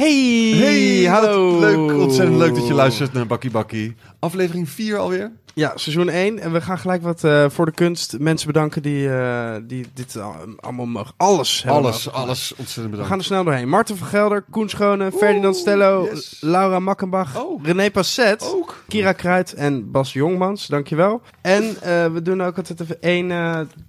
Hey, 0.00 0.52
Hey, 0.56 1.04
hallo. 1.08 1.58
Leuk, 1.60 2.00
ontzettend 2.00 2.36
leuk 2.38 2.54
dat 2.54 2.66
je 2.66 2.74
luistert 2.74 3.12
naar 3.12 3.26
Bakkie 3.26 3.50
Bakkie. 3.50 3.94
Aflevering 4.18 4.68
4 4.68 4.98
alweer. 4.98 5.32
Ja, 5.58 5.72
seizoen 5.74 6.08
1. 6.08 6.38
En 6.38 6.52
we 6.52 6.60
gaan 6.60 6.78
gelijk 6.78 7.02
wat 7.02 7.24
eh, 7.24 7.44
voor 7.48 7.66
de 7.66 7.72
kunst 7.72 8.18
mensen 8.18 8.46
bedanken 8.46 8.82
die, 8.82 9.08
eh, 9.14 9.54
die 9.62 9.86
dit 9.94 10.16
al- 10.20 10.34
allemaal 10.60 10.86
mogen. 10.86 11.14
Alles. 11.16 11.62
hebben 11.62 11.82
Alles, 11.82 12.12
alles 12.12 12.50
ontzettend 12.56 12.84
We 12.84 12.90
bedankt. 12.90 13.08
gaan 13.10 13.18
er 13.18 13.24
snel 13.24 13.44
doorheen. 13.44 13.68
Marten 13.68 13.96
van 13.96 14.06
Gelder, 14.06 14.44
Koen 14.50 14.68
Schone, 14.68 15.12
Ferdinand 15.12 15.56
Stello, 15.56 16.04
yes. 16.12 16.36
Laura 16.40 16.78
Makkenbach, 16.78 17.36
Oh. 17.44 17.64
René 17.64 17.90
Passet, 17.90 18.42
Ook. 18.54 18.82
Kira 18.88 19.12
Kruid 19.12 19.52
en 19.54 19.90
Bas 19.90 20.12
Jongmans. 20.12 20.66
Dankjewel. 20.66 21.20
En 21.40 21.62
eh, 21.82 22.06
we 22.12 22.22
doen 22.22 22.42
ook 22.42 22.56
altijd 22.56 22.80
even 22.80 23.02
één 23.02 23.30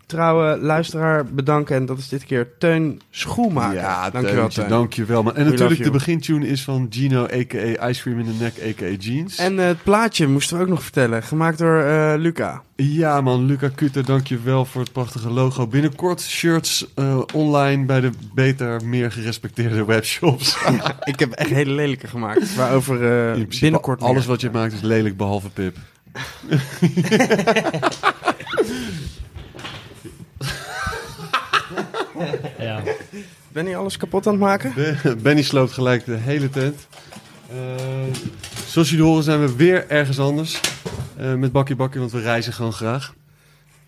trouwe 0.05 0.57
luisteraar 0.61 1.25
bedanken. 1.25 1.75
En 1.75 1.85
dat 1.85 1.97
is 1.97 2.07
dit 2.09 2.23
keer 2.25 2.57
Teun 2.57 3.01
Schoenmaker. 3.09 3.75
Ja, 3.75 4.09
Dankjewel, 4.09 4.35
Teuntje, 4.39 4.59
Teun. 4.61 4.69
dankjewel. 4.69 5.23
Man. 5.23 5.35
En 5.35 5.43
We 5.45 5.49
natuurlijk 5.51 5.83
de 5.83 5.91
begintune 5.91 6.47
is 6.47 6.63
van 6.63 6.87
Gino, 6.89 7.23
a.k.a. 7.23 7.87
Ice 7.89 8.01
Cream 8.01 8.19
in 8.19 8.25
the 8.25 8.43
Neck, 8.43 8.53
a.k.a. 8.69 8.95
Jeans. 8.99 9.37
En 9.37 9.57
het 9.57 9.83
plaatje 9.83 10.27
moesten 10.27 10.57
we 10.57 10.63
ook 10.63 10.69
nog 10.69 10.83
vertellen. 10.83 11.23
Gemaakt 11.23 11.55
door 11.57 11.81
eh, 11.81 12.13
Luca. 12.17 12.63
Ja 12.75 13.21
man, 13.21 13.45
Luca 13.45 13.69
Kuter, 13.69 14.05
dankjewel 14.05 14.65
voor 14.65 14.81
het 14.81 14.91
prachtige 14.91 15.29
logo. 15.29 15.67
Binnenkort 15.67 16.21
shirts 16.21 16.93
eh, 16.95 17.21
online 17.33 17.85
bij 17.85 18.01
de 18.01 18.09
beter, 18.33 18.85
meer 18.85 19.11
gerespecteerde 19.11 19.85
webshops. 19.85 20.57
Ik 21.03 21.19
heb 21.19 21.31
echt 21.31 21.49
hele 21.49 21.71
lelijke 21.71 22.07
gemaakt. 22.07 22.55
Waarover 22.55 22.95
eh, 22.95 23.45
binnenkort 23.59 24.01
alles 24.01 24.17
meer. 24.17 24.27
wat 24.27 24.41
je 24.41 24.49
maakt 24.49 24.73
is 24.73 24.81
lelijk, 24.81 25.17
behalve 25.17 25.49
Pip. 25.49 25.77
Ja. 32.59 32.81
Ben 33.51 33.67
je 33.67 33.75
alles 33.75 33.97
kapot 33.97 34.27
aan 34.27 34.33
het 34.33 34.41
maken? 34.41 34.73
Benny 35.21 35.41
sloopt 35.41 35.71
gelijk 35.71 36.05
de 36.05 36.15
hele 36.15 36.49
tent. 36.49 36.87
Eh, 37.49 37.55
zoals 38.67 38.89
jullie 38.89 39.05
horen 39.05 39.23
zijn 39.23 39.39
we 39.39 39.55
weer 39.55 39.89
ergens 39.89 40.19
anders. 40.19 40.61
eh, 41.17 41.33
met 41.33 41.51
Bakkie 41.51 41.75
Bakkie, 41.75 41.99
want 41.99 42.11
we 42.11 42.21
reizen 42.21 42.53
gewoon 42.53 42.73
graag. 42.73 43.13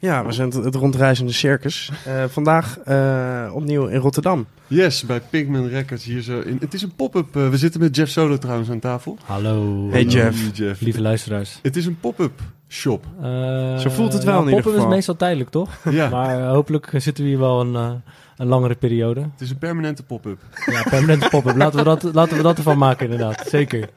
Ja, 0.02 0.26
we 0.26 0.32
zijn 0.32 0.50
het, 0.50 0.76
rondreizende 0.76 1.32
circus. 1.32 1.92
Eh, 2.06 2.24
vandaag 2.30 2.78
eh, 2.80 3.52
opnieuw 3.54 3.86
in 3.88 4.00
Rotterdam. 4.00 4.46
Yes, 4.68 5.04
bij 5.06 5.20
Pigman 5.30 5.68
Records 5.68 6.04
hier 6.04 6.22
zo. 6.22 6.40
In, 6.40 6.58
het 6.60 6.74
is 6.74 6.82
een 6.82 6.96
pop-up. 6.96 7.34
we 7.34 7.58
zitten 7.58 7.80
met 7.82 7.96
Jeff 7.96 8.12
Solo 8.12 8.38
trouwens 8.38 8.70
aan 8.70 8.80
tafel. 8.80 9.18
Hallo. 9.26 9.88
Hey, 9.90 10.04
Hallo. 10.04 10.10
Jeff. 10.18 10.58
Jeff. 10.58 10.82
Lieve 10.82 11.02
luisteraars. 11.02 11.60
Het 11.62 11.76
is 11.76 11.86
een 11.86 12.00
pop-up 12.00 12.40
shop. 12.70 13.06
Eh, 13.22 13.78
Zo 13.78 13.90
voelt 13.90 14.14
het 14.14 14.24
wel 14.24 14.34
in 14.40 14.40
ieder 14.48 14.54
poppen 14.54 14.72
geval. 14.72 14.88
is 14.88 14.94
meestal 14.96 15.16
tijdelijk, 15.16 15.50
toch? 15.50 15.70
Ja, 15.90 16.10
Maar 16.10 16.48
hopelijk 16.48 16.90
zitten 16.96 17.24
we 17.24 17.30
hier 17.30 17.40
wel 17.40 17.62
een, 17.62 17.76
eh, 17.76 17.92
een 18.40 18.48
langere 18.48 18.76
periode. 18.76 19.22
het 19.22 19.42
is 19.42 19.50
een 19.50 19.58
permanente 19.58 20.04
pop-up. 20.04 20.40
Ja, 20.66 20.84
permanente 20.90 21.30
pop-up. 21.30 21.56
Laten, 21.56 21.78
we 21.78 21.84
dat, 21.84 22.04
laten 22.04 22.38
we 22.38 22.44
dat 22.44 22.58
ervan 22.58 22.78
maken, 22.78 23.10
inderdaad. 23.10 23.48
Zeker. 23.48 23.90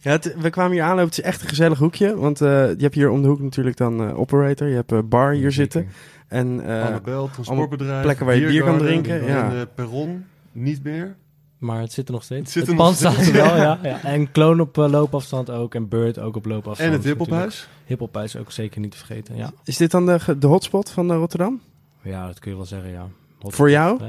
Ja, 0.00 0.10
het- 0.10 0.34
we 0.38 0.50
kwamen 0.50 0.72
hier 0.72 0.82
aanlopen. 0.82 1.04
Het 1.04 1.18
is 1.18 1.24
echt 1.24 1.42
een 1.42 1.48
gezellig 1.48 1.78
hoekje. 1.78 2.16
Want 2.16 2.40
eh, 2.40 2.48
je 2.68 2.82
hebt 2.82 2.94
hier 2.94 3.10
om 3.10 3.22
de 3.22 3.28
hoek 3.28 3.40
natuurlijk 3.40 3.76
dan 3.76 4.08
eh, 4.08 4.18
Operator. 4.18 4.68
Je 4.68 4.74
hebt 4.74 4.92
eh, 4.92 4.98
bar 5.04 5.32
hier 5.32 5.52
zitten. 5.52 5.88
En 6.28 6.60
eh, 6.66 6.84
Annabel, 6.86 7.30
transportbedrijf. 7.32 8.02
plekken 8.02 8.26
waar 8.26 8.36
je 8.36 8.46
bier 8.46 8.64
kan 8.64 8.78
drinken, 8.78 9.20
en, 9.20 9.26
ja. 9.26 9.66
perron, 9.74 10.24
niet 10.52 10.82
meer. 10.82 11.16
Maar 11.58 11.80
het 11.80 11.92
zit 11.92 12.06
er 12.06 12.12
nog 12.12 12.22
steeds. 12.22 12.40
Het 12.40 12.50
zit 12.52 12.62
er 12.62 12.68
het 12.68 12.76
pand 12.76 12.96
staat 12.96 13.26
er 13.26 13.32
wel, 13.32 13.56
ja. 13.56 13.78
ja. 13.82 14.02
En 14.02 14.30
Kloon 14.32 14.60
op 14.60 14.76
loopafstand 14.76 15.50
ook. 15.50 15.74
En 15.74 15.88
Bird 15.88 16.18
ook 16.18 16.36
op 16.36 16.46
loopafstand. 16.46 16.78
En 16.78 16.84
het 16.84 17.04
natuurlijk. 17.04 17.18
Hippelhuis. 17.18 17.68
Hippelpuis 17.84 18.36
ook 18.36 18.50
zeker 18.52 18.80
niet 18.80 18.90
te 18.90 18.96
vergeten, 18.96 19.36
ja. 19.36 19.52
is 19.64 19.76
dit 19.76 19.90
dan 19.90 20.06
de, 20.06 20.46
hotspot 20.46 20.90
van 20.90 21.12
Rotterdam? 21.12 21.60
Ja, 22.02 22.26
dat 22.26 22.38
kun 22.38 22.50
je 22.50 22.56
wel 22.56 22.66
zeggen, 22.66 22.90
ja. 22.90 23.08
Hot- 23.40 23.54
Voor 23.54 23.70
jou? 23.70 24.00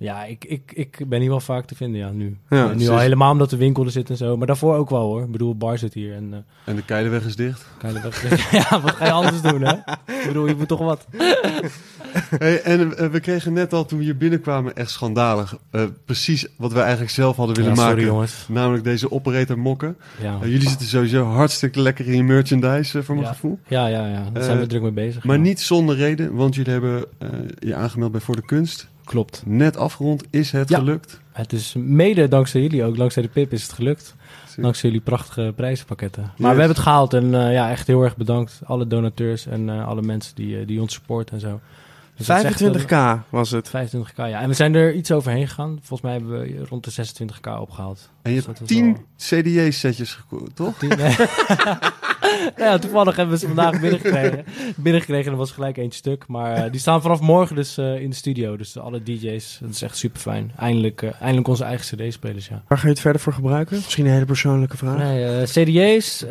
Ja, 0.00 0.24
ik, 0.24 0.44
ik, 0.44 0.72
ik 0.74 1.02
ben 1.08 1.20
hier 1.20 1.28
wel 1.28 1.40
vaak 1.40 1.66
te 1.66 1.74
vinden, 1.74 2.00
ja, 2.00 2.10
nu. 2.10 2.36
Ja, 2.50 2.72
nu 2.74 2.88
al 2.88 2.98
helemaal 2.98 3.32
omdat 3.32 3.50
de 3.50 3.56
winkel 3.56 3.84
er 3.84 3.90
zit 3.90 4.10
en 4.10 4.16
zo. 4.16 4.36
Maar 4.36 4.46
daarvoor 4.46 4.76
ook 4.76 4.90
wel, 4.90 5.00
hoor. 5.02 5.22
Ik 5.22 5.30
bedoel, 5.30 5.56
bar 5.56 5.78
zit 5.78 5.94
hier 5.94 6.14
en... 6.14 6.28
eh, 6.32 6.38
En 6.64 6.76
de 6.76 6.82
Keideweg 6.84 7.24
is 7.24 7.36
dicht. 7.36 7.66
Weg- 7.80 8.50
ja, 8.70 8.80
wat 8.80 8.90
ga 8.90 9.04
je 9.04 9.12
anders 9.12 9.40
doen, 9.42 9.60
hè? 9.60 9.72
Ik 10.06 10.26
bedoel, 10.26 10.46
je 10.48 10.54
moet 10.54 10.68
toch 10.68 10.78
wat. 10.80 11.06
Hey, 12.38 12.62
en 12.62 12.96
eh, 12.98 13.06
we 13.08 13.20
kregen 13.20 13.52
net 13.52 13.72
al 13.72 13.84
toen 13.84 13.98
we 13.98 14.04
hier 14.04 14.16
binnenkwamen 14.16 14.76
echt 14.76 14.90
schandalig. 14.90 15.56
eh, 15.70 15.82
precies 16.04 16.46
wat 16.56 16.72
wij 16.72 16.82
eigenlijk 16.82 17.10
zelf 17.12 17.36
hadden 17.36 17.56
willen 17.56 17.70
Ja, 17.70 17.76
sorry, 17.76 17.90
maken. 17.94 18.06
jongens. 18.06 18.46
Namelijk 18.48 18.84
deze 18.84 19.10
operator 19.12 19.58
mokken. 19.58 19.96
Ja, 20.22 20.38
jullie 20.42 20.68
zitten 20.68 20.86
sowieso 20.86 21.24
hartstikke 21.24 21.80
lekker 21.80 22.06
in 22.06 22.16
je 22.16 22.22
merchandise, 22.22 23.02
voor 23.02 23.14
mijn 23.14 23.26
Ja. 23.26 23.32
gevoel. 23.32 23.58
ja, 23.68 23.86
ja, 23.86 24.06
ja. 24.06 24.24
daar 24.32 24.42
zijn 24.42 24.58
we 24.58 24.66
druk 24.66 24.82
mee 24.82 24.90
bezig. 24.90 25.24
Maar 25.24 25.38
niet 25.38 25.60
zonder 25.60 25.96
reden, 25.96 26.34
want 26.34 26.54
jullie 26.54 26.72
hebben 26.72 27.04
je 27.58 27.74
aangemeld 27.74 28.12
bij 28.12 28.20
Voor 28.20 28.36
de 28.36 28.44
Kunst. 28.44 28.88
Klopt. 29.08 29.42
Net 29.46 29.76
afgerond 29.76 30.24
is 30.30 30.52
het 30.52 30.74
gelukt. 30.74 31.20
Het 31.32 31.52
is 31.52 31.74
mede 31.76 32.28
dankzij 32.28 32.60
jullie 32.60 32.84
ook, 32.84 32.96
dankzij 32.96 33.22
de 33.22 33.28
PIP 33.28 33.52
is 33.52 33.62
het 33.62 33.72
gelukt. 33.72 34.14
Dankzij 34.56 34.88
jullie 34.88 35.04
prachtige 35.04 35.52
prijzenpakketten. 35.56 36.22
Maar 36.22 36.54
we 36.54 36.58
hebben 36.58 36.76
het 36.76 36.78
gehaald 36.78 37.14
en 37.14 37.34
eh, 37.34 37.52
ja, 37.52 37.70
echt 37.70 37.86
heel 37.86 38.02
erg 38.02 38.16
bedankt. 38.16 38.60
Alle 38.64 38.86
donateurs 38.86 39.46
en 39.46 39.68
eh, 39.68 39.86
alle 39.86 40.02
mensen 40.02 40.34
die, 40.34 40.58
eh, 40.58 40.66
die 40.66 40.80
ons 40.80 40.92
supporten 40.92 41.34
en 41.34 41.40
zo. 41.40 41.60
Dus 42.16 42.26
25k 42.26 43.28
was 43.28 43.50
het. 43.50 43.68
25k, 43.68 44.16
ja. 44.16 44.40
En 44.40 44.48
we 44.48 44.54
zijn 44.54 44.74
er 44.74 44.94
iets 44.94 45.12
overheen 45.12 45.48
gegaan. 45.48 45.78
Volgens 45.82 46.00
mij 46.00 46.12
hebben 46.12 46.40
we 46.40 46.64
rond 46.68 46.84
de 46.84 47.06
26k 47.06 47.60
opgehaald. 47.60 48.10
En 48.22 48.32
je 48.32 48.36
dus 48.36 48.46
hebt 48.46 48.66
10. 48.66 48.96
CDJ-setjes 49.16 50.14
gekocht, 50.14 50.56
toch? 50.56 50.78
10, 50.78 50.88
ja, 52.56 52.78
toevallig 52.78 53.16
hebben 53.16 53.34
we 53.34 53.40
ze 53.40 53.46
vandaag 53.46 53.80
binnengekregen. 53.80 54.44
Binnengekregen, 54.76 55.32
er 55.32 55.38
was 55.38 55.50
gelijk 55.50 55.76
eentje 55.76 55.98
stuk. 55.98 56.24
Maar 56.26 56.54
eh, 56.54 56.70
die 56.70 56.80
staan 56.80 57.02
vanaf 57.02 57.20
morgen 57.20 57.56
dus 57.56 57.78
eh, 57.78 58.00
in 58.00 58.10
de 58.10 58.16
studio. 58.16 58.56
Dus 58.56 58.78
alle 58.78 59.02
DJ's, 59.02 59.58
dat 59.60 59.70
is 59.70 59.82
echt 59.82 59.96
super 59.96 60.20
fijn. 60.20 60.52
Eindelijk, 60.56 61.02
eh, 61.02 61.10
eindelijk 61.20 61.48
onze 61.48 61.64
eigen 61.64 61.96
CD-spelers, 61.96 62.48
ja. 62.48 62.62
Waar 62.68 62.78
ga 62.78 62.84
je 62.84 62.92
het 62.92 63.00
verder 63.00 63.20
voor 63.20 63.32
gebruiken? 63.32 63.76
Misschien 63.76 64.06
een 64.06 64.12
hele 64.12 64.24
persoonlijke 64.24 64.76
vraag. 64.76 64.98
Nee, 64.98 65.44
CD's, 65.44 66.24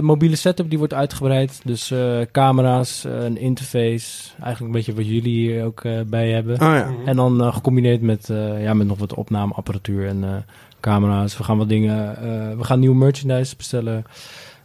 mobiele 0.00 0.36
setup, 0.36 0.68
die 0.68 0.78
wordt 0.78 0.94
uitgebreid. 0.94 1.60
Dus 1.64 1.92
camera's, 2.32 3.04
een 3.04 3.38
interface. 3.38 4.30
Eigenlijk 4.42 4.60
een 4.60 4.70
beetje 4.70 4.94
wat 4.94 5.06
jullie 5.06 5.50
hier 5.50 5.64
ook 5.64 5.82
bij 6.06 6.30
hebben. 6.30 6.54
Oh, 6.54 6.60
ja. 6.60 6.84
Mhm. 6.84 7.08
En 7.08 7.16
dan 7.16 7.52
gecombineerd 7.52 8.00
met, 8.00 8.28
ja, 8.60 8.74
met 8.74 8.86
nog 8.86 8.98
wat 8.98 9.14
opnameapparatuur 9.14 10.06
en 10.06 10.44
camera's. 10.80 11.36
We 11.36 11.44
gaan 11.44 11.58
wat 11.58 11.68
dingen, 11.68 12.16
we 12.58 12.64
gaan 12.64 12.78
nieuwe 12.78 12.96
merchandise 12.96 13.56
bestellen 13.56 14.04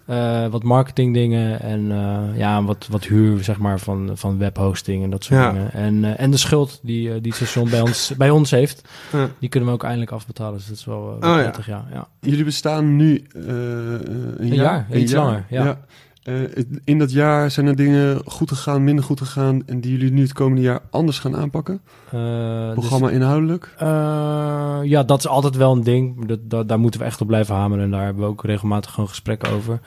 eh, 0.06 0.48
wat 0.48 0.64
marketing 0.64 1.14
dingen 1.14 1.60
en 1.62 1.92
eh, 1.92 2.38
ja, 2.38 2.64
wat, 2.64 2.88
wat 2.92 3.04
huur 3.04 3.44
zeg 3.44 3.58
maar, 3.58 3.80
van, 3.80 4.12
van 4.14 4.38
webhosting 4.38 5.04
en 5.04 5.10
dat 5.10 5.24
soort 5.24 5.40
Ja. 5.40 5.52
dingen. 5.52 5.74
En, 5.74 6.04
eh, 6.06 6.20
en 6.24 6.32
de 6.32 6.38
schuld 6.38 6.80
die, 6.84 7.08
die 7.22 7.32
het 7.32 7.36
station 7.36 7.70
bij 7.70 7.82
ons, 7.82 8.14
bij 8.18 8.30
ons 8.30 8.52
heeft, 8.52 8.88
Ja. 9.12 9.30
die 9.40 9.50
kunnen 9.50 9.70
we 9.70 9.76
ook 9.76 9.84
eindelijk 9.84 10.12
afbetalen. 10.12 10.54
Dus 10.58 10.68
dat 10.68 10.78
is 10.78 10.86
wel, 10.86 11.04
wel 11.06 11.14
Oh 11.32 11.36
ja. 11.38 11.42
prettig, 11.42 11.68
ja. 11.68 11.86
ja. 11.92 12.08
Jullie 12.20 12.44
bestaan 12.44 12.96
nu 12.96 13.26
een, 13.34 14.36
Een 14.40 14.54
jaar, 14.54 14.88
iets 14.94 15.14
langer, 15.14 15.46
ja. 15.50 15.80
Eh, 16.26 16.64
in 16.84 17.00
dat 17.00 17.12
jaar 17.12 17.52
zijn 17.52 17.68
er 17.68 17.76
dingen 17.76 18.22
goed 18.26 18.50
gegaan, 18.50 18.84
minder 18.84 19.04
goed 19.04 19.20
gegaan... 19.20 19.64
en 19.66 19.82
die 19.82 19.92
jullie 19.92 20.12
nu 20.12 20.22
het 20.22 20.34
komende 20.34 20.62
jaar 20.62 20.80
anders 20.90 21.20
gaan 21.20 21.36
aanpakken? 21.36 21.82
Dus- 22.12 22.74
Programma 22.74 23.10
inhoudelijk? 23.10 23.74
Eh, 23.78 24.80
ja, 24.84 25.04
dat 25.04 25.20
is 25.20 25.28
altijd 25.28 25.56
wel 25.56 25.72
een 25.72 25.84
ding. 25.84 26.26
Dat, 26.26 26.40
dat, 26.44 26.68
daar 26.68 26.80
moeten 26.80 27.00
we 27.00 27.06
echt 27.06 27.22
op 27.22 27.28
blijven 27.28 27.56
hameren. 27.56 27.84
En 27.84 27.92
daar 27.92 28.04
hebben 28.04 28.24
we 28.24 28.30
ook 28.30 28.44
regelmatig 28.44 28.92
gewoon 28.92 29.10
gesprekken 29.10 29.50
over. 29.50 29.80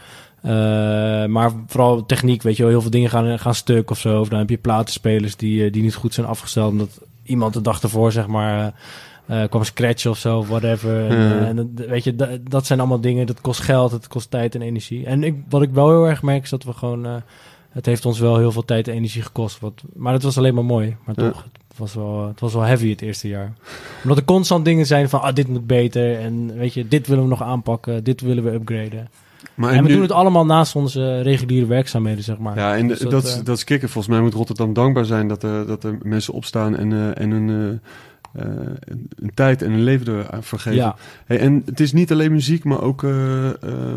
Maar 1.30 1.52
vooral 1.66 2.06
techniek, 2.06 2.42
weet 2.42 2.56
je 2.56 2.62
wel. 2.62 2.72
Heel 2.72 2.80
veel 2.80 2.90
dingen 2.90 3.10
gaan, 3.10 3.38
gaan 3.38 3.54
stuk 3.54 3.90
of 3.90 3.98
zo. 3.98 4.20
Of 4.20 4.28
dan 4.28 4.38
heb 4.38 4.50
je 4.50 4.56
platenspelers 4.56 5.36
die, 5.36 5.70
die 5.70 5.82
niet 5.82 5.94
goed 5.94 6.14
zijn 6.14 6.26
afgesteld. 6.26 6.70
Omdat 6.70 7.00
iemand 7.22 7.52
de 7.54 7.60
dag 7.60 7.82
ervoor, 7.82 8.12
zeg 8.12 8.26
maar... 8.26 8.74
eh, 9.28 9.42
kwam 9.48 9.64
scratch 9.64 10.06
of 10.06 10.18
zo, 10.18 10.44
whatever. 10.44 11.08
En, 11.10 11.16
Ja. 11.16 11.40
eh, 11.40 11.48
en 11.48 11.56
dat- 11.56 11.86
weet 11.86 12.04
je, 12.04 12.14
dat, 12.14 12.28
dat 12.42 12.66
zijn 12.66 12.78
allemaal 12.78 13.00
dingen. 13.00 13.26
Dat 13.26 13.40
kost 13.40 13.60
geld, 13.60 13.90
het 13.92 14.08
kost 14.08 14.30
tijd 14.30 14.54
en 14.54 14.62
energie. 14.62 15.06
En 15.06 15.22
ik, 15.24 15.34
wat 15.48 15.62
ik 15.62 15.70
wel 15.70 15.88
heel 15.88 16.04
erg 16.08 16.22
merk 16.22 16.42
is 16.42 16.50
dat 16.50 16.64
we 16.64 16.72
gewoon... 16.72 17.06
eh, 17.06 17.14
het 17.68 17.86
heeft 17.86 18.06
ons 18.06 18.18
wel 18.18 18.38
heel 18.38 18.52
veel 18.52 18.64
tijd 18.64 18.88
en 18.88 18.94
energie 18.94 19.22
gekost. 19.22 19.60
Wat, 19.60 19.82
maar 19.94 20.12
het 20.12 20.22
was 20.22 20.38
alleen 20.38 20.54
maar 20.54 20.64
mooi. 20.64 20.96
Maar 21.06 21.14
Ja. 21.18 21.30
toch, 21.30 21.42
het 21.68 21.78
was, 21.78 21.94
wel, 21.94 22.26
het 22.28 22.40
was 22.40 22.52
wel 22.52 22.62
heavy 22.62 22.90
het 22.90 23.02
eerste 23.02 23.28
jaar. 23.28 23.52
Omdat 24.02 24.18
er 24.18 24.24
constant 24.24 24.64
dingen 24.64 24.86
zijn 24.86 25.08
van, 25.08 25.20
ah, 25.22 25.34
dit 25.34 25.48
moet 25.48 25.66
beter. 25.66 26.18
En 26.18 26.54
weet 26.56 26.74
je, 26.74 26.88
dit 26.88 27.06
willen 27.06 27.22
we 27.22 27.28
nog 27.30 27.42
aanpakken. 27.42 28.04
Dit 28.04 28.20
willen 28.20 28.44
we 28.44 28.50
upgraden. 28.52 29.08
Maar 29.54 29.72
En, 29.72 29.82
we 29.82 29.88
nu- 29.88 29.92
doen 29.92 30.02
het 30.02 30.12
allemaal 30.12 30.44
naast 30.46 30.76
onze 30.76 31.20
reguliere 31.20 31.66
werkzaamheden, 31.66 32.24
zeg 32.24 32.38
maar. 32.38 32.56
Ja, 32.56 32.76
en 32.76 32.88
Dus 32.88 32.98
dat, 32.98 33.10
dat, 33.10 33.22
dat, 33.22 33.30
is- 33.36 33.42
dat 33.44 33.56
is 33.56 33.64
kicken. 33.64 33.88
Volgens 33.88 34.14
mij 34.14 34.22
moet 34.22 34.34
Rotterdam 34.34 34.72
dankbaar 34.72 35.04
zijn 35.04 35.28
dat 35.28 35.42
er, 35.42 35.66
dat 35.66 35.84
er 35.84 35.98
mensen 36.02 36.34
opstaan 36.34 36.76
en, 36.76 37.14
en 37.16 37.30
een, 37.30 37.80
eh, 38.32 38.44
eh, 38.44 38.50
een, 38.80 39.08
een 39.16 39.30
tijd 39.34 39.62
en 39.62 39.72
een 39.72 39.82
leven 39.82 40.30
ervoor 40.32 40.58
geven. 40.58 40.78
Ja, 40.78 40.96
Hey, 41.26 41.38
en 41.38 41.62
het 41.66 41.80
is 41.80 41.92
niet 41.92 42.12
alleen 42.12 42.32
muziek, 42.32 42.64
maar 42.64 42.80
ook 42.82 43.02
eh, 43.02 43.48
eh, 43.48 43.54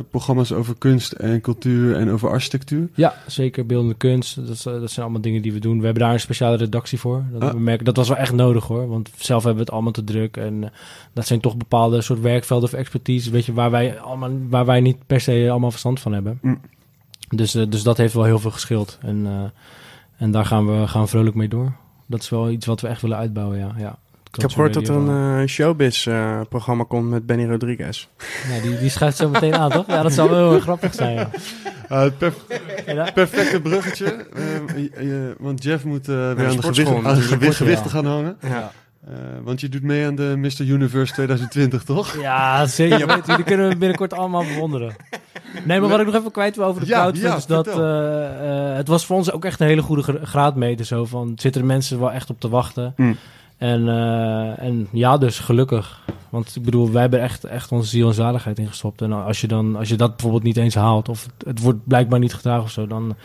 programma's 0.10 0.52
over 0.52 0.76
kunst 0.78 1.12
en 1.12 1.42
cultuur 1.42 1.96
en 1.96 2.10
over 2.10 2.30
architectuur. 2.30 2.90
ja, 2.94 3.14
zeker 3.28 3.66
beeldende 3.66 3.94
kunst. 3.96 4.36
Dat, 4.36 4.56
eh, 4.58 4.74
zijn 4.88 4.90
allemaal 4.96 5.22
dingen 5.22 5.42
die 5.42 5.54
we 5.54 5.60
doen. 5.60 5.80
We 5.80 5.86
hebben 5.86 6.04
daar 6.04 6.14
een 6.14 6.20
speciale 6.20 6.58
redactie 6.58 7.00
voor. 7.00 7.24
Dat, 7.32 7.42
Ah. 7.44 7.52
we 7.52 7.60
merken, 7.60 7.86
dat 7.86 7.96
was 7.96 8.08
wel 8.08 8.18
echt 8.18 8.34
nodig 8.34 8.66
hoor. 8.68 8.88
Want 8.88 9.10
zelf 9.16 9.44
hebben 9.44 9.60
we 9.60 9.66
het 9.66 9.74
allemaal 9.74 9.92
te 9.92 10.04
druk. 10.04 10.38
En 10.38 10.64
eh, 10.64 10.70
dat 11.14 11.28
zijn 11.28 11.40
toch 11.40 11.58
bepaalde 11.58 12.02
soort 12.02 12.20
werkvelden 12.22 12.70
of 12.70 12.76
expertise. 12.76 13.32
Weet 13.32 13.46
je, 13.46 13.54
waar 13.54 13.72
wij, 13.72 14.00
allemaal, 14.00 14.32
waar 14.50 14.66
wij 14.66 14.80
niet 14.82 14.98
per 15.08 15.22
se 15.22 15.48
allemaal 15.50 15.72
verstand 15.72 16.00
van 16.00 16.14
hebben. 16.14 16.40
Mm. 16.42 16.60
Dus, 17.30 17.56
eh, 17.56 17.64
dus 17.70 17.84
dat 17.84 17.98
heeft 17.98 18.14
wel 18.14 18.24
heel 18.24 18.40
veel 18.40 18.52
geschild. 18.52 18.98
En, 19.02 19.26
eh, 19.26 19.44
en 20.18 20.32
daar 20.32 20.46
gaan 20.46 20.66
we, 20.80 20.88
gaan 20.88 21.08
vrolijk 21.08 21.36
mee 21.36 21.48
door. 21.48 21.74
Dat 22.08 22.22
is 22.22 22.30
wel 22.30 22.50
iets 22.50 22.66
wat 22.66 22.82
we 22.82 22.88
echt 22.88 23.02
willen 23.02 23.18
uitbouwen, 23.18 23.58
ja. 23.58 23.74
ja. 23.78 23.98
Ik 24.32 24.42
heb 24.42 24.52
gehoord 24.52 24.74
dat 24.74 24.88
er 24.88 24.96
een 24.96 25.42
eh, 25.42 25.48
showbiz-programma 25.48 26.84
komt 26.88 27.10
met 27.10 27.26
Benny 27.26 27.46
Rodriguez. 27.50 28.08
Ja, 28.50 28.62
die, 28.62 28.78
die 28.80 28.90
schuift 28.90 29.18
zo 29.18 29.30
meteen 29.30 29.56
aan, 29.56 29.70
toch? 29.72 29.88
Ja, 29.88 30.02
dat 30.02 30.14
zou 30.14 30.30
wel 30.30 30.50
heel 30.52 30.60
grappig 30.60 30.94
zijn, 30.94 31.16
ja. 31.16 31.30
Uh, 31.92 32.04
perf- 32.18 32.46
Ja, 32.86 33.12
perfecte 33.14 33.62
bruggetje. 33.62 34.06
Eh, 34.34 34.44
je- 34.76 35.06
je- 35.06 35.36
want 35.40 35.64
Jeff 35.64 35.84
moet 35.84 36.08
eh, 36.10 36.16
weer 36.16 36.28
aan 36.28 36.36
de 36.36 36.62
gewicht, 36.62 36.88
aan 36.90 36.96
de 36.96 37.02
natuurlijk. 37.02 37.28
gewicht, 37.28 37.56
gewichten 37.58 37.86
Ja. 37.86 37.92
gaan 37.92 38.06
hangen. 38.06 38.38
Ja. 38.42 38.72
Eh, 39.08 39.14
want 39.44 39.62
je 39.62 39.70
doet 39.70 39.84
mee 39.84 40.06
aan 40.06 40.16
de 40.16 40.34
Mr. 40.38 40.62
Universe 40.62 41.14
2020, 41.14 41.84
toch? 41.84 42.18
Ja, 42.22 42.66
zeker 42.66 43.08
weten. 43.08 43.36
Die 43.36 43.46
kunnen 43.46 43.70
we 43.70 43.76
binnenkort 43.78 44.14
allemaal 44.14 44.44
bewonderen. 44.44 44.96
Nee, 45.66 45.80
maar 45.80 45.90
wat 45.90 46.00
ik 46.00 46.06
nog 46.06 46.16
even 46.16 46.32
kwijt 46.32 46.56
wil 46.56 46.66
over 46.66 46.82
de 46.82 46.88
Ja, 46.88 47.00
crowdfund 47.02 47.32
ja, 47.32 47.38
is 47.38 47.46
dat 47.46 47.68
eh, 47.68 48.70
eh, 48.70 48.76
het 48.76 48.88
was 48.88 49.06
voor 49.06 49.16
ons 49.18 49.32
ook 49.32 49.46
echt 49.46 49.60
een 49.60 49.68
hele 49.68 49.82
goede 49.82 50.02
gra- 50.04 50.20
graadmeter. 50.26 50.86
Zo 50.86 51.06
van, 51.06 51.32
zitten 51.36 51.62
er 51.62 51.68
mensen 51.68 52.00
wel 52.00 52.12
echt 52.12 52.30
op 52.30 52.40
te 52.40 52.50
wachten? 52.50 52.94
Hm. 52.96 53.14
En, 53.62 53.88
eh, 53.90 54.64
en 54.64 54.88
ja, 54.92 55.18
dus 55.18 55.40
gelukkig. 55.40 56.02
Want 56.30 56.56
ik 56.56 56.64
bedoel, 56.64 56.92
wij 56.92 57.02
hebben 57.02 57.22
echt, 57.22 57.44
echt 57.44 57.72
onze 57.72 57.90
ziel 57.90 58.08
en 58.08 58.14
zaligheid 58.14 58.60
ingestopt. 58.60 59.02
En 59.02 59.12
als 59.12 59.42
je, 59.42 59.48
dan, 59.48 59.76
als 59.76 59.90
je 59.90 59.96
dat 59.96 60.10
bijvoorbeeld 60.12 60.44
niet 60.44 60.58
eens 60.58 60.76
haalt, 60.76 61.10
of 61.10 61.24
het, 61.24 61.48
het 61.48 61.60
wordt 61.60 61.88
blijkbaar 61.88 62.20
niet 62.20 62.34
gedragen 62.34 62.64
of 62.64 62.72
zo, 62.72 62.88
dan, 62.88 63.16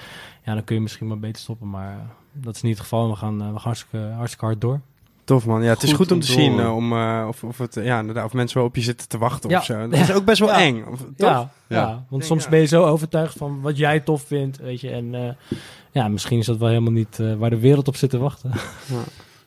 ja, 0.44 0.54
dan 0.54 0.64
kun 0.64 0.74
je 0.76 0.82
misschien 0.82 1.06
maar 1.06 1.18
beter 1.18 1.42
stoppen. 1.42 1.70
Maar 1.70 1.90
eh, 1.90 1.98
dat 2.32 2.54
is 2.54 2.62
niet 2.62 2.72
het 2.72 2.82
geval. 2.82 3.08
We 3.08 3.16
gaan, 3.16 3.40
eh, 3.40 3.46
we 3.46 3.52
gaan 3.52 3.60
hartstikke, 3.62 3.98
hartstikke 4.16 4.44
hard 4.44 4.60
door. 4.60 4.80
Tof 5.24 5.46
man. 5.46 5.62
Ja, 5.62 5.68
het 5.68 5.82
is 5.82 5.92
Goed 5.92 6.12
om 6.12 6.20
te 6.20 6.26
zien 6.32 6.66
om, 6.68 6.92
eh, 6.92 7.24
of, 7.28 7.44
of, 7.44 7.58
het, 7.58 7.74
ja, 7.74 7.98
inderdaad, 8.00 8.24
of 8.24 8.32
mensen 8.32 8.58
wel 8.58 8.66
op 8.66 8.76
je 8.76 8.82
zitten 8.82 9.08
te 9.08 9.18
wachten 9.18 9.50
Ja. 9.50 9.58
of 9.58 9.64
zo. 9.64 9.88
Dat 9.88 9.98
is 9.98 10.12
ook 10.12 10.24
best 10.24 10.38
wel 10.38 10.48
Ja. 10.58 10.58
eng. 10.58 10.84
Of, 10.90 10.98
toch? 10.98 11.28
Ja, 11.28 11.50
ja. 11.66 11.76
Ja. 11.80 12.04
want 12.08 12.24
soms 12.24 12.44
ja. 12.44 12.50
ben 12.50 12.58
je 12.60 12.66
zo 12.66 12.84
overtuigd 12.84 13.36
van 13.38 13.60
wat 13.60 13.76
jij 13.76 14.00
tof 14.00 14.22
vindt, 14.22 14.58
weet 14.58 14.80
je. 14.80 14.90
En 14.90 15.14
eh, 15.14 15.56
ja, 15.90 16.08
misschien 16.08 16.38
is 16.38 16.46
dat 16.46 16.56
wel 16.56 16.68
helemaal 16.68 16.92
niet 16.92 17.20
waar 17.38 17.50
de 17.50 17.58
wereld 17.58 17.88
op 17.88 17.96
zit 17.96 18.10
te 18.10 18.18
wachten. 18.18 18.50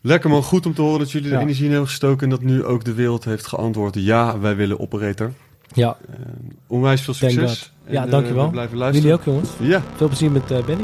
Lekker 0.02 0.30
man, 0.30 0.44
goed 0.44 0.66
om 0.66 0.74
te 0.74 0.82
horen 0.82 1.00
dat 1.00 1.12
jullie 1.12 1.30
de 1.30 1.36
Ja. 1.36 1.42
energie 1.42 1.64
in 1.66 1.70
hebben 1.72 1.88
gestoken 1.90 2.24
en 2.24 2.30
dat 2.30 2.42
nu 2.42 2.64
ook 2.64 2.84
de 2.84 2.94
wereld 2.94 3.24
heeft 3.26 3.48
geantwoord. 3.48 3.96
Ja, 3.96 4.40
wij 4.40 4.56
willen 4.56 4.80
operator. 4.80 5.32
Ja, 5.74 5.98
Eh, 6.10 6.16
onwijs 6.68 7.02
veel 7.02 7.14
succes. 7.14 7.74
Ja, 7.88 8.02
En, 8.02 8.06
eh, 8.06 8.12
dankjewel. 8.12 8.46
we 8.46 8.52
blijven 8.52 8.78
luisteren. 8.78 9.08
jullie 9.10 9.20
ook 9.26 9.34
jongens. 9.34 9.50
Ja, 9.60 9.82
Veel 9.96 10.08
plezier 10.08 10.32
met 10.32 10.52
eh, 10.52 10.64
Benny. 10.66 10.84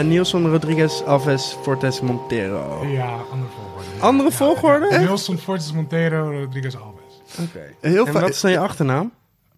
Ben 0.00 0.08
Nielsen, 0.08 0.50
Rodriguez, 0.50 1.02
Alves, 1.02 1.56
Fortes, 1.62 2.00
Montero. 2.00 2.86
Ja, 2.86 3.08
andere 3.32 3.50
volgorde. 3.54 4.00
Andere 4.00 4.28
Ja, 4.28 4.34
volgorde? 4.36 4.88
Ja, 4.90 4.98
Nielsen, 4.98 5.38
Fortes, 5.38 5.72
Montero, 5.72 6.30
Rodriguez, 6.40 6.74
Alves. 6.74 7.38
Oké. 7.48 7.60
heel 7.80 8.06
En 8.06 8.12
fijn. 8.12 8.24
wat 8.24 8.32
is 8.34 8.40
dan 8.40 8.50
je 8.50 8.58
achternaam? 8.58 9.12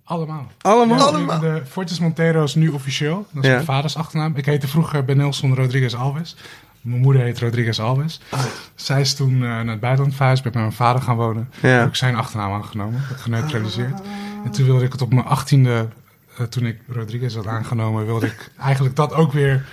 Allemaal. 0.04 0.46
Allemaal? 0.60 1.18
Ja, 1.18 1.38
De 1.38 1.62
Fortes 1.68 1.98
Montero 1.98 2.42
is 2.44 2.54
nu 2.54 2.68
officieel. 2.68 3.26
Dat 3.32 3.42
is 3.42 3.48
Ja. 3.48 3.54
mijn 3.54 3.64
vaders 3.66 3.96
achternaam. 3.96 4.36
Ik 4.36 4.46
heette 4.46 4.68
vroeger 4.68 5.04
Ben 5.04 5.16
Nielsen 5.16 5.54
Rodriguez 5.54 5.94
Alves. 5.94 6.36
Mijn 6.80 7.00
moeder 7.00 7.22
heet 7.22 7.38
Rodriguez 7.40 7.78
Alves. 7.80 8.20
Zij 8.74 9.00
is 9.00 9.14
toen 9.14 9.32
eh, 9.34 9.40
naar 9.40 9.66
het 9.66 9.80
buitenland 9.80 10.14
verhuisd. 10.16 10.42
Ben 10.42 10.52
ik 10.52 10.58
met 10.58 10.66
mijn 10.66 10.76
vader 10.76 11.02
gaan 11.02 11.16
wonen. 11.16 11.50
Ja. 11.60 11.68
Heb 11.68 11.88
ik 11.88 11.94
zijn 11.94 12.16
achternaam 12.16 12.52
aangenomen. 12.52 13.00
Geneutraliseerd. 13.16 14.00
En 14.44 14.50
toen 14.50 14.64
wilde 14.66 14.84
ik 14.84 14.92
het 14.92 15.02
op 15.02 15.12
mijn 15.12 15.26
achttiende... 15.26 15.88
eh, 16.38 16.46
toen 16.46 16.66
ik 16.66 16.78
Rodriguez 16.88 17.34
had 17.34 17.46
aangenomen... 17.46 18.06
wilde 18.06 18.26
ik 18.26 18.50
eigenlijk 18.58 18.96
dat 18.96 19.14
ook 19.14 19.32
weer 19.32 19.64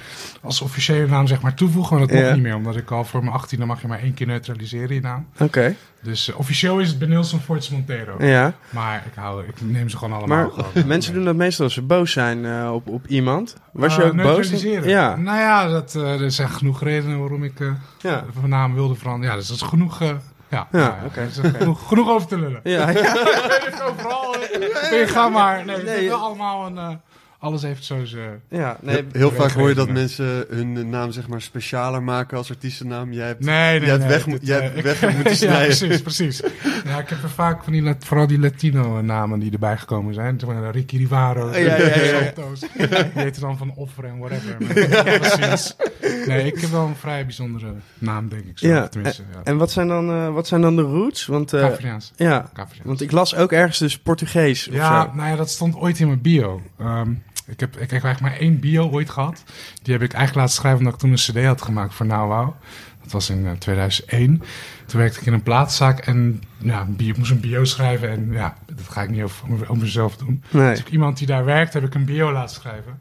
als 0.42 0.62
officiële 0.62 1.08
naam 1.08 1.28
zeg 1.28 1.42
maar 1.42 1.54
toevoegen. 1.54 1.98
Maar 1.98 2.08
dat 2.08 2.18
mocht 2.18 2.34
niet 2.34 2.42
meer. 2.42 2.56
Omdat 2.56 2.76
ik 2.76 2.92
al 2.92 3.04
voor 3.04 3.20
mijn 3.24 3.34
achttiende 3.34 3.66
mag 3.66 3.82
je 3.82 3.88
maar 3.88 4.00
één 4.00 4.14
keer 4.14 4.28
neutraliseren 4.28 4.96
je 4.96 5.02
naam. 5.02 5.28
Oké. 5.40 5.76
Dus 6.02 6.30
eh, 6.30 6.40
officieel 6.40 6.80
is 6.80 6.88
het 6.90 7.00
Ben 7.00 7.10
Nielsen 7.10 7.42
Fortes 7.42 7.70
Montero. 7.70 8.26
Ja. 8.26 8.54
Maar 8.70 9.04
ik, 9.06 9.14
hou, 9.16 9.44
ik 9.48 9.62
neem 9.62 9.90
ze 9.90 9.98
gewoon 9.98 10.18
allemaal. 10.18 10.38
Maar 10.38 10.66
gewoon. 10.66 10.88
mensen 10.96 11.14
doen 11.14 11.26
dat 11.26 11.36
meestal 11.36 11.66
als 11.66 11.74
ze 11.74 11.82
boos 11.82 12.12
zijn 12.12 12.46
eh, 12.46 12.72
op, 12.74 12.88
op 12.88 13.08
iemand. 13.08 13.56
Was 13.72 13.96
je 13.96 14.04
ook 14.04 14.16
boos? 14.16 14.26
neutraliseren. 14.26 14.90
Ja. 14.90 15.16
Nou 15.16 15.38
ja, 15.38 15.68
dat, 15.68 15.94
er 15.94 16.32
zijn 16.32 16.50
genoeg 16.50 16.84
redenen 16.84 17.20
waarom 17.20 17.44
ik 17.44 17.54
Ja. 18.00 18.26
van 18.40 18.50
naam 18.50 18.74
wilde 18.74 18.96
veranderen. 18.96 19.32
Ja, 19.34 19.40
dus 19.40 19.48
dat 19.48 19.58
is 19.58 19.64
genoeg. 19.64 20.02
Eh, 20.50 20.60
ja, 20.60 20.68
Ja, 20.72 20.98
oké. 21.06 21.28
genoeg, 21.58 21.88
genoeg 21.88 22.10
over 22.10 22.28
te 22.28 22.38
lullen. 22.38 22.60
Ja, 22.64 22.90
ja. 23.00 23.14
Overal. 23.90 24.36
eh, 24.36 25.02
ik 25.02 25.08
ga 25.10 25.30
maar. 25.30 25.66
Nee, 25.66 25.84
Nee, 25.84 26.08
wel 26.10 26.20
allemaal 26.20 26.66
een. 26.66 27.02
Eh, 27.40 27.46
alles 27.48 27.62
heeft 27.62 27.84
zo 27.86 28.06
zijn. 28.06 28.40
ja 28.50 28.78
nee, 28.82 29.06
Heel 29.12 29.32
vaak 29.32 29.52
hoor 29.52 29.70
je 29.70 29.76
dat 29.76 29.90
mensen 29.90 30.46
hun 30.50 30.90
naam 30.90 31.12
zeg 31.12 31.28
maar 31.28 31.42
specialer 31.42 32.04
maken 32.04 32.38
als 32.38 32.50
artiestennaam. 32.50 33.14
Jij 33.14 33.28
hebt, 33.28 33.46
Nee, 33.46 33.80
nee, 33.80 33.80
jij 33.80 33.90
hebt 33.90 34.00
nee, 34.00 34.08
weg, 34.10 34.18
dit, 34.24 34.28
moet- 34.28 34.48
jij 34.48 34.58
eh, 34.58 34.64
hebt 34.64 34.78
ik- 34.78 34.84
weg 34.84 35.02
moeten 35.16 35.32
ja, 35.32 35.36
snijden. 35.38 35.78
precies, 35.78 36.02
precies. 36.02 36.42
Ja, 36.86 37.00
ik 37.00 37.10
heb 37.10 37.24
er 37.24 37.30
vaak 37.30 37.64
van 37.64 37.74
die, 37.74 37.94
vooral 38.00 38.28
die 38.28 38.40
Latino-namen 38.40 39.40
die 39.40 39.52
erbij 39.52 39.78
gekomen 39.78 40.14
zijn. 40.14 40.40
Zeg 40.40 40.50
maar 40.50 40.72
Ricky 40.72 40.98
Rivaro, 40.98 41.50
Ja, 41.52 41.58
ja, 41.58 41.76
ja, 41.78 41.86
ja. 42.02 42.22
Santos. 42.36 42.60
Die 43.16 43.32
dan 43.40 43.58
van 43.58 43.72
Offer 43.76 44.04
en 44.06 44.18
whatever. 44.18 44.56
Maar, 44.60 44.90
ja, 45.06 45.18
precies. 45.38 45.76
Nee, 46.28 46.46
ik 46.46 46.60
heb 46.62 46.70
wel 46.70 46.86
een 46.88 46.96
vrij 46.96 47.24
bijzondere 47.26 47.74
naam, 47.98 48.30
denk 48.30 48.44
ik. 48.46 48.58
Zo. 48.60 48.68
Ja, 48.68 48.88
Tenminste, 48.88 49.24
ja. 49.34 49.40
En 49.44 49.58
wat 49.58 49.72
zijn 49.72 49.88
dan, 49.88 50.10
eh, 50.10 50.34
wat 50.34 50.48
zijn 50.48 50.62
dan 50.62 50.76
de 50.76 50.82
roots? 50.82 51.26
Want, 51.26 51.54
eh, 51.54 51.62
ja, 51.62 51.68
Caveriaans. 51.70 52.14
want 52.84 53.02
ik 53.02 53.12
las 53.12 53.36
ook 53.36 53.52
ergens 53.52 53.78
dus 53.78 53.98
Portugees 54.00 54.68
of 54.68 54.74
Ja, 54.74 55.02
zo. 55.04 55.16
nou 55.16 55.30
ja, 55.30 55.36
dat 55.36 55.50
stond 55.50 55.76
ooit 55.76 56.00
in 56.00 56.08
mijn 56.08 56.22
bio. 56.22 56.62
Ehm, 56.80 57.12
ik, 57.50 57.60
heb, 57.60 57.78
ik 57.78 57.92
heb 57.92 58.04
eigenlijk 58.04 58.22
maar 58.22 58.42
één 58.42 58.60
bio 58.60 58.90
ooit 58.90 59.10
gehad. 59.10 59.44
Die 59.82 59.94
heb 59.94 60.04
ik 60.04 60.14
eigenlijk 60.14 60.36
laten 60.36 60.56
schrijven 60.56 60.80
omdat 60.80 60.94
ik 60.94 61.00
toen 61.00 61.12
een 61.12 61.16
cd 61.16 61.46
had 61.46 61.62
gemaakt 61.62 61.94
voor 61.94 62.06
Now 62.06 62.28
Wow. 62.28 62.54
Dat 63.04 63.12
was 63.12 63.30
in 63.30 63.46
eh, 63.46 63.52
2001. 63.52 64.42
Toen 64.86 65.00
werkte 65.00 65.20
ik 65.20 65.26
in 65.26 65.34
een 65.34 65.44
plaatszaak 65.44 66.00
en 66.00 66.42
ja, 66.58 66.88
ik 66.98 67.18
moest 67.18 67.32
een 67.32 67.40
bio 67.40 67.64
schrijven. 67.64 68.10
En 68.10 68.32
ja, 68.32 68.58
dat 68.66 68.88
ga 68.88 69.02
ik 69.02 69.10
niet 69.10 69.22
over, 69.22 69.48
over 69.62 69.78
mezelf 69.78 70.18
doen. 70.18 70.44
Nee. 70.50 70.70
Dus 70.70 70.80
ik 70.80 70.90
iemand 70.90 71.18
die 71.18 71.28
daar 71.28 71.46
werkt, 71.46 71.74
heb 71.74 71.84
ik 71.84 71.96
een 71.96 72.06
bio 72.06 72.32
laten 72.32 72.56
schrijven. 72.56 73.00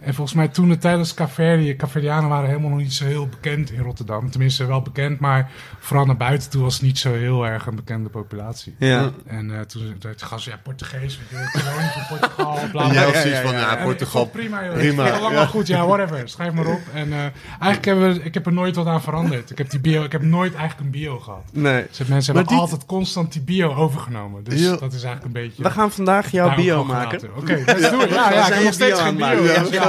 En 0.00 0.14
volgens 0.14 0.36
mij 0.36 0.48
toen 0.48 0.68
de 0.68 0.78
tijdens 0.78 1.14
Caverdi, 1.14 1.76
Caverdianen 1.76 2.28
waren 2.28 2.48
helemaal 2.48 2.70
nog 2.70 2.78
niet 2.78 2.92
zo 2.92 3.04
heel 3.04 3.26
bekend 3.28 3.70
in 3.70 3.80
Rotterdam. 3.82 4.30
Tenminste 4.30 4.66
wel 4.66 4.82
bekend, 4.82 5.18
maar 5.20 5.50
vooral 5.78 6.06
naar 6.06 6.16
buiten 6.16 6.50
toe 6.50 6.62
was 6.62 6.74
het 6.74 6.82
niet 6.82 6.98
zo 6.98 7.12
heel 7.12 7.46
erg 7.46 7.66
een 7.66 7.74
bekende 7.76 8.08
populatie. 8.08 8.74
Ja. 8.78 9.10
En 9.26 9.54
eh, 9.54 9.60
toen 9.60 9.82
zei 9.98 10.14
de 10.16 10.24
gast, 10.24 10.44
ja, 10.46 10.60
Portugees, 10.62 11.18
weet 11.18 11.40
je, 11.52 11.60
kolonie 11.62 11.90
van 11.90 12.02
Portugal, 12.18 12.52
bla 12.70 12.82
En 12.82 12.88
bla. 12.88 12.92
jij 12.92 13.12
Ja, 13.12 13.18
ja, 13.18 13.26
ja, 13.36 13.42
van, 13.42 13.52
ja, 13.52 13.58
ja, 13.60 13.70
ja. 13.70 13.76
En 13.78 13.84
Portugal. 13.84 14.26
prima, 14.26 14.64
joh. 14.64 14.74
prima, 14.74 15.04
het 15.04 15.12
allemaal 15.12 15.32
ja. 15.32 15.46
goed, 15.46 15.66
ja, 15.66 15.86
whatever. 15.86 16.28
Schrijf 16.28 16.52
maar 16.52 16.66
op. 16.66 16.80
En 16.94 17.12
eh, 17.12 17.18
eigenlijk 17.48 17.84
hebben 17.84 18.12
we, 18.14 18.22
ik 18.22 18.34
heb 18.34 18.46
er 18.46 18.52
nooit 18.52 18.76
wat 18.76 18.86
aan 18.86 19.02
veranderd. 19.02 19.50
Ik 19.50 19.58
heb, 19.58 19.70
die 19.70 19.80
bio, 19.80 20.02
ik 20.04 20.12
heb 20.12 20.22
nooit 20.22 20.54
eigenlijk 20.54 20.84
een 20.84 21.00
bio 21.00 21.18
gehad. 21.18 21.44
Nee. 21.52 21.86
Dus 21.88 21.98
mensen 21.98 22.34
Maar 22.34 22.42
hebben 22.42 22.46
die- 22.46 22.56
altijd 22.58 22.86
constant 22.86 23.32
die 23.32 23.42
bio 23.42 23.74
overgenomen. 23.74 24.44
Dus 24.44 24.60
Ja. 24.60 24.76
dat 24.76 24.92
is 24.92 25.02
eigenlijk 25.02 25.24
een 25.24 25.42
beetje... 25.42 25.62
We 25.62 25.70
gaan 25.70 25.90
vandaag 25.90 26.30
jouw 26.30 26.54
bio 26.54 26.80
gewoon 26.80 26.96
maken. 26.96 27.20
Oké, 27.36 27.62
let's 27.66 27.90
do 27.90 28.00
it. 28.00 28.08
Ja, 28.10 28.32
ja, 28.32 28.46
ik 28.46 28.52
heb 28.54 28.64
nog 28.64 28.72
steeds 28.72 29.02
bio 29.02 29.04
geen 29.12 29.24
aan 29.24 29.34
bio. 29.70 29.87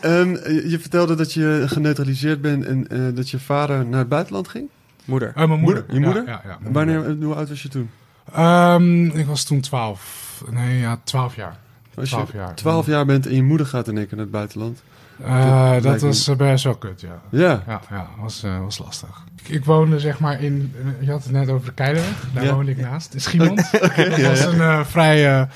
Ehm, 0.00 0.28
je 0.68 0.76
vertelde 0.80 1.14
dat 1.14 1.32
je 1.32 1.64
geneutraliseerd 1.66 2.40
bent 2.40 2.64
en 2.64 2.88
eh, 2.88 2.98
dat 3.14 3.30
je 3.30 3.38
vader 3.38 3.86
naar 3.86 3.98
het 3.98 4.08
buitenland 4.08 4.48
ging. 4.48 4.68
Moeder. 5.04 5.32
Oh, 5.36 5.48
mijn 5.48 5.60
moeder. 5.60 5.84
Je 5.90 6.00
moeder? 6.00 6.26
Ja, 6.26 6.40
ja, 6.44 6.58
Wanneer, 6.70 6.96
moeder. 6.98 7.26
hoe 7.26 7.34
oud 7.34 7.48
was 7.48 7.62
je 7.62 7.68
toen? 7.68 7.90
Ehm, 8.34 9.04
ik 9.06 9.26
was 9.26 9.44
toen 9.44 9.60
12. 9.60 10.44
Nee, 10.50 10.78
ja, 10.78 11.00
12 11.04 11.36
jaar. 11.36 11.56
Als 11.94 12.08
12 12.08 12.32
je 12.32 12.36
jaar. 12.38 12.54
12 12.54 12.86
jaar 12.86 13.06
bent 13.06 13.26
en 13.26 13.34
je 13.34 13.42
moeder 13.42 13.66
gaat 13.66 13.88
in 13.88 13.96
één 13.96 14.06
keer 14.06 14.16
naar 14.16 14.26
het 14.26 14.34
buitenland. 14.34 14.82
Eh, 15.24 15.82
dat 15.82 16.00
was 16.00 16.28
eh, 16.28 16.36
best 16.36 16.64
wel 16.64 16.74
kut, 16.76 17.00
ja. 17.00 17.20
Ja. 17.30 17.62
Ja, 17.66 17.80
ja 17.90 18.08
was, 18.18 18.42
eh, 18.42 18.60
was 18.60 18.78
lastig. 18.78 19.24
Ik, 19.42 19.48
ik 19.48 19.64
woonde 19.64 19.98
zeg 20.00 20.18
maar 20.18 20.42
in, 20.42 20.74
eh, 21.00 21.06
je 21.06 21.10
had 21.10 21.22
het 21.22 21.32
net 21.32 21.48
over 21.48 21.66
de 21.66 21.72
Keilerweg, 21.74 22.26
daar 22.34 22.44
Ja. 22.44 22.54
woonde 22.54 22.70
ik 22.70 22.76
naast, 22.80 23.14
in 23.14 23.20
Schiemond. 23.20 23.56
dat 23.80 24.16
ja, 24.16 24.28
was 24.28 24.40
ja. 24.40 24.46
een 24.48 24.60
eh, 24.60 24.84
vrij 24.84 25.40
eh, 25.40 25.46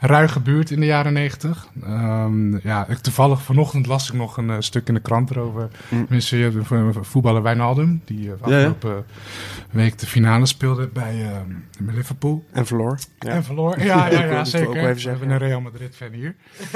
ruige 0.00 0.40
buurt 0.40 0.70
in 0.70 0.80
de 0.80 0.86
jaren 0.86 1.12
negentig. 1.12 1.66
Ehm, 1.82 2.56
ja, 2.66 2.86
toevallig 3.00 3.42
vanochtend 3.42 3.86
las 3.86 4.08
ik 4.08 4.14
nog 4.14 4.36
een 4.36 4.50
eh, 4.50 4.56
stuk 4.58 4.88
in 4.88 4.94
de 4.94 5.00
krant 5.00 5.30
erover. 5.30 5.68
Mm. 5.88 6.06
Een 6.08 6.64
vo- 6.64 6.92
voetballer 7.02 7.42
Wijnaldum, 7.42 8.02
die 8.04 8.18
eh, 8.18 8.24
Ja, 8.44 8.50
ja. 8.50 8.56
afgelopen 8.56 9.04
week 9.70 9.98
de 9.98 10.06
finale 10.06 10.46
speelde 10.46 10.88
bij, 10.92 11.22
eh, 11.22 11.92
Liverpool. 11.94 12.44
En 12.52 12.66
verloor. 12.66 12.98
Ja. 13.18 13.30
En 13.30 13.44
verloor. 13.44 13.78
Ja, 13.84 14.10
ja, 14.10 14.24
ja 14.24 14.44
zeker. 14.44 14.68
ook 14.68 14.74
We 14.74 14.80
even 14.80 15.00
zeggen, 15.00 15.20
hebben 15.30 15.40
een 15.42 15.48
Real 15.48 15.60
Madrid 15.60 15.96
fan 15.96 16.12
hier. 16.12 16.34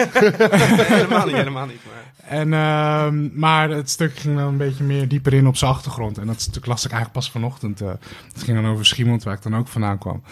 helemaal 0.94 1.26
niet, 1.26 1.34
helemaal 1.36 1.66
niet. 1.66 1.80
Maar... 1.86 2.38
En, 2.38 2.52
ehm, 2.52 3.28
maar 3.40 3.70
het 3.70 3.90
stuk 3.90 4.16
ging 4.18 4.36
dan 4.36 4.46
een 4.46 4.56
beetje 4.56 4.84
meer 4.84 5.08
dieper 5.08 5.32
in 5.32 5.46
op 5.46 5.56
zijn 5.56 5.70
achtergrond. 5.70 6.18
En 6.18 6.26
dat 6.26 6.40
stuk 6.40 6.66
las 6.66 6.84
ik 6.84 6.90
eigenlijk 6.92 7.20
pas 7.20 7.30
vanochtend. 7.30 7.80
eh 7.80 7.88
dat 8.34 8.42
ging 8.42 8.62
dan 8.62 8.70
over 8.70 8.86
Schiemond, 8.86 9.22
waar 9.22 9.34
ik 9.34 9.42
dan 9.42 9.56
ook 9.56 9.68
vandaan 9.68 9.98
kwam. 9.98 10.22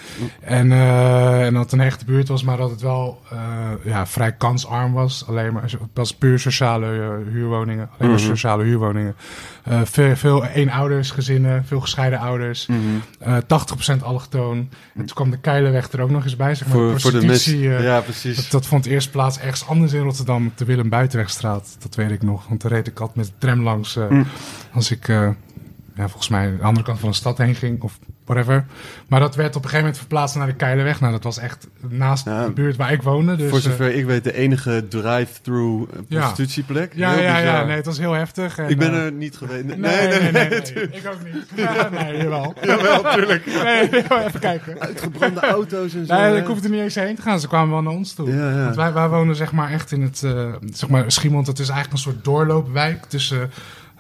En, 0.41 0.73
eh, 0.73 1.47
en 1.47 1.53
dat 1.53 1.63
het 1.63 1.73
een 1.73 1.79
hechte 1.81 2.05
buurt 2.05 2.29
was, 2.29 2.43
maar 2.43 2.57
dat 2.57 2.71
het 2.71 2.81
wel 2.87 3.21
eh, 3.31 3.39
ja, 3.85 4.07
vrij 4.07 4.33
kansarm 4.33 4.93
was. 4.93 5.25
Alleen 5.29 5.53
maar, 5.53 5.73
was 5.95 6.15
puur 6.15 6.39
sociale 6.39 6.87
eh, 6.87 7.33
huurwoningen. 7.33 7.89
Alleen 7.99 8.11
maar 8.11 8.21
Mhm. 8.21 8.29
sociale 8.29 8.65
huurwoningen. 8.65 9.15
Eh, 9.65 9.81
veel, 9.85 10.17
veel 10.17 10.45
eenoudersgezinnen, 10.45 11.65
veel 11.65 11.81
gescheiden 11.81 12.19
ouders. 12.19 12.67
Mhm. 12.67 12.79
Eh 13.19 13.37
80% 13.47 14.03
allochtoon. 14.03 14.57
En 14.95 15.05
toen 15.07 15.15
kwam 15.15 15.31
de 15.31 15.39
Keilenweg 15.39 15.93
er 15.93 16.01
ook 16.01 16.11
nog 16.11 16.25
eens 16.25 16.37
bij. 16.37 16.55
Zeg 16.55 16.69
maar, 16.69 16.77
Voor, 16.77 17.01
voor 17.01 17.13
de 17.13 17.19
prostitutie, 17.19 17.75
eh, 17.77 17.83
ja, 17.85 18.01
precies. 18.01 18.37
dat, 18.37 18.51
dat 18.51 18.67
vond 18.67 18.87
eerst 18.87 19.11
plaats 19.11 19.39
ergens 19.39 19.67
anders 19.67 19.93
in 19.93 20.03
Rotterdam, 20.03 20.53
de 20.57 20.65
Willem 20.65 20.89
Buitenwegstraat. 20.89 21.77
Dat 21.79 21.95
weet 21.95 22.11
ik 22.11 22.23
nog, 22.23 22.49
want 22.49 22.63
daar 22.63 22.73
reed 22.73 22.87
ik 22.87 23.01
altijd 23.01 23.17
met 23.17 23.27
de 23.27 23.33
tram 23.39 23.63
langs 23.63 23.95
Mm. 24.09 24.27
als 24.73 24.91
ik 24.91 25.13
ja, 25.97 26.09
volgens 26.09 26.29
mij 26.29 26.47
aan 26.47 26.57
de 26.57 26.63
andere 26.63 26.87
kant 26.87 26.99
van 26.99 27.09
de 27.09 27.15
stad 27.15 27.39
heen 27.39 27.55
ging 27.55 27.83
of 27.83 27.99
whatever. 28.25 28.65
Maar 29.09 29.21
dat 29.21 29.35
werd 29.35 29.49
op 29.49 29.55
een 29.55 29.61
gegeven 29.63 29.81
moment 29.81 29.99
verplaatst 29.99 30.37
naar 30.37 30.47
de 30.47 30.55
Keilerweg. 30.55 31.01
Nou, 31.01 31.13
dat 31.13 31.25
was 31.25 31.39
echt 31.39 31.69
naast 31.89 32.25
de 32.25 32.51
buurt 32.55 32.77
waar 32.77 32.93
ik 32.93 33.03
woonde. 33.03 33.37
Dus, 33.37 33.49
voor 33.49 33.59
eh, 33.59 33.65
zover 33.65 33.95
ik 33.95 34.05
weet, 34.05 34.25
de 34.25 34.35
enige 34.35 34.87
drive-thru 34.89 35.87
eh, 35.93 35.99
prostitutieplek. 36.09 36.93
ja, 36.95 37.13
Heel 37.13 37.23
ja, 37.23 37.39
ja, 37.39 37.65
nee, 37.65 37.77
het 37.77 37.87
was 37.87 37.99
heel 37.99 38.13
heftig. 38.13 38.59
En, 38.59 38.69
Ik 38.69 38.79
ben 38.79 38.93
eh, 38.93 39.05
er 39.05 39.13
niet 39.13 39.37
geweest. 39.37 39.65
Nee, 39.65 39.77
Nee, 39.77 40.09
nee, 40.09 40.33
nee, 40.33 40.49
ik 40.49 41.03
ook 41.13 41.33
niet. 41.33 41.47
Ja, 41.55 41.89
nee, 42.03 42.17
jawel. 42.17 42.55
Jawel, 42.63 43.13
tuurlijk. 43.13 43.47
Nee, 43.65 43.89
even 44.27 44.41
kijken. 44.41 44.81
Uitgebrande 44.81 45.41
auto's 45.41 45.95
en 45.95 46.07
zo. 46.07 46.15
Nee, 46.15 46.37
ik 46.37 46.47
hoefde 46.47 46.65
er 46.65 46.71
niet 46.71 46.81
eens 46.83 46.95
heen 46.95 47.17
te 47.17 47.23
gaan. 47.23 47.41
Ze 47.41 47.49
kwamen 47.49 47.71
wel 47.71 47.83
naar 47.83 47.93
ons 47.93 48.13
toe. 48.15 48.29
Ja, 48.35 48.51
ja. 48.51 48.65
Want 48.65 48.77
wij, 48.77 48.93
wij 48.93 49.09
wonen 49.09 49.37
zeg 49.37 49.53
maar 49.53 49.71
echt 49.71 49.93
in 49.93 50.03
het, 50.03 50.23
eh, 50.23 50.53
zeg 50.73 50.89
maar, 50.89 51.13
Schiemond, 51.13 51.47
dat 51.47 51.59
is 51.59 51.69
eigenlijk 51.69 51.93
een 51.93 52.13
soort 52.13 52.25
doorloopwijk 52.25 53.05
tussen, 53.05 53.51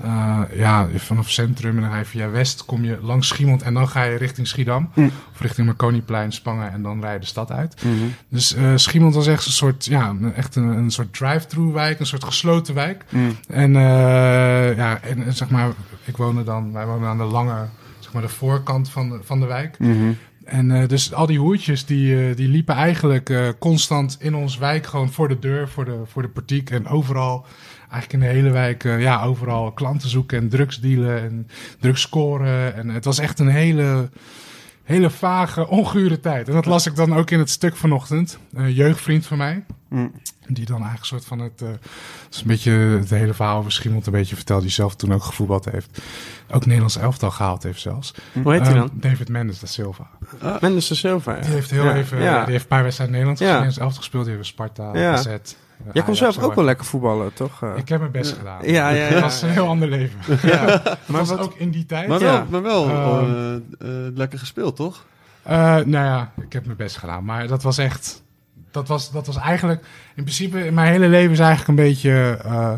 eh, 0.02 0.40
ja, 0.54 0.88
vanaf 0.94 1.30
centrum 1.30 1.76
en 1.76 1.82
dan 1.82 1.90
ga 1.90 1.98
je 1.98 2.04
via 2.04 2.30
West, 2.30 2.64
kom 2.64 2.84
je 2.84 2.98
langs 3.02 3.28
Schiemond 3.28 3.62
en 3.62 3.74
dan 3.74 3.88
ga 3.88 4.02
je 4.02 4.16
richting 4.16 4.46
Schiedam. 4.46 4.90
Mm. 4.94 5.10
Of 5.32 5.40
richting 5.40 5.66
Marconiplein, 5.66 6.32
Spangen 6.32 6.72
en 6.72 6.82
dan 6.82 7.00
rij 7.00 7.12
je 7.12 7.18
de 7.18 7.26
stad 7.26 7.50
uit. 7.52 7.84
Mhm. 7.84 7.94
Dus 8.28 8.54
eh 8.54 8.72
Schiemond 8.74 9.14
was 9.14 9.26
echt 9.26 9.46
een 9.46 9.52
soort, 9.52 9.84
ja, 9.84 10.08
een- 10.08 10.34
echt 10.34 10.56
een, 10.56 10.64
een 10.68 10.90
soort 10.90 11.12
drive-thru 11.12 11.72
wijk, 11.72 12.00
een 12.00 12.06
soort 12.06 12.24
gesloten 12.24 12.74
wijk. 12.74 13.04
Mm. 13.08 13.36
En, 13.48 13.76
eh, 13.76 14.76
ja, 14.76 15.00
en, 15.02 15.34
zeg 15.34 15.50
maar, 15.50 15.70
ik 16.04 16.16
woonde 16.16 16.44
dan, 16.44 16.72
wij 16.72 16.86
wonen 16.86 17.08
aan 17.08 17.18
de 17.18 17.24
lange, 17.24 17.64
zeg 18.00 18.12
maar 18.12 18.22
de 18.22 18.28
voorkant 18.28 18.90
van 18.90 19.08
de, 19.10 19.18
van 19.22 19.40
de 19.40 19.46
wijk. 19.46 19.78
Mhm. 19.78 20.12
En 20.44 20.86
dus 20.86 21.12
al 21.12 21.26
die 21.26 21.38
hoertjes 21.38 21.84
die, 21.86 22.34
die 22.34 22.48
liepen 22.48 22.74
eigenlijk 22.74 23.54
constant 23.58 24.16
in 24.20 24.34
ons 24.34 24.58
wijk 24.58 24.86
gewoon 24.86 25.12
voor 25.12 25.28
de 25.28 25.38
deur, 25.38 25.68
voor 25.68 25.84
de, 25.84 26.00
voor 26.04 26.22
de 26.22 26.28
portiek 26.28 26.70
en 26.70 26.86
overal. 26.88 27.46
Eigenlijk 27.90 28.12
in 28.12 28.20
de 28.28 28.34
hele 28.34 28.50
wijk, 28.50 28.84
eh, 28.84 29.00
ja, 29.00 29.22
overal 29.22 29.72
klanten 29.72 30.08
zoeken 30.08 30.38
en 30.38 30.48
drugs 30.48 30.80
dealen 30.80 31.20
en 31.22 31.48
drugs 31.80 32.00
scoren. 32.00 32.74
En 32.74 32.88
het 32.88 33.04
was 33.04 33.18
echt 33.18 33.38
een 33.38 33.48
hele, 33.48 34.10
hele 34.82 35.10
vage, 35.10 35.68
ongure 35.68 36.20
tijd. 36.20 36.48
En 36.48 36.54
dat 36.54 36.66
las 36.66 36.86
ik 36.86 36.96
dan 36.96 37.14
ook 37.14 37.30
in 37.30 37.38
het 37.38 37.50
stuk 37.50 37.76
vanochtend. 37.76 38.38
Een 38.54 38.72
jeugdvriend 38.72 39.26
van 39.26 39.38
mij, 39.38 39.64
Mm. 39.88 40.12
die 40.46 40.64
dan 40.64 40.74
eigenlijk 40.82 41.00
een 41.00 41.06
soort 41.06 41.24
van 41.24 41.38
het, 41.38 41.60
het 41.60 42.34
is 42.34 42.40
een 42.40 42.46
beetje 42.46 42.70
het 42.72 43.10
hele 43.10 43.34
verhaal 43.34 43.58
over 43.58 43.72
Schiemond 43.72 44.06
een 44.06 44.12
beetje 44.12 44.34
verteld, 44.36 44.62
die 44.62 44.70
zelf 44.70 44.94
toen 44.96 45.12
ook 45.14 45.22
gevoetbald 45.22 45.64
heeft. 45.70 46.02
Ook 46.50 46.64
Nederlands 46.64 46.96
elftal 46.96 47.30
gehaald 47.30 47.62
heeft 47.62 47.80
zelfs. 47.80 48.14
Hoe 48.42 48.52
heet 48.52 48.60
hij 48.60 48.70
Ehm, 48.70 48.78
dan? 48.78 48.90
David 48.92 49.28
Mendes 49.28 49.60
da 49.60 49.66
Silva. 49.66 50.08
Mendes 50.60 50.88
de 50.88 50.94
Silva. 50.94 51.34
ja. 51.34 51.40
Die 51.40 51.50
heeft 51.50 51.70
heel 51.70 51.84
Ja, 51.84 51.94
even, 51.94 52.22
ja. 52.22 52.40
die 52.42 52.50
heeft 52.50 52.62
een 52.62 52.68
paar 52.68 52.82
wedstrijden 52.82 53.14
Nederland 53.16 53.38
Ja. 53.42 53.46
Nederlands 53.46 53.78
elftal 53.78 53.98
gespeeld. 54.02 54.24
Die 54.24 54.34
heeft 54.34 54.46
Sparta, 54.46 54.90
Ja. 54.98 55.12
AZ. 55.12 55.26
Jij 55.92 56.02
kon 56.02 56.16
zelf 56.16 56.38
ook 56.38 56.54
wel 56.54 56.64
lekker 56.64 56.84
voetballen, 56.86 57.32
toch? 57.34 57.62
Ik 57.76 57.88
heb 57.88 58.00
mijn 58.00 58.10
best 58.12 58.32
gedaan. 58.38 58.58
Ja, 58.62 58.88
ja, 58.88 58.94
ja. 59.06 59.12
Het 59.12 59.20
was 59.20 59.42
een 59.42 59.48
heel 59.48 59.66
ander 59.66 59.88
leven. 59.88 60.18
ja. 60.48 60.64
Maar 60.84 60.96
Maar 61.06 61.20
was 61.20 61.28
wat, 61.28 61.40
ook 61.40 61.54
in 61.56 61.70
die 61.70 61.86
tijd. 61.86 62.08
Maar 62.08 62.20
Ja. 62.20 62.26
wel, 62.26 62.44
maar 62.50 62.62
wel 62.62 62.88
Ehm. 62.88 63.60
eh, 63.78 64.06
eh, 64.06 64.12
lekker 64.14 64.38
gespeeld, 64.38 64.76
toch? 64.76 65.04
Eh, 65.42 65.56
nou 65.74 65.90
ja, 66.04 66.32
ik 66.40 66.52
heb 66.52 66.64
mijn 66.64 66.76
best 66.76 66.96
gedaan. 66.96 67.24
Maar 67.24 67.46
dat 67.46 67.62
was 67.62 67.78
echt... 67.78 68.22
Dat 68.70 68.88
was, 68.88 69.10
dat 69.12 69.26
was 69.26 69.36
eigenlijk... 69.36 69.80
In 70.14 70.22
principe, 70.22 70.70
mijn 70.72 70.92
hele 70.92 71.08
leven 71.08 71.32
is 71.32 71.38
eigenlijk 71.38 71.68
een 71.68 71.84
beetje... 71.84 72.38
eh, 72.44 72.72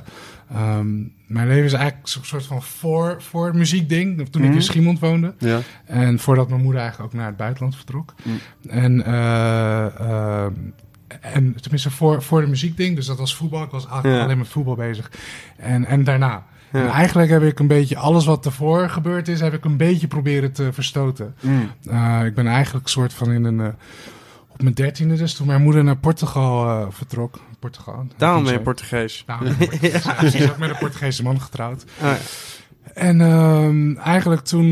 ehm, 0.55 0.97
mijn 1.27 1.49
leven 1.49 1.65
is 1.65 1.73
eigenlijk 1.73 2.07
een 2.15 2.25
soort 2.25 2.47
van 2.47 2.63
voor, 2.63 3.17
voor 3.23 3.57
muziekding. 3.57 4.29
Toen 4.31 4.43
ik 4.43 4.49
Mhm. 4.49 4.57
in 4.57 4.63
Schiemond 4.63 4.99
woonde. 5.01 5.35
Ja. 5.39 5.59
En 5.85 6.19
voordat 6.19 6.49
mijn 6.49 6.63
moeder 6.63 6.81
eigenlijk 6.81 7.13
ook 7.13 7.19
naar 7.19 7.29
het 7.29 7.37
buitenland 7.37 7.77
vertrok. 7.77 8.15
Mm. 8.25 8.39
En, 8.69 9.05
eh, 9.05 9.85
ehm, 10.01 10.53
en 11.21 11.57
tenminste 11.61 11.91
voor, 11.91 12.23
voor 12.23 12.41
de 12.41 12.47
muziekding, 12.47 12.97
dus 12.97 13.07
dat 13.07 13.19
was 13.19 13.35
voetbal. 13.35 13.63
Ik 13.63 13.71
was 13.71 13.85
eigenlijk 13.87 14.17
Ja. 14.17 14.23
alleen 14.25 14.39
met 14.39 14.49
voetbal 14.49 14.75
bezig. 14.75 15.11
En, 15.57 15.85
en 15.85 16.05
daarna. 16.05 16.45
Ja. 16.73 16.81
En 16.81 16.89
eigenlijk 16.89 17.31
heb 17.31 17.43
ik 17.43 17.59
een 17.59 17.67
beetje 17.67 17.97
alles 17.97 18.25
wat 18.25 18.45
ervoor 18.47 18.89
gebeurd 18.89 19.29
is, 19.29 19.41
heb 19.41 19.53
ik 19.55 19.65
een 19.65 19.77
beetje 19.77 20.07
proberen 20.09 20.53
te 20.53 20.73
verstoten. 20.73 21.35
Mm. 21.41 21.71
Eh, 21.91 22.21
ik 22.25 22.35
ben 22.35 22.47
eigenlijk 22.47 22.89
soort 22.89 23.13
van 23.15 23.33
in 23.33 23.45
een. 23.45 23.61
eh, 23.61 23.67
op 24.49 24.63
mijn 24.65 24.75
dertiende, 24.75 25.15
dus 25.15 25.35
toen 25.35 25.47
mijn 25.47 25.63
moeder 25.63 25.85
naar 25.85 25.97
Portugal 25.97 26.69
eh, 26.69 26.87
vertrok. 26.91 27.39
Portugal. 27.59 28.07
daarom 28.17 28.45
ben 28.45 28.53
je 28.53 28.61
Portugees. 28.61 29.23
Daarom 29.27 29.45
ben 29.45 29.61
ik 29.61 29.69
Portugees. 29.71 30.05
Ja, 30.21 30.31
Ze 30.31 30.39
is 30.39 30.51
ook 30.51 30.59
met 30.59 30.71
een 30.71 30.79
Portugese 30.79 31.23
man 31.23 31.41
getrouwd. 31.41 31.85
Ja. 32.01 32.17
En 32.95 33.21
ehm, 33.21 33.97
eigenlijk 33.97 34.41
toen, 34.45 34.71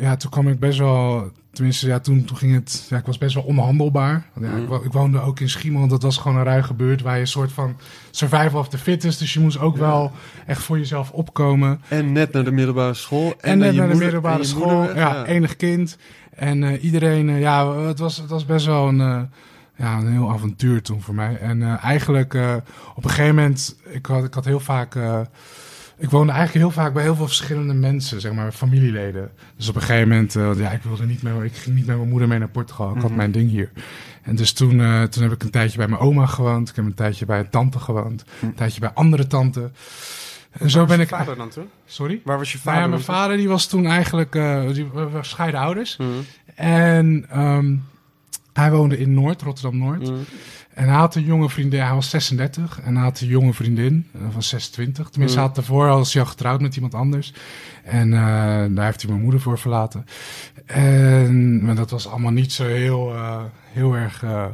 ja, 0.00 0.16
toen 0.18 0.30
kwam 0.30 0.48
ik 0.48 0.58
best 0.58 0.78
wel, 0.78 1.30
tenminste, 1.54 1.86
ja, 1.86 1.98
toen, 2.00 2.24
toen 2.24 2.36
ging 2.36 2.54
het, 2.54 2.86
ja, 2.90 2.96
ik 2.96 3.06
was 3.06 3.18
best 3.18 3.34
wel 3.34 3.44
onhandelbaar. 3.44 4.26
Ja, 4.40 4.56
ik, 4.56 4.68
wo- 4.68 4.82
ik 4.84 4.92
woonde 4.92 5.20
ook 5.20 5.40
in 5.40 5.48
Schiemond, 5.50 5.90
dat 5.90 6.02
was 6.02 6.16
gewoon 6.16 6.36
een 6.36 6.44
ruige 6.44 6.74
buurt 6.74 7.02
waar 7.02 7.14
je 7.14 7.20
een 7.20 7.26
soort 7.26 7.52
van 7.52 7.76
survival 8.10 8.60
of 8.60 8.68
the 8.68 8.78
fittest, 8.78 9.18
dus 9.18 9.32
je 9.34 9.40
moest 9.40 9.58
ook 9.58 9.76
wel 9.76 10.12
echt 10.46 10.62
voor 10.62 10.78
jezelf 10.78 11.10
opkomen. 11.10 11.80
En 11.88 12.12
net 12.12 12.32
naar 12.32 12.44
de 12.44 12.50
middelbare 12.50 12.94
school. 12.94 13.34
En, 13.40 13.58
net 13.58 13.74
naar 13.74 13.88
de 13.88 13.94
middelbare 13.94 14.44
school, 14.44 14.94
ja, 14.96 15.24
enig 15.24 15.56
kind. 15.56 15.96
En 16.34 16.62
eh, 16.64 16.84
iedereen, 16.84 17.28
eh, 17.28 17.40
ja, 17.40 17.76
het 17.76 17.98
was, 17.98 18.16
het 18.16 18.30
was 18.30 18.46
best 18.46 18.66
wel 18.66 18.88
een, 18.88 19.00
eh, 19.00 19.20
ja, 19.76 19.98
een 19.98 20.12
heel 20.12 20.30
avontuur 20.30 20.82
toen 20.82 21.00
voor 21.02 21.14
mij. 21.14 21.36
En 21.38 21.78
eigenlijk 21.78 22.34
op 22.94 23.04
een 23.04 23.10
gegeven 23.10 23.34
moment, 23.34 23.76
ik 23.90 24.06
had, 24.06 24.24
ik 24.24 24.34
had 24.34 24.44
heel 24.44 24.60
vaak... 24.60 24.96
ik 26.04 26.10
woonde 26.10 26.32
eigenlijk 26.32 26.64
heel 26.64 26.82
vaak 26.82 26.92
bij 26.94 27.02
heel 27.02 27.14
veel 27.16 27.26
verschillende 27.26 27.74
mensen, 27.74 28.20
zeg 28.20 28.32
maar, 28.32 28.52
familieleden. 28.52 29.30
Dus 29.56 29.68
op 29.68 29.74
een 29.74 29.80
gegeven 29.82 30.08
moment, 30.08 30.36
eh, 30.36 30.50
ja, 30.56 30.70
ik 30.70 30.82
wilde 30.82 31.06
niet 31.06 31.22
meer, 31.22 31.44
ik 31.44 31.54
ging 31.54 31.76
niet 31.76 31.86
met 31.86 31.96
mijn 31.96 32.08
moeder 32.08 32.28
mee 32.28 32.38
naar 32.38 32.48
Portugal. 32.48 32.88
Ik 32.88 32.94
had 33.00 33.04
Mhm. 33.04 33.16
mijn 33.16 33.32
ding 33.32 33.50
hier. 33.50 33.70
En 34.22 34.36
dus 34.36 34.52
toen, 34.52 34.80
eh, 34.80 35.02
toen 35.02 35.22
heb 35.22 35.32
ik 35.32 35.42
een 35.42 35.50
tijdje 35.50 35.78
bij 35.78 35.88
mijn 35.88 36.00
oma 36.00 36.26
gewoond. 36.26 36.68
Ik 36.68 36.76
heb 36.76 36.84
een 36.84 36.94
tijdje 36.94 37.26
bij 37.26 37.38
een 37.38 37.50
tante 37.50 37.78
gewoond. 37.78 38.24
Mhm. 38.36 38.46
Een 38.46 38.54
tijdje 38.54 38.80
bij 38.80 38.90
andere 38.94 39.26
tante. 39.26 39.70
En 40.50 40.70
zo 40.70 40.78
Waar 40.78 40.86
ben 40.86 40.96
was 40.96 41.06
ik... 41.06 41.10
je 41.12 41.16
vader 41.18 41.36
dan 41.36 41.48
toen? 41.48 41.68
Sorry? 41.86 42.20
Waar 42.24 42.38
was 42.38 42.52
je 42.52 42.58
Nou 42.64 42.68
vader? 42.76 42.82
ja, 42.82 42.88
mijn 42.94 43.02
vader 43.02 43.36
die 43.36 43.48
was 43.48 43.66
toen 43.66 43.86
eigenlijk, 43.86 44.34
eh 44.34 44.68
die 44.72 44.86
we 44.92 45.08
scheiden 45.20 45.60
ouders. 45.60 45.96
Mhm. 45.96 46.08
En 46.54 47.26
ehm, 47.30 47.76
hij 48.52 48.70
woonde 48.70 48.98
in 48.98 49.14
Noord, 49.14 49.42
Rotterdam-Noord. 49.42 50.02
Mhm. 50.10 50.14
En 50.74 50.88
hij 50.88 50.96
had 50.96 51.14
een 51.14 51.24
jonge 51.24 51.48
vriendin, 51.50 51.80
hij 51.80 51.94
was 51.94 52.10
36. 52.10 52.80
En 52.84 52.94
hij 52.94 53.04
had 53.04 53.20
een 53.20 53.26
jonge 53.26 53.52
vriendin 53.52 54.06
eh, 54.14 54.20
van 54.32 54.42
26. 54.42 55.08
Tenminste, 55.08 55.38
Mm. 55.38 55.44
hij 55.44 55.54
had 55.54 55.54
daarvoor 55.54 55.88
al, 55.88 56.04
hij 56.12 56.20
al 56.22 56.26
getrouwd 56.26 56.60
met 56.60 56.74
iemand 56.74 56.94
anders. 56.94 57.32
En 57.84 58.12
eh, 58.12 58.18
daar 58.74 58.84
heeft 58.84 59.00
hij 59.02 59.10
mijn 59.10 59.22
moeder 59.22 59.40
voor 59.40 59.58
verlaten. 59.58 60.06
En 60.66 61.64
maar 61.64 61.74
dat 61.74 61.90
was 61.90 62.08
allemaal 62.08 62.30
niet 62.32 62.52
zo 62.52 62.64
heel, 62.66 63.14
eh, 63.14 63.42
heel 63.72 63.94
erg... 63.94 64.22
eh, 64.22 64.46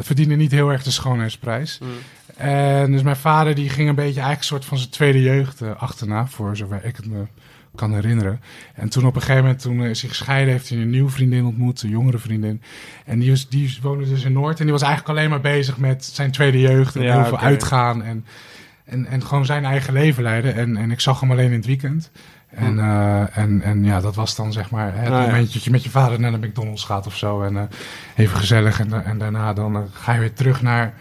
verdiende 0.00 0.36
niet 0.36 0.50
heel 0.50 0.70
erg 0.70 0.82
de 0.82 0.90
schoonheidsprijs. 0.90 1.78
Mhm. 1.78 1.90
En 2.36 2.92
dus 2.92 3.02
mijn 3.02 3.16
vader 3.16 3.54
die 3.54 3.68
ging 3.68 3.88
een 3.88 3.94
beetje 3.94 4.20
eigenlijk 4.20 4.38
een 4.40 4.44
soort 4.46 4.64
van 4.64 4.78
zijn 4.78 4.90
tweede 4.90 5.22
jeugd 5.22 5.62
achterna, 5.76 6.26
voor 6.26 6.56
zover 6.56 6.84
ik 6.84 6.96
het 6.96 7.06
me 7.06 7.22
kan 7.80 7.94
herinneren. 7.94 8.40
En 8.74 8.88
toen 8.88 9.06
op 9.06 9.14
een 9.14 9.20
gegeven 9.20 9.42
moment, 9.42 9.60
toen 9.62 9.82
eh, 9.82 9.90
is 9.90 10.00
hij 10.00 10.10
gescheiden, 10.10 10.52
heeft 10.52 10.68
hij 10.68 10.78
een 10.78 10.90
nieuwe 10.90 11.10
vriendin 11.10 11.44
ontmoet, 11.44 11.82
een 11.82 11.90
jongere 11.90 12.18
vriendin. 12.18 12.62
En 13.04 13.18
die, 13.18 13.30
was, 13.30 13.48
die 13.48 13.78
woonde 13.82 14.08
dus 14.08 14.24
in 14.24 14.32
Noord 14.32 14.58
en 14.58 14.64
die 14.64 14.72
was 14.72 14.82
eigenlijk 14.82 15.18
alleen 15.18 15.30
maar 15.30 15.40
bezig 15.40 15.78
met 15.78 16.04
zijn 16.04 16.30
tweede 16.30 16.60
jeugd 16.60 16.96
en 16.96 17.02
Ja, 17.02 17.14
heel 17.14 17.24
veel 17.24 17.38
uitgaan 17.38 18.02
en, 18.02 18.24
en, 18.84 19.06
en 19.06 19.24
gewoon 19.24 19.46
zijn 19.46 19.64
eigen 19.64 19.92
leven 19.92 20.22
leiden. 20.22 20.54
En, 20.54 20.76
en 20.76 20.90
ik 20.90 21.00
zag 21.00 21.20
hem 21.20 21.30
alleen 21.30 21.50
in 21.50 21.56
het 21.56 21.66
weekend. 21.66 22.10
En, 22.50 22.78
eh, 22.78 23.36
en, 23.36 23.62
en 23.62 23.84
ja, 23.84 24.00
dat 24.00 24.14
was 24.14 24.36
dan 24.36 24.52
zeg 24.52 24.70
maar 24.70 24.92
het 24.94 25.10
Ah, 25.12 25.26
momentje 25.26 25.52
dat 25.52 25.64
je 25.64 25.70
met 25.70 25.84
je 25.84 25.90
vader 25.90 26.20
naar 26.20 26.40
de 26.40 26.46
McDonald's 26.46 26.84
gaat 26.84 27.06
of 27.06 27.16
zo. 27.16 27.42
En 27.42 27.56
eh, 27.56 27.62
even 28.16 28.36
gezellig. 28.36 28.80
En, 28.80 29.04
en 29.04 29.18
daarna 29.18 29.52
dan 29.52 29.76
eh, 29.76 29.82
ga 29.92 30.12
je 30.12 30.20
weer 30.20 30.32
terug 30.32 30.62
naar, 30.62 30.94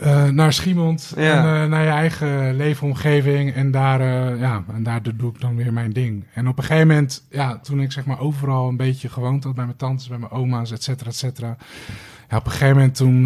eh, 0.00 0.28
naar 0.28 0.52
Schiemond. 0.52 1.12
Ja. 1.16 1.22
En 1.56 1.62
eh, 1.62 1.68
naar 1.68 1.82
je 1.84 1.88
eigen 1.90 2.56
leefomgeving. 2.56 3.52
En 3.54 3.70
daar, 3.70 4.00
eh, 4.00 4.40
ja, 4.40 4.64
en 4.74 4.82
daar 4.82 5.00
doe 5.16 5.30
ik 5.34 5.40
dan 5.40 5.56
weer 5.56 5.72
mijn 5.72 5.92
ding. 5.92 6.24
En 6.34 6.48
op 6.48 6.58
een 6.58 6.64
gegeven 6.64 6.88
moment, 6.88 7.24
ja, 7.30 7.58
toen 7.58 7.80
ik 7.80 7.92
zeg 7.92 8.04
maar 8.04 8.20
overal 8.20 8.68
een 8.68 8.76
beetje 8.76 9.08
gewoond 9.08 9.44
had. 9.44 9.54
Bij 9.54 9.64
mijn 9.64 9.76
tantes, 9.76 10.08
bij 10.08 10.18
mijn 10.18 10.32
oma's, 10.32 10.70
et 10.72 10.82
cetera, 10.82 11.10
et 11.10 11.16
cetera. 11.16 11.56
Ja, 12.30 12.36
op 12.36 12.44
een 12.46 12.50
gegeven 12.52 12.76
moment 12.76 12.94
toen, 12.94 13.24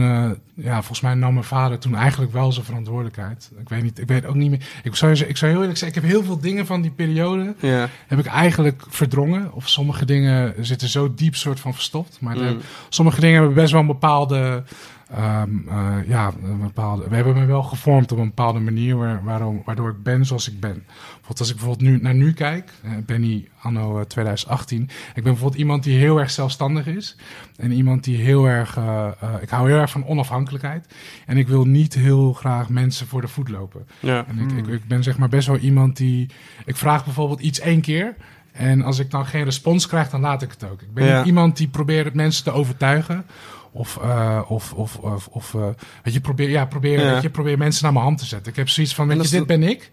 ja, 0.54 0.74
volgens 0.74 1.00
mij 1.00 1.14
nam 1.14 1.32
mijn 1.32 1.44
vader 1.44 1.78
toen 1.78 1.94
eigenlijk 1.96 2.32
wel 2.32 2.52
zijn 2.52 2.64
verantwoordelijkheid. 2.64 3.50
Ik 3.60 3.68
weet 3.68 3.82
niet, 3.82 3.98
ik 4.00 4.08
weet 4.08 4.26
ook 4.26 4.34
niet 4.34 4.50
meer. 4.50 4.66
Ik 4.82 4.94
zou, 4.94 5.14
je- 5.14 5.28
ik 5.28 5.36
zou 5.36 5.50
heel 5.50 5.60
eerlijk 5.60 5.78
zeggen, 5.78 5.96
ik 5.98 6.02
heb 6.04 6.12
heel 6.12 6.24
veel 6.24 6.38
dingen 6.40 6.66
van 6.66 6.82
die 6.82 6.90
periode 6.90 7.54
Ja. 7.60 7.88
heb 8.06 8.18
ik 8.18 8.26
eigenlijk 8.26 8.82
verdrongen. 8.88 9.52
Of 9.52 9.68
sommige 9.68 10.04
dingen 10.04 10.54
zitten 10.60 10.88
zo 10.88 11.14
diep 11.14 11.34
soort 11.36 11.60
van 11.60 11.74
verstopt. 11.74 12.18
Maar 12.20 12.34
de- 12.34 12.40
Mm. 12.40 12.58
sommige 12.88 13.20
dingen 13.20 13.36
hebben 13.36 13.54
best 13.54 13.72
wel 13.72 13.80
een 13.80 13.86
bepaalde 13.86 14.62
ehm, 15.10 15.48
eh, 15.68 15.96
ja, 16.06 16.32
een 16.42 16.60
bepaalde, 16.60 17.08
we 17.08 17.14
hebben 17.14 17.34
me 17.34 17.44
wel 17.44 17.62
gevormd 17.62 18.12
op 18.12 18.18
een 18.18 18.26
bepaalde 18.26 18.58
manier 18.58 18.96
waar, 18.96 19.24
waarom, 19.24 19.62
waardoor 19.64 19.90
ik 19.90 20.02
ben 20.02 20.26
zoals 20.26 20.48
ik 20.48 20.60
ben. 20.60 20.84
Bijvoorbeeld 20.86 21.38
als 21.38 21.48
ik 21.50 21.56
bijvoorbeeld 21.56 21.90
nu 21.90 21.98
naar 22.02 22.14
nu 22.14 22.32
kijk, 22.32 22.70
uh, 22.84 22.90
Benny 23.06 23.48
anno 23.62 23.98
eh, 23.98 24.04
2018. 24.04 24.82
Ik 24.82 24.90
ben 25.14 25.22
bijvoorbeeld 25.22 25.60
iemand 25.60 25.82
die 25.84 25.98
heel 25.98 26.18
erg 26.18 26.30
zelfstandig 26.30 26.86
is. 26.86 27.16
En 27.56 27.72
iemand 27.72 28.04
die 28.04 28.16
heel 28.16 28.46
erg, 28.46 28.76
uh, 28.76 29.08
ik 29.40 29.48
hou 29.48 29.68
heel 29.70 29.78
erg 29.80 29.90
van 29.90 30.06
onafhankelijkheid. 30.06 30.94
En 31.26 31.36
ik 31.36 31.48
wil 31.48 31.64
niet 31.64 31.94
heel 31.94 32.32
graag 32.32 32.68
mensen 32.68 33.06
voor 33.06 33.20
de 33.20 33.28
voet 33.28 33.48
lopen. 33.48 33.86
Ja. 34.00 34.24
En 34.26 34.38
ik, 34.38 34.52
ik, 34.52 34.66
ik 34.66 34.88
ben 34.88 35.02
zeg 35.02 35.18
maar 35.18 35.28
best 35.28 35.46
wel 35.48 35.56
iemand 35.56 35.96
die, 35.96 36.26
ik 36.64 36.76
vraag 36.76 37.04
bijvoorbeeld 37.04 37.40
iets 37.40 37.60
één 37.60 37.80
keer. 37.80 38.14
En 38.52 38.82
als 38.82 38.98
ik 38.98 39.10
dan 39.10 39.26
geen 39.26 39.44
respons 39.44 39.86
krijg, 39.86 40.10
dan 40.10 40.20
laat 40.20 40.42
ik 40.42 40.50
het 40.50 40.64
ook. 40.64 40.82
Ik 40.82 40.94
ben 40.94 41.04
Ja. 41.06 41.16
niet 41.18 41.26
iemand 41.26 41.56
die 41.56 41.68
probeert 41.68 42.14
mensen 42.14 42.44
te 42.44 42.50
overtuigen. 42.50 43.24
Of, 43.72 43.98
uh, 44.04 44.40
of, 44.48 44.72
of, 44.72 44.96
of, 44.96 45.26
of 45.26 45.52
uh, 45.54 45.62
weet 46.02 46.14
je, 46.14 46.20
probeer, 46.20 46.48
ja, 46.50 46.64
probeer, 46.66 47.00
Ja. 47.00 47.12
Weet 47.12 47.22
je, 47.22 47.30
probeer 47.30 47.58
mensen 47.58 47.82
naar 47.84 47.92
mijn 47.92 48.04
hand 48.04 48.18
te 48.18 48.24
zetten. 48.26 48.50
Ik 48.52 48.56
heb 48.58 48.68
zoiets 48.68 48.94
van, 48.94 49.06
weet 49.08 49.30
je, 49.30 49.36
dit 49.38 49.46
ben 49.46 49.62
ik. 49.62 49.90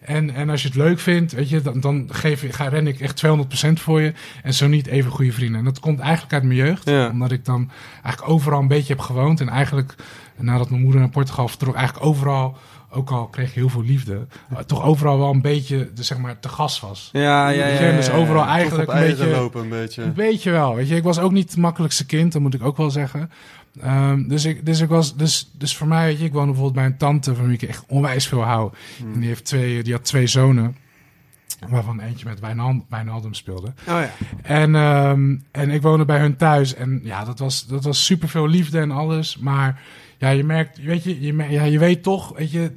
En, 0.00 0.30
en 0.34 0.50
als 0.50 0.62
je 0.62 0.68
het 0.68 0.76
leuk 0.76 0.98
vindt, 0.98 1.32
weet 1.32 1.48
je, 1.48 1.60
dan, 1.62 1.80
dan 1.80 2.08
geef, 2.12 2.42
ik- 2.42 2.52
ga, 2.52 2.68
ren 2.68 2.86
ik 2.86 3.00
echt 3.00 3.22
200% 3.26 3.72
voor 3.72 4.00
je. 4.00 4.12
En 4.42 4.54
zo 4.54 4.66
niet 4.66 4.86
even 4.86 5.10
goede 5.10 5.32
vrienden. 5.32 5.58
En 5.58 5.64
dat 5.64 5.80
komt 5.80 5.98
eigenlijk 6.00 6.32
uit 6.32 6.42
mijn 6.42 6.56
jeugd. 6.58 6.84
Ja. 6.88 7.08
Omdat 7.08 7.32
ik 7.32 7.44
dan 7.44 7.70
eigenlijk 8.02 8.32
overal 8.32 8.60
een 8.60 8.68
beetje 8.68 8.92
heb 8.94 9.02
gewoond. 9.02 9.40
En 9.40 9.48
eigenlijk, 9.48 9.94
nadat 10.36 10.70
mijn 10.70 10.82
moeder 10.82 11.00
naar 11.00 11.10
Portugal 11.10 11.48
vertrok, 11.48 11.74
eigenlijk 11.74 12.06
overal, 12.06 12.56
ook 12.96 13.10
al 13.10 13.26
kreeg 13.26 13.54
je 13.54 13.60
heel 13.60 13.68
veel 13.68 13.82
liefde, 13.82 14.26
eh, 14.50 14.58
toch 14.58 14.82
overal 14.82 15.18
wel 15.18 15.30
een 15.30 15.40
beetje, 15.40 15.90
de, 15.94 16.02
zeg 16.02 16.18
maar, 16.18 16.38
te 16.40 16.48
gast 16.48 16.80
was. 16.80 17.08
Ja, 17.12 17.48
ja, 17.48 17.66
ja. 17.66 17.96
Dus 17.96 18.10
overal 18.10 18.44
eigenlijk 18.44 18.92
een 18.92 19.00
beetje... 19.00 19.26
lopen 19.26 19.62
een 19.62 19.68
beetje. 19.68 20.02
Een 20.02 20.14
beetje 20.14 20.50
wel, 20.50 20.74
weet 20.74 20.88
je. 20.88 20.96
Ik 20.96 21.02
was 21.02 21.18
ook 21.18 21.32
niet 21.32 21.50
het 21.50 21.58
makkelijkste 21.58 22.06
kind, 22.06 22.32
dat 22.32 22.42
moet 22.42 22.54
ik 22.54 22.62
ook 22.62 22.76
wel 22.76 22.90
zeggen. 22.90 23.30
Ehm, 23.80 24.28
dus, 24.28 24.44
ik, 24.44 24.66
dus 24.66 24.80
ik 24.80 24.88
was, 24.88 25.16
dus, 25.16 25.50
dus 25.52 25.76
voor 25.76 25.86
mij, 25.86 26.06
weet 26.06 26.18
je, 26.18 26.24
ik 26.24 26.32
woonde 26.32 26.52
bijvoorbeeld 26.52 26.74
bij 26.74 26.84
een 26.84 26.98
tante 26.98 27.34
van 27.34 27.44
wie 27.44 27.54
ik 27.54 27.62
echt 27.62 27.84
onwijs 27.88 28.26
veel 28.26 28.42
hou. 28.42 28.72
En 29.14 29.20
die 29.20 29.28
heeft 29.28 29.44
twee, 29.44 29.82
die 29.82 29.92
had 29.92 30.04
twee 30.04 30.26
zonen, 30.26 30.76
waarvan 31.68 32.00
eentje 32.00 32.26
met 32.26 32.40
Wijnald, 32.40 32.82
Wijnaldum 32.88 33.34
speelde. 33.34 33.66
Oh 33.66 34.00
ja. 34.00 34.10
En, 34.42 34.74
ehm, 34.74 35.36
en 35.50 35.70
ik 35.70 35.82
woonde 35.82 36.04
bij 36.04 36.18
hun 36.18 36.36
thuis 36.36 36.74
en 36.74 37.00
ja, 37.02 37.24
dat 37.24 37.38
was, 37.38 37.66
dat 37.66 37.84
was 37.84 38.04
super 38.04 38.28
veel 38.28 38.48
liefde 38.48 38.78
en 38.78 38.90
alles. 38.90 39.38
Maar 39.38 39.80
ja, 40.18 40.28
je 40.28 40.44
merkt, 40.44 40.82
weet 40.82 41.04
je, 41.04 41.20
je, 41.20 41.46
ja, 41.50 41.62
je 41.62 41.78
weet 41.78 42.02
toch, 42.02 42.32
weet 42.36 42.50
je, 42.50 42.72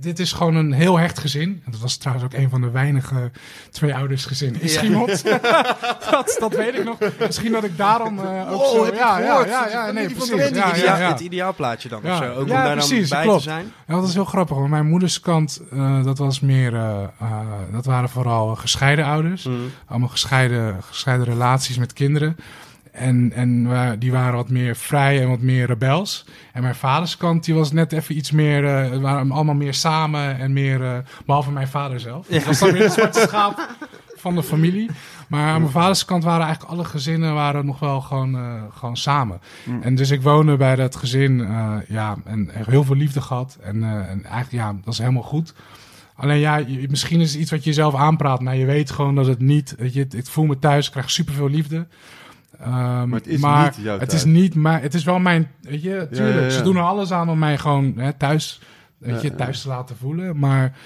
dit 0.00 0.18
is 0.18 0.32
gewoon 0.32 0.54
een 0.54 0.72
heel 0.72 0.98
hecht 0.98 1.18
gezin. 1.18 1.62
En 1.64 1.70
dat 1.70 1.80
was 1.80 1.96
trouwens 1.96 2.26
ook 2.26 2.40
een 2.40 2.50
van 2.50 2.60
de 2.60 2.70
weinige 2.70 3.30
twee 3.70 3.94
ouders 3.94 4.24
gezin 4.24 4.54
in 4.54 4.58
Ja. 4.60 4.68
Schiemond. 4.68 5.24
dat, 6.10 6.36
dat 6.38 6.54
weet 6.56 6.74
ik 6.74 6.84
nog. 6.84 6.98
Misschien 7.26 7.52
dat 7.52 7.64
ik 7.64 7.76
daarom 7.76 8.18
eh, 8.18 8.52
ook 8.52 8.60
Wow, 8.60 8.74
zo... 8.86 8.94
ja, 8.94 9.16
het 9.16 9.26
ja, 9.26 9.44
ja, 9.46 9.68
ja, 9.86 9.92
nee, 9.92 10.10
precies. 10.10 10.30
Randy 10.30 10.58
Ja, 10.58 10.72
is. 10.74 10.80
ja, 10.80 10.94
Idea- 10.94 10.98
ja. 10.98 11.08
Het 11.12 11.20
ideaalplaatje 11.20 11.88
dan 11.88 12.00
Ja. 12.02 12.12
of 12.18 12.24
zo. 12.24 12.32
Ook 12.32 12.40
om 12.40 12.48
daar 12.48 12.72
precies, 12.72 13.08
dan 13.08 13.18
bij 13.18 13.26
klopt. 13.26 13.42
te 13.42 13.48
zijn. 13.48 13.72
Ja, 13.86 13.94
dat 13.94 14.08
is 14.08 14.14
heel 14.14 14.24
grappig. 14.24 14.56
Want 14.56 14.68
mijn 14.70 14.86
moeders 14.86 15.20
kant, 15.20 15.60
eh, 15.72 16.04
dat 16.04 16.18
was 16.18 16.40
meer, 16.40 16.74
eh, 16.74 17.08
dat 17.72 17.84
waren 17.84 18.08
vooral 18.08 18.54
gescheiden 18.54 19.04
ouders. 19.04 19.44
Mm. 19.44 19.70
Allemaal 19.86 20.08
gescheiden, 20.08 20.82
gescheiden 20.82 21.26
relaties 21.26 21.78
met 21.78 21.92
kinderen. 21.92 22.36
En, 22.96 23.32
en 23.34 23.68
die 23.98 24.12
waren 24.12 24.34
wat 24.34 24.50
meer 24.50 24.76
vrij 24.76 25.22
en 25.22 25.28
wat 25.28 25.40
meer 25.40 25.66
rebels. 25.66 26.24
En 26.52 26.62
mijn 26.62 26.74
vaders 26.74 27.16
kant, 27.16 27.44
die 27.44 27.54
was 27.54 27.72
net 27.72 27.92
even 27.92 28.16
iets 28.16 28.30
meer... 28.30 28.64
het 28.64 29.00
waren 29.00 29.30
allemaal 29.30 29.54
meer 29.54 29.74
samen 29.74 30.38
en 30.38 30.52
meer... 30.52 30.84
eh, 30.84 30.98
behalve 31.26 31.50
mijn 31.50 31.68
vader 31.68 32.00
zelf. 32.00 32.26
Dat 32.26 32.44
was 32.44 32.58
dan 32.58 32.72
weer 32.72 32.84
een 32.84 32.90
zwarte 32.90 33.20
schaap 33.20 33.68
van 34.16 34.34
de 34.34 34.42
familie. 34.42 34.90
Maar 35.28 35.48
aan 35.48 35.60
mijn 35.60 35.72
vaders 35.72 36.04
kant 36.04 36.24
waren 36.24 36.44
eigenlijk 36.44 36.74
alle 36.74 36.84
gezinnen 36.84 37.34
waren 37.34 37.66
nog 37.66 37.78
wel 37.78 38.00
gewoon, 38.00 38.34
eh, 38.34 38.62
gewoon 38.70 38.96
samen. 38.96 39.40
En 39.80 39.94
dus 39.94 40.10
ik 40.10 40.22
woonde 40.22 40.56
bij 40.56 40.76
dat 40.76 40.96
gezin, 40.96 41.48
ja, 41.88 42.16
en 42.24 42.50
echt 42.54 42.66
heel 42.66 42.84
veel 42.84 42.96
liefde 42.96 43.20
gehad. 43.20 43.58
En, 43.62 43.84
en 43.84 44.24
eigenlijk, 44.24 44.50
ja, 44.64 44.76
dat 44.84 44.92
is 44.92 44.98
helemaal 44.98 45.22
goed. 45.22 45.54
Alleen 46.16 46.38
ja, 46.38 46.64
misschien 46.88 47.20
is 47.20 47.32
het 47.32 47.40
iets 47.40 47.50
wat 47.50 47.64
je 47.64 47.72
zelf 47.72 47.94
aanpraat, 47.94 48.40
maar 48.40 48.56
je 48.56 48.64
weet 48.64 48.90
gewoon 48.90 49.14
dat 49.14 49.26
het 49.26 49.40
niet. 49.40 49.74
Je, 49.92 50.06
ik 50.10 50.26
voel 50.26 50.44
me 50.44 50.58
thuis, 50.58 50.86
ik 50.86 50.92
krijg 50.92 51.10
superveel 51.10 51.48
liefde. 51.48 51.86
Ehm, 52.60 53.08
Maar 53.08 53.18
het 53.18 53.26
is 53.26 53.40
maar 53.40 53.64
niet 53.76 53.84
jouw 53.84 53.98
Het 53.98 54.08
thuis. 54.08 54.24
is 54.24 54.32
niet, 54.32 54.54
het 54.64 54.94
is 54.94 55.04
wel 55.04 55.18
mijn. 55.18 55.50
Weet 55.60 55.82
je, 55.82 56.08
tuurlijk. 56.12 56.36
ja, 56.36 56.42
ja. 56.42 56.50
Ze 56.50 56.62
doen 56.62 56.76
er 56.76 56.82
alles 56.82 57.12
aan 57.12 57.28
om 57.30 57.38
mij 57.38 57.58
gewoon 57.58 57.92
hè, 57.96 58.12
thuis, 58.12 58.60
weet 58.98 59.22
je, 59.22 59.34
thuis 59.34 59.62
te 59.62 59.68
laten 59.68 59.96
voelen. 59.96 60.38
Maar 60.38 60.76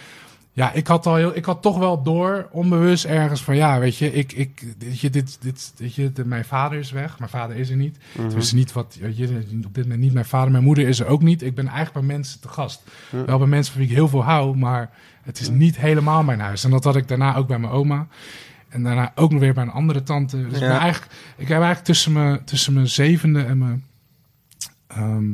ja, 0.53 0.73
ik 0.73 0.87
had 0.87 1.07
al 1.07 1.15
heel, 1.15 1.37
ik 1.37 1.45
had 1.45 1.63
toch 1.63 1.79
wel 1.79 2.03
door, 2.03 2.49
onbewust 2.51 3.05
ergens 3.05 3.43
van 3.43 3.57
ja, 3.57 3.79
weet 3.79 3.97
je, 3.97 4.13
ik, 4.13 4.33
ik, 4.33 4.65
weet 4.79 5.01
je, 5.01 5.11
dit, 5.11 5.39
dit, 5.41 5.73
weet 5.77 5.95
je, 5.95 6.13
de- 6.13 6.25
mijn 6.25 6.45
vader 6.45 6.79
is 6.79 6.91
weg, 6.91 7.19
mijn 7.19 7.31
vader 7.31 7.57
is 7.57 7.71
er 7.71 7.77
niet. 7.77 7.99
Mhm. 8.13 8.25
Het 8.27 8.37
is 8.37 8.53
niet 8.53 8.73
wat, 8.73 8.97
weet 9.01 9.17
je, 9.17 9.27
op 9.67 9.75
dit 9.75 9.85
moment 9.85 10.01
niet 10.03 10.13
mijn 10.13 10.25
vader, 10.25 10.51
mijn 10.51 10.65
moeder 10.65 10.89
is 10.89 11.01
er 11.01 11.07
ook 11.07 11.23
niet. 11.23 11.43
Ik 11.43 11.55
ben 11.55 11.67
eigenlijk 11.67 12.07
bij 12.07 12.17
mensen 12.17 12.41
te 12.41 12.49
gast. 12.49 12.83
Wel 13.27 13.39
bij 13.39 13.47
mensen 13.47 13.73
van 13.73 13.81
wie 13.83 13.91
ik 13.91 13.97
heel 13.97 14.09
veel 14.09 14.25
hou, 14.25 14.57
maar 14.57 14.91
het 15.23 15.41
is 15.41 15.49
niet 15.51 15.77
helemaal 15.79 16.23
mijn 16.23 16.41
huis. 16.41 16.65
En 16.65 16.71
dat 16.71 16.85
had 16.85 16.97
ik 16.97 17.09
daarna 17.09 17.37
ook 17.37 17.47
bij 17.47 17.59
mijn 17.59 17.73
oma. 17.73 18.07
En 18.71 18.83
daarna 18.83 19.13
ook 19.15 19.31
nog 19.31 19.41
weer 19.41 19.55
bij 19.55 19.63
een 19.63 19.71
andere 19.71 20.03
tante. 20.03 20.43
Dus 20.49 20.53
ik, 20.53 20.61
Ja. 20.61 20.79
eigenlijk, 20.79 21.13
ik 21.37 21.49
heb 21.49 21.57
eigenlijk 21.57 21.85
tussen 21.85 22.13
mijn, 22.13 22.45
tussen 22.45 22.73
mijn 22.73 22.89
zevende 22.89 23.45
en 23.45 23.59
mijn... 23.59 23.85
ehm, 24.87 25.29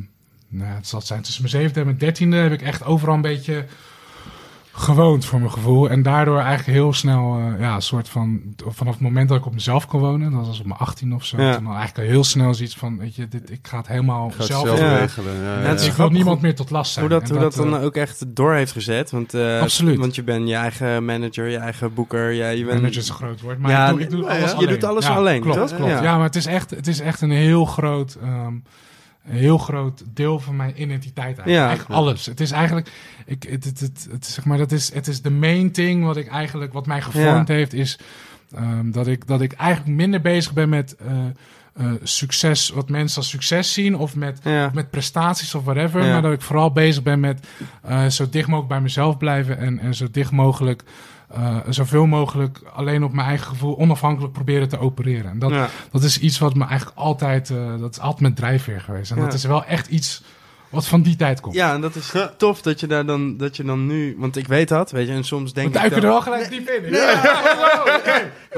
nou, 0.48 0.70
ja, 0.70 0.74
het 0.74 0.86
zal 0.86 1.00
zijn 1.00 1.22
tussen 1.22 1.42
mijn 1.42 1.54
zevende 1.54 1.80
en 1.80 1.86
mijn 1.86 1.98
dertiende... 1.98 2.36
heb 2.36 2.52
ik 2.52 2.62
echt 2.62 2.84
overal 2.84 3.14
een 3.14 3.20
beetje 3.20 3.66
gewoond 4.78 5.24
voor 5.24 5.38
mijn 5.38 5.52
gevoel. 5.52 5.90
En 5.90 6.02
daardoor 6.02 6.38
eigenlijk 6.38 6.78
heel 6.78 6.92
snel, 6.92 7.38
eh, 7.38 7.60
ja, 7.60 7.74
een 7.74 7.82
soort 7.82 8.08
van... 8.08 8.40
Vanaf 8.66 8.92
het 8.92 9.02
moment 9.02 9.28
dat 9.28 9.38
ik 9.38 9.46
op 9.46 9.54
mezelf 9.54 9.86
kon 9.86 10.00
wonen, 10.00 10.32
dat 10.32 10.46
was 10.46 10.60
op 10.60 10.66
mijn 10.66 10.78
18 10.78 11.14
of 11.14 11.24
zo... 11.24 11.42
Ja. 11.42 11.56
toen 11.56 11.66
al 11.66 11.76
eigenlijk 11.76 12.08
heel 12.08 12.24
snel 12.24 12.54
zoiets 12.54 12.76
van, 12.76 12.98
weet 12.98 13.14
je, 13.14 13.28
dit, 13.28 13.50
ik 13.50 13.58
ga 13.62 13.76
het 13.76 13.86
helemaal 13.86 14.26
Ik 14.26 14.32
ga 14.32 14.38
het 14.38 14.46
zelf, 14.46 14.66
zelf 14.66 14.78
doen. 14.78 14.88
Ja. 14.88 14.96
regelen. 14.96 15.34
Ja, 15.34 15.54
ja, 15.54 15.60
Ja, 15.60 15.68
het 15.68 15.78
is 15.80 15.84
ja. 15.84 15.90
Ik 15.90 15.96
wil 15.96 16.08
niemand 16.08 16.40
meer 16.40 16.54
tot 16.54 16.70
last 16.70 16.92
zijn. 16.92 17.06
Hoe 17.06 17.14
dat, 17.14 17.28
En 17.28 17.34
hoe 17.34 17.44
dat 17.44 17.54
dan 17.54 17.76
eh, 17.76 17.84
ook 17.84 17.96
echt 17.96 18.24
door 18.28 18.54
heeft 18.54 18.72
gezet. 18.72 19.10
Want, 19.10 19.34
eh, 19.34 19.60
Absoluut. 19.60 19.98
Want 19.98 20.14
je 20.14 20.22
bent 20.22 20.48
je 20.48 20.54
eigen 20.54 21.04
manager, 21.04 21.48
je 21.48 21.56
eigen 21.56 21.94
boeker. 21.94 22.30
Ja, 22.30 22.48
je 22.48 22.64
bent, 22.64 22.80
Manager 22.80 23.00
is 23.00 23.08
een 23.08 23.14
groot 23.14 23.40
woord, 23.40 23.58
maar 23.58 23.70
Ja, 23.70 23.88
ik 23.88 23.92
doe, 23.92 24.00
ik 24.02 24.10
doe 24.10 24.22
ja, 24.22 24.26
alles 24.26 24.40
ja. 24.40 24.46
Je 24.48 24.54
alleen. 24.54 24.68
doet 24.68 24.84
alles 24.84 25.06
Ja, 25.06 25.14
alleen, 25.14 25.40
klopt? 25.40 25.74
Klopt. 25.74 25.90
Ja. 25.90 26.02
Ja. 26.02 26.16
maar 26.16 26.26
het 26.26 26.36
is, 26.36 26.46
echt, 26.46 26.70
het 26.70 26.86
is 26.86 27.00
echt 27.00 27.20
een 27.20 27.30
heel 27.30 27.64
groot, 27.64 28.18
ehm, 28.22 28.54
een 29.28 29.36
heel 29.36 29.58
groot 29.58 30.02
deel 30.14 30.38
van 30.38 30.56
mijn 30.56 30.82
identiteit 30.82 31.26
eigenlijk. 31.26 31.58
Ja. 31.58 31.66
Eigenlijk 31.66 32.00
alles. 32.00 32.26
Het 32.26 32.40
is 32.40 32.50
eigenlijk, 32.50 32.90
ik, 33.26 33.42
het, 33.42 33.64
het, 33.64 33.80
het, 33.80 34.08
het, 34.10 34.26
zeg 34.26 34.44
maar, 34.44 34.58
dat 34.58 34.72
is, 34.72 34.92
het 34.94 35.06
is 35.06 35.22
de 35.22 35.30
main 35.30 35.70
thing 35.72 36.04
wat 36.04 36.16
ik 36.16 36.28
eigenlijk, 36.28 36.72
wat 36.72 36.86
mij 36.86 37.02
gevormd 37.02 37.48
Ja. 37.48 37.54
heeft, 37.54 37.72
is 37.72 37.98
ehm, 38.54 38.90
dat, 38.90 39.06
ik, 39.06 39.26
dat 39.26 39.40
ik 39.40 39.52
eigenlijk 39.52 39.96
minder 39.96 40.20
bezig 40.20 40.52
ben 40.52 40.68
met 40.68 40.96
eh, 40.96 41.16
eh, 41.74 41.92
succes, 42.02 42.68
wat 42.68 42.88
mensen 42.88 43.16
als 43.16 43.28
succes 43.28 43.72
zien, 43.72 43.96
of 43.96 44.16
met 44.16 44.40
Ja. 44.42 44.70
met 44.74 44.90
prestaties 44.90 45.54
of 45.54 45.64
whatever. 45.64 46.00
Maar 46.00 46.22
dat 46.22 46.32
ik 46.32 46.40
vooral 46.40 46.72
bezig 46.72 47.02
ben 47.02 47.20
met 47.20 47.46
eh, 47.82 48.06
zo 48.06 48.28
dicht 48.28 48.46
mogelijk 48.46 48.68
bij 48.72 48.80
mezelf 48.80 49.16
blijven. 49.16 49.58
En, 49.58 49.78
en 49.78 49.94
zo 49.94 50.06
dicht 50.10 50.30
mogelijk, 50.30 50.82
eh, 51.28 51.56
zoveel 51.68 52.06
mogelijk 52.06 52.60
alleen 52.74 53.04
op 53.04 53.12
mijn 53.12 53.26
eigen 53.28 53.46
gevoel 53.46 53.78
onafhankelijk 53.78 54.32
proberen 54.32 54.68
te 54.68 54.78
opereren. 54.78 55.30
En 55.30 55.38
dat, 55.38 55.50
ja. 55.50 55.68
dat 55.90 56.02
is 56.02 56.18
iets 56.18 56.38
wat 56.38 56.54
me 56.54 56.64
eigenlijk 56.64 56.98
altijd, 56.98 57.50
eh, 57.50 57.78
dat 57.78 57.90
is 57.90 58.00
altijd 58.00 58.20
mijn 58.20 58.34
drijfveer 58.34 58.80
geweest. 58.80 59.10
En 59.10 59.16
Ja. 59.16 59.22
dat 59.24 59.32
is 59.34 59.44
wel 59.44 59.64
echt 59.64 59.86
iets 59.88 60.22
wat 60.70 60.86
van 60.86 61.02
die 61.02 61.16
tijd 61.16 61.40
komt. 61.40 61.54
Ja, 61.54 61.74
en 61.74 61.80
dat 61.80 61.94
is 61.94 62.12
tof 62.36 62.62
dat 62.62 62.80
je 62.80 62.86
daar 62.86 63.06
dan, 63.06 63.36
dat 63.36 63.56
je 63.56 63.64
dan 63.64 63.86
nu, 63.86 64.16
want 64.18 64.36
ik 64.36 64.46
weet 64.48 64.68
dat, 64.68 64.90
weet 64.90 65.06
je, 65.06 65.12
en 65.12 65.24
soms 65.24 65.52
denk 65.52 65.72
We 65.72 65.72
ik 65.74 65.78
duiken 65.90 66.00
dan, 66.00 66.10
er 66.10 66.16
wel 66.16 66.22
gelijk 66.34 66.50
diep 66.50 66.68
in. 66.68 66.90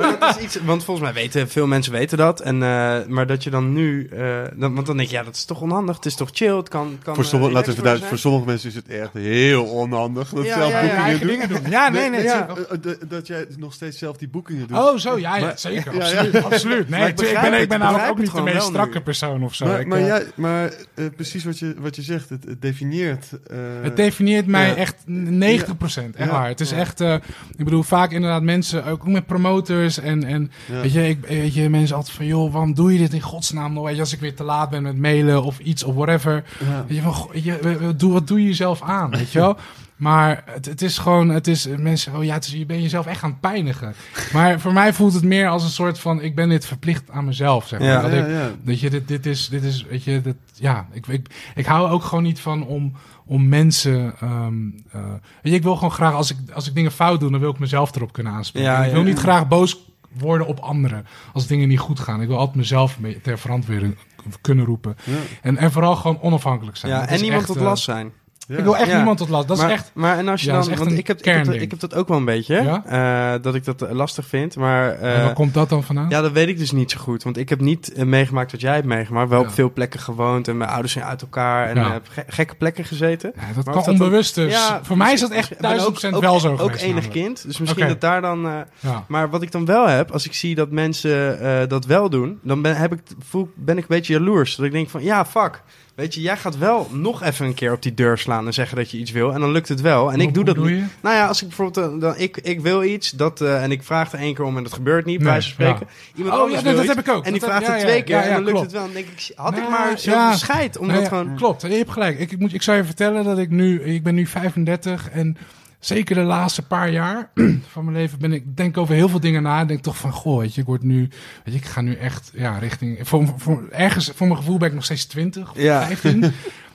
maar 0.01 0.16
dat 0.18 0.37
is 0.37 0.42
iets, 0.44 0.59
want 0.64 0.85
volgens 0.85 1.07
mij 1.12 1.23
weten 1.23 1.49
veel 1.49 1.66
mensen 1.66 1.92
weten 1.92 2.18
dat, 2.18 2.40
en, 2.40 2.62
eh, 2.62 2.97
maar 3.07 3.27
dat 3.27 3.44
je 3.44 3.51
dan 3.51 3.73
nu, 3.73 4.07
eh, 4.07 4.38
dan, 4.57 4.75
want 4.75 4.87
dan 4.87 4.97
denk 4.97 5.09
je, 5.09 5.14
ja, 5.16 5.23
dat 5.23 5.35
is 5.35 5.44
toch 5.44 5.61
onhandig, 5.61 5.97
het 5.97 6.07
is 6.07 6.14
toch 6.14 6.29
chill, 6.33 6.57
het 6.57 6.68
kan, 6.68 6.99
kan 7.03 7.14
Voor, 7.14 7.25
eh, 7.25 7.31
sommige, 7.31 7.53
laten 7.53 7.75
we 7.75 7.81
duidelijk, 7.83 8.09
voor 8.11 8.18
sommige 8.18 8.47
mensen 8.47 8.68
is 8.68 8.75
het 8.75 8.88
echt 8.88 9.12
heel 9.12 9.64
onhandig 9.64 10.29
dat 10.29 10.44
Ja, 10.44 10.55
zelf 10.55 10.71
ja, 10.71 10.81
ja, 10.83 10.94
boekingen 10.94 11.18
doen. 11.18 11.29
dingen 11.29 11.49
doen. 11.49 11.71
Ja, 11.71 11.88
nee, 11.88 12.11
nee. 12.11 12.23
Ja. 12.23 12.49
Eh, 12.49 12.90
eh, 12.92 12.97
dat- 13.09 13.27
jij 13.27 13.47
nog 13.59 13.73
steeds 13.73 13.99
zelf 13.99 14.16
die 14.16 14.29
boekingen 14.29 14.66
doet. 14.68 14.77
Oh, 14.79 14.97
zo, 14.99 15.18
ja, 15.18 15.37
ja 15.37 15.44
Maar- 15.44 15.59
zeker. 15.59 15.94
ja, 15.94 16.09
ja. 16.09 16.16
absoluut, 16.18 16.44
absoluut. 16.44 16.88
Nee, 16.88 17.09
ik, 17.09 17.14
ben, 17.16 17.61
ik 17.61 17.68
ben 17.68 17.79
namelijk 17.79 18.11
ook 18.11 18.18
niet 18.18 18.33
de 18.35 18.42
meest 18.42 18.62
strakke 18.66 19.01
persoon 19.01 19.42
of 19.44 19.55
zo. 19.55 19.66
maar 19.87 20.23
maar, 20.35 20.64
eh, 20.94 21.05
eh, 21.05 21.12
precies 21.16 21.44
wat 21.44 21.59
je, 21.59 21.75
je 22.05 22.13
zegt, 22.13 22.29
het, 22.29 22.45
het 22.45 22.63
definieert. 22.63 23.29
eh, 23.47 23.57
Het 23.83 23.97
definieert 23.97 24.47
mij 24.47 24.69
ja. 24.69 24.75
echt 24.75 24.95
90%. 25.07 26.17
Echt 26.17 26.19
Ja. 26.19 26.27
waar. 26.31 26.49
Het 26.49 26.61
is 26.61 26.73
echt, 26.73 27.01
eh, 27.01 27.15
ik 27.57 27.65
bedoel, 27.65 27.83
vaak 27.83 28.11
inderdaad 28.13 28.43
mensen, 28.43 28.85
ook 28.85 29.07
met 29.09 29.27
promoters 29.27 29.99
en, 29.99 30.25
en 30.25 30.51
weet, 30.67 30.93
je, 30.93 31.09
ik, 31.09 31.27
weet 31.27 31.55
je, 31.55 31.69
mensen 31.69 31.97
altijd 31.97 32.17
van, 32.17 32.27
joh, 32.27 32.53
waarom 32.53 32.75
doe 32.75 32.93
je 32.93 32.99
dit 32.99 33.13
in 33.13 33.21
godsnaam 33.21 33.73
nog? 33.73 33.85
Weet 33.85 33.95
je, 33.95 34.01
als 34.01 34.13
ik 34.13 34.21
weer 34.21 34.35
te 34.35 34.45
laat 34.45 34.71
ben 34.71 34.83
met 34.83 34.97
mailen 34.99 35.43
of 35.43 35.59
iets 35.59 35.85
of 35.85 35.95
whatever. 35.95 36.45
Weet 36.87 36.97
je, 36.97 37.03
van, 37.03 37.29
je, 37.33 37.95
doe, 37.97 38.13
wat 38.13 38.27
doe 38.29 38.41
je 38.41 38.47
jezelf 38.47 38.83
aan, 38.83 39.11
weet 39.11 39.33
je 39.33 39.39
wel? 39.39 39.57
Maar 39.99 40.43
het, 40.47 40.67
het 40.67 40.83
is 40.83 40.99
gewoon, 40.99 41.29
het 41.29 41.47
is, 41.47 41.67
mensen, 41.77 42.17
oh 42.17 42.25
ja, 42.25 42.35
het 42.35 42.45
is, 42.45 42.53
je 42.53 42.67
bent 42.67 42.83
jezelf 42.83 43.07
echt 43.07 43.23
aan 43.23 43.31
het 43.31 43.41
pijnigen. 43.41 43.95
Maar 44.33 44.61
voor 44.61 44.73
mij 44.73 44.93
voelt 44.93 45.15
het 45.15 45.25
meer 45.25 45.49
als 45.49 45.65
een 45.65 45.71
soort 45.71 45.99
van, 45.99 46.23
ik 46.23 46.35
ben 46.35 46.49
dit 46.49 46.67
verplicht 46.67 47.11
aan 47.11 47.25
mezelf, 47.25 47.69
zeg 47.69 47.81
maar. 47.81 47.89
Ja. 47.89 48.03
Dat 48.03 48.13
Ja, 48.13 48.25
ik, 48.25 48.31
ja. 48.31 48.51
Weet 48.65 48.81
je, 48.81 48.91
dit, 48.91 49.09
dit 49.09 49.27
is, 49.27 49.49
dit 49.49 49.63
is, 49.63 49.83
weet 49.83 50.05
je, 50.05 50.21
dat, 50.21 50.35
ja, 50.55 50.87
ik, 50.93 51.07
ik, 51.07 51.27
ik 51.55 51.67
hou 51.67 51.91
ook 51.91 52.03
gewoon 52.03 52.25
niet 52.25 52.41
van 52.41 52.67
om, 52.67 52.93
om 53.25 53.49
mensen, 53.49 54.15
ehm, 54.21 54.55
eh, 54.93 55.11
weet 55.13 55.53
je, 55.53 55.55
ik 55.55 55.63
wil 55.63 55.75
gewoon 55.75 55.93
graag, 55.93 56.15
als 56.15 56.31
ik, 56.31 56.37
als 56.53 56.69
ik 56.69 56.75
dingen 56.75 56.93
fout 56.93 57.21
doe, 57.21 57.31
dan 57.31 57.41
wil 57.41 57.51
ik 57.51 57.59
mezelf 57.59 57.95
erop 57.95 58.13
kunnen 58.13 58.33
aanspreken. 58.33 58.85
Ik 58.85 58.91
wil 58.91 59.01
ja, 59.01 59.07
niet 59.07 59.17
ja. 59.17 59.23
graag 59.23 59.49
boos 59.49 59.79
worden 60.19 60.47
op 60.47 60.59
anderen 60.59 61.07
als 61.33 61.47
dingen 61.47 61.69
niet 61.69 61.79
goed 61.79 62.01
gaan. 62.01 62.21
Ik 62.21 62.29
wil 62.29 62.39
altijd 62.39 62.57
mezelf 62.57 62.99
ter 63.23 63.39
verantwoording 63.39 63.97
kunnen 64.41 64.65
roepen. 64.65 64.97
Ja. 65.05 65.17
En, 65.43 65.57
en 65.57 65.73
vooral 65.73 65.97
gewoon 65.97 66.21
onafhankelijk 66.21 66.77
zijn. 66.77 66.93
Ja, 66.93 67.01
Dat 67.01 67.09
en 67.09 67.21
niemand 67.21 67.41
echt, 67.41 67.47
tot 67.47 67.57
eh, 67.57 67.63
last 67.63 67.85
zijn. 67.85 68.13
Ik 68.49 68.65
wil 68.65 68.77
echt 68.77 68.95
niemand 68.95 69.19
tot 69.19 69.29
last. 69.29 69.49
Dat 69.49 69.57
maar, 69.57 69.67
is 69.67 69.73
echt... 69.73 69.91
Maar 69.95 70.19
en 70.19 70.29
als 70.29 70.41
je 70.43 70.51
dat 70.51 70.65
dan, 70.65 70.77
want 70.77 70.91
ik 70.91 71.07
heb, 71.07 71.19
ik, 71.19 71.25
heb, 71.25 71.35
kernding. 71.35 71.63
ik 71.63 71.71
heb 71.71 71.81
dat 71.81 71.95
ook 71.95 72.09
wel 72.09 72.17
een 72.17 72.25
beetje, 72.25 72.83
eh, 72.87 73.33
dat 73.43 73.55
ik 73.55 73.65
dat 73.65 73.83
eh, 73.83 73.91
lastig 73.93 74.27
vind. 74.27 74.57
Maar 74.57 74.91
en 74.95 75.15
eh, 75.17 75.25
waar 75.25 75.33
komt 75.33 75.55
dat 75.55 75.69
dan 75.69 75.83
vandaan? 75.85 76.09
ja, 76.09 76.21
dat 76.21 76.33
weet 76.33 76.49
ik 76.49 76.59
dus 76.59 76.73
niet 76.73 76.91
zo 76.91 76.99
goed. 77.01 77.23
Want 77.23 77.37
ik 77.37 77.49
heb 77.49 77.61
niet 77.61 77.93
meegemaakt 78.05 78.53
wat 78.53 78.61
jij 78.61 78.75
hebt 78.75 78.87
meegemaakt. 78.87 79.29
Wel 79.31 79.41
op 79.41 79.51
veel 79.51 79.73
plekken 79.73 80.01
gewoond 80.01 80.49
en 80.49 80.57
mijn 80.57 80.71
ouders 80.71 80.93
zijn 80.93 81.05
uit 81.05 81.23
elkaar 81.23 81.69
en 81.77 82.01
ge- 82.11 82.25
gekke 82.27 82.55
plekken 82.55 82.85
gezeten. 82.85 83.33
Ja, 83.35 83.41
dat 83.47 83.55
Maar 83.55 83.65
kan 83.65 83.75
dat 83.75 83.85
dan- 83.85 83.95
onbewust 83.95 84.35
dus. 84.35 84.53
Ja, 84.53 84.81
Voor 84.83 84.97
mij 84.97 85.13
is 85.13 85.21
dat 85.21 85.31
echt 85.31 85.63
duizend 85.63 86.05
ook- 86.07 86.15
ook- 86.15 86.21
wel 86.23 86.41
zo 86.41 86.53
Ook 86.53 86.59
geweest. 86.61 86.83
enig 86.83 87.09
kind, 87.09 87.43
dus 87.47 87.59
misschien 87.59 87.89
dat 87.89 88.01
daar 88.01 88.21
dan... 88.21 88.65
maar 89.09 89.31
wat 89.31 89.43
ik 89.43 89.53
dan 89.53 89.65
wel 89.65 89.87
heb, 89.89 90.11
als 90.11 90.27
ik 90.27 90.33
zie 90.35 90.55
dat 90.55 90.71
mensen 90.71 91.39
dat 91.69 91.85
wel 91.85 92.11
doen, 92.11 92.39
dan 92.43 92.63
ben, 92.63 92.77
heb 92.77 92.93
ik, 92.93 93.01
voel, 93.29 93.51
ben 93.55 93.77
ik 93.77 93.83
een 93.83 93.89
beetje 93.97 94.13
jaloers. 94.13 94.57
Dat 94.57 94.67
ik 94.67 94.73
denk 94.73 94.89
van, 94.91 95.03
ja, 95.03 95.25
fuck. 95.25 95.63
Weet 95.99 96.15
je, 96.15 96.21
jij 96.21 96.37
gaat 96.37 96.59
wel 96.59 96.89
nog 96.93 97.23
even 97.23 97.47
een 97.47 97.55
keer 97.55 97.73
op 97.73 97.83
die 97.83 97.95
deur 97.95 98.19
slaan 98.19 98.47
en 98.47 98.55
zeggen 98.55 98.77
dat 98.77 98.91
je 98.91 98.99
iets 98.99 99.11
wil. 99.11 99.33
En 99.33 99.41
dan 99.41 99.51
lukt 99.53 99.69
het 99.69 99.81
wel. 99.81 100.13
En 100.13 100.21
ik 100.21 100.35
doe 100.35 100.45
dat 100.45 100.55
doe 100.55 100.71
niet. 100.71 100.79
je? 100.79 100.85
Nou 101.01 101.17
ja, 101.17 101.27
als 101.27 101.41
ik 101.43 101.49
bijvoorbeeld, 101.49 101.93
eh, 101.95 102.01
dan, 102.01 102.15
ik, 102.17 102.37
ik 102.37 102.61
wil 102.61 102.83
iets, 102.85 103.11
dat, 103.11 103.41
eh, 103.41 103.63
en 103.63 103.71
ik 103.71 103.83
vraag 103.83 104.13
er 104.13 104.19
één 104.19 104.35
keer 104.35 104.45
om 104.45 104.57
en 104.57 104.63
dat 104.63 104.73
gebeurt 104.73 105.05
niet, 105.05 105.23
bij 105.23 105.33
Nee, 105.33 105.41
spreken. 105.41 105.87
Iemand 106.15 106.35
Oh, 106.37 106.41
anders 106.43 106.61
ja, 106.61 106.67
nee, 106.67 106.77
dat 106.77 106.87
heb 106.97 106.99
ik 107.07 107.09
ook. 107.15 107.25
En 107.25 107.31
die 107.33 107.41
Dat 107.41 107.51
vraagt 107.51 107.67
heb- 107.67 107.77
ja, 107.77 107.83
twee 107.83 108.03
keer 108.03 108.17
en 108.17 108.31
dan 108.33 108.39
lukt 108.45 108.51
klopt. 108.51 108.63
het 108.65 108.73
wel. 108.73 108.83
Dan 108.85 108.93
denk 108.93 109.07
ik, 109.07 109.33
had 109.37 109.53
ik 109.53 109.59
Nou, 109.59 109.71
maar 109.71 109.99
zo 109.99 110.11
ja. 110.11 110.37
scheid 110.37 110.79
om 110.79 110.87
Nou 110.87 111.01
dat 111.01 111.11
ja, 111.11 111.17
gewoon... 111.17 111.37
Klopt, 111.37 111.63
je 111.63 111.69
hebt 111.69 111.91
gelijk. 111.91 112.19
Ik, 112.19 112.33
ik, 112.33 112.39
moet, 112.39 112.55
ik 112.55 112.63
zou 112.63 112.77
je 112.77 112.85
vertellen 112.85 113.25
dat 113.25 113.39
ik 113.39 113.51
nu... 113.51 113.83
Ik 113.83 114.03
ben 114.03 114.15
nu 114.15 114.27
35 114.27 115.11
en 115.11 115.37
zeker 115.79 116.14
de 116.14 116.21
laatste 116.21 116.62
paar 116.62 116.91
jaar 116.91 117.31
van 117.73 117.85
mijn 117.85 117.97
leven 117.97 118.19
ben 118.19 118.33
ik 118.33 118.57
denk 118.57 118.77
over 118.77 118.95
heel 118.95 119.09
veel 119.09 119.21
dingen 119.21 119.43
na. 119.43 119.61
En 119.61 119.67
denk 119.67 119.83
toch 119.83 119.97
van, 119.97 120.12
goh, 120.12 120.38
weet 120.38 120.55
je, 120.55 120.61
ik 120.61 120.67
word 120.67 120.83
nu... 120.83 120.99
Weet 121.45 121.55
je, 121.55 121.61
ik 121.61 121.64
ga 121.67 121.81
nu 121.81 121.95
echt 121.95 122.31
ja, 122.35 122.59
richting... 122.59 122.99
Voor, 123.09 123.35
voor, 123.37 123.69
ergens, 123.71 124.11
voor 124.14 124.27
mijn 124.27 124.38
gevoel 124.38 124.59
ben 124.59 124.69
ik 124.69 124.75
nog 124.75 124.85
steeds 124.85 125.05
20 125.07 125.51
of 125.51 125.61
Ja. 125.61 125.87
15. 125.87 126.25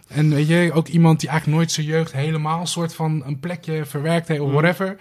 En 0.07 0.29
weet 0.29 0.47
je, 0.47 0.71
ook 0.73 0.87
iemand 0.87 1.19
die 1.19 1.29
eigenlijk 1.29 1.57
nooit 1.57 1.71
zijn 1.71 1.85
jeugd 1.85 2.11
helemaal 2.11 2.59
een 2.59 2.67
soort 2.67 2.95
van 2.95 3.23
een 3.25 3.39
plekje 3.39 3.85
verwerkt 3.85 4.27
heeft 4.27 4.39
of 4.39 4.47
Mm. 4.47 4.53
whatever. 4.53 4.97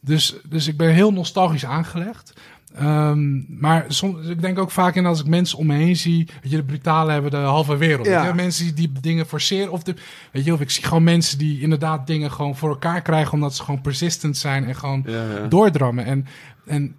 Dus, 0.00 0.36
dus 0.48 0.66
ik 0.68 0.76
ben 0.76 0.90
heel 0.90 1.12
nostalgisch 1.12 1.64
aangelegd. 1.64 2.32
Ehm, 2.74 3.58
maar 3.60 3.84
soms, 3.88 4.26
ik 4.26 4.40
denk 4.40 4.58
ook 4.58 4.70
vaak 4.70 4.94
in 4.94 5.06
als 5.06 5.20
ik 5.20 5.26
mensen 5.26 5.58
om 5.58 5.66
me 5.66 5.74
heen 5.74 5.96
zie, 5.96 6.28
weet 6.42 6.50
je, 6.50 6.56
de 6.56 6.64
brutale 6.64 7.12
hebben 7.12 7.30
de 7.30 7.36
halve 7.36 7.76
wereld. 7.76 8.06
Ja. 8.06 8.20
Weet 8.20 8.28
je? 8.30 8.34
Mensen 8.34 8.64
die, 8.64 8.74
die 8.74 9.00
dingen 9.00 9.26
forceren 9.26 9.72
of 9.72 9.82
de, 9.82 9.94
weet 10.32 10.44
je, 10.44 10.52
of 10.52 10.60
ik 10.60 10.70
zie 10.70 10.84
gewoon 10.84 11.02
mensen 11.04 11.38
die 11.38 11.60
inderdaad 11.60 12.06
dingen 12.06 12.30
gewoon 12.32 12.56
voor 12.56 12.68
elkaar 12.68 13.02
krijgen 13.02 13.32
omdat 13.32 13.54
ze 13.54 13.62
gewoon 13.62 13.80
persistent 13.80 14.36
zijn 14.36 14.64
en 14.64 14.74
gewoon 14.74 15.02
Ja, 15.06 15.12
ja. 15.24 15.46
doordrammen. 15.46 16.04
En, 16.04 16.26
en 16.66 16.96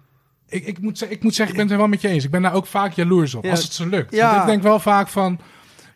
ik, 0.48 0.66
ik, 0.66 0.80
moet, 0.80 0.98
ze- 0.98 1.10
ik 1.10 1.22
moet 1.22 1.34
zeggen, 1.34 1.54
ik 1.54 1.60
ben 1.60 1.70
het 1.70 1.72
er 1.80 1.80
wel 1.80 1.90
met 1.90 2.00
je 2.00 2.08
eens. 2.08 2.24
Ik 2.24 2.30
ben 2.30 2.42
daar 2.42 2.54
ook 2.54 2.66
vaak 2.66 2.92
jaloers 2.92 3.34
op, 3.34 3.44
Ja. 3.44 3.50
als 3.50 3.62
het 3.62 3.72
zo 3.72 3.88
lukt. 3.88 4.14
Ja. 4.14 4.30
Want 4.30 4.40
ik 4.42 4.48
denk 4.48 4.62
wel 4.62 4.78
vaak 4.80 5.08
van, 5.08 5.38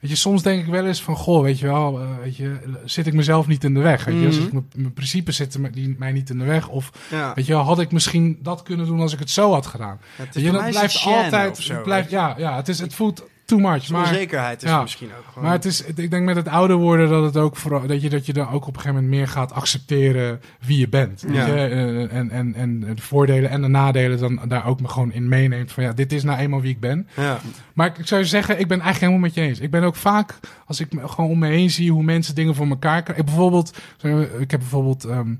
weet 0.00 0.10
je, 0.10 0.16
soms 0.16 0.42
denk 0.42 0.60
ik 0.64 0.70
wel 0.70 0.86
eens 0.86 1.02
van, 1.02 1.16
goh, 1.16 1.42
weet 1.42 1.58
je 1.58 1.66
wel, 1.66 2.00
eh, 2.00 2.06
weet 2.22 2.36
je, 2.36 2.56
zit 2.84 3.06
ik 3.06 3.12
mezelf 3.12 3.46
niet 3.46 3.64
in 3.64 3.74
de 3.74 3.80
weg? 3.80 4.04
Weet 4.04 4.14
je, 4.14 4.20
Mhm. 4.20 4.32
Zit 4.32 4.52
mijn, 4.52 4.68
mijn 4.74 4.92
principes 4.92 5.36
zitten 5.36 5.72
die 5.72 5.94
mij 5.98 6.12
niet 6.12 6.30
in 6.30 6.38
de 6.38 6.44
weg? 6.44 6.68
Of, 6.68 6.90
Ja. 7.10 7.32
weet 7.34 7.46
je 7.46 7.52
wel, 7.52 7.62
had 7.62 7.80
ik 7.80 7.92
misschien 7.92 8.38
dat 8.42 8.62
kunnen 8.62 8.86
doen 8.86 9.00
als 9.00 9.12
ik 9.12 9.18
het 9.18 9.30
zo 9.30 9.52
had 9.52 9.66
gedaan? 9.66 10.00
Het 10.16 10.36
is 10.36 10.42
je, 10.42 10.50
dat 10.50 10.70
blijft 10.70 11.04
altijd, 11.04 11.56
zo, 11.58 11.82
blijft, 11.82 12.10
ja, 12.10 12.34
ja, 12.38 12.56
het 12.56 12.68
is, 12.68 12.78
het 12.78 12.94
voelt 12.94 13.24
too 13.50 13.70
much. 13.70 13.90
Maar, 13.90 14.00
onzekerheid 14.00 14.62
is 14.62 14.68
ja. 14.68 14.76
er 14.76 14.82
misschien 14.82 15.08
ook 15.18 15.24
gewoon... 15.28 15.44
maar 15.44 15.52
het 15.52 15.64
is, 15.64 15.84
ik 15.84 16.10
denk 16.10 16.24
met 16.24 16.36
het 16.36 16.48
ouder 16.48 16.76
worden 16.76 17.08
dat 17.08 17.24
het 17.24 17.36
ook 17.36 17.56
vooral, 17.56 17.86
dat 17.86 18.02
je, 18.02 18.08
dat 18.08 18.26
je 18.26 18.32
dan 18.32 18.48
ook 18.48 18.66
op 18.66 18.74
een 18.74 18.80
gegeven 18.80 18.94
moment 18.94 19.12
meer 19.12 19.28
gaat 19.28 19.52
accepteren 19.52 20.40
wie 20.60 20.78
je 20.78 20.88
bent. 20.88 21.24
Ja. 21.32 21.46
je? 21.46 21.52
Eh, 21.52 22.16
En, 22.16 22.30
en, 22.30 22.54
en 22.54 22.80
de 22.80 23.02
voordelen 23.02 23.50
en 23.50 23.62
de 23.62 23.68
nadelen 23.68 24.18
dan 24.18 24.40
daar 24.48 24.66
ook 24.66 24.80
me 24.80 24.88
gewoon 24.88 25.12
in 25.12 25.28
meeneemt 25.28 25.72
van 25.72 25.84
ja, 25.84 25.92
dit 25.92 26.12
is 26.12 26.22
nou 26.22 26.38
eenmaal 26.38 26.60
wie 26.60 26.70
ik 26.70 26.80
ben. 26.80 27.08
ja. 27.16 27.38
Maar 27.74 27.86
ik, 27.86 27.98
ik 27.98 28.06
zou 28.06 28.20
je 28.20 28.26
zeggen, 28.26 28.60
ik 28.60 28.68
ben 28.68 28.80
eigenlijk 28.80 29.00
helemaal 29.00 29.20
met 29.20 29.34
je 29.34 29.40
eens. 29.40 29.60
Ik 29.60 29.70
ben 29.70 29.82
ook 29.82 29.96
vaak, 29.96 30.38
als 30.66 30.80
ik 30.80 30.92
me 30.92 31.08
gewoon 31.08 31.30
om 31.30 31.38
me 31.38 31.48
heen 31.48 31.70
zie 31.70 31.92
hoe 31.92 32.02
mensen 32.02 32.34
dingen 32.34 32.54
voor 32.54 32.68
elkaar 32.68 33.02
krijgen. 33.02 33.24
Ik, 33.24 33.30
bijvoorbeeld, 33.30 33.78
ik 34.38 34.50
heb 34.50 34.60
bijvoorbeeld 34.60 35.04
ehm 35.04 35.32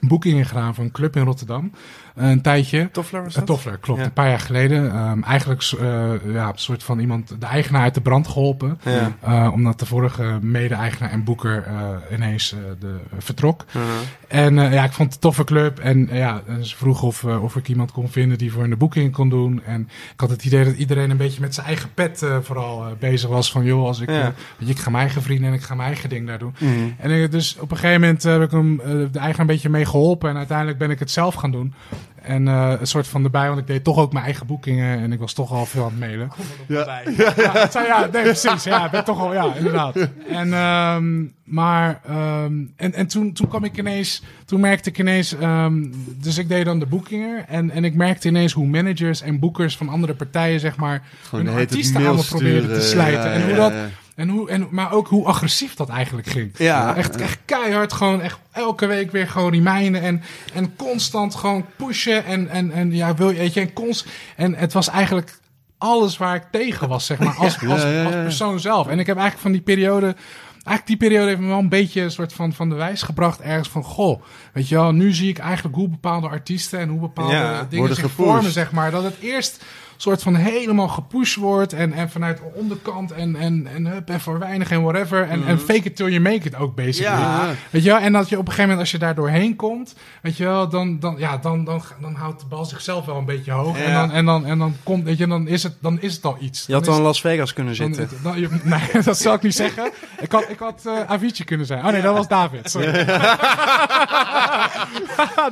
boekingen 0.00 0.46
gedaan 0.46 0.74
voor 0.74 0.84
een 0.84 0.90
club 0.90 1.16
in 1.16 1.24
Rotterdam. 1.24 1.72
Een 2.14 2.40
tijdje. 2.40 2.88
Toffler 2.92 3.22
was 3.22 3.34
dat? 3.34 3.46
Toffler, 3.46 3.78
klopt. 3.78 4.00
Ja. 4.00 4.06
Een 4.06 4.12
paar 4.12 4.28
jaar 4.28 4.40
geleden. 4.40 4.92
Ehm, 4.92 5.22
eigenlijk 5.22 5.62
eh, 5.62 6.12
ja, 6.32 6.48
een 6.48 6.52
soort 6.54 6.82
van 6.82 6.98
iemand, 6.98 7.40
de 7.40 7.46
eigenaar 7.46 7.82
uit 7.82 7.94
de 7.94 8.00
brand 8.00 8.28
geholpen. 8.28 8.80
Ja. 8.84 9.16
Eh, 9.20 9.52
omdat 9.52 9.78
de 9.78 9.86
vorige 9.86 10.38
mede-eigenaar 10.40 11.10
en 11.10 11.24
boeker 11.24 11.64
eh, 11.66 12.16
ineens 12.16 12.54
de, 12.78 12.96
vertrok. 13.18 13.64
Uh-huh. 13.68 13.82
En 14.28 14.54
ja, 14.54 14.84
ik 14.84 14.92
vond 14.92 15.06
het 15.06 15.14
een 15.14 15.20
toffe 15.20 15.44
club. 15.44 15.78
En 15.78 16.08
ja, 16.12 16.42
ze 16.60 16.76
vroeg 16.76 17.02
of, 17.02 17.24
of 17.24 17.56
ik 17.56 17.68
iemand 17.68 17.92
kon 17.92 18.08
vinden 18.08 18.38
die 18.38 18.52
voor 18.52 18.60
hun 18.60 18.70
de 18.70 18.76
boeking 18.76 19.12
kon 19.12 19.28
doen. 19.28 19.62
En 19.64 19.80
ik 20.12 20.20
had 20.20 20.30
het 20.30 20.44
idee 20.44 20.64
dat 20.64 20.74
iedereen 20.74 21.10
een 21.10 21.16
beetje 21.16 21.40
met 21.40 21.54
zijn 21.54 21.66
eigen 21.66 21.94
pet 21.94 22.26
vooral 22.42 22.84
bezig 22.98 23.30
was. 23.30 23.50
Van 23.50 23.64
joh, 23.64 23.86
als 23.86 24.00
ik, 24.00 24.10
Ja. 24.10 24.32
weet 24.58 24.68
je, 24.68 24.74
ik 24.74 24.78
ga 24.78 24.90
mijn 24.90 25.02
eigen 25.04 25.22
vrienden 25.22 25.48
en 25.48 25.54
ik 25.54 25.62
ga 25.62 25.74
mijn 25.74 25.88
eigen 25.88 26.08
ding 26.08 26.26
daar 26.26 26.38
doen. 26.38 26.54
Mhm. 26.58 26.72
En 26.98 27.30
dus 27.30 27.56
op 27.60 27.70
een 27.70 27.76
gegeven 27.76 28.00
moment 28.00 28.22
heb 28.22 28.42
ik 28.42 28.50
hem 28.50 28.76
de 28.76 29.18
eigenaar 29.18 29.40
een 29.40 29.46
beetje 29.46 29.68
mee 29.68 29.86
geholpen. 29.86 30.30
En 30.30 30.36
uiteindelijk 30.36 30.78
ben 30.78 30.90
ik 30.90 30.98
het 30.98 31.10
zelf 31.10 31.34
gaan 31.34 31.50
doen. 31.50 31.74
En 32.22 32.48
eh, 32.48 32.72
een 32.80 32.86
soort 32.86 33.06
van 33.08 33.24
erbij, 33.24 33.46
want 33.48 33.60
ik 33.60 33.66
deed 33.66 33.84
toch 33.84 33.98
ook 33.98 34.12
mijn 34.12 34.24
eigen 34.24 34.46
boekingen. 34.46 34.98
En 34.98 35.12
ik 35.12 35.18
was 35.18 35.32
toch 35.32 35.52
al 35.52 35.66
veel 35.66 35.84
aan 35.84 35.90
het 35.90 35.98
mailen. 36.00 36.30
Ja. 36.68 37.02
Ja, 37.36 37.52
het 37.52 37.72
zei, 37.72 37.86
ja 37.86 38.08
nee, 38.12 38.22
precies. 38.22 38.64
Ja, 38.64 38.84
ik 38.84 38.90
ben 38.90 39.04
toch 39.04 39.20
al, 39.20 39.32
ja, 39.32 39.54
inderdaad. 39.54 39.96
En, 40.28 40.52
ehm, 40.52 41.24
maar, 41.44 42.00
ehm, 42.06 42.52
en, 42.76 42.94
en 42.94 43.06
toen, 43.06 43.32
toen 43.32 43.48
kwam 43.48 43.64
ik 43.64 43.78
ineens, 43.78 44.22
toen 44.44 44.60
merkte 44.60 44.88
ik 44.88 44.98
ineens, 44.98 45.36
ehm, 45.36 45.84
dus 46.20 46.38
ik 46.38 46.48
deed 46.48 46.64
dan 46.64 46.78
de 46.78 46.86
boekingen. 46.86 47.48
En, 47.48 47.70
en 47.70 47.84
ik 47.84 47.94
merkte 47.94 48.28
ineens 48.28 48.52
hoe 48.52 48.66
managers 48.66 49.20
en 49.22 49.38
boekers 49.38 49.76
van 49.76 49.88
andere 49.88 50.14
partijen, 50.14 50.60
zeg 50.60 50.76
maar, 50.76 51.02
Gewoon 51.22 51.46
hun 51.46 51.54
artiesten 51.56 52.04
allemaal 52.06 52.24
probeerden 52.24 52.62
te 52.72 52.80
sturen. 52.80 52.88
slijten. 52.88 53.30
Ja, 53.30 53.36
en 53.36 53.42
hoe 53.42 53.50
ja, 53.50 53.56
dat, 53.56 53.72
ja. 53.72 53.88
En 54.14 54.28
hoe, 54.28 54.50
en, 54.50 54.68
maar 54.70 54.92
ook 54.92 55.08
hoe 55.08 55.26
agressief 55.26 55.74
dat 55.74 55.88
eigenlijk 55.88 56.26
ging. 56.26 56.50
Ja. 56.56 56.96
Echt, 56.96 57.16
echt 57.16 57.38
keihard, 57.44 57.92
gewoon 57.92 58.20
echt 58.20 58.38
elke 58.52 58.86
week 58.86 59.10
weer 59.10 59.28
gewoon 59.28 59.52
reminden 59.52 60.02
en, 60.02 60.22
en 60.54 60.76
constant 60.76 61.34
gewoon 61.34 61.64
pushen 61.76 62.24
en, 62.24 62.48
en, 62.48 62.72
en 62.72 62.92
ja, 62.92 63.14
wil 63.14 63.30
je, 63.30 63.38
weet 63.38 63.54
je, 63.54 63.60
en, 63.60 63.72
const, 63.72 64.06
en 64.36 64.54
het 64.54 64.72
was 64.72 64.88
eigenlijk 64.88 65.38
alles 65.78 66.16
waar 66.16 66.34
ik 66.34 66.44
tegen 66.50 66.88
was, 66.88 67.06
zeg 67.06 67.18
maar, 67.18 67.34
als, 67.44 67.66
als, 67.66 67.82
persoon 68.10 68.60
zelf. 68.60 68.86
En 68.88 68.98
ik 68.98 69.06
heb 69.06 69.16
eigenlijk 69.16 69.46
van 69.46 69.52
die 69.52 69.60
periode, 69.60 70.14
eigenlijk 70.52 70.86
die 70.86 70.96
periode 70.96 71.28
heeft 71.28 71.40
me 71.40 71.46
wel 71.46 71.58
een 71.58 71.68
beetje 71.68 72.00
een 72.00 72.10
soort 72.10 72.32
van, 72.32 72.52
van 72.52 72.68
de 72.68 72.74
wijs 72.74 73.02
gebracht 73.02 73.40
ergens 73.40 73.68
van, 73.68 73.84
goh, 73.84 74.22
weet 74.52 74.68
je 74.68 74.74
wel, 74.74 74.92
nu 74.92 75.12
zie 75.12 75.28
ik 75.28 75.38
eigenlijk 75.38 75.76
hoe 75.76 75.88
bepaalde 75.88 76.28
artiesten 76.28 76.78
en 76.78 76.88
hoe 76.88 77.00
bepaalde 77.00 77.32
Ja, 77.32 77.66
dingen 77.68 77.88
zich 77.88 77.96
gepusht. 77.96 78.16
vormen, 78.16 78.50
zeg 78.50 78.72
maar, 78.72 78.90
dat 78.90 79.02
het 79.02 79.18
eerst 79.20 79.64
soort 79.96 80.22
van 80.22 80.34
helemaal 80.34 80.88
gepusht 80.88 81.36
wordt 81.36 81.72
en, 81.72 81.92
en 81.92 82.10
vanuit 82.10 82.36
de 82.36 82.42
onderkant 82.54 83.12
en, 83.12 83.36
en, 83.36 83.66
en 83.74 83.86
hup 83.86 84.10
en 84.10 84.20
voor 84.20 84.38
weinig 84.38 84.70
en 84.70 84.82
whatever 84.82 85.28
en, 85.28 85.46
en 85.46 85.58
fake 85.60 85.82
it 85.82 85.96
till 85.96 86.08
you 86.08 86.20
make 86.20 86.34
it 86.46 86.54
ook 86.56 86.74
basically. 86.74 87.18
Ja. 87.20 87.48
Weet 87.70 87.82
je 87.82 87.90
wel? 87.90 87.98
En 87.98 88.12
dat 88.12 88.28
je 88.28 88.34
op 88.38 88.40
een 88.46 88.52
gegeven 88.52 88.62
moment, 88.62 88.80
als 88.80 88.90
je 88.90 88.98
daar 88.98 89.14
doorheen 89.14 89.56
komt, 89.56 89.94
weet 90.22 90.36
je 90.36 90.44
wel, 90.44 90.68
dan, 90.68 90.98
dan, 91.00 91.14
ja, 91.18 91.36
dan, 91.36 91.64
dan, 91.64 91.82
dan 92.00 92.14
houdt 92.14 92.40
de 92.40 92.46
bal 92.46 92.64
zichzelf 92.64 93.04
wel 93.04 93.16
een 93.16 93.24
beetje 93.24 93.52
hoog. 93.52 93.78
En, 93.78 93.92
dan, 93.92 94.10
en, 94.12 94.24
dan, 94.24 94.46
en 94.46 94.58
dan 94.58 94.76
komt, 94.82 95.04
weet 95.04 95.18
je, 95.18 95.26
dan 95.26 95.48
is 95.48 95.62
het, 95.62 95.74
dan 95.80 96.00
is 96.00 96.14
het 96.14 96.24
al 96.24 96.36
iets. 96.40 96.66
Je 96.66 96.72
had 96.72 96.84
dan 96.84 96.96
in 96.96 97.02
Las 97.02 97.20
Vegas 97.20 97.52
kunnen 97.52 97.74
zitten. 97.74 98.08
dan- 98.22 98.40
je- 98.40 98.48
nee, 98.62 99.02
dat 99.04 99.18
zal 99.18 99.34
ik 99.34 99.42
niet 99.42 99.54
zeggen. 99.54 99.90
Ik 100.20 100.32
had, 100.32 100.44
ik 100.48 100.58
had 100.58 100.82
eh 100.86 100.92
Avicii 101.06 101.44
kunnen 101.44 101.66
zijn. 101.66 101.84
Oh 101.84 101.90
nee, 101.92 102.02
dat 102.02 102.14
was 102.16 102.28
David. 102.28 102.70
Sorry. 102.70 102.92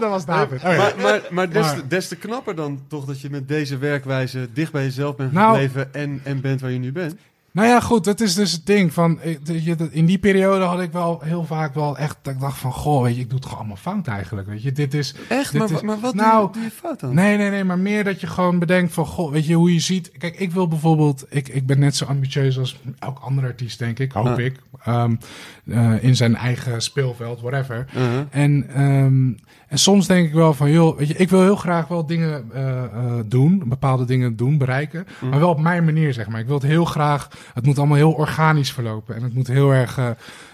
dat 0.01 0.11
was 0.11 0.25
David. 0.25 0.59
Oh. 0.63 0.77
Maar, 0.77 0.93
maar, 1.03 1.21
maar, 1.31 1.51
des, 1.51 1.63
Maar- 1.67 1.75
te- 1.75 1.87
des 1.87 2.09
te 2.09 2.17
knapper 2.17 2.55
dan 2.55 2.81
toch 2.89 3.05
dat 3.05 3.21
je 3.21 3.31
met 3.31 3.49
deze 3.49 3.79
werkwijze 3.79 4.32
dicht 4.53 4.73
bij 4.73 4.83
jezelf 4.83 5.17
bent 5.17 5.33
Nou- 5.33 5.51
gebleven 5.53 5.95
en, 5.95 6.21
en 6.25 6.41
bent 6.41 6.61
waar 6.61 6.71
je 6.71 6.79
nu 6.79 6.93
bent. 6.93 7.15
Nou 7.55 7.69
ja, 7.69 7.81
goed, 7.81 8.05
dat 8.05 8.21
is 8.21 8.35
dus 8.35 8.53
het 8.53 8.67
ding. 8.67 8.93
Van, 8.93 9.21
eh, 9.21 9.37
in 9.91 10.07
die 10.07 10.19
periode 10.19 10.65
had 10.65 10.81
ik 10.81 10.93
wel 10.93 11.21
heel 11.25 11.45
vaak 11.45 11.75
wel 11.75 11.99
echt, 11.99 12.17
dat 12.23 12.35
ik 12.35 12.41
dacht 12.41 12.59
van, 12.59 12.73
goh, 12.73 13.03
weet 13.03 13.15
je, 13.15 13.21
ik 13.21 13.27
doe 13.29 13.35
het 13.39 13.45
gewoon 13.45 13.59
allemaal 13.59 13.77
fout 13.77 14.07
eigenlijk. 14.07 14.49
Weet 14.49 14.63
je, 14.63 14.73
dit 14.73 14.95
is, 14.95 15.15
Echt? 15.29 15.53
Dit 15.53 15.61
Maar, 15.61 15.71
is- 15.71 15.81
maar 15.83 16.01
wat 16.01 16.15
nou, 16.15 16.39
doe, 16.41 16.47
je, 16.47 16.53
doe 16.53 16.63
je 16.63 16.71
fout 16.71 17.01
dan? 17.01 17.15
Nee, 17.15 17.37
nee, 17.37 17.51
nee, 17.51 17.65
maar 17.65 17.79
meer 17.79 18.05
dat 18.05 18.21
je 18.21 18.27
gewoon 18.27 18.59
bedenkt 18.59 18.93
van, 18.93 19.07
goh, 19.07 19.33
weet 19.33 19.47
je, 19.47 19.55
hoe 19.55 19.73
je 19.73 19.81
ziet. 19.81 20.11
Kijk, 20.19 20.39
ik 20.39 20.53
wil 20.53 20.69
bijvoorbeeld, 20.69 21.25
ik, 21.29 21.49
ik 21.49 21.67
ben 21.67 21.79
net 21.79 21.97
zo 21.97 22.05
ambitieus 22.05 22.59
als 22.59 22.81
elk 22.99 23.19
andere 23.19 23.47
artiest, 23.47 23.79
denk 23.79 23.99
ik, 23.99 24.13
hoop 24.13 24.39
ik. 24.39 24.57
Ehm, 24.85 25.15
eh, 25.67 26.05
in 26.05 26.17
zijn 26.17 26.37
eigen 26.37 26.83
speelveld, 26.83 27.41
whatever. 27.41 27.87
Uh-huh. 27.97 28.21
En, 28.31 28.69
ehm, 28.75 29.33
en 29.73 29.79
soms 29.79 30.07
denk 30.07 30.27
ik 30.27 30.33
wel 30.33 30.55
van, 30.55 30.71
joh, 30.71 30.99
weet 30.99 31.09
je, 31.09 31.15
ik 31.15 31.31
wil 31.31 31.41
heel 31.41 31.57
graag 31.57 31.89
wel 31.89 32.07
dingen 32.07 32.51
eh, 32.53 32.85
eh, 32.85 32.91
doen, 33.27 33.63
bepaalde 33.67 34.05
dingen 34.05 34.37
doen, 34.37 34.59
bereiken, 34.59 35.07
maar 35.31 35.39
wel 35.39 35.51
op 35.51 35.61
mijn 35.61 35.85
manier, 35.85 36.13
zeg 36.13 36.29
maar. 36.29 36.41
Ik 36.41 36.47
wil 36.47 36.55
het 36.55 36.65
heel 36.65 36.85
graag, 36.85 37.29
het 37.55 37.67
moet 37.67 37.79
allemaal 37.79 37.97
heel 37.97 38.13
organisch 38.13 38.73
verlopen. 38.73 39.15
En 39.15 39.23
het 39.23 39.35
moet 39.35 39.47
heel 39.47 39.73
erg, 39.73 39.99
eh, 39.99 40.11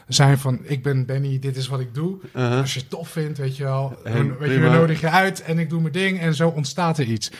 zijn 0.09 0.38
van, 0.38 0.59
ik 0.62 0.83
ben 0.83 1.07
Benny, 1.07 1.38
dit 1.38 1.57
is 1.57 1.68
wat 1.68 1.81
ik 1.81 1.94
doe. 1.94 2.18
Uh-huh. 2.37 2.61
Als 2.61 2.75
je 2.75 2.81
het 2.81 2.90
tof 2.90 3.09
vindt, 3.09 3.38
weet 3.38 3.57
je 3.57 3.64
wel, 3.64 3.99
En 4.05 4.29
dan 4.29 4.38
weet 4.38 4.51
je, 4.51 4.59
we 4.59 4.68
nodig 4.68 5.01
je 5.01 5.11
uit 5.11 5.42
en 5.42 5.59
ik 5.59 5.71
doe 5.71 5.81
mijn 5.81 5.92
ding 5.92 6.21
en 6.21 6.35
zo 6.35 6.49
ontstaat 6.49 6.99
er 6.99 7.07
iets. 7.07 7.31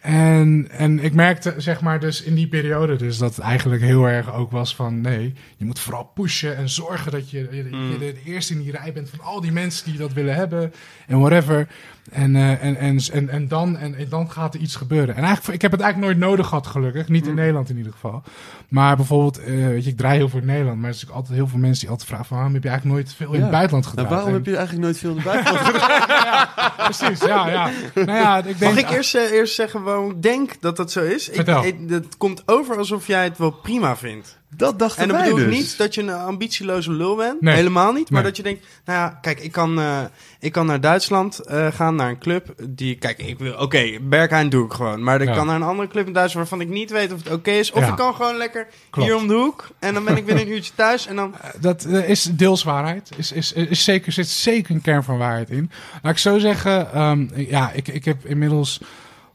En, 0.00 0.68
en 0.70 0.98
ik 0.98 1.14
merkte, 1.14 1.54
zeg 1.56 1.80
maar, 1.80 2.00
dus 2.00 2.22
in 2.22 2.34
die 2.34 2.48
periode 2.48 2.96
dus 2.96 3.18
dat 3.18 3.36
het 3.36 3.44
eigenlijk 3.44 3.82
heel 3.82 4.04
erg 4.04 4.34
ook 4.34 4.50
was 4.50 4.74
van, 4.74 5.00
nee, 5.00 5.34
je 5.56 5.64
moet 5.64 5.78
vooral 5.78 6.04
pushen 6.04 6.56
en 6.56 6.68
zorgen 6.68 7.12
dat 7.12 7.30
je, 7.30 7.48
je, 7.50 7.56
je 7.56 7.98
de, 7.98 7.98
de 7.98 8.22
eerste 8.24 8.52
in 8.52 8.62
die 8.62 8.70
rij 8.70 8.92
bent 8.92 9.10
van 9.10 9.20
al 9.20 9.40
die 9.40 9.52
mensen 9.52 9.90
die 9.90 9.98
dat 9.98 10.12
willen 10.12 10.34
hebben 10.34 10.72
en 11.06 11.18
whatever. 11.18 11.68
En, 12.12 12.36
eh, 12.36 12.64
en, 12.64 12.76
en, 12.76 12.98
en, 13.12 13.28
en, 13.28 13.48
dan, 13.48 13.76
en, 13.76 13.94
en 13.94 14.08
dan 14.08 14.30
gaat 14.30 14.54
er 14.54 14.60
iets 14.60 14.76
gebeuren. 14.76 15.16
En 15.16 15.22
eigenlijk, 15.24 15.54
ik 15.54 15.62
heb 15.62 15.70
het 15.72 15.80
eigenlijk 15.80 16.12
nooit 16.12 16.30
nodig 16.30 16.46
gehad, 16.48 16.66
gelukkig. 16.66 17.08
Niet 17.08 17.24
in 17.24 17.30
Mm. 17.30 17.36
Nederland 17.36 17.70
in 17.70 17.76
ieder 17.76 17.92
geval. 17.92 18.22
Maar 18.68 18.96
bijvoorbeeld, 18.96 19.38
eh, 19.38 19.46
weet 19.54 19.84
je, 19.84 19.90
ik 19.90 19.96
draai 19.96 20.16
heel 20.16 20.28
veel 20.28 20.40
in 20.40 20.46
Nederland. 20.46 20.80
Maar 20.80 20.88
er 20.90 20.94
zijn 20.96 21.12
altijd 21.12 21.34
heel 21.34 21.46
veel 21.48 21.58
mensen 21.58 21.80
die 21.80 21.88
altijd 21.90 22.08
vragen 22.08 22.26
van, 22.26 22.36
waarom 22.36 22.54
heb 22.54 22.62
je 22.62 22.68
eigenlijk 22.68 22.98
nooit 22.98 23.14
veel 23.16 23.26
in 23.32 23.38
Ja. 23.38 23.40
het 23.42 23.50
buitenland 23.50 23.84
Nou, 23.84 23.96
gedraaid? 23.96 24.10
waarom 24.14 24.28
En- 24.28 24.34
heb 24.34 24.46
je 24.46 24.56
eigenlijk 24.56 24.84
nooit 24.86 24.98
veel 24.98 25.10
in 25.10 25.16
de 25.16 25.22
buitenland 25.32 25.66
gedaan? 25.66 26.48
Precies, 26.76 27.20
ja, 27.26 27.48
ja. 27.48 27.70
Nou 27.94 28.10
ja, 28.18 28.38
ik 28.44 28.58
denk... 28.58 28.74
Mag 28.74 28.82
ik 28.84 28.90
eerst, 28.90 29.14
eh, 29.14 29.30
eerst 29.32 29.54
zeggen 29.54 29.82
waarom 29.82 30.10
ik 30.10 30.22
denk 30.22 30.50
dat 30.60 30.76
dat 30.76 30.92
zo 30.92 31.00
is? 31.02 31.28
Ik, 31.28 31.34
Vertel. 31.34 31.64
ik- 31.64 31.78
het 31.88 32.16
komt 32.16 32.42
over 32.46 32.76
alsof 32.78 33.06
jij 33.06 33.24
het 33.24 33.38
wel 33.38 33.50
prima 33.50 33.96
vindt. 33.96 34.38
Dat 34.56 34.78
dachten 34.78 35.02
En 35.02 35.08
dan 35.08 35.16
wij 35.16 35.26
bedoel 35.30 35.44
ik 35.44 35.48
dus. 35.50 35.58
niet 35.58 35.78
dat 35.78 35.94
je 35.94 36.02
een 36.02 36.10
ambitieloze 36.10 36.92
lul 36.92 37.16
bent. 37.16 37.40
Nee. 37.40 37.54
Helemaal 37.54 37.92
niet. 37.92 38.10
Maar 38.10 38.20
Nee. 38.22 38.30
dat 38.30 38.36
je 38.36 38.42
denkt, 38.42 38.66
nou 38.84 38.98
ja, 38.98 39.18
kijk, 39.20 39.40
ik 39.40 39.52
kan, 39.52 39.78
eh, 39.78 39.98
ik 40.40 40.52
kan 40.52 40.66
naar 40.66 40.80
Duitsland 40.80 41.38
eh, 41.38 41.66
gaan, 41.72 41.94
naar 41.94 42.08
een 42.08 42.18
club 42.18 42.54
die... 42.68 42.94
Kijk, 42.94 43.18
ik 43.18 43.38
wil... 43.38 43.54
Oké, 43.54 43.98
Berghain 44.02 44.48
doe 44.48 44.64
ik 44.66 44.72
gewoon. 44.72 45.02
Maar 45.02 45.20
ik 45.20 45.28
Ja. 45.28 45.34
kan 45.34 45.46
naar 45.46 45.56
een 45.56 45.62
andere 45.62 45.88
club 45.88 46.06
in 46.06 46.12
Duitsland 46.12 46.48
waarvan 46.48 46.66
ik 46.68 46.72
niet 46.74 46.90
weet 46.90 47.12
of 47.12 47.18
het 47.24 47.32
oké 47.32 47.50
is. 47.50 47.72
Of 47.72 47.80
Ja. 47.80 47.88
ik 47.88 47.96
kan 47.96 48.14
gewoon 48.14 48.36
lekker 48.36 48.66
Klopt. 48.90 49.08
hier 49.08 49.16
om 49.18 49.28
de 49.28 49.34
hoek. 49.34 49.68
En 49.78 49.94
dan 49.94 50.04
ben 50.04 50.16
ik 50.16 50.24
binnen 50.26 50.44
een 50.46 50.52
uurtje 50.52 50.72
thuis. 50.74 51.06
En 51.06 51.16
dan... 51.16 51.34
Dat 51.60 51.84
eh, 51.84 52.08
is 52.08 52.22
deels 52.22 52.62
waarheid. 52.62 53.10
Is, 53.16 53.32
is, 53.32 53.52
is 53.52 53.84
zeker, 53.84 54.12
zit 54.12 54.28
zeker 54.28 54.74
een 54.74 54.80
kern 54.80 55.04
van 55.04 55.18
waarheid 55.18 55.50
in. 55.50 55.70
Laat 56.02 56.12
ik 56.12 56.18
zo 56.18 56.38
zeggen, 56.38 56.92
ehm, 56.92 57.26
ja, 57.36 57.70
ik, 57.72 57.88
ik 57.88 58.04
heb 58.04 58.26
inmiddels 58.26 58.80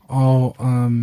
al... 0.08 0.56
ehm, 0.60 0.94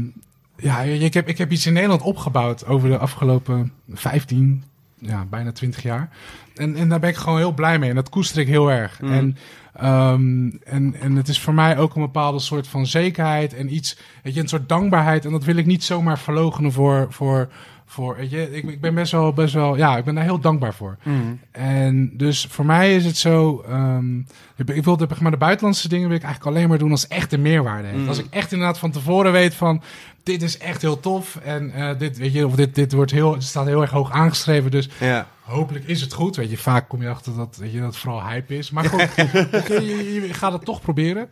ja, 0.56 0.80
ik 0.80 1.14
heb, 1.14 1.28
ik 1.28 1.38
heb 1.38 1.52
iets 1.52 1.66
in 1.66 1.72
Nederland 1.72 2.02
opgebouwd 2.02 2.66
over 2.66 2.88
de 2.88 2.98
afgelopen 2.98 3.72
15, 3.92 4.64
ja, 4.98 5.24
bijna 5.24 5.52
20 5.52 5.82
jaar. 5.82 6.08
En, 6.54 6.76
en 6.76 6.88
daar 6.88 7.00
ben 7.00 7.10
ik 7.10 7.16
gewoon 7.16 7.38
heel 7.38 7.54
blij 7.54 7.78
mee. 7.78 7.88
En 7.88 7.94
dat 7.94 8.08
koester 8.08 8.40
ik 8.40 8.48
heel 8.48 8.70
erg. 8.70 9.00
Mm. 9.00 9.12
En, 9.12 9.36
ehm, 9.72 10.50
en, 10.64 10.94
en 11.00 11.16
het 11.16 11.28
is 11.28 11.40
voor 11.40 11.54
mij 11.54 11.78
ook 11.78 11.94
een 11.94 12.02
bepaalde 12.02 12.38
soort 12.38 12.68
van 12.68 12.86
zekerheid 12.86 13.54
en 13.54 13.74
iets, 13.74 13.98
weet 14.22 14.34
je, 14.34 14.40
een 14.40 14.48
soort 14.48 14.68
dankbaarheid. 14.68 15.24
En 15.24 15.32
dat 15.32 15.44
wil 15.44 15.56
ik 15.56 15.66
niet 15.66 15.84
zomaar 15.84 16.18
verlogenen 16.18 16.72
voor, 16.72 17.06
voor, 17.10 17.48
voor 17.96 18.16
weet 18.16 18.30
je, 18.30 18.56
ik, 18.56 18.64
ik 18.64 18.80
ben 18.80 18.94
best 18.94 19.12
wel, 19.12 19.32
best 19.32 19.54
wel, 19.54 19.76
ja, 19.76 19.96
ik 19.96 20.04
ben 20.04 20.14
daar 20.14 20.24
heel 20.24 20.38
dankbaar 20.40 20.74
voor. 20.74 20.96
Mhm. 21.02 21.16
En 21.50 22.11
dus 22.16 22.46
voor 22.50 22.66
mij 22.66 22.94
is 22.96 23.04
het 23.04 23.16
zo. 23.16 23.64
ehm, 23.68 24.18
ik, 24.66 24.85
wil 24.85 24.96
de, 24.96 25.06
maar 25.20 25.30
de 25.30 25.37
buitenlandse 25.37 25.88
dingen 25.88 26.09
wil 26.09 26.16
ik 26.16 26.22
eigenlijk 26.22 26.56
alleen 26.56 26.68
maar 26.68 26.78
doen 26.78 26.90
als 26.90 27.02
het 27.02 27.11
echt 27.11 27.32
een 27.32 27.42
meerwaarde 27.42 27.88
heeft. 27.88 28.00
Mm. 28.00 28.09
Als 28.09 28.18
ik 28.18 28.26
echt 28.30 28.52
inderdaad 28.52 28.78
van 28.78 28.90
tevoren 28.90 29.32
weet 29.32 29.54
van 29.54 29.82
dit 30.22 30.42
is 30.42 30.59
echt 30.59 30.82
heel 30.82 31.00
tof 31.00 31.37
en 31.37 31.70
eh, 31.72 31.98
dit 31.98 32.18
weet 32.18 32.32
je 32.32 32.46
of 32.46 32.54
dit 32.54 32.74
dit 32.74 32.92
wordt 32.92 33.11
heel 33.11 33.32
het 33.32 33.42
staat 33.42 33.66
heel 33.66 33.80
erg 33.80 33.90
hoog 33.90 34.11
aangeschreven. 34.11 34.70
Dus 34.70 34.88
Ja. 35.00 35.26
hopelijk 35.40 35.85
is 35.85 36.00
het 36.00 36.12
goed. 36.12 36.37
Weet 36.37 36.50
je, 36.50 36.59
vaak 36.59 36.88
kom 36.88 37.02
je 37.02 37.09
achter 37.09 37.37
dat 37.37 37.56
weet 37.56 37.72
je 37.72 37.78
dat 37.78 37.87
het 37.88 37.96
vooral 37.96 38.22
hype 38.28 38.56
is. 38.56 38.70
Maar 38.70 38.85
goed, 38.85 39.14
je, 39.68 40.12
je, 40.12 40.26
je 40.26 40.35
gaat 40.35 40.52
het 40.52 40.64
toch 40.64 40.80
proberen. 40.80 41.28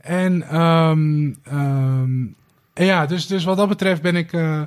En 0.00 0.42
ehm, 0.48 1.32
ehm, 1.44 2.24
en 2.74 2.84
ja, 2.84 3.06
dus, 3.06 3.26
dus 3.26 3.44
wat 3.44 3.56
dat 3.56 3.68
betreft 3.68 4.02
ben 4.02 4.16
ik. 4.16 4.32
eh, 4.32 4.62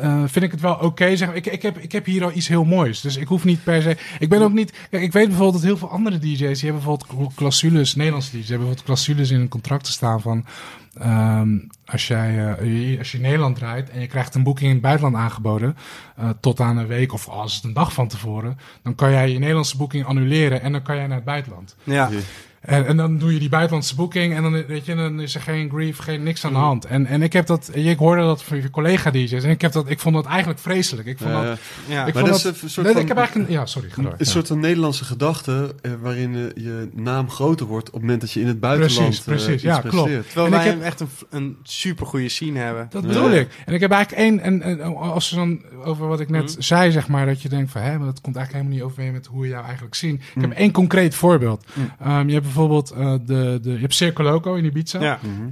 eh, 0.00 0.22
vind 0.26 0.44
ik 0.44 0.50
het 0.50 0.60
wel 0.60 0.74
oké. 0.74 1.16
zeg 1.16 1.28
maar. 1.28 1.36
ik, 1.36 1.46
ik, 1.46 1.62
heb, 1.62 1.78
ik 1.78 1.92
heb 1.92 2.04
hier 2.04 2.24
al 2.24 2.32
iets 2.34 2.48
heel 2.48 2.64
moois. 2.64 3.00
Dus 3.00 3.16
ik 3.16 3.28
hoef 3.28 3.44
niet 3.44 3.64
per 3.64 3.82
se. 3.82 3.96
Ik 4.18 4.28
ben 4.28 4.42
ook 4.42 4.52
niet. 4.52 4.72
Kijk, 4.90 5.02
ik 5.02 5.12
weet 5.12 5.26
bijvoorbeeld 5.26 5.54
dat 5.54 5.62
heel 5.70 5.76
veel 5.76 5.90
andere 5.90 6.18
DJ's. 6.18 6.36
die 6.38 6.46
hebben 6.70 6.72
bijvoorbeeld 6.84 7.34
clausules. 7.34 7.94
Nederlandse 7.94 8.30
DJ's 8.30 8.48
hebben 8.48 8.66
bijvoorbeeld 8.66 8.84
clausules 8.84 9.30
in 9.30 9.40
een 9.40 9.48
contract 9.48 9.84
te 9.84 9.92
staan 9.92 10.20
van. 10.20 10.44
ehm, 11.00 11.48
als, 11.84 12.06
jij, 12.06 12.54
eh, 12.58 12.90
je- 12.90 12.98
als 12.98 13.10
je 13.10 13.16
in 13.16 13.22
Nederland 13.22 13.56
draait 13.56 13.90
en 13.90 14.00
je 14.00 14.06
krijgt 14.06 14.34
een 14.34 14.42
boeking 14.42 14.66
in 14.68 14.72
het 14.74 14.82
buitenland 14.82 15.16
aangeboden. 15.16 15.76
eh, 16.16 16.28
tot 16.40 16.60
aan 16.60 16.76
een 16.76 16.86
week 16.86 17.12
of 17.12 17.28
als 17.28 17.54
het 17.54 17.64
een 17.64 17.72
dag 17.72 17.92
van 17.92 18.08
tevoren. 18.08 18.58
dan 18.82 18.94
kan 18.94 19.10
jij 19.10 19.30
je 19.30 19.38
Nederlandse 19.38 19.76
boeking 19.76 20.04
annuleren 20.04 20.62
en 20.62 20.72
dan 20.72 20.82
kan 20.82 20.96
jij 20.96 21.06
naar 21.06 21.16
het 21.16 21.24
buitenland. 21.24 21.76
Ja. 21.84 22.10
En, 22.62 22.86
en 22.86 22.96
dan 22.96 23.18
doe 23.18 23.32
je 23.32 23.38
die 23.38 23.48
buitenlandse 23.48 23.94
boeking 23.94 24.34
en 24.34 24.42
dan, 24.42 24.66
weet 24.66 24.86
je, 24.86 24.94
dan 24.94 25.20
is 25.20 25.34
er 25.34 25.40
geen 25.40 25.70
grief, 25.70 25.98
geen 25.98 26.22
niks 26.22 26.44
aan 26.44 26.52
de 26.52 26.58
hand. 26.58 26.84
En, 26.84 27.06
en 27.06 27.22
ik 27.22 27.32
heb 27.32 27.46
dat, 27.46 27.70
ik 27.72 27.98
hoorde 27.98 28.22
dat 28.22 28.42
van 28.42 28.56
je 28.56 28.70
collega 28.70 29.10
DJ's 29.10 29.32
en 29.44 29.50
ik, 29.50 29.60
heb 29.60 29.72
dat, 29.72 29.90
ik 29.90 29.98
vond 30.00 30.14
dat 30.14 30.26
eigenlijk 30.26 30.58
vreselijk. 30.60 31.08
Ik 31.08 31.18
vond 31.18 31.30
Ja, 31.30 31.42
dat, 31.44 31.58
Ja. 31.88 32.06
ik 32.06 32.14
Maar 32.14 32.22
vond 32.22 32.34
dat 32.34 32.42
dat, 32.42 32.54
is 32.54 32.62
een 32.62 32.70
soort 32.70 32.84
Nee, 32.86 32.94
van- 32.94 33.02
ik 33.02 33.08
heb 33.08 33.16
eigenlijk 33.16 33.48
een, 33.48 33.54
ja, 33.54 33.66
sorry, 33.66 33.88
ga 33.90 34.02
door. 34.02 34.10
Een 34.12 34.16
Ja. 34.18 34.24
soort 34.24 34.46
van 34.46 34.60
Nederlandse 34.60 35.04
gedachte 35.04 35.74
eh, 35.82 35.92
waarin 36.00 36.34
eh, 36.34 36.40
je 36.64 36.88
naam 36.94 37.30
groter 37.30 37.66
wordt 37.66 37.86
op 37.88 37.92
het 37.92 38.02
moment 38.02 38.20
dat 38.20 38.32
je 38.32 38.40
in 38.40 38.46
het 38.46 38.60
buitenland 38.60 39.04
Precies, 39.06 39.20
precies. 39.24 39.46
eh, 39.46 39.52
iets 39.54 39.62
Ja, 39.62 39.78
klopt. 39.80 40.10
Terwijl 40.26 40.46
En 40.54 40.60
ik 40.60 40.66
heb- 40.66 40.82
echt 40.82 41.00
een, 41.00 41.08
een 41.30 41.56
supergoeie 41.62 42.28
scene 42.28 42.58
hebben. 42.58 42.86
Dat 42.90 43.02
Ja. 43.02 43.08
bedoel 43.08 43.30
ik. 43.32 43.48
En 43.66 43.74
ik 43.74 43.80
heb 43.80 43.90
eigenlijk 43.90 44.22
één, 44.22 44.40
en, 44.40 44.62
en 44.62 44.80
als 44.96 45.28
ze 45.28 45.34
dan 45.34 45.60
over 45.84 46.06
wat 46.08 46.20
ik 46.20 46.28
net 46.30 46.50
Mhm. 46.52 46.60
zei, 46.60 46.90
zeg 46.92 47.08
maar, 47.08 47.26
dat 47.26 47.42
je 47.42 47.48
denkt 47.48 47.70
van, 47.70 47.80
hè, 47.82 47.96
maar 47.98 48.06
dat 48.06 48.20
komt 48.20 48.36
eigenlijk 48.36 48.52
helemaal 48.64 48.72
niet 48.86 48.96
overeen 48.96 49.12
met 49.12 49.26
hoe 49.26 49.40
we 49.42 49.48
jou 49.48 49.64
eigenlijk 49.64 49.94
zien. 49.94 50.14
Ik 50.14 50.40
heb 50.40 50.50
Mhm. 50.50 50.58
één 50.58 50.72
concreet 50.72 51.14
voorbeeld. 51.14 51.64
Ehm, 52.00 52.28
je 52.28 52.34
hebt 52.34 52.46
bijvoorbeeld 52.52 52.90
eh, 52.90 53.12
de, 53.26 53.58
de, 53.62 53.70
je 53.72 53.78
hebt 53.78 53.94
Circo 53.94 54.22
Loco 54.22 54.54
in 54.54 54.64
Ibiza. 54.64 55.00
Ja. 55.00 55.18
Mhm. 55.22 55.48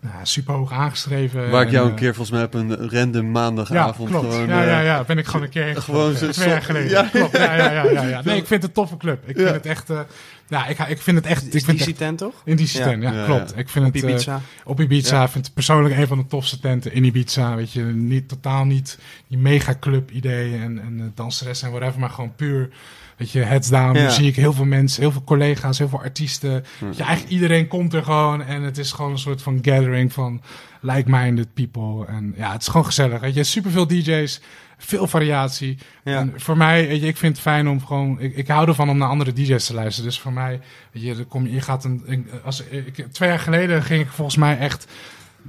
Nou, 0.00 0.16
super 0.22 0.54
hoog 0.54 0.72
aangeschreven. 0.72 1.50
Waar 1.50 1.60
ik 1.62 1.66
en, 1.66 1.72
jou 1.74 1.86
een 1.86 1.92
eh, 1.92 1.98
keer 1.98 2.14
volgens 2.14 2.36
mij 2.36 2.44
op 2.44 2.54
een 2.54 2.90
random 2.90 3.30
maandagavond 3.30 4.10
ja, 4.10 4.18
klopt. 4.18 4.34
gewoon... 4.34 4.48
ja, 4.48 4.62
eh, 4.62 4.68
ja, 4.68 4.80
ja, 4.80 5.04
ben 5.04 5.18
ik 5.18 5.26
gewoon 5.26 5.42
een 5.42 5.48
keer 5.50 5.64
heen 5.64 5.82
gewoon 5.82 6.14
zo- 6.16 6.28
Twee 6.30 6.48
jaar 6.48 6.62
geleden. 6.62 6.90
ja. 6.90 7.02
Klopt, 7.12 7.36
ja, 7.36 7.54
ja, 7.56 7.72
ja, 7.72 7.90
ja, 7.90 8.02
ja. 8.02 8.20
Nee, 8.24 8.36
ik 8.36 8.46
vind 8.46 8.62
het 8.62 8.64
een 8.64 8.72
toffe 8.72 8.96
club. 8.96 9.28
Ik 9.28 9.36
Ja. 9.36 9.42
vind 9.42 9.54
het 9.56 9.66
echt... 9.66 9.90
eh, 9.90 10.00
ja, 10.48 10.66
ik, 10.66 10.78
ik 10.78 11.02
vind 11.02 11.16
het 11.16 11.26
echt... 11.26 11.54
Ik 11.54 11.64
vind 11.64 11.78
die 11.78 11.86
het 11.86 11.96
tent 11.96 12.18
toch? 12.18 12.34
in 12.44 12.56
die 12.56 12.68
tent, 12.68 13.02
ja, 13.02 13.12
Ja, 13.12 13.24
klopt. 13.24 13.50
ja. 13.50 13.56
Ik 13.56 13.68
vind 13.68 13.86
Op 13.86 13.94
het, 13.94 14.02
Ibiza. 14.02 14.40
op 14.64 14.80
Ibiza 14.80 15.20
Ja. 15.20 15.28
vind 15.28 15.46
ik 15.46 15.54
persoonlijk 15.54 15.96
een 15.96 16.06
van 16.06 16.18
de 16.18 16.26
tofste 16.26 16.60
tenten 16.60 16.92
in 16.92 17.04
Ibiza. 17.04 17.54
Weet 17.54 17.72
je, 17.72 17.82
niet, 17.82 18.28
totaal 18.28 18.64
niet 18.64 18.98
die 19.28 19.38
megaclub 19.38 20.10
ideeën 20.10 20.60
en, 20.62 20.78
en 20.80 21.12
danseres 21.14 21.62
en 21.62 21.70
whatever, 21.70 22.00
maar 22.00 22.10
gewoon 22.10 22.34
puur, 22.36 22.68
weet 23.16 23.30
je, 23.30 23.40
heads 23.40 23.68
down, 23.68 23.98
Ja. 23.98 24.04
muziek, 24.04 24.36
heel 24.36 24.52
veel 24.52 24.64
mensen, 24.64 25.00
heel 25.02 25.12
veel 25.12 25.24
collega's, 25.24 25.78
heel 25.78 25.88
veel 25.88 26.02
artiesten. 26.02 26.64
Weet 26.78 26.96
je, 26.96 27.02
eigenlijk 27.02 27.32
iedereen 27.34 27.66
komt 27.68 27.94
er 27.94 28.02
gewoon 28.02 28.42
en 28.42 28.62
het 28.62 28.78
is 28.78 28.92
gewoon 28.92 29.10
een 29.10 29.18
soort 29.18 29.42
van 29.42 29.58
gathering 29.62 30.12
van 30.12 30.42
like-minded 30.80 31.54
people. 31.54 32.06
En 32.06 32.34
ja, 32.36 32.52
het 32.52 32.60
is 32.60 32.68
gewoon 32.68 32.86
gezellig. 32.86 33.20
Weet 33.20 33.34
je, 33.34 33.44
superveel 33.44 33.86
DJ's, 33.86 34.40
veel 34.78 35.06
variatie. 35.06 35.78
Ja. 36.04 36.18
En 36.18 36.32
voor 36.36 36.56
mij, 36.56 36.86
weet 36.88 37.00
je, 37.00 37.06
ik 37.06 37.16
vind 37.16 37.32
het 37.32 37.42
fijn 37.42 37.68
om 37.68 37.84
gewoon. 37.86 38.20
Ik, 38.20 38.36
ik 38.36 38.48
hou 38.48 38.68
ervan 38.68 38.88
om 38.88 38.98
naar 38.98 39.08
andere 39.08 39.32
DJ's 39.32 39.66
te 39.66 39.74
luisteren. 39.74 40.10
Dus 40.10 40.20
voor 40.20 40.32
mij, 40.32 40.60
weet 40.92 41.02
je, 41.02 41.24
kom, 41.24 41.46
je 41.46 41.60
gaat 41.60 41.84
een. 41.84 42.28
Als, 42.44 42.62
ik, 42.62 43.06
twee 43.12 43.28
jaar 43.28 43.38
geleden 43.38 43.82
ging 43.82 44.00
ik 44.02 44.08
volgens 44.08 44.36
mij 44.36 44.58
echt 44.58 44.86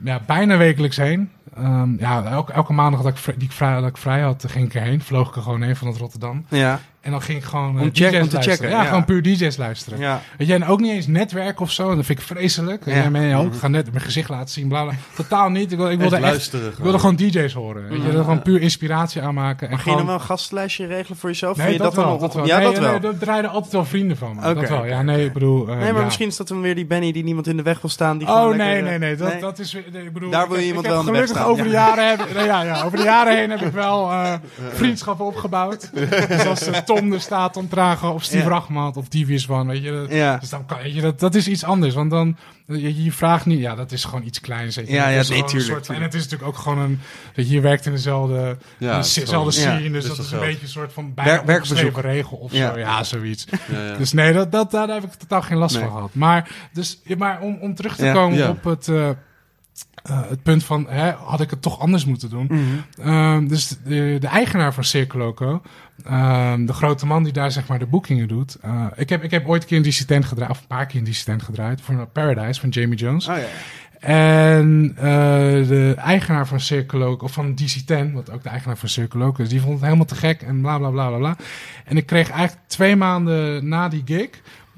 ja, 0.04 0.22
bijna 0.26 0.58
wekelijks 0.58 0.98
heen. 0.98 1.32
Ehm, 1.56 2.00
ja, 2.00 2.24
elke, 2.24 2.52
elke 2.52 2.74
maandag 2.74 3.02
dat 3.02 3.18
ik, 3.18 3.40
die 3.40 3.48
ik 3.48 3.54
vrij, 3.56 3.80
dat 3.80 3.90
ik 3.90 3.98
vrij 3.98 4.22
had, 4.22 4.46
ging 4.48 4.66
ik 4.66 4.74
erheen. 4.76 5.02
Vloog 5.02 5.30
ik 5.30 5.36
er 5.36 5.42
gewoon 5.42 5.62
heen 5.62 5.76
vanuit 5.76 5.98
Rotterdam. 5.98 6.46
Ja. 6.50 6.82
En 7.08 7.14
dan 7.14 7.22
ging 7.22 7.38
ik 7.38 7.44
gewoon 7.44 7.76
eh, 7.78 7.82
Om 7.82 7.90
check- 7.94 8.12
DJ's 8.12 8.22
om 8.22 8.28
te 8.28 8.34
luisteren. 8.34 8.44
checken, 8.44 8.70
Ja, 8.70 8.82
ja. 8.82 8.88
gewoon 8.88 9.06
puur 9.06 9.22
DJ's 9.22 9.58
luisteren. 9.58 10.00
Ja. 10.00 10.22
Weet 10.38 10.48
je, 10.48 10.54
en 10.54 10.66
ook 10.66 10.80
niet 10.80 10.92
eens 10.92 11.08
netwerk 11.08 11.60
of 11.60 11.72
zo. 11.72 11.90
En 11.90 11.96
dat 11.96 12.06
vind 12.06 12.20
ik 12.20 12.26
vreselijk. 12.26 12.86
Ja. 12.86 12.96
Ja. 12.96 13.20
Ja, 13.20 13.38
ook, 13.38 13.54
ik 13.54 13.60
ga 13.60 13.68
net 13.68 13.92
mijn 13.92 14.04
gezicht 14.04 14.30
laten 14.30 14.50
zien, 14.50 14.68
bla 14.68 14.84
bla. 14.84 14.94
Totaal 15.16 15.50
niet. 15.50 15.72
Ik, 15.72 15.78
wil, 15.78 15.90
ik 15.90 16.00
wilde 16.00 16.16
echt 16.16 16.24
echt, 16.26 16.34
luisteren. 16.34 16.68
ik 16.72 16.78
wilde 16.78 17.00
gewoon 17.00 17.16
DJ's 17.16 17.54
horen. 17.54 17.90
Weet 17.90 18.02
je, 18.02 18.08
Ja. 18.08 18.14
er 18.14 18.20
gewoon 18.24 18.42
puur 18.42 18.62
inspiratie 18.62 19.22
aanmaken. 19.22 19.68
En 19.68 19.74
Maar 19.74 19.80
ging 19.80 19.80
je 19.80 19.82
gewoon, 19.84 19.98
dan 19.98 20.06
wel 20.06 20.16
een 20.16 20.22
gastlijstje 20.22 20.86
regelen 20.86 21.18
voor 21.18 21.30
jezelf? 21.30 21.58
Nee, 21.58 21.72
je 21.72 21.78
dat, 21.78 21.96
dan 21.96 22.06
wel. 22.06 22.18
Dat 22.18 22.34
wel. 22.34 22.46
Ja, 22.46 22.58
nee, 22.58 22.66
dat 22.66 22.78
wel. 22.80 23.00
nee, 23.00 23.12
er 23.12 23.18
draaiden 23.18 23.52
altijd 23.52 23.74
wel 23.74 23.86
vrienden 23.86 24.18
van 24.18 24.36
me. 24.36 24.50
Oké, 24.50 24.60
dat 24.60 24.70
wel. 24.70 24.86
Ja, 24.86 25.02
nee, 25.02 25.26
ik 25.26 25.34
bedoel... 25.34 25.68
eh, 25.68 25.76
Nee, 25.78 25.92
maar 25.92 26.00
ja. 26.00 26.04
misschien 26.06 26.28
is 26.28 26.38
dat 26.38 26.48
dan 26.48 26.62
weer 26.62 26.76
die 26.76 26.86
Benny 26.86 27.12
die 27.12 27.24
niemand 27.24 27.48
in 27.48 27.58
de 27.58 27.64
weg 27.64 27.82
wil 27.82 27.90
staan. 27.90 28.18
Die 28.18 28.28
Oh 28.28 28.36
gewoon 28.42 28.58
nee, 28.58 28.82
nee, 28.82 28.94
eh, 28.94 29.00
nee. 29.00 29.16
Dat, 29.16 29.40
dat 29.40 29.60
is. 29.60 29.74
Ik 29.74 30.14
bedoel, 30.14 30.30
Daar 30.32 30.48
wil 30.50 30.58
je 30.60 30.66
iemand 30.66 30.86
ik 30.86 30.92
wel 30.92 31.00
heb 31.06 31.08
in 31.08 31.14
de 31.14 31.20
weg 31.20 31.28
gelukkig 31.30 31.44
staan, 31.44 31.52
over 31.52 31.64
de 31.64 31.70
jaren 31.70 32.10
heb, 32.10 32.34
nee, 32.38 32.46
ja, 32.46 32.62
ja, 32.62 32.84
over 32.84 32.98
de 32.98 33.04
jaren 33.04 33.36
heen 33.38 33.50
heb 33.50 33.62
ik 33.62 33.72
wel 33.74 34.12
eh, 34.12 34.34
vriendschappen 34.74 35.26
opgebouwd. 35.26 35.90
dus 36.30 36.46
als 36.46 36.62
eh, 36.68 36.78
Tom 36.78 36.97
er 37.04 37.22
staat 37.22 37.58
om 37.58 37.70
dragen 37.70 38.14
of 38.14 38.24
Steve 38.24 38.50
Ja. 38.70 38.88
Of 38.96 39.08
Devious 39.08 39.50
One, 39.50 39.72
weet 39.72 39.84
je. 39.84 39.92
Dat, 39.92 40.12
Ja. 40.12 40.38
Dus 40.38 40.50
dan 40.50 40.66
kan 40.66 40.78
weet 40.78 40.94
je, 40.94 41.02
dat, 41.02 41.20
dat 41.20 41.36
is 41.36 41.48
iets 41.48 41.64
anders. 41.64 41.94
Want 41.94 42.12
dan, 42.12 42.38
je, 42.66 43.04
je 43.04 43.12
vraagt 43.12 43.46
niet, 43.46 43.60
ja, 43.60 43.76
dat 43.76 43.92
is 43.92 44.04
gewoon 44.04 44.24
iets 44.26 44.42
kleins. 44.42 44.76
Weet 44.76 44.88
je. 44.88 44.94
Ja, 44.94 45.08
ja, 45.10 45.24
nee, 45.30 45.44
tuurlijk, 45.44 45.70
soort 45.72 45.86
van- 45.86 45.96
En 45.96 46.02
het 46.02 46.14
is 46.14 46.24
natuurlijk 46.24 46.50
ook 46.50 46.58
gewoon 46.58 46.78
een, 46.78 47.00
dat 47.36 47.48
je, 47.48 47.54
je 47.54 47.62
werkt 47.62 47.86
in 47.86 47.92
dezelfde, 47.92 48.58
Ja, 48.78 48.98
dezelfde 48.98 49.52
scene. 49.52 49.82
dus 49.92 49.92
dus 50.08 50.16
dat 50.18 50.26
is 50.26 50.32
een 50.32 50.40
beetje 50.40 50.62
een 50.62 50.68
soort 50.68 50.94
van 50.94 51.14
bijna 51.14 51.46
Werk- 51.46 51.98
regel 51.98 52.38
of 52.38 52.52
Ja. 52.52 52.74
zo. 52.74 52.80
Ja, 52.80 53.04
zoiets. 53.04 53.46
Dus 53.98 54.12
nee, 54.14 54.34
dat, 54.34 54.52
dat, 54.52 54.72
daar 54.72 54.88
heb 54.88 55.04
ik 55.04 55.14
totaal 55.14 55.42
geen 55.42 55.58
last 55.58 55.76
Nee. 55.76 55.84
van 55.84 55.94
gehad. 55.94 56.14
Maar, 56.14 56.50
dus, 56.74 57.00
maar 57.18 57.42
om, 57.42 57.58
om 57.62 57.76
terug 57.76 57.96
te 57.96 58.12
komen 58.14 58.50
op 58.50 58.64
het, 58.64 58.88
eh, 58.88 59.10
eh, 60.04 60.30
het 60.30 60.44
punt 60.44 60.64
van, 60.64 60.86
hè, 60.90 61.12
had 61.12 61.42
ik 61.42 61.50
het 61.50 61.62
toch 61.62 61.80
anders 61.80 62.06
moeten 62.06 62.30
doen? 62.30 62.48
Mhm. 62.50 62.62
Ehm, 63.08 63.48
dus 63.48 63.68
de, 63.84 64.18
de 64.20 64.28
eigenaar 64.28 64.74
van 64.74 64.84
Circle 64.84 65.20
Loco, 65.20 65.62
ehm, 66.06 66.66
de 66.66 66.74
grote 66.74 67.06
man 67.06 67.24
die 67.24 67.34
daar 67.34 67.52
zeg 67.52 67.68
maar 67.68 67.80
de 67.80 67.86
boekingen 67.86 68.28
doet. 68.28 68.58
eh, 68.62 68.86
ik, 68.96 69.10
heb, 69.10 69.24
ik 69.24 69.32
heb 69.32 69.48
ooit 69.48 69.62
een 69.62 69.68
keer 69.68 69.78
een 69.78 69.84
dissident 69.84 70.26
gedraaid, 70.26 70.52
of 70.52 70.62
een 70.62 70.68
paar 70.68 70.86
keer 70.86 71.00
een 71.00 71.06
dissident 71.06 71.44
gedraaid, 71.44 71.82
voor 71.82 72.08
Paradise 72.08 72.60
van 72.60 72.70
Jamie 72.70 72.98
Jones. 72.98 73.28
Oh 73.28 73.38
ja. 73.38 73.46
En 74.00 74.94
eh, 74.96 75.04
de 75.68 75.94
eigenaar 75.98 76.48
van 76.48 76.60
Circuloc, 76.60 77.24
of 77.24 77.32
van 77.32 77.56
DC-10, 77.62 78.14
wat 78.14 78.32
ook 78.32 78.44
de 78.44 78.50
eigenaar 78.50 78.78
van 78.78 78.90
Circuloc 78.90 79.40
is, 79.40 79.50
die 79.50 79.62
vond 79.62 79.74
het 79.74 79.84
helemaal 79.84 80.06
te 80.06 80.16
gek 80.16 80.42
en 80.42 80.62
bla 80.62 80.78
bla 80.78 80.90
bla 80.90 81.08
bla 81.08 81.18
bla. 81.18 81.36
En 81.86 81.98
ik 81.98 82.06
kreeg 82.06 82.30
eigenlijk 82.30 82.68
twee 82.68 82.96
maanden 82.96 83.68
na 83.68 83.88
die 83.88 84.02
gig, 84.06 84.30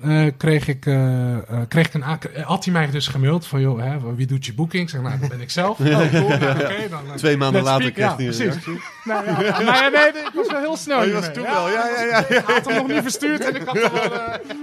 eh, 0.02 0.26
kreeg 0.38 0.68
ik, 0.68 0.86
eh, 0.86 1.38
kreeg 1.68 1.88
ik 1.88 1.94
een, 1.94 2.04
had 2.44 2.64
hij 2.64 2.74
mij 2.74 2.92
dus 2.92 3.08
gemaild 3.08 3.48
van, 3.48 3.62
joh, 3.62 3.80
hè, 3.80 4.16
wie 4.16 4.28
doet 4.28 4.46
je 4.46 4.54
boeking? 4.54 4.84
Ik 4.84 4.90
zeg, 4.90 5.02
nou, 5.02 5.20
dat 5.20 5.30
ben 5.30 5.42
ik 5.42 5.50
zelf. 5.50 5.80
Oh, 5.80 5.86
cool, 5.86 6.28
nou, 6.28 6.60
oké, 6.60 6.90
dan, 6.90 7.02
Twee 7.16 7.38
maanden 7.38 7.64
later 7.64 7.92
kreeg 7.92 8.06
Ja, 8.06 8.16
hij 8.16 8.26
een 8.26 8.36
precies. 8.36 8.54
reactie. 8.54 8.82
Nou, 9.04 9.26
ja, 9.26 9.32
maar 9.62 9.84
ja, 9.84 9.90
nee, 9.90 10.08
ik 10.24 10.32
was 10.34 10.48
wel 10.52 10.60
heel 10.60 10.78
snel. 10.78 11.00
Oh, 11.00 11.06
je 11.06 11.12
was 11.12 11.34
toen 11.34 11.44
wel, 11.44 11.70
ja, 11.70 11.88
ja, 11.88 12.04
ja. 12.10 12.28
Ik 12.28 12.44
had 12.46 12.66
hem 12.66 12.76
nog 12.76 12.88
niet 12.88 13.02
verstuurd 13.02 13.46
en 13.46 13.56
ik 13.56 13.62
had 13.66 13.92
al, 13.92 14.00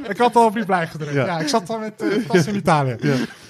ik 0.09 0.16
had 0.18 0.37
al 0.37 0.44
op 0.46 0.55
die 0.55 0.64
blij 0.64 0.87
gedrukt. 0.87 1.12
Ja. 1.14 1.27
Ja. 1.27 1.38
ik 1.38 1.49
zat 1.49 1.66
dan 1.66 1.81
met 1.81 2.03
uh, 2.03 2.29
tas 2.29 2.46
in 2.46 2.55
Italië. 2.57 2.96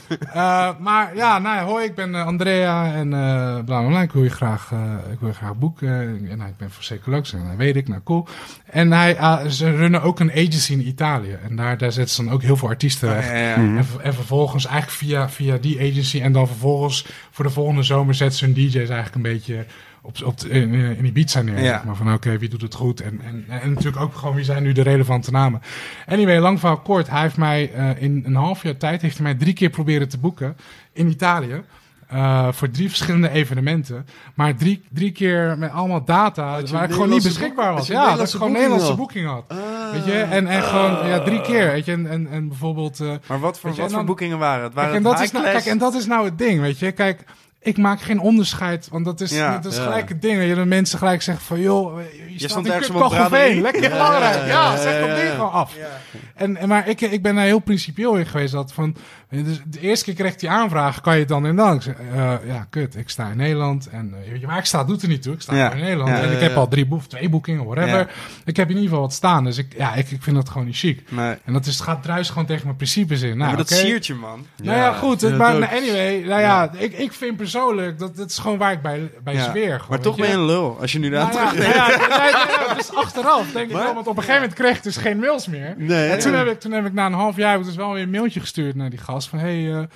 Eh, 0.08 0.68
maar 0.78 1.16
ja, 1.16 1.38
nou, 1.38 1.56
ja, 1.56 1.64
hoi, 1.64 1.84
ik 1.84 1.94
ben 1.94 2.14
eh, 2.14 2.26
Andrea 2.26 2.94
en 2.94 3.12
eh 3.12 3.18
bla 3.54 3.80
bla 3.80 3.86
bla. 3.86 4.02
Ik 4.02 4.12
wil 4.12 4.22
je 4.22 4.30
graag, 4.30 4.70
eh, 4.72 5.12
ik 5.12 5.18
wil 5.20 5.28
je 5.28 5.34
graag 5.34 5.56
boeken. 5.56 5.88
En 6.30 6.38
nou, 6.38 6.50
ik 6.50 6.56
ben 6.56 6.70
voor 6.70 6.82
Seculux 6.82 7.32
en 7.32 7.46
dat 7.48 7.56
weet 7.56 7.76
ik, 7.76 7.88
nou 7.88 8.00
cool. 8.04 8.26
En 8.70 8.92
hij, 8.92 9.18
ah, 9.18 9.46
ze 9.46 9.70
runnen 9.76 10.02
ook 10.02 10.20
een 10.20 10.30
agency 10.30 10.72
in 10.72 10.86
Italië. 10.88 11.38
En 11.48 11.56
daar, 11.56 11.78
daar 11.78 11.92
zetten 11.92 12.14
ze 12.14 12.24
dan 12.24 12.32
ook 12.32 12.42
heel 12.42 12.56
veel 12.56 12.68
artiesten 12.68 13.08
weg. 13.08 13.26
Ja, 13.30 13.36
ja. 13.36 13.54
En, 13.54 13.84
ver- 13.84 14.00
en 14.00 14.14
vervolgens 14.14 14.66
eigenlijk 14.66 14.96
via, 14.96 15.28
via 15.28 15.56
die 15.56 15.80
agency 15.80 16.20
en 16.20 16.32
dan 16.32 16.46
vervolgens 16.46 17.06
voor 17.30 17.44
de 17.44 17.50
volgende 17.50 17.82
zomer 17.82 18.14
zetten 18.14 18.38
ze 18.38 18.44
hun 18.44 18.54
DJ's 18.54 18.74
eigenlijk 18.74 19.14
een 19.14 19.22
beetje 19.22 19.66
op, 20.06 20.16
op 20.24 20.40
in, 20.40 20.72
in 20.74 21.04
Ibiza 21.04 21.40
neer. 21.42 21.62
Ja. 21.62 21.82
Maar 21.86 21.96
van 21.96 22.12
oké, 22.12 22.38
wie 22.38 22.48
doet 22.48 22.62
het 22.62 22.74
goed? 22.74 23.00
En, 23.00 23.20
en, 23.24 23.44
en 23.60 23.72
natuurlijk 23.72 24.02
ook 24.02 24.14
gewoon 24.14 24.34
wie 24.34 24.44
zijn 24.44 24.62
nu 24.62 24.72
de 24.72 24.82
relevante 24.82 25.30
namen. 25.30 25.62
Anyway, 26.06 26.38
lang 26.38 26.58
verhaal 26.60 26.80
kort. 26.80 27.10
Hij 27.10 27.20
heeft 27.22 27.36
mij 27.36 27.72
eh, 27.72 28.02
in 28.02 28.22
een 28.26 28.34
half 28.34 28.62
jaar 28.62 28.76
tijd 28.76 29.02
heeft 29.02 29.14
hij 29.18 29.22
mij 29.26 29.34
drie 29.34 29.52
keer 29.54 29.70
proberen 29.70 30.08
te 30.08 30.18
boeken 30.18 30.56
in 30.92 31.08
Italië. 31.08 31.62
eh, 32.08 32.48
voor 32.52 32.70
drie 32.70 32.88
verschillende 32.88 33.30
evenementen. 33.30 34.06
Maar 34.34 34.56
drie, 34.56 34.82
drie 34.92 35.12
keer 35.12 35.58
met 35.58 35.70
allemaal 35.70 36.04
data 36.04 36.62
waar 36.70 36.84
ik 36.84 36.92
gewoon 36.92 37.08
niet 37.08 37.22
beschikbaar 37.22 37.72
was. 37.72 37.86
Ja, 37.86 38.16
dat 38.16 38.26
ik 38.28 38.34
gewoon 38.34 38.52
Nederlandse 38.52 38.94
boeking 38.94 39.26
had. 39.26 39.44
Ah. 39.48 39.56
Weet 39.92 40.04
je? 40.04 40.12
En, 40.12 40.46
en 40.46 40.62
gewoon 40.62 41.08
ja, 41.08 41.20
drie 41.22 41.40
keer. 41.40 41.66
Weet 41.70 41.84
je? 41.84 41.92
En, 41.92 42.06
en, 42.10 42.28
en 42.30 42.48
bijvoorbeeld... 42.48 43.00
eh, 43.00 43.12
Maar 43.28 43.40
wat 43.40 43.58
voor, 43.60 43.70
je, 43.70 43.76
wat 43.76 43.86
voor 43.86 43.96
dan- 43.96 44.06
boekingen 44.06 44.38
waren 44.38 44.64
het? 44.64 44.74
Waren 44.74 44.90
Kijk, 44.90 45.04
en 45.04 45.08
het 45.10 45.18
dat 45.18 45.26
is 45.26 45.32
nou, 45.32 45.44
kijk, 45.44 45.64
en 45.64 45.78
dat 45.78 45.94
is 45.94 46.06
nou 46.06 46.24
het 46.24 46.38
ding, 46.38 46.60
weet 46.60 46.78
je. 46.78 46.92
Kijk, 46.92 47.24
ik 47.66 47.76
maak 47.78 48.00
geen 48.00 48.20
onderscheid, 48.20 48.88
want 48.90 49.04
dat 49.04 49.20
is, 49.20 49.30
Ja. 49.30 49.58
dat 49.58 49.72
is 49.72 49.78
Ja. 49.78 49.84
gelijk 49.84 50.08
het 50.08 50.22
ding. 50.22 50.38
Dat 50.38 50.48
je 50.48 50.54
de 50.54 50.64
mensen 50.64 50.98
gelijk 50.98 51.22
zegt 51.22 51.42
van, 51.42 51.60
joh, 51.60 51.98
je, 52.12 52.32
je 52.38 52.48
staat 52.48 52.66
ergens 52.66 52.90
op 52.90 53.12
een 53.32 53.60
lekker 53.60 53.90
belangrijk. 53.90 54.34
ja, 54.34 54.46
Ja, 54.46 54.72
ja, 54.72 54.76
zeg 54.76 55.00
dat 55.00 55.08
ja, 55.08 55.14
ding 55.14 55.28
ja. 55.28 55.34
gewoon 55.34 55.52
af. 55.52 55.74
Ja. 55.76 55.86
En, 56.34 56.56
en, 56.56 56.68
maar 56.68 56.88
ik, 56.88 57.00
ik 57.00 57.22
ben 57.22 57.34
daar 57.34 57.44
heel 57.44 57.58
principieel 57.58 58.14
in 58.16 58.26
geweest. 58.26 58.52
Dat 58.52 58.72
van, 58.72 58.96
dus 59.30 59.60
de 59.66 59.80
eerste 59.80 60.04
keer 60.04 60.14
kreeg 60.14 60.32
ik 60.32 60.38
die 60.40 60.50
aanvraag, 60.50 61.00
kan 61.00 61.12
je 61.14 61.18
het 61.18 61.28
dan 61.28 61.46
en 61.46 61.56
dan? 61.56 61.74
Ik 61.74 61.82
zeg, 61.82 61.94
eh, 62.14 62.32
ja, 62.46 62.66
kut, 62.70 62.96
ik 62.96 63.08
sta 63.08 63.28
in 63.30 63.36
Nederland. 63.36 63.88
En 63.88 64.14
eh, 64.40 64.46
waar 64.46 64.58
ik 64.58 64.64
sta 64.64 64.84
doet 64.84 65.02
er 65.02 65.08
niet 65.08 65.22
toe. 65.22 65.34
Ik 65.34 65.40
sta 65.40 65.56
Ja. 65.56 65.72
in 65.72 65.80
Nederland. 65.80 66.08
Ja, 66.10 66.16
en 66.20 66.28
ja, 66.28 66.34
ik 66.34 66.40
heb 66.40 66.56
al 66.56 66.68
drie 66.68 66.86
boek, 66.86 67.02
twee 67.02 67.28
boekingen, 67.28 67.64
whatever. 67.64 67.98
Ja. 67.98 68.06
Ik 68.44 68.56
heb 68.56 68.66
in 68.68 68.74
ieder 68.74 68.88
geval 68.88 69.00
wat 69.04 69.12
staan. 69.12 69.44
Dus 69.44 69.58
ik, 69.58 69.74
ja, 69.76 69.94
ik, 69.94 70.10
ik 70.10 70.22
vind 70.22 70.36
dat 70.36 70.48
gewoon 70.48 70.66
niet 70.66 70.76
chic. 70.76 71.10
Nee. 71.10 71.34
En 71.44 71.52
dat 71.52 71.66
is, 71.66 71.74
het 71.74 71.82
gaat 71.82 72.02
druis 72.02 72.28
gewoon 72.28 72.46
tegen 72.46 72.64
mijn 72.64 72.76
principes 72.76 73.22
in. 73.22 73.28
Nou, 73.36 73.48
maar 73.48 73.56
dat 73.56 73.70
oké. 73.72 73.80
siert 73.80 74.06
je, 74.06 74.14
man. 74.14 74.46
Nou 74.62 74.76
ja, 74.78 74.92
goed. 74.92 75.20
Ja, 75.20 75.28
maar, 75.28 75.56
maar 75.58 75.68
anyway, 75.68 76.20
nou 76.26 76.40
ja, 76.40 76.70
Ik, 76.78 76.92
ik 76.92 77.12
vind 77.12 77.36
persoonlijk, 77.36 77.54
dat, 77.98 78.16
dat 78.16 78.30
is 78.30 78.38
gewoon 78.38 78.58
waar 78.58 78.72
ik 78.72 78.82
bij, 78.82 79.10
bij 79.24 79.34
Ja. 79.34 79.44
zweer. 79.50 79.70
Gewoon, 79.72 79.86
Maar 79.88 80.00
toch 80.00 80.16
ben 80.16 80.28
je 80.28 80.34
een 80.34 80.44
lul, 80.44 80.78
als 80.80 80.92
je 80.92 80.98
nu 80.98 81.10
daar 81.10 81.20
Nou 81.32 81.38
ja, 81.42 81.48
terugdenkt. 81.50 81.76
ja, 81.76 82.74
dus 82.74 82.94
achteraf 82.94 83.52
denk 83.52 83.70
ik 83.70 83.76
wel, 83.76 83.94
want 83.94 84.06
op 84.06 84.16
een 84.16 84.22
gegeven 84.22 84.34
moment 84.40 84.54
kreeg 84.54 84.76
ik 84.76 84.82
dus 84.82 84.96
geen 84.96 85.18
mails 85.18 85.46
meer. 85.46 85.74
Nee, 85.78 86.08
En 86.10 86.18
toen 86.18 86.34
heb, 86.34 86.46
ik, 86.46 86.60
toen 86.60 86.72
heb 86.72 86.86
ik 86.86 86.92
na 86.92 87.06
een 87.06 87.12
half 87.12 87.36
jaar 87.36 87.62
dus 87.62 87.74
wel 87.76 87.92
weer 87.92 88.02
een 88.02 88.10
mailtje 88.10 88.40
gestuurd 88.40 88.74
naar 88.74 88.90
die 88.90 88.98
gast 88.98 89.28
van, 89.28 89.38
hey, 89.38 89.54
eh, 89.72 89.76
ehm, 89.76 89.86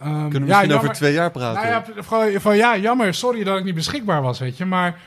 Kunnen 0.00 0.30
we 0.30 0.38
ja, 0.38 0.38
misschien 0.38 0.48
jammer- 0.48 0.76
over 0.76 0.92
twee 0.92 1.12
jaar 1.12 1.30
praten? 1.30 1.62
nou 1.62 1.66
ja, 1.96 2.02
van, 2.02 2.40
van 2.40 2.56
ja, 2.56 2.76
jammer, 2.76 3.14
sorry 3.14 3.44
dat 3.44 3.58
ik 3.58 3.64
niet 3.64 3.74
beschikbaar 3.74 4.22
was, 4.22 4.38
weet 4.38 4.56
je, 4.56 4.64
maar... 4.64 4.98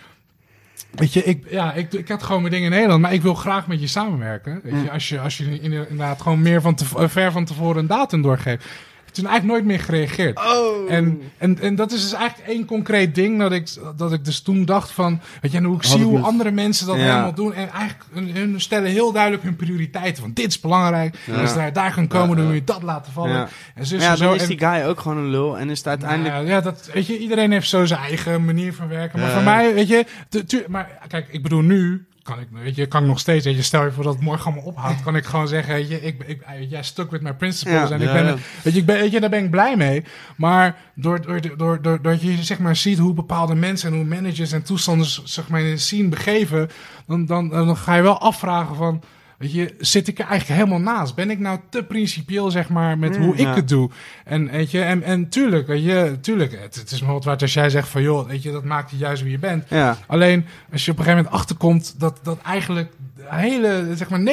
Weet 0.91 1.13
je, 1.13 1.23
ik, 1.23 1.45
ja, 1.49 1.73
ik, 1.73 1.93
ik 1.93 2.07
had 2.07 2.23
gewoon 2.23 2.41
mijn 2.41 2.53
dingen 2.53 2.67
in 2.69 2.73
Nederland, 2.73 3.01
maar 3.01 3.13
ik 3.13 3.21
wil 3.21 3.33
graag 3.33 3.67
met 3.67 3.81
je 3.81 3.87
samenwerken. 3.87 4.59
Weet 4.63 4.73
Mm. 4.73 4.83
je, 4.83 4.91
als 4.91 5.09
je, 5.09 5.19
als 5.19 5.37
je 5.37 5.59
inderdaad 5.61 6.21
gewoon 6.21 6.41
meer 6.41 6.61
van 6.61 6.75
te, 6.75 6.85
eh, 6.97 7.07
ver 7.07 7.31
van 7.31 7.45
tevoren 7.45 7.77
een 7.77 7.87
datum 7.87 8.21
doorgeeft. 8.21 8.65
Toen 9.13 9.25
eigenlijk 9.27 9.45
nooit 9.45 9.65
meer 9.77 9.85
gereageerd. 9.85 10.39
Oh. 10.39 10.91
En, 10.91 11.21
en, 11.37 11.59
en 11.61 11.75
dat 11.75 11.91
is 11.91 12.01
dus 12.01 12.13
eigenlijk 12.13 12.49
één 12.49 12.65
concreet 12.65 13.15
ding 13.15 13.39
dat 13.39 13.51
ik, 13.51 13.67
dat 13.97 14.13
ik 14.13 14.25
dus 14.25 14.41
toen 14.41 14.65
dacht 14.65 14.91
van... 14.91 15.19
Weet 15.41 15.51
je, 15.51 15.57
en 15.57 15.63
hoe 15.63 15.75
ik 15.75 15.83
zie 15.83 16.03
hoe 16.03 16.19
andere 16.19 16.51
mensen 16.51 16.87
dat 16.87 16.95
Ja. 16.95 17.01
helemaal 17.01 17.33
doen. 17.33 17.53
En 17.53 17.69
eigenlijk, 17.71 18.03
hun, 18.13 18.35
hun 18.35 18.61
stellen 18.61 18.89
heel 18.91 19.11
duidelijk 19.11 19.43
hun 19.43 19.55
prioriteiten. 19.55 20.21
Van 20.23 20.31
dit 20.33 20.47
is 20.47 20.59
belangrijk. 20.59 21.15
En 21.27 21.35
als 21.39 21.53
daar, 21.53 21.73
daar 21.73 21.91
gaan 21.91 22.07
komen, 22.07 22.29
Ja, 22.29 22.35
dan 22.35 22.43
ja. 22.43 22.49
moet 22.49 22.59
je 22.59 22.73
dat 22.73 22.83
laten 22.83 23.11
vallen. 23.13 23.31
Ja. 23.35 23.47
En 23.75 23.85
zo, 23.85 23.95
ja, 23.97 24.15
dan 24.15 24.33
is 24.35 24.41
En- 24.41 24.47
die 24.47 24.57
guy 24.59 24.83
ook 24.83 24.99
gewoon 24.99 25.17
een 25.17 25.29
lul 25.29 25.57
en 25.57 25.69
is 25.69 25.77
het 25.77 25.87
uiteindelijk... 25.87 26.33
nou 26.33 26.45
ja, 26.47 26.51
ja, 26.55 26.61
dat, 26.61 26.89
weet 26.93 27.07
je, 27.07 27.17
iedereen 27.17 27.51
heeft 27.51 27.69
zo 27.69 27.85
zijn 27.85 27.99
eigen 27.99 28.45
manier 28.45 28.73
van 28.73 28.87
werken. 28.87 29.19
Maar 29.19 29.27
Ja. 29.29 29.33
voor 29.35 29.43
mij, 29.43 29.73
weet 29.73 29.87
je, 29.87 30.05
tu- 30.29 30.43
tu- 30.45 30.65
maar 30.67 30.97
kijk, 31.07 31.27
ik 31.31 31.43
bedoel 31.43 31.61
nu. 31.61 32.05
Kan 32.23 32.39
ik, 32.39 32.47
weet 32.51 32.75
je, 32.75 32.85
kan 32.85 33.01
ik 33.01 33.07
nog 33.07 33.19
steeds, 33.19 33.45
weet 33.45 33.55
je, 33.55 33.61
stel 33.61 33.83
je 33.83 33.91
voor 33.91 34.03
dat 34.03 34.13
het 34.13 34.23
morgen 34.23 34.45
allemaal 34.45 34.63
ophoudt, 34.63 35.03
kan 35.03 35.15
ik 35.15 35.25
gewoon 35.25 35.47
zeggen, 35.47 35.73
weet 35.73 35.89
je, 35.89 36.01
ik, 36.01 36.23
ik, 36.25 36.43
jij 36.69 36.83
stuck 36.83 37.11
with 37.11 37.21
my 37.21 37.33
principles 37.33 37.89
Ja. 37.89 37.95
en 37.95 38.01
ik 38.01 38.13
ben, 38.13 38.25
ja. 38.25 38.35
weet 38.63 38.73
je, 38.73 38.79
ik 38.79 38.85
ben, 38.85 38.99
weet 38.99 39.11
je, 39.11 39.19
daar 39.19 39.29
ben 39.29 39.43
ik 39.43 39.49
blij 39.51 39.75
mee. 39.77 40.03
Maar 40.37 40.75
door, 40.95 41.21
door, 41.21 41.41
door, 41.41 41.57
door, 41.57 41.81
doordat 41.81 42.21
je 42.21 42.43
zeg 42.43 42.59
maar 42.59 42.75
ziet 42.75 42.97
hoe 42.97 43.13
bepaalde 43.13 43.55
mensen 43.55 43.91
en 43.91 43.95
hoe 43.95 44.05
managers 44.05 44.51
en 44.51 44.63
toestanders 44.63 45.23
zeg 45.23 45.47
maar 45.47 45.61
in 45.61 45.79
scene 45.79 46.09
begeven, 46.09 46.69
dan, 47.07 47.25
dan, 47.25 47.49
dan 47.49 47.77
ga 47.77 47.95
je 47.95 48.01
wel 48.01 48.19
afvragen 48.19 48.75
van, 48.75 49.03
weet 49.43 49.53
je, 49.53 49.73
zit 49.79 50.07
ik 50.07 50.19
er 50.19 50.25
eigenlijk 50.25 50.59
helemaal 50.59 50.93
naast? 50.93 51.15
Ben 51.15 51.29
ik 51.29 51.39
nou 51.39 51.59
te 51.69 51.83
principieel 51.83 52.51
zeg 52.51 52.69
maar 52.69 52.97
met 52.97 53.17
hoe 53.17 53.33
ik 53.33 53.39
ja. 53.39 53.53
het 53.53 53.67
doe? 53.67 53.89
En 54.25 54.51
weet 54.51 54.71
je, 54.71 54.81
en, 54.81 55.03
en 55.03 55.29
tuurlijk, 55.29 55.67
weet 55.67 55.83
je, 55.83 56.17
tuurlijk, 56.21 56.51
het, 56.61 56.75
het 56.75 56.91
is 56.91 57.01
me 57.01 57.11
wat 57.11 57.23
waard 57.23 57.41
als 57.41 57.53
jij 57.53 57.69
zegt 57.69 57.87
van, 57.87 58.01
joh, 58.01 58.27
weet 58.27 58.43
je, 58.43 58.51
dat 58.51 58.63
maakt 58.63 58.91
je 58.91 58.97
juist 58.97 59.21
wie 59.23 59.31
je 59.31 59.39
bent. 59.39 59.65
Ja. 59.69 59.97
Alleen 60.07 60.45
als 60.71 60.85
je 60.85 60.91
op 60.91 60.97
een 60.97 61.03
gegeven 61.03 61.23
moment 61.23 61.41
achterkomt 61.41 61.99
dat, 61.99 62.19
dat 62.23 62.41
eigenlijk 62.41 62.91
hele, 63.29 63.87
zeg 63.95 64.09
maar 64.09 64.19
90% 64.19 64.23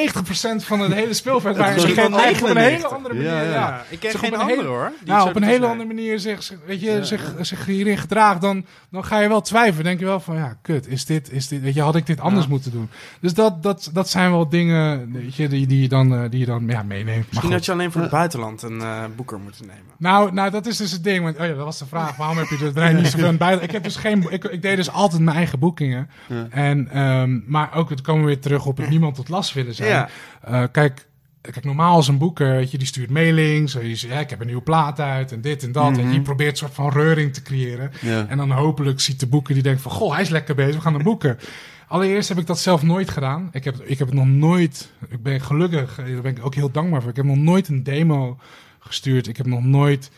van 0.57 0.79
het 0.79 0.93
hele 0.93 1.13
speelveld 1.13 1.57
geen 1.61 1.95
wel 1.95 2.05
op 2.05 2.15
een 2.15 2.17
hele 2.17 2.53
99. 2.53 2.91
andere 2.91 3.13
manier, 3.13 3.31
ja, 3.31 3.41
ja. 3.41 3.83
Ik 3.89 3.99
ken 3.99 4.11
Zeg, 4.11 4.19
geen 4.19 4.29
op 4.29 4.35
een 4.35 4.41
andere 4.41 4.61
hele- 4.61 4.73
hoor. 4.73 4.91
nou, 5.05 5.29
op 5.29 5.35
een 5.35 5.43
hele 5.43 5.67
andere 5.67 5.87
manier 5.87 6.19
zich, 6.19 6.51
weet 6.65 6.81
je, 6.81 7.05
zich, 7.05 7.33
zich 7.41 7.65
hierin 7.65 7.97
gedraagt, 7.97 8.41
dan, 8.41 8.65
dan 8.89 9.05
ga 9.05 9.19
je 9.19 9.27
wel 9.27 9.41
twijfelen. 9.41 9.83
denk 9.83 9.99
je 9.99 10.05
wel 10.05 10.19
van, 10.19 10.35
ja, 10.35 10.57
kut, 10.61 10.87
is 10.87 11.05
dit, 11.05 11.31
is 11.31 11.47
dit, 11.47 11.61
weet 11.61 11.73
je, 11.73 11.81
had 11.81 11.95
ik 11.95 12.05
dit 12.05 12.19
anders 12.19 12.47
moeten 12.47 12.71
doen? 12.71 12.89
Dus 13.19 13.33
dat, 13.33 13.63
dat, 13.63 13.89
dat 13.93 14.09
zijn 14.09 14.31
wel 14.31 14.49
dingen, 14.49 15.11
weet 15.13 15.35
je, 15.35 15.47
die, 15.47 15.67
die 15.67 15.81
je 15.81 15.87
dan, 15.87 16.13
eh, 16.13 16.29
die 16.29 16.39
je 16.39 16.45
dan 16.45 16.67
ja, 16.67 16.83
meeneemt. 16.83 17.27
Misschien 17.29 17.51
had 17.51 17.65
je 17.65 17.71
alleen 17.71 17.91
voor 17.91 18.01
het 18.01 18.09
buitenland 18.11 18.61
een 18.61 18.81
eh, 18.81 19.03
boeker 19.15 19.39
moeten 19.39 19.65
nemen. 19.65 19.83
Nou, 19.97 20.33
nou, 20.33 20.51
dat 20.51 20.65
is 20.65 20.77
dus 20.77 20.91
het 20.91 21.03
ding. 21.03 21.23
Want, 21.23 21.39
oh 21.39 21.45
ja, 21.45 21.53
dat 21.53 21.65
was 21.65 21.79
de 21.79 21.85
vraag. 21.85 22.15
Waarom 22.15 22.37
heb 22.37 22.47
je 22.47 22.71
brein 22.71 22.95
niet 22.95 23.07
zoveel 23.07 23.37
bij? 23.37 23.55
Ik 23.55 23.71
heb 23.71 23.83
dus 23.83 23.95
geen. 23.95 24.25
Ik, 24.29 24.43
ik 24.43 24.61
deed 24.61 24.75
dus 24.75 24.91
altijd 24.91 25.21
mijn 25.21 25.37
eigen 25.37 25.59
boekingen. 25.59 26.09
Ja. 26.27 26.47
En, 26.49 26.89
ehm, 26.91 27.39
maar 27.45 27.75
ook, 27.75 27.89
het 27.89 28.01
komen 28.01 28.21
we 28.21 28.27
weer 28.27 28.39
terug 28.39 28.65
op 28.65 28.79
niemand 28.89 29.15
tot 29.15 29.29
last 29.29 29.53
willen 29.53 29.75
zijn. 29.75 29.89
Ja. 29.89 30.09
Eh, 30.41 30.63
kijk, 30.71 31.07
kijk, 31.41 31.63
normaal 31.63 31.95
als 31.95 32.07
een 32.07 32.17
boeker, 32.17 32.51
weet 32.51 32.71
je, 32.71 32.77
die 32.77 32.87
stuurt 32.87 33.09
mailings. 33.09 33.73
Je 33.73 33.95
zegt, 33.95 34.13
ja, 34.13 34.19
ik 34.19 34.29
heb 34.29 34.39
een 34.39 34.45
nieuwe 34.45 34.61
plaat 34.61 34.99
uit 34.99 35.31
en 35.31 35.41
dit 35.41 35.63
en 35.63 35.71
dat. 35.71 35.97
En 35.97 36.13
je 36.13 36.21
probeert 36.21 36.51
een 36.51 36.57
soort 36.57 36.73
van 36.73 36.89
reuring 36.89 37.33
te 37.33 37.41
creëren. 37.41 37.91
Ja. 38.01 38.27
En 38.27 38.37
dan 38.37 38.51
hopelijk 38.51 38.99
ziet 38.99 39.19
de 39.19 39.27
boeker 39.27 39.53
die 39.53 39.63
denkt 39.63 39.81
van, 39.81 39.91
goh, 39.91 40.11
hij 40.13 40.21
is 40.21 40.29
lekker 40.29 40.55
bezig, 40.55 40.75
we 40.75 40.81
gaan 40.81 40.93
hem 40.93 41.03
boeken. 41.03 41.39
Allereerst 41.87 42.29
heb 42.29 42.37
ik 42.37 42.47
dat 42.47 42.59
zelf 42.59 42.83
nooit 42.83 43.09
gedaan. 43.09 43.49
Ik 43.51 43.63
heb, 43.63 43.75
ik 43.83 43.97
heb 43.97 44.07
het 44.07 44.17
nog 44.17 44.27
nooit, 44.27 44.91
ik 45.09 45.23
ben 45.23 45.41
gelukkig, 45.41 45.99
eh, 45.99 46.05
daar 46.05 46.21
ben 46.21 46.35
ik 46.37 46.45
ook 46.45 46.55
heel 46.55 46.71
dankbaar 46.71 47.01
voor. 47.01 47.09
Ik 47.09 47.15
heb 47.15 47.25
nog 47.25 47.37
nooit 47.37 47.67
een 47.67 47.83
demo 47.83 48.37
gestuurd. 48.79 49.27
Ik 49.27 49.37
heb 49.37 49.45
nog 49.45 49.63
nooit 49.63 50.11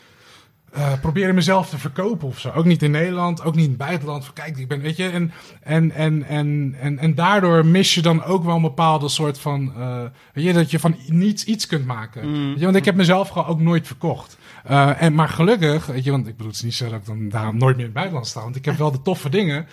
eh 0.74 0.92
proberen 1.02 1.36
mezelf 1.36 1.70
te 1.70 1.78
verkopen 1.78 2.28
of 2.28 2.40
zo. 2.40 2.52
Ook 2.56 2.66
niet 2.66 2.84
in 2.84 2.92
Nederland, 2.92 3.44
ook 3.44 3.56
niet 3.56 3.64
in 3.64 3.70
het 3.70 3.80
buitenland. 3.80 4.34
Kijk, 4.34 4.58
ik 4.58 4.68
ben, 4.68 4.82
weet 4.82 4.98
je, 4.98 5.10
en, 5.10 5.32
en, 5.62 5.92
en, 5.92 6.24
en, 6.24 6.76
en, 6.80 7.00
en 7.00 7.16
daardoor 7.16 7.66
mis 7.66 7.96
je 7.96 8.02
dan 8.02 8.24
ook 8.24 8.44
wel 8.44 8.56
een 8.56 8.62
bepaalde 8.62 9.10
soort 9.10 9.40
van, 9.40 9.74
eh, 9.78 10.02
weet 10.34 10.46
je, 10.46 10.54
dat 10.54 10.72
je 10.72 10.80
van 10.80 10.96
niets 11.08 11.44
iets 11.44 11.68
kunt 11.68 11.86
maken. 11.86 12.48
Weet 12.48 12.60
je, 12.60 12.66
want 12.66 12.78
ik 12.78 12.86
heb 12.86 12.96
mezelf 12.96 13.30
gewoon 13.30 13.48
ook 13.48 13.60
nooit 13.60 13.88
verkocht. 13.88 14.38
Eh, 14.64 15.02
en, 15.02 15.14
maar 15.14 15.30
gelukkig, 15.30 15.86
weet 15.86 16.04
je, 16.04 16.12
want 16.12 16.28
ik 16.28 16.34
bedoel, 16.38 16.52
het 16.52 16.58
is 16.58 16.64
niet 16.64 16.74
zo 16.74 16.90
dat 16.90 17.00
ik 17.00 17.06
dan 17.06 17.30
daarom 17.30 17.58
nooit 17.58 17.76
meer 17.76 17.86
in 17.86 17.92
het 17.92 17.94
buitenland 17.94 18.28
sta, 18.28 18.42
want 18.42 18.56
ik 18.56 18.66
heb 18.66 18.78
wel 18.78 18.92
de 18.92 19.02
toffe 19.02 19.30
dingen. 19.30 19.68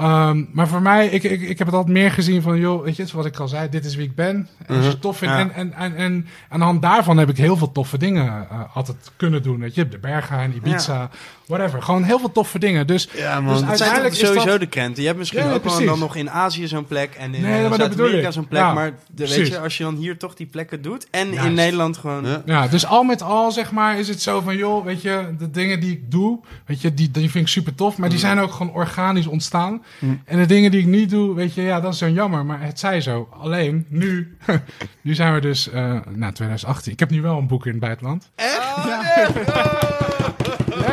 Ehm, 0.00 0.44
maar 0.52 0.68
voor 0.68 0.82
mij, 0.82 1.06
ik, 1.06 1.22
ik, 1.22 1.40
ik 1.40 1.58
heb 1.58 1.66
het 1.66 1.76
altijd 1.76 1.94
meer 1.94 2.10
gezien 2.10 2.42
van, 2.42 2.58
joh, 2.58 2.84
weet 2.84 2.96
je, 2.96 3.06
zoals 3.06 3.26
ik 3.26 3.38
al 3.38 3.48
zei, 3.48 3.68
dit 3.68 3.84
is 3.84 3.94
wie 3.94 4.06
ik 4.06 4.14
ben. 4.14 4.48
En 4.66 4.76
als 4.76 4.84
je 4.84 4.90
het 4.90 5.00
tof 5.00 5.16
vindt. 5.16 5.34
En, 5.34 5.52
en, 5.52 5.72
en, 5.72 5.96
en 5.96 6.26
aan 6.48 6.58
de 6.58 6.64
hand 6.64 6.82
daarvan 6.82 7.18
heb 7.18 7.28
ik 7.28 7.36
heel 7.36 7.56
veel 7.56 7.72
toffe 7.72 7.98
dingen 7.98 8.26
eh, 8.50 8.76
altijd 8.76 9.10
kunnen 9.16 9.42
doen. 9.42 9.60
Weet 9.60 9.74
je, 9.74 9.88
de 9.88 9.98
Bergen 9.98 10.38
en 10.38 10.54
Ibiza, 10.54 11.10
whatever. 11.50 11.82
Gewoon 11.82 12.02
heel 12.02 12.18
veel 12.18 12.32
toffe 12.32 12.58
dingen. 12.58 12.86
Dus, 12.86 13.08
Ja, 13.16 13.36
dus 13.36 13.44
man. 13.44 13.58
Toch 13.58 13.68
uiteindelijk 13.68 14.12
is 14.12 14.18
sowieso 14.18 14.46
dat... 14.46 14.60
de 14.60 14.66
krenten. 14.66 15.00
Je 15.00 15.06
hebt 15.06 15.18
misschien 15.18 15.40
Ja, 15.44 15.52
ook 15.52 15.64
wel 15.64 15.84
dan 15.84 15.98
nog 15.98 16.16
in 16.16 16.30
Azië 16.30 16.66
zo'n 16.66 16.86
plek 16.86 17.14
en 17.14 17.34
in 17.34 17.42
Nee, 17.42 17.64
eh, 17.64 17.72
Zuid-Amerika 17.72 18.26
ik. 18.26 18.32
zo'n 18.32 18.48
plek. 18.48 18.60
Ja, 18.60 18.72
maar 18.72 18.92
de, 19.14 19.28
weet 19.28 19.46
je, 19.48 19.58
als 19.58 19.76
je 19.76 19.84
dan 19.84 19.96
hier 19.96 20.18
toch 20.18 20.34
die 20.34 20.46
plekken 20.46 20.82
doet 20.82 21.06
en 21.10 21.32
Juist. 21.32 21.46
in 21.46 21.54
Nederland 21.54 21.96
gewoon... 21.96 22.26
Ja. 22.26 22.42
Ja, 22.46 22.68
dus 22.68 22.86
al 22.86 23.02
met 23.02 23.22
al, 23.22 23.52
zeg 23.52 23.72
maar, 23.72 23.98
is 23.98 24.08
het 24.08 24.22
zo 24.22 24.40
van, 24.40 24.56
joh, 24.56 24.84
weet 24.84 25.02
je, 25.02 25.34
de 25.38 25.50
dingen 25.50 25.80
die 25.80 25.92
ik 25.92 26.10
doe, 26.10 26.40
weet 26.66 26.80
je, 26.80 26.94
die, 26.94 27.10
die 27.10 27.30
vind 27.30 27.44
ik 27.44 27.50
super 27.52 27.74
tof, 27.74 27.96
maar 27.96 28.08
die 28.08 28.18
zijn 28.18 28.38
ook 28.38 28.52
gewoon 28.52 28.72
organisch 28.72 29.26
ontstaan. 29.26 29.82
En 30.24 30.38
de 30.38 30.46
dingen 30.46 30.70
die 30.70 30.80
ik 30.80 30.86
niet 30.86 31.10
doe, 31.10 31.34
weet 31.34 31.54
je, 31.54 31.62
ja, 31.62 31.80
dat 31.80 31.92
is 31.92 31.98
dan 31.98 32.12
jammer, 32.12 32.44
maar 32.46 32.60
het 32.62 32.78
zij 32.78 33.00
zo. 33.00 33.28
Alleen, 33.40 33.86
nu, 33.88 34.36
nu 35.02 35.14
zijn 35.14 35.34
we 35.34 35.40
dus, 35.40 35.70
eh 35.70 35.82
nou, 36.14 36.32
2018. 36.32 36.92
Ik 36.92 36.98
heb 36.98 37.10
nu 37.10 37.22
wel 37.22 37.38
een 37.38 37.46
boek 37.46 37.64
in 37.66 37.70
het 37.70 37.80
buitenland. 37.80 38.30
Echt? 38.34 38.58
Ja, 38.86 40.19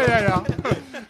ja, 0.08 0.18
ja. 0.18 0.42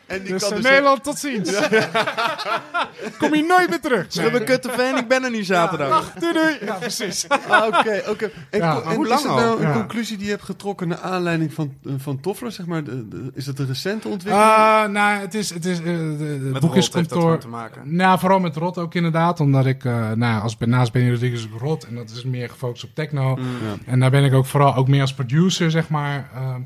En 0.05 0.21
die 0.23 0.31
Dus 0.31 0.41
kan 0.41 0.49
eh, 0.51 0.55
dus 0.57 0.65
Nederland, 0.65 1.03
tot 1.03 1.17
ziens. 1.17 1.51
Kom 3.19 3.35
je 3.35 3.43
nooit 3.47 3.69
meer 3.69 3.79
terug. 3.81 4.05
Schrubben 4.07 4.43
kutte 4.45 4.69
fan, 4.69 4.97
ik 4.97 5.07
ben 5.07 5.23
er 5.23 5.31
niet 5.31 5.45
zaterdag. 5.45 6.13
Doei, 6.19 6.33
doei. 6.33 6.57
Ja, 6.65 6.73
precies. 6.73 7.27
Ah, 7.47 7.65
Oké, 7.67 8.03
oké. 8.09 8.31
En, 8.49 8.59
Ja, 8.59 8.75
co- 8.75 8.81
maar 8.83 8.91
en 8.91 8.95
hoe 8.95 9.03
is 9.05 9.09
lang 9.09 9.21
het 9.21 9.31
al? 9.31 9.37
nou 9.37 9.63
een 9.63 9.73
conclusie 9.73 10.17
die 10.17 10.25
je 10.25 10.31
hebt 10.31 10.43
getrokken 10.43 10.87
naar 10.87 10.99
aanleiding 10.99 11.53
van, 11.53 11.73
eh, 11.85 11.91
van 11.97 12.19
Toffler, 12.19 12.51
zeg 12.51 12.65
maar? 12.65 12.83
De- 12.83 13.07
de- 13.07 13.31
is 13.33 13.45
dat 13.45 13.59
een 13.59 13.67
recente 13.67 14.07
ontwikkeling? 14.07 14.51
Ah, 14.51 14.89
nou, 14.89 15.19
het 15.19 15.33
is, 15.33 15.49
het 15.53 15.65
is 15.65 15.77
eh, 15.79 15.83
de, 15.85 16.15
de, 16.17 16.23
Met 16.51 16.61
boekjeskantoor. 16.61 17.37
te 17.39 17.47
maken. 17.47 17.95
Nou, 17.95 18.19
vooral 18.19 18.39
met 18.39 18.55
Rot 18.55 18.77
ook 18.77 18.93
inderdaad. 18.95 19.39
Omdat 19.39 19.65
ik, 19.65 19.85
eh, 19.85 20.11
nou, 20.11 20.41
als, 20.41 20.55
naast 20.59 20.91
Benny 20.91 21.09
Rodriguez 21.11 21.45
ook 21.53 21.59
Rot. 21.59 21.83
En 21.87 21.95
dat 21.95 22.09
is 22.09 22.23
meer 22.23 22.49
gefocust 22.49 22.83
op 22.83 22.89
techno. 22.93 23.35
Mm. 23.35 23.43
Ja. 23.43 23.91
En 23.91 23.99
daar 23.99 24.11
ben 24.11 24.23
ik 24.23 24.33
ook 24.33 24.45
vooral 24.45 24.75
ook 24.75 24.87
meer 24.87 25.01
als 25.01 25.13
producer, 25.13 25.71
zeg 25.71 25.89
maar. 25.89 26.29
ehm, 26.35 26.61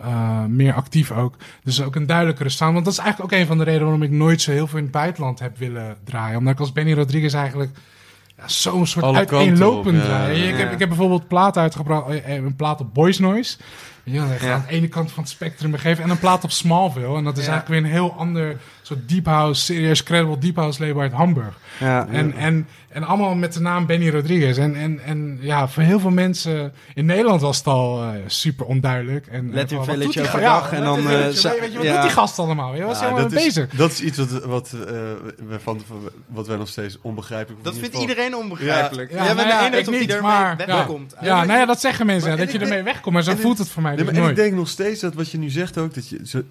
eh, 0.00 0.44
meer 0.44 0.74
actief 0.74 1.10
ook. 1.10 1.34
Dus 1.64 1.82
ook 1.82 1.94
een 1.96 2.06
duidelijkere 2.06 2.48
sound. 2.48 2.72
Want 2.72 2.84
dat 2.84 2.94
is 2.94 3.00
eigenlijk 3.00 3.32
ook 3.32 3.38
een 3.40 3.46
van 3.46 3.58
de 3.58 3.64
redenen 3.64 3.84
waarom 3.86 4.02
ik 4.02 4.10
nooit 4.10 4.40
zo 4.40 4.50
heel 4.50 4.66
veel 4.66 4.78
in 4.78 4.84
het 4.84 4.92
buitenland 4.92 5.38
heb 5.38 5.58
willen 5.58 5.96
draaien. 6.04 6.38
Omdat 6.38 6.52
ik 6.52 6.60
als 6.60 6.72
Benny 6.72 6.92
Rodriguez 6.92 7.34
eigenlijk 7.34 7.70
ja, 8.36 8.48
zo'n 8.48 8.86
soort 8.86 9.04
Alle 9.04 9.16
uiteenlopend 9.16 9.96
op, 9.96 10.02
ja. 10.02 10.06
draai. 10.08 10.42
Ik, 10.42 10.50
Ja. 10.50 10.56
heb, 10.56 10.72
ik 10.72 10.78
heb 10.78 10.88
bijvoorbeeld 10.88 11.28
plaat 11.28 11.56
uitgebracht, 11.56 12.08
eh, 12.08 12.34
een 12.34 12.56
plaat 12.56 12.80
op 12.80 12.94
Boys 12.94 13.18
Noise. 13.18 13.56
Ja, 14.08 14.20
dat 14.28 14.30
gaat 14.30 14.40
Ja. 14.42 14.54
aan 14.54 14.64
de 14.68 14.74
ene 14.74 14.88
kant 14.88 15.12
van 15.12 15.22
het 15.22 15.32
spectrum 15.32 15.70
begeven. 15.70 16.04
En 16.04 16.10
een 16.10 16.18
plaat 16.18 16.44
op 16.44 16.50
Smallville. 16.50 17.16
En 17.16 17.24
dat 17.24 17.36
is 17.38 17.44
Ja. 17.44 17.50
eigenlijk 17.52 17.80
weer 17.80 17.90
een 17.90 17.96
heel 17.96 18.14
ander 18.18 18.56
soort 18.82 19.08
deep 19.08 19.26
house, 19.26 19.62
serieus 19.62 20.02
credible 20.02 20.38
deep 20.38 20.56
house 20.56 20.86
label 20.86 21.00
uit 21.00 21.12
Hamburg. 21.12 21.58
Ja. 21.80 22.06
En, 22.10 22.32
en, 22.32 22.66
en 22.88 23.04
allemaal 23.04 23.34
met 23.34 23.52
de 23.52 23.60
naam 23.60 23.86
Benny 23.86 24.10
Rodriguez. 24.10 24.58
En, 24.58 24.76
en, 24.76 25.00
en 25.04 25.38
ja, 25.40 25.68
voor 25.68 25.82
heel 25.82 26.00
veel 26.00 26.10
mensen 26.10 26.72
in 26.94 27.06
Nederland 27.06 27.40
was 27.40 27.56
het 27.58 27.66
al 27.66 28.02
eh, 28.02 28.08
super 28.26 28.66
onduidelijk. 28.66 29.26
En, 29.26 29.52
Let 29.52 29.72
in 29.72 29.84
Village 29.84 30.20
overdag 30.20 30.68
ga- 30.68 30.76
en 30.76 30.82
dan, 30.84 30.98
eh, 30.98 31.04
weet 31.04 31.40
je, 31.42 31.48
wat 31.74 31.82
ja. 31.82 31.92
doet 31.92 32.02
die 32.02 32.10
gast 32.10 32.38
allemaal? 32.38 32.74
Je 32.74 32.82
was 32.82 32.94
Ja, 32.98 33.02
helemaal 33.02 33.22
dat, 33.22 33.32
mee 33.32 33.46
is, 33.46 33.54
bezig. 33.54 33.70
dat 33.70 33.90
is 33.90 34.00
iets 34.00 34.18
wat, 34.18 34.44
wat, 34.44 34.66
eh, 34.72 34.80
we 35.48 35.58
van, 35.62 35.82
wat 36.26 36.46
wij 36.46 36.56
nog 36.56 36.68
steeds 36.68 36.98
onbegrijpelijk 37.02 37.64
Dat 37.64 37.74
in 37.74 37.80
vindt 37.80 37.96
iedereen 37.96 38.36
onbegrijpelijk. 38.36 39.10
Ja, 39.10 39.32
nou 39.32 39.48
ja, 39.48 39.72
ik 39.72 39.90
niet, 39.90 40.20
maar- 40.20 40.56
wegkomt. 40.66 41.14
Ja, 41.20 41.44
nou 41.44 41.58
ja, 41.58 41.66
dat 41.66 41.80
zeggen 41.80 42.06
mensen. 42.06 42.28
Maar- 42.28 42.38
dat 42.38 42.52
je 42.52 42.58
ermee 42.58 42.82
wegkomt. 42.82 43.14
Maar 43.14 43.22
zo 43.22 43.34
voelt 43.36 43.58
het 43.58 43.68
voor 43.68 43.82
mij 43.82 43.95
Nee, 43.96 44.04
maar, 44.04 44.14
en 44.22 44.30
ik 44.30 44.36
denk 44.36 44.54
nog 44.54 44.68
steeds 44.68 45.00
dat 45.00 45.14
wat 45.14 45.30
je 45.30 45.38
nu 45.38 45.48
zegt 45.50 45.78
ook, 45.78 45.94
dat 45.94 46.08
je 46.08 46.20
zo, 46.24 46.42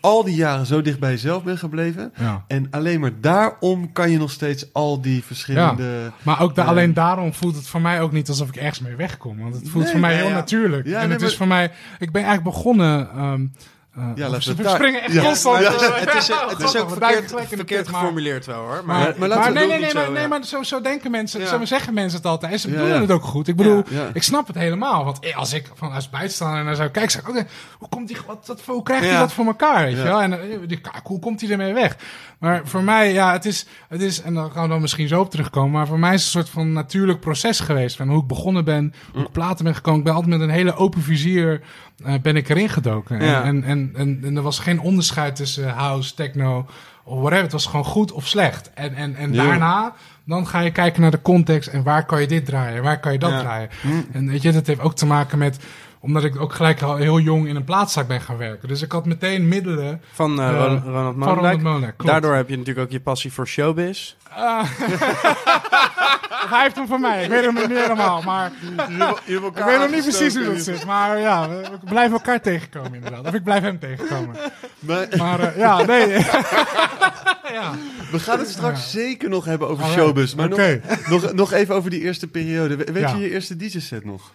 al 0.00 0.24
die 0.24 0.34
jaren 0.34 0.66
zo 0.66 0.82
dicht 0.82 0.98
bij 0.98 1.10
jezelf 1.10 1.42
bent 1.44 1.58
gebleven. 1.58 2.12
Ja. 2.18 2.44
En 2.48 2.66
alleen 2.70 3.00
maar 3.00 3.12
daarom 3.20 3.92
kan 3.92 4.10
je 4.10 4.18
nog 4.18 4.30
steeds 4.30 4.72
al 4.72 5.00
die 5.00 5.24
verschillende... 5.24 6.12
Maar 6.22 6.40
ook 6.40 6.54
da- 6.54 6.62
Ja. 6.62 6.68
alleen 6.68 6.94
daarom 6.94 7.34
voelt 7.34 7.56
het 7.56 7.66
voor 7.66 7.80
mij 7.80 8.00
ook 8.00 8.12
niet 8.12 8.28
alsof 8.28 8.48
ik 8.48 8.56
ergens 8.56 8.80
mee 8.80 8.94
wegkom. 8.96 9.38
Want 9.38 9.54
het 9.54 9.68
voelt 9.68 9.82
Nee, 9.84 9.92
voor 9.92 10.00
mij 10.00 10.12
ja, 10.12 10.18
heel 10.18 10.28
ja. 10.28 10.34
natuurlijk. 10.34 10.86
Ja, 10.86 11.00
en 11.00 11.08
nee, 11.08 11.16
het 11.18 11.26
is 11.26 11.36
voor 11.36 11.46
mij... 11.46 11.64
Ik 11.98 12.12
ben 12.12 12.22
eigenlijk 12.24 12.54
begonnen... 12.56 13.10
ehm 13.10 13.46
eh, 13.94 14.02
Ja, 14.14 14.30
we 14.30 14.54
daar- 14.62 14.74
springen 14.74 15.02
echt 15.02 15.12
Ja, 15.12 15.22
constant. 15.22 15.58
Het 15.66 15.74
is, 15.80 15.86
eh, 15.88 15.94
het 15.94 16.14
is, 16.14 16.26
ja, 16.26 16.48
het 16.48 16.60
is 16.62 16.76
ook 16.76 16.90
verkeerd, 16.98 17.34
verkeerd 17.48 17.88
geformuleerd 17.88 18.46
wel 18.46 18.58
hoor. 18.60 18.68
Maar, 18.68 18.84
Maar, 18.84 18.98
maar 18.98 19.14
maar, 19.18 19.28
laten 19.28 19.52
we 19.52 19.58
nee, 19.58 19.62
het 19.70 19.70
nee, 19.80 19.92
nee, 19.94 20.04
zo, 20.04 20.12
nee, 20.12 20.22
ja. 20.22 20.28
maar 20.28 20.44
zo, 20.44 20.62
zo 20.62 20.80
denken 20.80 21.10
mensen, 21.10 21.40
Ja. 21.40 21.46
zo 21.46 21.64
zeggen 21.64 21.94
mensen 21.94 22.18
het 22.18 22.26
altijd. 22.26 22.52
En 22.52 22.58
ze 22.60 22.68
bedoelen 22.68 22.94
ja. 22.94 23.00
het 23.00 23.10
ook 23.10 23.24
goed. 23.24 23.48
Ik 23.48 23.56
bedoel, 23.56 23.82
Ja. 23.88 24.10
ik 24.12 24.22
snap 24.22 24.46
het 24.46 24.56
helemaal. 24.56 25.04
Want 25.04 25.18
eh, 25.18 25.36
als 25.36 25.52
ik 25.52 25.70
van 25.74 25.92
als 25.92 26.10
buitenstaander 26.10 26.64
naar 26.64 26.74
zou 26.76 26.88
kijken, 26.88 27.10
zeg 27.10 27.22
ik, 27.22 27.28
oké, 27.28 27.46
hoe, 27.78 27.88
komt 27.88 28.08
die, 28.08 28.16
wat, 28.26 28.46
wat, 28.46 28.60
hoe 28.66 28.82
krijgt 28.82 29.04
hij 29.04 29.12
Ja. 29.12 29.20
dat 29.20 29.32
voor 29.32 29.46
elkaar? 29.46 29.84
Weet 29.84 29.96
Ja. 29.96 30.02
je 30.02 30.08
wel? 30.08 30.20
En 30.22 30.38
die, 30.66 30.80
kijk, 30.80 31.00
hoe 31.06 31.18
komt 31.18 31.40
hij 31.40 31.50
ermee 31.50 31.72
weg? 31.72 31.96
Maar 32.38 32.60
voor 32.64 32.82
mij, 32.82 33.12
ja, 33.12 33.32
het 33.32 33.44
is, 33.44 33.66
het 33.88 34.00
is, 34.02 34.22
en 34.22 34.34
daar 34.34 34.50
gaan 34.50 34.62
we 34.62 34.68
dan 34.68 34.80
misschien 34.80 35.08
zo 35.08 35.20
op 35.20 35.30
terugkomen, 35.30 35.70
maar 35.70 35.86
voor 35.86 35.98
mij 35.98 36.14
is 36.14 36.24
het 36.24 36.34
een 36.34 36.40
soort 36.40 36.52
van 36.54 36.72
natuurlijk 36.72 37.20
proces 37.20 37.60
geweest. 37.60 37.96
Van 37.96 38.08
hoe 38.08 38.20
ik 38.20 38.26
begonnen 38.26 38.64
ben, 38.64 38.94
hoe 39.12 39.22
ik 39.22 39.32
platen 39.32 39.64
ben 39.64 39.74
gekomen. 39.74 39.98
Ik 39.98 40.04
ben 40.04 40.14
altijd 40.14 40.32
met 40.32 40.40
een 40.40 40.54
hele 40.54 40.74
open 40.74 41.02
vizier 41.02 41.60
eh, 42.04 42.14
ben 42.22 42.36
ik 42.36 42.48
erin 42.48 42.68
gedoken. 42.68 43.24
Ja. 43.24 43.42
En, 43.42 43.64
en, 43.64 43.90
en, 43.94 44.20
en 44.24 44.36
er 44.36 44.42
was 44.42 44.58
geen 44.58 44.80
onderscheid 44.80 45.36
tussen 45.36 45.68
house, 45.68 46.14
techno 46.14 46.66
of 47.04 47.18
whatever. 47.18 47.42
Het 47.42 47.52
was 47.52 47.66
gewoon 47.66 47.84
goed 47.84 48.12
of 48.12 48.26
slecht. 48.26 48.70
En, 48.74 48.94
en, 48.94 49.14
en 49.16 49.32
daarna, 49.32 49.92
dan 50.24 50.46
ga 50.46 50.60
je 50.60 50.70
kijken 50.70 51.00
naar 51.02 51.10
de 51.10 51.22
context 51.22 51.68
en 51.68 51.82
waar 51.82 52.06
kan 52.06 52.20
je 52.20 52.26
dit 52.26 52.44
draaien, 52.44 52.82
waar 52.82 53.00
kan 53.00 53.12
je 53.12 53.18
dat 53.18 53.30
Ja. 53.30 53.40
draaien. 53.40 53.68
En 54.12 54.26
weet 54.28 54.42
je, 54.42 54.52
dat 54.52 54.66
heeft 54.66 54.80
ook 54.80 54.94
te 54.94 55.06
maken 55.06 55.38
met 55.38 55.58
omdat 56.02 56.24
ik 56.24 56.40
ook 56.40 56.52
gelijk 56.52 56.82
al 56.82 56.96
heel 56.96 57.18
jong 57.18 57.46
in 57.48 57.56
een 57.56 57.64
plaatszaak 57.64 58.06
ben 58.08 58.20
gaan 58.20 58.36
werken. 58.36 58.68
Dus 58.68 58.82
ik 58.82 58.92
had 58.92 59.06
meteen 59.06 59.48
middelen 59.48 60.00
van 60.12 60.40
eh, 60.40 60.48
Eh, 60.48 60.54
Ron- 60.66 60.82
Ronald 60.84 61.14
van 61.18 61.34
Ronald. 61.34 61.62
Molenaar. 61.62 61.94
Daardoor 61.96 62.34
heb 62.34 62.48
je 62.48 62.56
natuurlijk 62.58 62.86
ook 62.86 62.92
je 62.92 63.00
passie 63.00 63.32
voor 63.32 63.46
showbiz. 63.46 64.14
Of 64.36 64.78
hij 66.50 66.62
heeft 66.62 66.76
hem 66.76 66.86
van 66.86 67.00
mij. 67.00 67.22
Ik 67.24 67.30
weet 67.30 67.44
hem 67.44 67.54
niet 67.54 67.66
helemaal. 67.78 68.22
Maar 68.22 68.52
ik 69.26 69.40
weet 69.64 69.78
nog 69.78 69.90
niet 69.90 70.02
precies 70.02 70.36
hoe 70.36 70.44
dat 70.44 70.62
zit. 70.62 70.84
Maar 70.86 71.18
ja, 71.18 71.48
we, 71.48 71.54
we 71.70 71.78
blijven 71.88 72.12
elkaar 72.12 72.40
tegenkomen 72.40 72.94
inderdaad. 72.94 73.26
Of 73.26 73.34
ik 73.34 73.44
blijf 73.44 73.62
hem 73.62 73.78
tegenkomen. 73.78 74.36
Maar 74.80 75.08
Maar 75.16 75.40
eh, 75.40 75.58
ja, 75.58 75.82
nee. 75.84 76.08
ja. 77.58 77.72
we 78.10 78.18
gaan 78.18 78.38
het 78.38 78.48
straks 78.48 78.90
zeker 78.90 79.28
nog 79.28 79.44
hebben 79.44 79.68
over 79.68 79.84
Alright. 79.84 80.02
showbiz. 80.04 80.34
Maar 80.34 80.52
Oké. 80.52 80.80
nog, 81.08 81.22
nog, 81.22 81.32
nog 81.32 81.52
even 81.52 81.74
over 81.74 81.90
die 81.90 82.00
eerste 82.00 82.26
periode. 82.26 82.76
We- 82.76 82.92
Weet 82.92 83.02
Ja. 83.02 83.14
je 83.14 83.20
je 83.20 83.30
eerste 83.30 83.56
DJ-set 83.56 84.04
nog? 84.04 84.30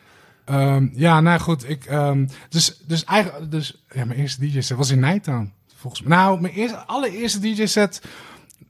Ehm, 0.45 0.87
ja, 0.93 1.21
nou 1.21 1.39
goed. 1.39 1.69
Ik, 1.69 1.85
ehm, 1.85 2.25
dus, 2.49 2.81
dus 2.87 3.03
eigenlijk, 3.03 3.51
dus, 3.51 3.83
ja, 3.93 4.05
mijn 4.05 4.19
eerste 4.19 4.39
DJ-set 4.41 4.77
was 4.77 4.89
in 4.89 4.99
Nighttown. 4.99 5.53
Volgens 5.75 6.01
mij. 6.01 6.17
Nou, 6.17 6.41
mijn 6.41 6.53
eerste, 6.53 6.77
allereerste 6.77 7.39
DJ-set 7.39 8.01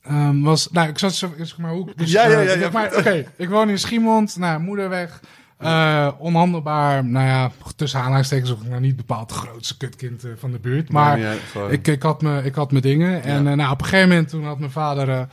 ehm, 0.04 0.42
was, 0.42 0.72
nou, 0.72 0.90
ik 0.90 1.00
zat 1.00 1.14
zo, 1.14 1.34
zeg 1.38 1.58
maar, 1.58 1.72
hoe, 1.72 1.92
dus, 1.96 2.12
Ja, 2.12 2.28
ja, 2.28 2.40
ja, 2.40 2.70
maar, 2.70 2.96
Oké, 2.98 3.26
ik 3.36 3.50
woon 3.50 3.70
in 3.70 3.80
Schiemond, 3.80 4.38
nou, 4.38 4.60
moeder 4.60 4.90
weg. 4.90 5.20
eh, 5.58 6.08
onhandelbaar, 6.18 7.06
nou 7.06 7.28
ja, 7.28 7.52
tussen 7.76 8.00
aanhalingstekens 8.00 8.52
ook 8.52 8.64
nou 8.64 8.82
niet 8.82 8.96
bepaald 8.96 9.30
het 9.30 9.40
grootste 9.40 9.78
kutkind 9.78 10.24
eh, 10.24 10.32
van 10.38 10.52
de 10.52 10.60
buurt. 10.60 10.92
Maar 10.92 11.20
Ja, 11.20 11.34
ik, 11.70 11.88
ik, 11.88 12.04
had 12.04 12.22
me, 12.22 12.44
ik 12.44 12.56
had 12.56 12.72
mijn 12.72 12.84
dingen. 12.84 13.24
En 13.24 13.48
eh, 13.48 13.54
nou, 13.54 13.72
op 13.72 13.80
een 13.80 13.86
gegeven 13.86 14.10
moment 14.10 14.30
toen 14.30 14.46
had 14.46 14.60
mijn 14.60 14.72
vader... 14.72 15.28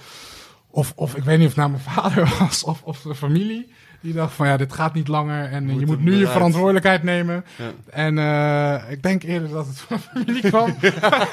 of, 0.73 0.93
of 0.97 1.15
ik 1.17 1.25
weet 1.25 1.39
niet 1.39 1.49
of 1.49 1.55
het 1.55 1.67
nou 1.67 1.71
mijn 1.71 1.83
vader 2.03 2.37
was 2.39 2.65
of, 2.65 2.83
of 2.83 3.01
de 3.03 3.15
familie... 3.15 3.73
Die 4.03 4.13
dacht 4.13 4.35
van 4.35 4.47
ja, 4.47 4.57
dit 4.57 4.73
gaat 4.73 4.95
niet 4.95 5.09
langer 5.09 5.45
en 5.45 5.65
eh, 5.65 5.71
Moet 5.71 5.81
je 5.81 5.87
moet 5.87 6.01
nu 6.01 6.15
je 6.17 6.27
verantwoordelijkheid 6.27 7.03
nemen. 7.03 7.45
Ja. 7.57 7.71
En 7.91 8.19
eh, 8.19 8.91
ik 8.91 9.03
denk 9.03 9.23
eerder 9.23 9.49
dat 9.49 9.67
het 9.67 9.79
van 9.89 9.97
de 9.97 10.03
familie 10.03 10.43
kwam. 10.51 10.75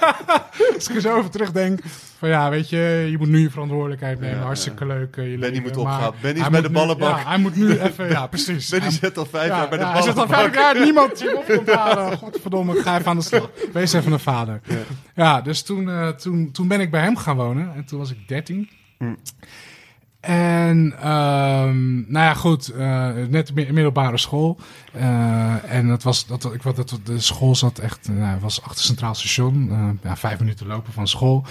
Als 0.76 0.90
ik 0.90 0.96
er 0.96 1.02
zo 1.02 1.18
over 1.18 1.30
terugdenk. 1.30 1.80
Van 2.18 2.30
ja, 2.30 2.50
weet 2.50 2.70
je, 2.70 3.08
je 3.12 3.18
moet 3.18 3.28
nu 3.28 3.40
je 3.40 3.50
verantwoordelijkheid 3.50 4.20
nemen. 4.20 4.38
Ja, 4.38 4.44
Hartstikke 4.44 4.86
leuk. 4.86 5.16
je 5.16 5.38
Benny 5.40 5.60
moet 5.60 5.78
opgaan. 5.78 6.14
Benny 6.22 6.40
is 6.42 6.50
bij 6.50 6.62
de 6.62 6.70
ballenbak. 6.70 7.20
Hij 7.26 7.38
moet 7.38 7.56
nu 7.56 7.80
even, 7.80 8.10
ja 8.10 8.28
precies. 8.28 8.70
Benny 8.70 8.86
Hij- 8.86 8.96
zit 8.96 9.18
al 9.18 9.26
vijf 9.26 9.48
ja, 9.50 9.58
jaar 9.58 9.70
bij 9.70 9.78
de 9.78 9.84
ja, 9.84 9.92
hij 9.92 10.02
zit 10.02 10.18
al 10.18 10.26
ballenbak. 10.28 10.54
vijf 10.54 10.74
jaar, 10.74 10.84
niemand 10.84 11.18
die 11.18 11.38
op 11.38 11.46
komt 11.46 11.70
halen. 11.74 12.18
Godverdomme, 12.18 12.76
ik 12.78 12.82
ga 12.82 12.98
even 12.98 13.10
aan 13.10 13.18
de 13.18 13.24
slag. 13.24 13.50
Wees 13.74 13.94
even 13.94 14.12
een 14.12 14.20
vader. 14.20 14.62
Ja, 15.16 15.42
dus 15.42 15.62
toen, 15.62 16.14
toen, 16.18 16.52
toen 16.52 16.68
ben 16.68 16.80
ik 16.80 16.92
bij 16.92 17.02
hem 17.02 17.18
gaan 17.18 17.36
wonen. 17.36 17.74
En 17.76 17.86
toen 17.86 18.00
was 18.00 18.12
ik 18.12 18.28
13. 18.28 18.70
Hm. 19.02 19.16
En, 20.20 20.94
ehm, 21.02 21.96
nou 22.12 22.26
ja, 22.26 22.34
goed, 22.34 22.68
eh, 22.70 23.08
net 23.30 23.54
mi- 23.54 23.72
middelbare 23.72 24.18
school. 24.18 24.60
Eh, 24.94 25.74
en 25.74 25.88
dat 25.88 26.04
was, 26.04 26.28
dat, 26.28 26.54
ik, 26.54 26.64
wat, 26.64 26.76
dat, 26.76 27.00
de 27.04 27.20
school 27.20 27.56
zat 27.56 27.78
echt, 27.80 28.08
eh, 28.08 28.16
nou, 28.16 28.40
was 28.40 28.64
achter 28.64 28.84
Centraal 28.84 29.16
Station. 29.16 29.68
eh, 29.72 30.10
ja, 30.10 30.16
vijf 30.18 30.40
minuten 30.40 30.68
lopen 30.68 30.94
van 30.94 31.08
school. 31.08 31.46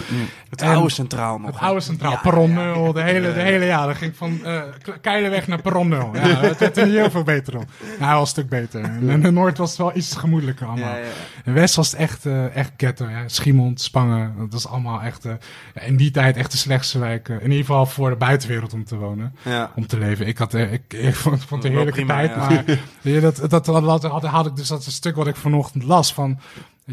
Het 0.49 0.61
En- 0.61 0.69
oude 0.69 0.89
centraal 0.89 1.37
nog. 1.39 1.51
Het 1.51 1.59
oude 1.59 1.79
Centraal, 1.79 2.11
Ja, 2.11 2.17
perron 2.17 2.51
ja, 2.51 2.61
ja. 2.67 2.73
0, 2.73 2.93
de 2.93 3.01
hele, 3.01 3.33
de 3.33 3.39
hele, 3.41 3.65
ja, 3.65 3.85
dat 3.85 3.95
ging 3.95 4.15
van 4.15 4.39
eh 4.45 4.61
Keilenweg 5.01 5.47
naar 5.47 5.61
perron 5.61 5.87
0. 5.87 6.09
Ja, 6.13 6.19
het 6.41 6.57
werd 6.59 6.77
er 6.77 6.85
niet 6.85 6.95
heel 6.95 7.11
veel 7.11 7.23
beter 7.23 7.57
op. 7.57 7.65
Nou, 7.99 8.11
wel 8.11 8.21
een 8.21 8.27
stuk 8.27 8.49
beter. 8.49 8.81
En 8.83 9.09
in 9.09 9.21
de 9.21 9.31
Noord 9.31 9.57
was 9.57 9.69
het 9.69 9.77
wel 9.77 9.95
iets 9.95 10.15
gemoedelijker 10.15 10.67
allemaal. 10.67 10.89
Ja, 10.89 10.95
ja, 10.97 11.03
ja. 11.03 11.09
In 11.45 11.53
West 11.53 11.75
was 11.75 11.91
het 11.91 11.99
echt, 11.99 12.25
echt 12.53 12.71
ghetto. 12.77 13.09
Ja. 13.09 13.27
Schiemond, 13.27 13.81
Spangen, 13.81 14.33
dat 14.37 14.53
was 14.53 14.67
allemaal 14.67 15.01
echt... 15.01 15.25
eh, 15.25 15.33
in 15.87 15.95
die 15.97 16.11
tijd 16.11 16.37
echt 16.37 16.51
de 16.51 16.57
slechtste 16.57 16.99
wijk. 16.99 17.29
eh, 17.29 17.35
in 17.35 17.41
ieder 17.43 17.57
geval 17.65 17.85
voor 17.85 18.09
de 18.09 18.15
buitenwereld 18.15 18.57
om 18.73 18.83
te 18.85 18.95
wonen. 18.95 19.35
Ja. 19.45 19.71
Om 19.75 19.87
te 19.87 19.97
leven. 19.97 20.27
Ik, 20.27 20.37
had, 20.37 20.53
eh, 20.53 20.73
ik, 20.73 20.81
ik 20.93 21.15
vond, 21.15 21.43
vond 21.43 21.63
het 21.63 21.71
een 21.71 21.77
heerlijke 21.77 22.05
prima, 22.05 22.13
tijd. 22.15 22.29
ja. 22.29 22.37
Maar 22.37 22.63
weet 23.01 23.13
je, 23.13 23.19
dat, 23.19 23.35
dat, 23.49 23.49
dat, 23.65 23.83
had, 23.83 24.03
had, 24.03 24.23
had 24.23 24.45
ik 24.45 24.55
dus 24.55 24.67
dat 24.67 24.85
een 24.85 24.91
stuk 24.91 25.15
wat 25.15 25.27
ik 25.27 25.35
vanochtend 25.35 25.83
las. 25.83 26.13
Van, 26.13 26.39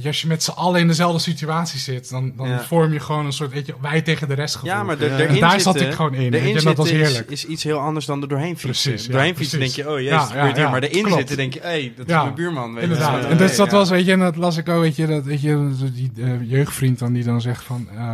als 0.04 0.20
je 0.20 0.26
met 0.26 0.42
z'n 0.42 0.50
allen 0.50 0.80
in 0.80 0.86
dezelfde 0.86 1.18
situatie 1.18 1.78
zit... 1.78 2.10
dan, 2.10 2.32
dan 2.36 2.48
Ja. 2.48 2.62
vorm 2.62 2.92
je 2.92 3.00
gewoon 3.00 3.26
een 3.26 3.32
soort 3.32 3.52
weet 3.52 3.66
je, 3.66 3.74
wij 3.80 4.02
tegen 4.02 4.28
de 4.28 4.34
rest 4.34 4.54
gevoel. 4.54 4.70
Ja, 4.70 4.82
maar 4.82 4.98
de, 4.98 5.04
Ja. 5.04 5.18
En 5.18 5.40
daar 5.40 5.60
zat 5.60 5.72
zitten- 5.72 5.86
ik 5.90 5.94
gewoon 5.96 6.14
in, 6.14 6.30
De 6.30 6.36
je, 6.48 6.54
dat 6.54 6.62
was 6.62 6.62
inzitten 6.64 6.84
is- 6.84 6.90
heerlijk. 7.08 7.30
Is, 7.30 7.46
iets 7.46 7.62
heel 7.62 7.78
anders 7.78 8.06
dan 8.06 8.22
er 8.22 8.28
doorheen 8.28 8.58
fietsen. 8.58 8.90
Precies, 8.90 9.06
ja, 9.06 9.12
doorheen 9.12 9.36
fietsen 9.36 9.58
denk 9.58 9.70
je, 9.72 9.90
oh 9.90 9.98
jezus, 10.00 10.10
Ja, 10.32 10.46
ja, 10.46 10.54
hier. 10.54 10.70
Maar 10.70 10.80
de 10.80 10.88
klopt. 10.88 11.06
inzitten 11.08 11.36
denk 11.36 11.54
je, 11.54 11.60
hé, 11.60 11.66
hey, 11.68 11.92
dat 11.96 12.08
Ja, 12.08 12.16
is 12.18 12.22
mijn 12.22 12.34
buurman. 12.34 12.74
Weet 12.74 12.82
je. 12.82 12.88
Inderdaad. 12.88 13.22
Ja, 13.22 13.28
en 13.28 13.36
dus 13.36 13.56
dat 13.56 13.70
ja. 13.70 13.76
was, 13.76 13.88
weet 13.90 14.04
je, 14.06 14.12
en 14.12 14.18
dat 14.18 14.36
las 14.36 14.56
ik 14.56 14.68
ook, 14.68 14.80
weet 14.80 14.96
je, 14.96 15.06
dat, 15.06 15.24
weet 15.24 15.40
je, 15.40 15.70
die 15.94 16.12
eh, 16.16 16.50
jeugdvriend 16.50 16.98
dan 16.98 17.12
die 17.12 17.24
dan 17.24 17.40
zegt 17.40 17.64
van, 17.64 17.88
eh, 17.96 18.10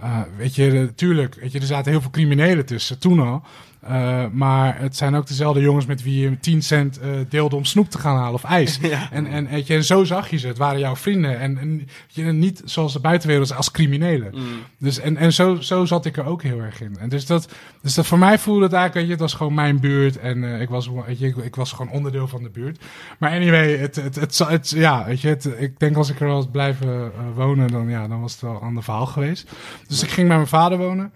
eh, 0.00 0.20
weet 0.36 0.54
je, 0.54 0.70
eh, 0.70 0.82
tuurlijk, 0.94 1.34
weet 1.34 1.52
je, 1.52 1.60
er 1.60 1.66
zaten 1.66 1.90
heel 1.90 2.00
veel 2.00 2.10
criminelen 2.10 2.66
tussen, 2.66 2.98
toen 2.98 3.20
al. 3.20 3.42
Eh, 3.88 4.24
maar 4.32 4.78
het 4.80 4.96
zijn 4.96 5.14
ook 5.14 5.26
dezelfde 5.26 5.60
jongens 5.60 5.86
met 5.86 6.02
wie 6.02 6.20
je 6.20 6.38
10 6.38 6.62
cent 6.62 6.98
eh, 6.98 7.10
deelde 7.28 7.56
om 7.56 7.64
snoep 7.64 7.90
te 7.90 7.98
gaan 7.98 8.16
halen 8.16 8.34
of 8.34 8.44
ijs. 8.44 8.78
En, 9.10 9.26
en, 9.26 9.48
weet 9.48 9.66
je, 9.66 9.74
en 9.74 9.84
zo 9.84 10.04
zag 10.04 10.30
je 10.30 10.36
ze. 10.36 10.46
Het 10.46 10.58
waren 10.58 10.78
jouw 10.80 10.96
vrienden. 10.96 11.38
En, 11.38 11.58
en 11.58 11.88
je, 12.08 12.22
niet 12.24 12.62
zoals 12.64 12.92
de 12.92 13.00
buitenwereld 13.00 13.54
als 13.56 13.70
criminelen. 13.70 14.34
Dus, 14.78 14.98
en 14.98 15.16
en 15.16 15.32
zo, 15.32 15.60
zo 15.60 15.84
zat 15.84 16.04
ik 16.04 16.16
er 16.16 16.24
ook 16.26 16.42
heel 16.42 16.60
erg 16.60 16.80
in. 16.80 16.96
En 16.98 17.08
dus 17.08 17.26
dat, 17.26 17.48
dus 17.82 17.94
dat 17.94 18.06
voor 18.06 18.18
mij 18.18 18.38
voelde 18.38 18.62
het 18.64 18.72
eigenlijk, 18.72 18.94
weet 18.94 19.04
je, 19.04 19.22
het 19.22 19.30
was 19.30 19.34
gewoon 19.38 19.54
mijn 19.54 19.80
buurt. 19.80 20.18
En 20.18 20.44
eh, 20.54 20.60
ik, 20.60 20.68
was, 20.68 20.90
weet 21.06 21.18
je, 21.18 21.26
ik, 21.26 21.36
ik 21.36 21.54
was 21.56 21.72
gewoon 21.72 21.92
onderdeel 21.92 22.28
van 22.28 22.42
de 22.42 22.50
buurt. 22.50 22.84
Maar 23.18 23.30
anyway, 23.30 23.76
het, 23.76 23.96
het, 23.96 24.14
het, 24.14 24.38
het- 24.38 24.70
ja, 24.70 25.04
weet 25.04 25.20
je, 25.20 25.28
het, 25.28 25.48
ik 25.58 25.78
denk 25.78 25.96
als 25.96 26.10
ik 26.10 26.20
er 26.20 26.26
was 26.26 26.46
blijven 26.50 27.12
wonen, 27.34 27.68
dan, 27.68 27.88
ja, 27.88 28.08
dan 28.08 28.20
was 28.20 28.32
het 28.32 28.40
wel 28.40 28.50
een 28.54 28.60
ander 28.60 28.82
verhaal 28.82 29.06
geweest. 29.06 29.50
Dus 29.88 30.02
ik 30.02 30.08
ging 30.10 30.26
bij 30.28 30.36
mijn 30.36 30.48
vader 30.48 30.78
wonen. 30.78 31.12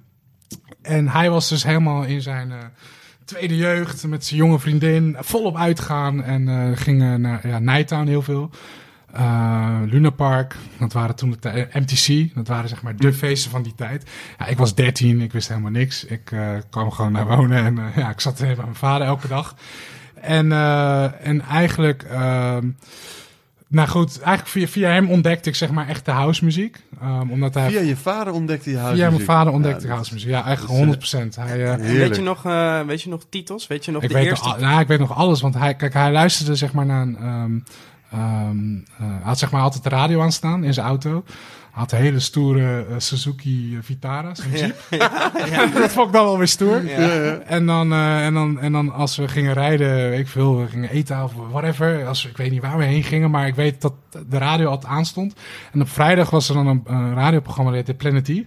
En 0.83 1.09
hij 1.09 1.31
was 1.31 1.49
dus 1.49 1.63
helemaal 1.63 2.03
in 2.03 2.23
zijn 2.23 2.51
eh, 2.51 2.59
tweede 3.25 3.57
jeugd 3.57 4.07
met 4.07 4.25
zijn 4.25 4.41
jonge 4.41 4.59
vriendin 4.59 5.17
volop 5.19 5.57
uitgaan. 5.57 6.23
En 6.23 6.49
eh 6.49 6.77
gingen 6.79 7.21
naar 7.21 7.49
ja, 7.49 7.59
Nighttown 7.59 8.07
heel 8.07 8.23
veel. 8.23 8.51
Eh 9.13 9.81
Luna 9.87 10.11
Park, 10.11 10.57
dat 10.79 10.93
waren 10.93 11.17
toen 11.17 11.37
de 11.41 11.49
eh, 11.49 11.83
MTC, 11.83 12.35
dat 12.35 12.49
waren 12.49 12.69
zeg 12.69 12.83
maar 12.83 12.97
de 12.97 13.13
feesten 13.13 13.51
van 13.51 13.63
die 13.63 13.75
tijd. 13.75 14.11
Ja, 14.39 14.47
ik 14.47 14.59
was 14.59 14.75
13, 14.75 15.21
ik 15.21 15.33
wist 15.33 15.49
helemaal 15.49 15.71
niks. 15.71 16.05
Ik 16.05 16.33
eh, 16.33 16.49
kwam 16.71 16.91
gewoon 16.91 17.13
naar 17.13 17.27
wonen 17.27 17.65
en 17.65 17.79
eh, 17.79 17.97
ja, 17.97 18.11
ik 18.11 18.21
zat 18.21 18.39
bij 18.39 18.57
mijn 18.57 18.75
vader 18.75 19.07
elke 19.07 19.29
dag. 19.29 19.55
En, 20.15 20.53
eh, 20.53 21.27
en 21.27 21.41
eigenlijk, 21.41 22.03
ehm, 22.03 22.69
nou 23.69 23.89
goed, 23.89 24.21
eigenlijk 24.21 24.49
via, 24.49 24.69
via 24.69 24.91
hem 24.91 25.11
ontdekte 25.11 25.49
ik 25.49 25.55
zeg 25.55 25.71
maar 25.71 25.89
echt 25.89 26.05
de 26.05 26.11
house 26.11 26.45
muziek. 26.45 26.79
Ehm, 27.01 27.31
omdat 27.31 27.55
hij 27.55 27.71
Via 27.71 27.81
je 27.81 27.97
vader 27.97 28.33
ontdekte 28.33 28.71
je 28.71 28.77
huis. 28.79 28.99
Via 28.99 29.11
mijn 29.11 29.23
vader 29.23 29.53
ontdekte 29.53 29.87
Ja, 29.87 29.93
house 29.93 30.13
muziek. 30.13 30.29
Ja, 30.31 30.47
echt 30.47 30.61
dat 30.61 30.71
is, 30.71 30.77
100%. 30.77 31.37
Hij, 31.37 31.47
eh, 31.47 31.75
Heerlijk. 31.81 31.81
Weet 32.09 32.17
je, 32.17 32.23
nog, 32.23 32.45
eh, 32.45 32.81
weet 32.81 33.03
je 33.03 33.09
nog 33.09 33.23
titels? 33.29 33.67
Weet 33.67 33.85
je 33.85 33.91
nog 33.91 34.03
ik, 34.03 34.09
de 34.09 34.15
weet 34.15 34.25
eerste? 34.27 34.49
al- 34.49 34.59
nou, 34.61 34.81
ik 34.81 34.87
weet 34.87 34.99
nog 34.99 35.15
alles, 35.17 35.41
want 35.41 35.55
hij, 35.55 35.75
kijk, 35.75 35.93
hij 35.93 36.13
luisterde 36.13 36.55
zeg 36.55 36.73
maar 36.73 36.87
naar 36.87 37.03
een... 37.03 37.17
ehm, 37.17 37.59
ehm, 38.13 38.75
eh, 38.75 38.81
hij 38.99 39.21
had 39.23 39.39
zeg 39.39 39.51
maar 39.51 39.63
altijd 39.63 39.83
de 39.83 39.89
radio 39.89 40.21
aanstaan 40.23 40.65
in 40.65 40.75
zijn 40.75 40.87
auto. 40.87 41.25
Had 41.71 41.91
hele 41.91 42.21
stoere 42.21 42.87
eh, 42.89 42.95
Suzuki 42.99 43.79
Vitara, 43.83 44.35
zo'n 44.35 44.51
Jeep. 44.59 44.77
dat 45.75 45.93
vond 45.93 46.07
ik 46.07 46.13
dan 46.13 46.25
wel 46.25 46.39
weer 46.39 46.49
stoer. 46.49 46.91
En, 47.47 47.67
dan, 47.67 47.93
eh, 47.93 48.27
en, 48.27 48.35
dan, 48.35 48.61
en 48.61 48.73
dan 48.73 48.93
als 48.93 49.17
we 49.17 49.29
gingen 49.29 49.53
rijden, 49.53 50.11
weet 50.11 50.19
ik 50.19 50.29
veel, 50.29 50.59
we 50.59 50.67
gingen 50.67 50.91
eten 50.91 51.23
of 51.23 51.33
whatever. 51.51 52.07
Als, 52.07 52.27
ik 52.27 52.37
weet 52.37 52.51
niet 52.51 52.63
waar 52.63 52.79
we 52.79 52.85
heen 52.85 53.03
gingen, 53.03 53.31
maar 53.31 53.47
ik 53.47 53.55
weet 53.55 53.81
dat 53.81 53.95
de 54.29 54.39
radio 54.39 54.69
altijd 54.69 54.93
aanstond. 54.93 55.35
En 55.73 55.81
op 55.81 55.89
vrijdag 55.89 56.31
was 56.31 56.49
er 56.49 56.55
dan 56.55 56.67
een, 56.67 56.83
een 56.85 57.15
radioprogramma, 57.15 57.71
dat 57.71 57.87
heette 57.87 57.95
Planet 57.95 58.29
E. 58.29 58.45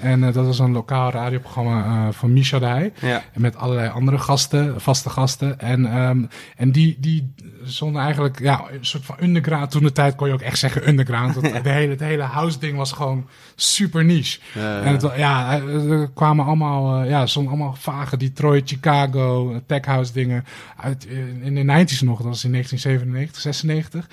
En 0.00 0.24
eh, 0.24 0.32
dat 0.32 0.46
was 0.46 0.58
een 0.58 0.72
lokaal 0.72 1.10
radioprogramma 1.10 1.84
eh, 1.84 2.12
van 2.12 2.32
Misha 2.32 2.58
de 2.58 2.66
Heij. 2.66 2.92
Ja. 3.00 3.22
En 3.32 3.40
met 3.40 3.56
allerlei 3.56 3.88
andere 3.88 4.18
gasten, 4.18 4.80
vaste 4.80 5.10
gasten. 5.10 5.58
En, 5.58 5.92
ehm, 5.92 6.24
en 6.56 6.72
die, 6.72 6.96
die 7.00 7.34
zonden 7.62 8.02
eigenlijk, 8.02 8.38
ja, 8.38 8.64
een 8.70 8.84
soort 8.84 9.04
van 9.04 9.16
underground. 9.20 9.70
Toen 9.70 9.82
de 9.82 9.92
tijd 9.92 10.14
kon 10.14 10.26
je 10.28 10.34
ook 10.34 10.40
echt 10.40 10.58
zeggen 10.58 10.88
underground. 10.88 11.34
Want 11.34 11.52
de 11.64 11.70
hele, 11.70 11.90
het 11.90 12.00
hele 12.00 12.22
house 12.22 12.58
ding 12.58 12.76
was 12.76 12.92
gewoon 12.92 13.28
super 13.54 14.04
niche. 14.04 14.40
Ja, 14.54 14.60
ja. 14.60 14.82
En 14.82 14.92
het, 14.92 15.16
ja, 15.16 15.54
eh, 15.54 15.90
er 15.90 16.10
kwamen 16.14 16.44
allemaal, 16.44 17.04
ja, 17.04 17.26
stonden 17.26 17.52
allemaal 17.52 17.74
vage 17.74 18.16
Detroit, 18.16 18.68
Chicago, 18.68 19.60
tech 19.66 19.84
house 19.84 20.12
dingen 20.12 20.44
uit 20.76 21.06
in 21.40 21.54
de 21.54 21.84
90s 21.84 22.00
nog. 22.00 22.16
Dat 22.16 22.26
was 22.26 22.44
in 22.44 22.52
1997, 22.52 23.40
96. 23.40 24.08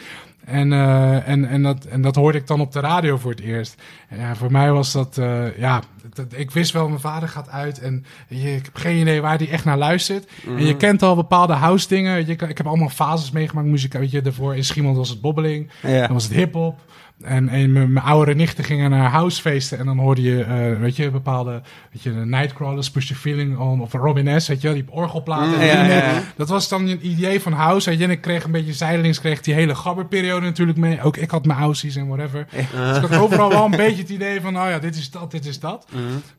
En, 0.47 0.73
eh, 0.73 1.27
en, 1.27 1.45
en, 1.45 1.63
dat, 1.63 1.85
en 1.85 2.01
dat 2.01 2.15
hoorde 2.15 2.37
ik 2.37 2.47
dan 2.47 2.59
op 2.59 2.71
de 2.71 2.79
radio 2.79 3.17
voor 3.17 3.31
het 3.31 3.39
eerst. 3.39 3.81
En 4.09 4.19
ja, 4.19 4.35
voor 4.35 4.51
mij 4.51 4.71
was 4.71 4.91
dat, 4.91 5.17
eh, 5.17 5.57
ja, 5.57 5.81
dat, 6.13 6.25
ik 6.35 6.51
wist 6.51 6.71
wel, 6.71 6.87
mijn 6.87 6.99
vader 6.99 7.29
gaat 7.29 7.49
uit 7.49 7.79
en 7.79 8.05
je, 8.27 8.55
ik 8.55 8.65
heb 8.65 8.75
geen 8.75 8.97
idee 8.97 9.21
waar 9.21 9.37
hij 9.37 9.49
echt 9.49 9.65
naar 9.65 9.77
luistert. 9.77 10.29
En 10.45 10.65
je 10.65 10.75
kent 10.75 11.03
al 11.03 11.15
bepaalde 11.15 11.53
house 11.53 11.87
dingen. 11.87 12.17
Je, 12.25 12.31
ik, 12.31 12.41
ik 12.41 12.57
heb 12.57 12.67
allemaal 12.67 12.89
fases 12.89 13.31
meegemaakt, 13.31 13.67
muziek, 13.67 13.93
weet 13.93 14.11
je, 14.11 14.21
daarvoor 14.21 14.55
in 14.55 14.63
Schiemond 14.63 14.97
was 14.97 15.09
het 15.09 15.21
bobbeling. 15.21 15.69
Ja. 15.81 16.01
Dan 16.01 16.13
was 16.13 16.23
het 16.23 16.33
hip-hop. 16.33 16.79
En, 17.21 17.49
en 17.49 17.71
mijn, 17.71 17.97
oudere 17.97 18.37
nichten 18.37 18.63
gingen 18.63 18.89
naar 18.89 19.09
housefeesten. 19.09 19.79
En 19.79 19.85
dan 19.85 19.97
hoorde 19.97 20.21
je, 20.21 20.43
eh, 20.43 20.79
weet 20.79 20.95
je, 20.95 21.11
bepaalde, 21.11 21.61
weet 21.91 22.01
je, 22.01 22.11
Nightcrawlers, 22.11 22.91
Push 22.91 23.07
the 23.07 23.15
Feeling 23.15 23.57
on, 23.57 23.81
of 23.81 23.93
Robin 23.93 24.41
S, 24.41 24.47
weet 24.47 24.61
je, 24.61 24.73
die 24.73 24.85
orgelplaten. 24.89 25.57
Mm, 25.57 25.65
ja, 25.65 25.85
ja, 25.85 25.95
ja. 25.95 26.21
Dat 26.35 26.49
was 26.49 26.69
dan 26.69 26.87
een 26.87 27.07
idee 27.07 27.41
van 27.41 27.53
house. 27.53 27.89
Weet 27.89 27.99
je, 27.99 28.05
en 28.05 28.11
ik 28.11 28.21
kreeg 28.21 28.43
een 28.43 28.51
beetje 28.51 28.73
zijdelings, 28.73 29.19
kreeg 29.19 29.41
die 29.41 29.53
hele 29.53 29.75
gabberperiode 29.75 30.45
natuurlijk 30.45 30.77
mee. 30.77 31.01
Ook 31.01 31.17
ik 31.17 31.31
had 31.31 31.45
mijn 31.45 31.59
houseies 31.59 31.95
en 31.95 32.07
whatever. 32.07 32.47
Dus 32.51 32.97
ik 32.97 33.01
had 33.01 33.15
overal 33.15 33.49
wel 33.49 33.65
een 33.65 33.71
beetje 33.71 34.01
het 34.01 34.09
idee 34.09 34.41
van, 34.41 34.53
nou 34.53 34.69
ja, 34.69 34.79
dit 34.79 34.95
is 34.95 35.11
dat, 35.11 35.31
dit 35.31 35.45
is 35.45 35.59
dat. 35.59 35.87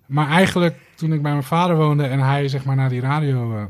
Maar 0.06 0.28
eigenlijk, 0.28 0.76
toen 0.94 1.12
ik 1.12 1.22
bij 1.22 1.30
mijn 1.30 1.42
vader 1.42 1.76
woonde 1.76 2.04
en 2.04 2.18
hij, 2.18 2.48
zeg 2.48 2.64
maar, 2.64 2.76
naar 2.76 2.88
die 2.88 3.00
radio... 3.00 3.56
eh, 3.56 3.62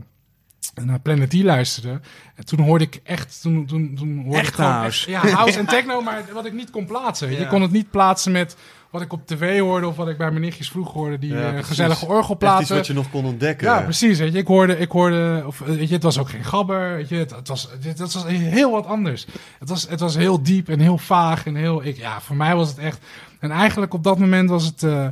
naar 0.75 1.01
Planet 1.01 1.31
D 1.31 1.35
luisterde. 1.35 2.01
En 2.35 2.45
toen 2.45 2.61
hoorde 2.61 2.85
ik 2.85 3.01
echt, 3.05 3.39
toen, 3.43 3.66
toen, 3.66 3.95
toen 3.97 4.23
hoorde 4.23 4.39
Echt 4.39 4.49
ik 4.49 4.55
gewoon 4.55 4.71
house. 4.71 5.12
echt- 5.12 5.25
ja, 5.29 5.35
house 5.35 5.59
en 5.59 5.66
techno, 5.77 6.01
maar 6.01 6.25
wat 6.33 6.47
ik 6.47 6.53
niet 6.53 6.71
kon 6.71 6.87
plaatsen. 6.87 7.31
Je 7.31 7.47
kon 7.47 7.62
het 7.62 7.71
niet 7.71 7.91
plaatsen 7.91 8.33
met 8.33 8.57
wat 8.91 9.03
ik 9.03 9.12
op 9.12 9.27
tv 9.27 9.59
hoorde 9.61 9.87
of 9.87 9.97
wat 9.97 10.09
ik 10.09 10.16
bij 10.19 10.31
mijn 10.31 10.41
nichtjes 10.41 10.71
vroeg 10.71 10.93
hoorde, 10.93 11.19
die 11.19 11.33
Ja, 11.33 11.53
eh, 11.53 11.64
gezellige 11.64 11.93
Echt 11.95 12.03
iets 12.03 12.11
orgelplaten. 12.12 12.77
wat 12.77 12.87
je 12.87 12.93
nog 12.93 13.11
kon 13.11 13.25
ontdekken. 13.25 13.66
Ja, 13.66 13.81
precies. 13.81 14.19
Weet 14.19 14.33
je, 14.33 14.39
ik 14.39 14.47
hoorde, 14.47 14.79
ik 14.79 14.91
hoorde, 14.91 15.43
of 15.47 15.61
eh, 15.61 15.66
weet 15.66 15.89
je, 15.89 15.95
het 15.95 16.03
was 16.03 16.19
ook 16.19 16.31
geen 16.31 16.45
gabber. 16.45 16.95
Weet 16.97 17.09
je, 17.09 17.14
het, 17.16 17.31
het 17.31 17.49
was, 17.49 17.69
het, 17.83 17.99
het 17.99 18.12
was 18.12 18.25
heel 18.27 18.71
wat 18.71 18.87
anders. 18.87 19.27
Het 19.59 19.69
was, 19.69 19.89
het 19.89 20.01
was 20.01 20.16
heel 20.16 20.43
diep 20.43 20.69
en 20.69 20.81
heel 20.81 20.99
vaag 20.99 21.47
en 21.47 21.55
heel, 21.55 21.85
ik, 21.85 21.97
ja, 21.97 22.21
voor 22.21 22.37
mij 22.37 22.55
was 22.55 22.69
het 22.69 22.79
echt. 22.79 22.99
En 23.41 23.51
eigenlijk 23.51 23.95
op 23.95 24.05
dat 24.05 24.19
moment 24.19 24.51
was 24.51 24.64
het, 24.64 24.83
eh, 24.83 25.07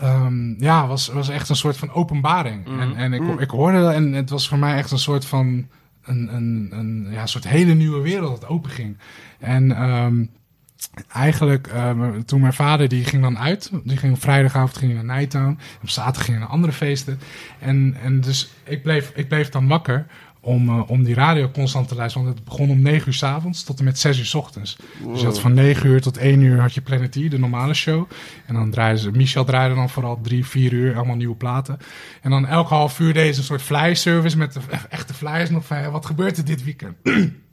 ehm, 0.00 0.62
ja, 0.62 0.86
was, 0.86 1.08
was 1.08 1.28
echt 1.28 1.48
een 1.48 1.56
soort 1.56 1.76
van 1.76 1.92
openbaring. 1.92 2.66
En, 2.80 2.96
en 2.96 3.12
ik, 3.12 3.40
ik 3.40 3.50
hoorde 3.50 3.80
dat 3.80 3.92
en 3.92 4.12
het 4.12 4.30
was 4.30 4.48
voor 4.48 4.58
mij 4.58 4.76
echt 4.76 4.90
een 4.90 4.98
soort 4.98 5.24
van, 5.24 5.66
een, 6.04 6.34
een, 6.34 6.68
een, 6.70 7.06
ja, 7.10 7.26
soort 7.26 7.48
hele 7.48 7.74
nieuwe 7.74 8.00
wereld 8.00 8.40
dat 8.40 8.50
open 8.50 8.70
ging. 8.70 8.98
En 9.38 9.76
ehm, 9.76 10.24
eigenlijk, 11.12 11.66
ehm, 11.66 12.22
toen 12.22 12.40
mijn 12.40 12.52
vader, 12.52 12.88
die 12.88 13.04
ging 13.04 13.22
dan 13.22 13.38
uit. 13.38 13.70
Die 13.84 13.96
ging 13.96 14.14
op 14.14 14.20
vrijdagavond 14.20 14.76
ging 14.76 14.94
naar 14.94 15.16
Nighttown. 15.16 15.58
Op 15.82 15.88
zaterdag 15.88 16.24
ging 16.24 16.36
hij 16.36 16.46
naar 16.46 16.54
andere 16.54 16.72
feesten. 16.72 17.20
En, 17.58 17.96
en 18.02 18.20
dus 18.20 18.50
ik 18.64 18.82
bleef, 18.82 19.12
ik 19.14 19.28
bleef 19.28 19.48
dan 19.48 19.68
wakker 19.68 20.06
om, 20.44 20.68
eh, 20.68 20.90
om 20.90 21.04
die 21.04 21.14
radio 21.14 21.50
constant 21.50 21.88
te 21.88 21.94
luisteren. 21.94 22.26
Want 22.26 22.38
het 22.38 22.48
begon 22.48 22.70
om 22.70 22.82
9 22.82 23.06
uur 23.06 23.14
s 23.14 23.22
avonds 23.22 23.62
tot 23.62 23.78
en 23.78 23.84
met 23.84 23.98
6 23.98 24.18
uur 24.18 24.24
s 24.24 24.34
ochtends. 24.34 24.76
Dus 25.06 25.20
je 25.20 25.26
had 25.26 25.40
van 25.40 25.54
9 25.54 25.88
uur 25.88 26.00
tot 26.00 26.16
1 26.16 26.40
uur 26.40 26.60
had 26.60 26.74
je 26.74 26.80
Planet 26.80 27.16
E, 27.16 27.28
de 27.28 27.38
normale 27.38 27.74
show. 27.74 28.10
En 28.46 28.54
dan 28.54 28.70
draaiden 28.70 29.02
ze, 29.02 29.10
Michel 29.10 29.44
draaide 29.44 29.74
dan 29.74 29.90
vooral 29.90 30.20
3, 30.22 30.46
4 30.46 30.72
uur, 30.72 30.96
allemaal 30.96 31.16
nieuwe 31.16 31.36
platen. 31.36 31.78
En 32.22 32.30
dan 32.30 32.46
elke 32.46 32.74
half 32.74 32.98
uur 32.98 33.12
deze 33.12 33.38
een 33.38 33.44
soort 33.44 33.62
flyer 33.62 33.96
service 33.96 34.38
met 34.38 34.52
de 34.52 34.60
echte 34.88 35.14
flyers 35.14 35.50
nog 35.50 35.66
van, 35.66 35.90
wat 35.90 36.06
gebeurt 36.06 36.36
er 36.36 36.44
dit 36.44 36.64
weekend? 36.64 36.96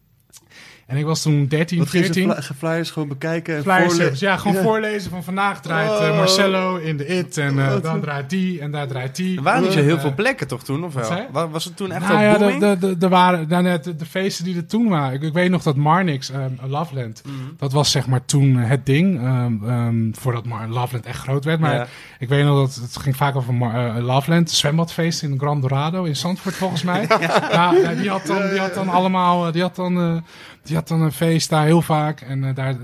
en 0.92 0.98
ik 0.98 1.06
was 1.06 1.22
toen 1.22 1.48
13, 1.48 1.78
Wat 1.80 1.89
ging 1.89 2.04
14. 2.06 2.30
ze 2.36 2.42
fly- 2.44 2.56
flyers 2.58 2.92
gewoon 2.92 3.08
bekijken 3.08 3.56
en 3.56 3.62
Flyer 3.62 3.80
voorle- 3.80 3.96
service. 3.96 4.26
Ja, 4.26 4.38
gewoon 4.38 4.56
Ja. 4.56 4.62
voorlezen 4.64 5.10
van 5.12 5.24
vandaag 5.24 5.62
draait 5.62 5.89
eh, 6.00 6.10
Oh. 6.10 6.16
Marcello 6.18 6.76
in 6.78 6.98
de 6.98 7.08
IT 7.08 7.38
en 7.38 7.60
eh, 7.60 7.82
dan 7.82 8.02
draait 8.02 8.30
die 8.30 8.60
en 8.62 8.72
daar 8.72 8.88
draait 8.88 9.16
die. 9.16 9.38
Er 9.38 9.44
waren 9.44 9.64
niet 9.64 9.72
zo 9.72 9.80
heel 9.82 9.96
Eh, 9.96 10.02
veel 10.02 10.14
plekken 10.14 10.48
toch 10.48 10.64
toen, 10.64 10.84
of 10.84 10.94
wel? 10.94 11.50
Was 11.52 11.64
het 11.64 11.78
toen 11.78 11.92
echt 11.92 12.08
nou 12.08 12.22
ja, 12.24 12.38
booming? 12.38 12.60
de, 12.60 12.78
de, 12.80 12.98
de, 12.98 13.06
er 13.06 13.12
waren 13.12 13.48
nou, 13.48 13.64
net 13.64 13.84
de, 13.84 13.96
de 13.96 14.06
feesten 14.06 14.46
die 14.46 14.56
er 14.56 14.66
toen 14.66 14.89
waren. 14.89 15.14
Ik, 15.14 15.22
ik 15.22 15.34
weet 15.34 15.50
nog 15.50 15.64
dat 15.64 15.76
Marnix, 15.76 16.30
um, 16.30 16.58
Loveland, 16.68 17.22
Mhm. 17.26 17.36
dat 17.58 17.72
was 17.72 17.92
zeg 17.92 18.08
maar 18.08 18.26
toen 18.26 18.56
het 18.56 18.86
ding. 18.86 19.20
ehm, 19.22 19.54
ehm, 19.70 19.96
voordat 20.12 20.46
Mar 20.46 20.68
Loveland 20.68 21.06
echt 21.06 21.20
groot 21.20 21.46
werd. 21.46 21.60
Maar 21.60 21.74
Ja. 21.74 21.88
ik 22.20 22.30
weet 22.30 22.44
nog 22.46 22.60
dat 22.60 22.76
het 22.76 22.98
ging 22.98 23.16
vaak 23.16 23.36
over 23.36 23.54
Mar 23.54 23.96
eh, 23.96 24.04
Loveland. 24.04 24.52
Zwembadfeest 24.52 25.24
in 25.24 25.39
Grand 25.39 25.62
Dorado 25.62 26.04
in 26.04 26.16
Zandvoort 26.16 26.56
volgens 26.56 26.84
mij. 26.84 27.08
ja. 27.52 27.72
die, 27.98 28.10
had 28.10 28.26
dan, 28.26 28.50
die 28.50 28.60
had 28.60 28.74
dan 28.74 28.89
allemaal, 28.89 29.48
eh, 29.48 29.54
die 29.54 29.62
had 29.62 29.76
dan, 29.76 29.98
eh, 30.00 30.16
die 30.64 30.76
had 30.76 30.81
dan 30.88 31.02
een 31.02 31.12
feest 31.12 31.50
daar 31.50 31.66
heel 31.66 31.82
vaak. 31.82 32.22
En 32.22 32.44
eh, 32.44 32.56
daar, 32.56 32.76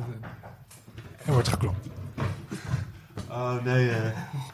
er 1.25 1.33
wordt 1.33 1.47
geklopt. 1.47 1.87
Oh 3.29 3.63
nee, 3.63 3.89
eh. 3.89 3.95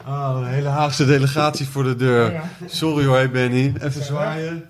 oh, 0.06 0.36
een 0.40 0.46
hele 0.46 0.68
Haagse 0.68 1.06
delegatie 1.06 1.68
voor 1.68 1.82
de 1.82 1.96
deur. 1.96 2.42
Sorry 2.66 3.04
hoor, 3.04 3.28
Benny. 3.28 3.74
Even 3.80 4.04
zwaaien. 4.04 4.68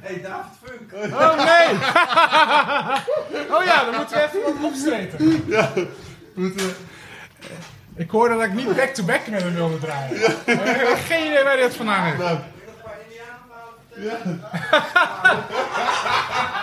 Hey, 0.00 0.20
David 0.22 0.52
Funk. 0.62 0.92
Oh 1.12 1.36
nee! 1.36 1.74
oh 3.56 3.64
ja, 3.64 3.84
dan 3.84 3.94
moeten 3.96 4.16
we 4.16 4.22
even 4.22 4.42
wat 4.42 4.54
opstreten. 4.70 5.44
Ik 7.96 8.10
hoorde 8.10 8.34
dat 8.34 8.44
ik 8.44 8.52
niet 8.52 8.76
back-to-back 8.76 9.26
met 9.26 9.42
hem 9.42 9.54
wilde 9.54 9.78
draaien. 9.78 10.16
Ik 10.16 10.36
heb 10.46 10.98
geen 11.06 11.26
idee 11.26 11.42
waar 11.44 11.52
hij 11.52 11.62
het 11.62 11.76
vandaan 11.76 12.04
heeft. 12.04 12.20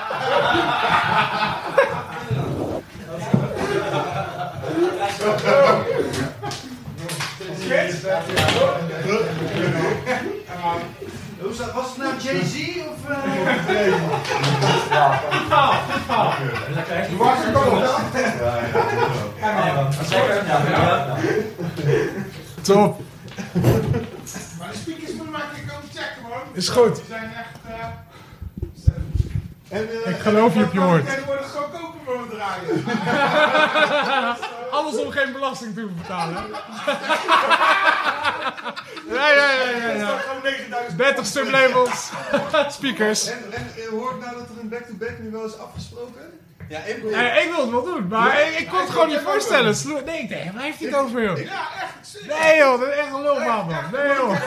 Was 11.73 11.85
het 11.87 11.97
nou 11.97 12.13
Jay-Z 12.19 12.55
of... 12.89 12.97
Top. 22.61 23.01
Maar 24.59 24.71
de 24.71 24.77
speakers 24.77 25.13
moeten 25.13 25.31
maar 25.31 25.41
een 25.41 25.55
keer 25.55 25.73
komen 25.73 25.89
checken. 25.93 26.53
Is 26.53 26.69
goed. 26.69 26.95
Die 26.95 27.05
zijn 27.07 27.23
echt... 27.33 27.57
eh, 27.67 27.85
En, 29.73 29.89
eh, 30.03 30.09
Ik 30.09 30.19
geloof 30.19 30.53
je 30.53 30.63
op 30.63 30.73
je 30.73 30.79
woord. 30.79 31.05
En 31.07 31.15
er 31.15 31.25
worden 31.25 31.45
gewoon 31.45 31.71
kopen 31.71 31.99
voor 32.05 32.19
me 32.19 32.27
draaien. 32.35 32.85
Alles 34.71 34.95
om 34.97 35.11
geen 35.11 35.31
belasting 35.33 35.73
te 35.75 35.85
betalen. 36.01 36.33
ja, 39.09 39.27
ja, 39.29 39.51
ja, 39.51 39.69
ja. 39.81 39.89
ja. 39.89 40.17
Gewoon 40.17 40.41
9000 40.43 40.97
30 40.97 41.25
sublabels, 41.25 42.09
speakers. 42.69 43.27
En, 43.27 43.43
en 43.51 43.71
eh, 43.75 43.87
hoor 43.89 44.11
ik 44.11 44.19
nou 44.25 44.37
dat 44.37 44.49
er 44.49 44.61
een 44.61 44.69
back-to-back 44.69 45.19
nu 45.19 45.31
wel 45.31 45.45
is 45.45 45.57
afgesproken? 45.57 46.39
Ja, 46.69 46.79
ik 46.79 47.03
Nee, 47.03 47.43
ik 47.43 47.49
wil 47.49 47.61
het 47.61 47.69
wel 47.69 47.83
doen, 47.83 48.07
maar 48.07 48.41
ik, 48.41 48.59
ik 48.59 48.67
kon 48.69 48.79
het 48.79 48.89
gewoon 48.89 49.07
niet 49.07 49.21
voorstellen. 49.23 49.75
Nee, 50.05 50.21
ik 50.21 50.29
denk, 50.29 50.53
waar 50.53 50.63
heeft 50.63 50.79
hij 50.79 50.87
het 50.87 50.97
over, 50.97 51.23
joh? 51.23 51.37
Ja, 51.37 51.67
echt. 51.81 52.27
Nee, 52.27 52.57
joh, 52.57 52.79
dat 52.79 52.89
is 52.89 52.95
echt 52.95 53.13
een 53.13 53.21
lulbaan, 53.21 53.65
man. 53.65 53.83
Nee, 53.91 54.07
joh. 54.07 54.37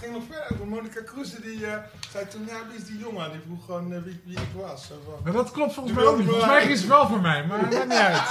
Het 0.00 0.08
ging 0.08 0.18
nog 0.18 0.36
verder 0.36 0.54
over. 0.54 0.66
Monica 0.66 1.00
Kroeze 1.02 1.40
die 1.40 1.66
eh, 1.66 1.72
zei 2.12 2.28
toen, 2.28 2.44
ja, 2.46 2.54
wie 2.68 2.78
is 2.78 2.84
die 2.84 2.98
jongen? 2.98 3.30
Die 3.30 3.40
vroeg 3.46 3.64
gewoon 3.64 3.92
eh, 3.92 4.02
wie, 4.02 4.20
wie 4.24 4.36
ik 4.36 4.48
was. 4.54 4.90
Maar 5.24 5.32
dat 5.32 5.50
klopt 5.50 5.74
volgens 5.74 5.94
mij 5.94 6.04
ook 6.04 6.18
niet. 6.18 6.26
Volgens 6.26 6.46
mij 6.46 6.66
ging 6.66 6.78
ze 6.78 6.86
wel 6.86 7.06
voor 7.08 7.20
mij, 7.20 7.46
maar 7.46 7.58
maakt 7.68 7.88
niet 7.88 7.98
uit. 7.98 8.28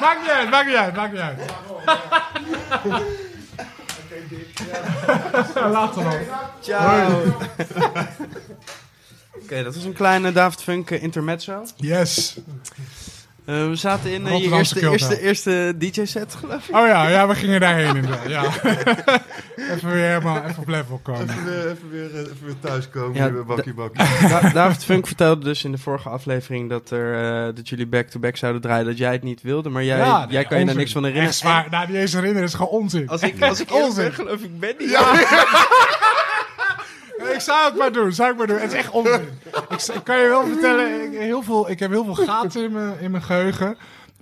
maakt 0.00 0.20
niet 0.20 0.30
uit, 0.30 0.50
maakt 0.50 0.66
niet 0.66 0.76
uit, 0.76 0.94
maakt 0.94 1.12
niet 1.12 1.20
uit. 1.20 1.40
Oké. 4.04 4.20
Ja, 5.54 5.68
Later 5.68 6.02
dan. 6.02 6.20
Ciao. 6.60 7.22
Oké, 9.42 9.62
dat 9.62 9.74
was 9.74 9.84
een 9.84 9.92
kleine 9.92 10.32
David 10.32 10.62
Funk 10.62 10.90
intermezzo. 10.90 11.64
Yes. 11.76 12.36
Eh, 13.44 13.68
we 13.68 13.76
zaten 13.76 14.12
in 14.12 14.26
eh, 14.26 14.38
je 14.42 14.50
eerste, 14.50 14.90
eerste, 14.90 15.20
eerste 15.20 15.74
DJ-set, 15.78 16.34
geloof 16.34 16.68
ik. 16.68 16.76
Oh 16.76 16.86
ja, 16.86 17.08
ja, 17.08 17.28
we 17.28 17.34
gingen 17.34 17.60
daarheen 17.60 17.96
inderdaad. 17.96 18.28
Ja. 18.28 18.42
even 19.74 19.90
weer 19.92 20.06
helemaal 20.06 20.42
even 20.44 20.58
op 20.62 20.68
level 20.68 21.00
komen. 21.02 21.22
Even 21.30 21.44
weer, 21.44 21.70
even 21.70 21.90
weer, 21.90 22.10
eh, 22.14 22.20
even 22.20 22.36
weer 22.44 22.54
thuiskomen 22.60 23.14
Ja, 23.14 23.30
Bakkie 23.44 23.74
Bakkie. 23.74 24.04
Da- 24.28 24.50
David 24.52 24.84
Funk 24.84 25.06
vertelde 25.06 25.44
dus 25.44 25.64
in 25.64 25.72
de 25.72 25.78
vorige 25.78 26.08
aflevering 26.08 26.68
dat, 26.70 26.90
er, 26.90 27.14
eh, 27.48 27.54
dat 27.54 27.68
jullie 27.68 27.86
back-to-back 27.86 28.36
zouden 28.36 28.62
draaien, 28.62 28.86
dat 28.86 28.98
jij 28.98 29.12
het 29.12 29.22
niet 29.22 29.42
wilde, 29.42 29.68
maar 29.68 29.84
jij, 29.84 29.96
Ja, 29.98 30.18
nee, 30.18 30.32
jij 30.32 30.44
kan 30.44 30.58
je 30.58 30.64
daar 30.64 30.76
niks 30.76 30.92
van 30.92 31.02
herinneren. 31.02 31.30
Echt 31.32 31.40
zwaar. 31.40 31.66
Nou, 31.70 31.86
die 31.86 31.98
eens 31.98 32.12
herinneren 32.12 32.42
is 32.48 32.54
gewoon 32.54 32.70
onzin. 32.72 33.08
Als 33.08 33.22
ik, 33.22 33.42
als 33.42 33.60
ik 33.60 33.72
Onzin. 33.72 34.04
ben, 34.04 34.12
geloof 34.12 34.40
ik 34.40 34.58
ben 34.60 34.74
niet. 34.78 34.90
Ik 37.30 37.40
zou 37.40 37.64
het 37.64 37.76
maar 37.76 37.92
doen, 37.92 38.12
zou 38.12 38.30
ik 38.30 38.36
maar 38.36 38.46
doen. 38.46 38.58
Het 38.58 38.72
is 38.72 38.78
echt 38.78 38.90
onzin. 38.90 39.40
ik, 39.94 40.00
kan 40.04 40.18
je 40.18 40.28
wel 40.28 40.46
vertellen, 40.46 41.12
ik, 41.12 41.18
heel 41.18 41.42
veel, 41.42 41.70
ik 41.70 41.78
heb 41.78 41.90
heel 41.90 42.04
veel 42.04 42.14
gaten 42.14 42.62
in 42.62 42.72
mijn, 42.72 43.00
in 43.00 43.10
mijn 43.10 43.22
geheugen. 43.22 43.78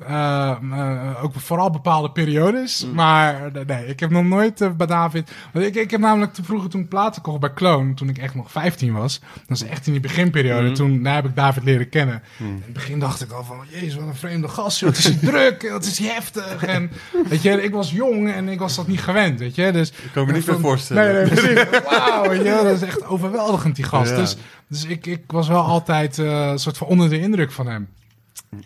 Eh, 0.06 0.50
eh, 0.50 1.24
ook 1.24 1.32
vooral 1.36 1.70
bepaalde 1.70 2.10
periodes. 2.10 2.86
Maar 2.94 3.52
eh, 3.54 3.66
nee, 3.66 3.86
ik 3.86 4.00
heb 4.00 4.10
nog 4.10 4.24
nooit 4.24 4.60
eh, 4.60 4.70
bij 4.70 4.86
David... 4.86 5.30
Want 5.52 5.64
ik, 5.66 5.74
ik 5.74 5.90
heb 5.90 6.00
namelijk 6.00 6.32
te 6.32 6.44
vroeger 6.44 6.70
toen 6.70 6.88
platen 6.88 7.22
kocht 7.22 7.40
bij 7.40 7.52
Kloon, 7.52 7.94
toen 7.94 8.08
ik 8.08 8.18
echt 8.18 8.34
nog 8.34 8.50
15 8.50 8.92
was. 8.92 9.20
Dat 9.46 9.56
is 9.56 9.64
echt 9.64 9.86
in 9.86 9.92
die 9.92 10.00
beginperiode. 10.00 10.72
Toen 10.72 11.02
daar 11.02 11.14
heb 11.14 11.24
ik 11.24 11.36
David 11.36 11.64
leren 11.64 11.88
kennen. 11.88 12.22
In 12.38 12.62
het 12.64 12.72
begin 12.72 12.98
dacht 12.98 13.20
ik 13.20 13.30
al 13.30 13.44
van, 13.44 13.58
jezus, 13.68 13.94
wat 13.94 14.06
een 14.06 14.14
vreemde 14.14 14.48
gast. 14.48 14.80
Wat 14.80 14.96
is 14.96 15.04
hij 15.04 15.18
druk, 15.30 15.70
wat 15.70 15.84
is 15.84 15.98
hij 15.98 16.08
heftig. 16.08 16.64
En 16.64 16.90
weet 17.28 17.42
je, 17.42 17.62
ik 17.62 17.72
was 17.72 17.90
jong 17.90 18.32
en 18.32 18.48
ik 18.48 18.58
was 18.58 18.76
dat 18.76 18.86
niet 18.86 19.00
gewend, 19.00 19.38
weet 19.38 19.54
je. 19.54 19.72
Dus 19.72 19.90
Ik 19.90 20.10
kan 20.12 20.26
me 20.26 20.32
niet 20.32 20.46
meer 20.46 20.60
voorstellen. 20.60 21.04
Nee, 21.04 21.24
nee, 21.24 21.54
precies. 21.54 21.80
Wauw, 21.90 22.32
je, 22.32 22.44
dat 22.44 22.76
is 22.76 22.82
echt 22.82 23.04
overweldigend, 23.04 23.76
die 23.76 23.84
gast. 23.84 24.10
Ja. 24.10 24.16
Dus, 24.16 24.36
dus 24.68 24.84
ik, 24.84 25.06
ik 25.06 25.22
was 25.26 25.48
wel 25.48 25.62
altijd 25.62 26.18
een 26.18 26.58
soort 26.58 26.76
van 26.78 26.86
onder 26.86 27.08
de 27.08 27.20
indruk 27.20 27.52
van 27.52 27.66
hem. 27.66 27.88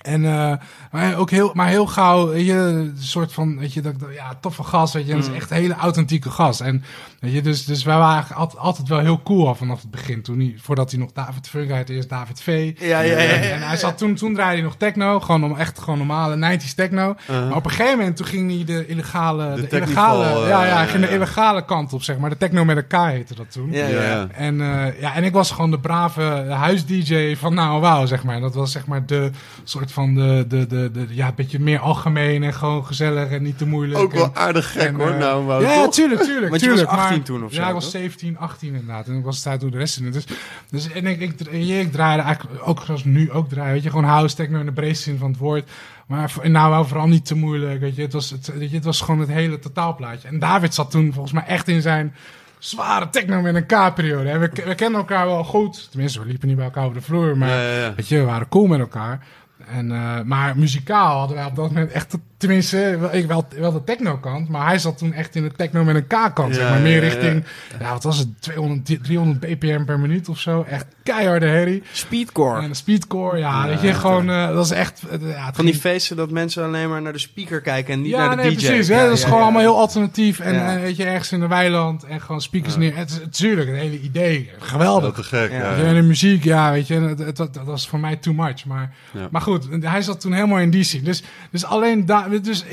En 0.00 0.24
eh, 0.24 0.52
maar 0.92 1.16
ook 1.16 1.30
heel, 1.30 1.50
maar 1.54 1.68
heel 1.68 1.86
gauw, 1.86 2.28
weet 2.28 2.46
je, 2.46 2.52
een 2.52 2.96
soort 2.98 3.32
van, 3.32 3.58
weet 3.58 3.72
je, 3.72 3.80
dat, 3.80 3.94
ja, 4.14 4.34
toffe 4.40 4.62
gast, 4.62 4.92
weet 4.92 5.06
je, 5.06 5.12
en 5.12 5.20
dat 5.20 5.28
is 5.28 5.34
echt 5.34 5.50
een 5.50 5.56
hele 5.56 5.74
authentieke 5.74 6.30
gast. 6.30 6.60
En 6.60 6.84
weet 7.20 7.32
je, 7.32 7.42
dus, 7.42 7.64
dus 7.64 7.84
wij 7.84 7.96
waren 7.96 8.36
altijd, 8.36 8.62
altijd 8.62 8.88
wel 8.88 8.98
heel 8.98 9.22
cool 9.22 9.46
al 9.46 9.54
vanaf 9.54 9.80
het 9.80 9.90
begin, 9.90 10.22
toen 10.22 10.38
hij, 10.38 10.54
voordat 10.56 10.90
hij 10.90 11.00
nog 11.00 11.12
David 11.12 11.48
Funk 11.48 11.70
heette, 11.70 11.92
eerst 11.92 12.08
David 12.08 12.40
V. 12.40 12.72
Ja, 12.78 13.00
ja, 13.00 13.18
ja. 13.18 13.18
ja, 13.18 13.40
En 13.40 13.62
hij 13.62 13.76
zat 13.76 13.98
toen, 13.98 14.14
toen 14.14 14.34
draaide 14.34 14.54
hij 14.54 14.64
nog 14.64 14.76
techno, 14.76 15.20
gewoon 15.20 15.44
om 15.44 15.56
echt 15.56 15.78
gewoon 15.78 15.98
normale 15.98 16.58
90s 16.58 16.74
techno. 16.74 17.14
Uh-huh. 17.20 17.48
Maar 17.48 17.56
op 17.56 17.64
een 17.64 17.70
gegeven 17.70 17.98
moment 17.98 18.16
toen 18.16 18.26
ging 18.26 18.50
hij 18.50 18.64
de 18.64 18.86
illegale, 18.86 19.54
De 19.54 19.66
de, 19.66 19.76
illegale, 19.76 20.24
eh, 20.24 20.48
ja, 20.48 20.64
ja, 20.66 20.76
hij 20.76 20.86
ging 20.86 21.04
de 21.04 21.12
illegale 21.12 21.64
kant 21.64 21.92
op, 21.92 22.02
zeg 22.02 22.18
maar. 22.18 22.30
De 22.30 22.36
techno 22.36 22.64
met 22.64 22.76
een 22.76 22.86
K 22.86 22.92
heette 22.92 23.34
dat 23.34 23.52
toen. 23.52 23.72
Ja, 23.72 23.86
Ja. 23.86 24.28
En, 24.32 24.60
eh, 24.60 25.00
ja, 25.00 25.14
en 25.14 25.24
ik 25.24 25.32
was 25.32 25.50
gewoon 25.50 25.70
de 25.70 25.80
brave 25.80 26.22
huis-dj 26.50 27.34
van 27.36 27.54
Nou 27.54 27.80
Wauw, 27.80 28.06
zeg 28.06 28.24
maar. 28.24 28.40
Dat 28.40 28.54
was 28.54 28.72
zeg 28.72 28.86
maar 28.86 29.06
de 29.06 29.30
soort 29.78 29.92
van 29.92 30.14
de, 30.14 30.44
de, 30.48 30.66
de, 30.66 30.90
de 30.92 31.06
ja, 31.10 31.26
een 31.28 31.34
beetje 31.36 31.58
meer 31.60 31.78
algemeen 31.78 32.42
en 32.42 32.54
gewoon 32.54 32.86
gezellig 32.86 33.30
en 33.30 33.42
niet 33.42 33.58
te 33.58 33.66
moeilijk. 33.66 34.00
Ook 34.00 34.12
wel 34.12 34.24
En- 34.24 34.34
aardig 34.36 34.72
gek 34.72 34.82
en, 34.82 34.94
hoor, 34.94 35.10
eh, 35.10 35.18
nou 35.18 35.44
Wout, 35.44 35.62
ja, 35.62 35.82
toch? 35.82 35.94
tuurlijk, 35.94 36.20
tuurlijk. 36.22 36.48
Want 36.50 36.60
je 36.60 36.68
was 36.68 36.78
tuurlijk, 36.78 36.98
18 36.98 37.16
maar- 37.16 37.26
toen 37.26 37.44
of 37.44 37.52
zo, 37.52 37.60
Ja, 37.60 37.66
ik 37.68 37.74
was 37.74 37.82
toch? 37.82 37.92
17, 37.92 38.38
18 38.38 38.68
inderdaad. 38.74 39.06
En 39.08 39.16
ik 39.18 39.24
was 39.24 39.42
daar 39.42 39.58
toen 39.58 39.70
de 39.70 39.78
rest 39.78 39.98
in. 39.98 40.10
Dus, 40.10 40.24
dus 40.70 40.90
en 40.92 41.06
ik, 41.06 41.20
ik, 41.20 41.40
ik 41.50 41.92
draaide 41.92 42.22
eigenlijk 42.22 42.66
ook 42.66 42.82
zoals 42.84 43.04
nu 43.04 43.30
ook 43.32 43.48
draaien. 43.48 43.72
Weet 43.72 43.82
je, 43.82 43.90
gewoon 43.90 44.04
house 44.04 44.34
techno 44.36 44.58
in 44.60 44.66
de 44.66 44.72
breedste 44.72 45.04
zin 45.10 45.18
van 45.18 45.30
het 45.30 45.38
woord. 45.38 45.70
Maar 46.06 46.30
voor- 46.30 46.50
nou, 46.50 46.70
wel 46.70 46.84
vooral 46.84 47.06
niet 47.06 47.26
te 47.26 47.34
moeilijk. 47.36 47.80
Weet 47.80 47.96
je, 47.96 48.02
het 48.02 48.12
was, 48.12 48.30
het, 48.30 48.50
weet 48.58 48.70
je, 48.70 48.76
het 48.76 48.84
was 48.84 49.00
gewoon 49.00 49.20
het 49.20 49.28
hele 49.28 49.58
totaalplaatje. 49.58 50.28
En 50.28 50.38
David 50.38 50.74
zat 50.74 50.90
toen 50.90 51.12
volgens 51.12 51.32
mij 51.34 51.44
echt 51.46 51.68
in 51.68 51.82
zijn 51.82 52.14
zware 52.58 53.08
techno 53.10 53.40
met 53.40 53.54
een 53.54 53.66
K-periode. 53.66 54.28
En 54.30 54.40
We, 54.40 54.50
we 54.66 54.74
kenden 54.74 55.00
elkaar 55.00 55.26
wel 55.26 55.44
goed. 55.44 55.88
Tenminste, 55.90 56.20
we 56.20 56.26
liepen 56.26 56.48
niet 56.48 56.56
bij 56.56 56.64
elkaar 56.66 56.84
over 56.84 56.96
de 56.96 57.02
vloer. 57.04 57.36
Maar 57.38 57.48
Ja, 57.48 57.62
ja, 57.62 57.78
ja. 57.78 57.94
weet 57.94 58.08
je, 58.08 58.16
we 58.18 58.24
waren 58.24 58.48
cool 58.48 58.66
met 58.66 58.80
elkaar. 58.80 59.26
En, 59.68 59.92
eh, 59.92 60.22
maar 60.22 60.58
muzikaal 60.58 61.18
hadden 61.18 61.36
wij 61.36 61.46
op 61.46 61.56
dat 61.56 61.68
moment 61.68 61.90
echt, 61.90 62.16
tenminste, 62.36 62.96
wel- 63.00 63.14
ik 63.14 63.26
wel, 63.26 63.46
wel 63.56 63.72
de 63.72 63.84
techno-kant, 63.84 64.48
maar 64.48 64.66
hij 64.66 64.78
zat 64.78 64.98
toen 64.98 65.12
echt 65.12 65.34
in 65.34 65.42
de 65.42 65.52
techno 65.56 65.84
met 65.84 65.94
een 65.96 66.06
K-kant, 66.06 66.54
zeg 66.54 66.68
maar. 66.70 66.80
Meer 66.80 66.90
ja, 66.90 67.02
ja. 67.02 67.14
richting, 67.14 67.44
ja. 67.80 67.92
wat 67.92 68.02
was 68.02 68.18
het, 68.18 68.28
200, 68.38 69.04
300 69.04 69.40
bpm 69.40 69.84
per 69.84 70.00
minuut 70.00 70.28
of 70.28 70.38
zo. 70.38 70.64
Echt 70.68 70.86
keiharde 71.02 71.46
herrie. 71.46 71.82
Speedcore. 71.92 72.62
En 72.62 72.74
speedcore, 72.74 73.38
ja, 73.38 73.66
weet 73.66 73.80
je, 73.80 73.94
gewoon, 73.94 74.30
eh, 74.30 74.48
dat 74.48 74.64
is 74.64 74.70
echt, 74.70 75.02
eh, 75.10 75.48
Van 75.52 75.64
die 75.64 75.74
feesten 75.74 76.16
dat 76.16 76.30
mensen 76.30 76.64
alleen 76.64 76.88
maar 76.88 77.02
naar 77.02 77.12
de 77.12 77.18
speaker 77.18 77.60
kijken 77.60 77.94
en 77.94 78.00
niet 78.02 78.10
ja, 78.10 78.26
naar 78.26 78.36
de 78.36 78.42
nee, 78.42 78.56
DJ. 78.56 78.66
precies. 78.66 78.88
Hè? 78.88 79.02
Dat 79.04 79.12
is 79.12 79.18
ja, 79.20 79.24
gewoon 79.24 79.38
ja. 79.38 79.44
allemaal 79.44 79.62
heel 79.62 79.78
alternatief. 79.78 80.40
En 80.40 80.54
Ja. 80.54 80.74
eh, 80.74 80.80
weet 80.80 80.96
je, 80.96 81.04
ergens 81.04 81.32
in 81.32 81.40
de 81.40 81.46
weiland 81.46 82.04
en 82.04 82.20
gewoon 82.20 82.40
speakers 82.40 82.76
neer. 82.76 82.96
Het 82.96 83.10
is 83.10 83.18
natuurlijk 83.20 83.68
het 83.68 83.76
hele 83.78 84.00
idee. 84.00 84.50
Geweldig. 84.58 85.14
Dat 85.14 85.14
te 85.14 85.36
gek, 85.36 85.50
Ja. 85.50 85.56
ja. 85.58 85.68
Weet 85.70 85.78
je, 85.78 85.84
en 85.84 85.94
de 85.94 86.02
muziek, 86.02 86.44
ja, 86.44 86.70
weet 86.72 86.86
je, 86.86 86.94
het, 87.00 87.18
het, 87.18 87.36
dat 87.36 87.58
was 87.64 87.88
voor 87.88 88.00
mij 88.00 88.16
too 88.16 88.34
much. 88.34 88.64
Maar, 88.64 88.94
Ja. 89.12 89.28
maar 89.30 89.40
goed, 89.40 89.66
hij 89.80 90.02
zat 90.02 90.20
toen 90.20 90.32
helemaal 90.32 90.58
in 90.58 90.70
die 90.70 90.82
scene. 90.82 91.02
Dus, 91.02 91.22
dus 91.50 91.64
alleen, 91.64 92.06
da, 92.06 92.28
dus 92.40 92.64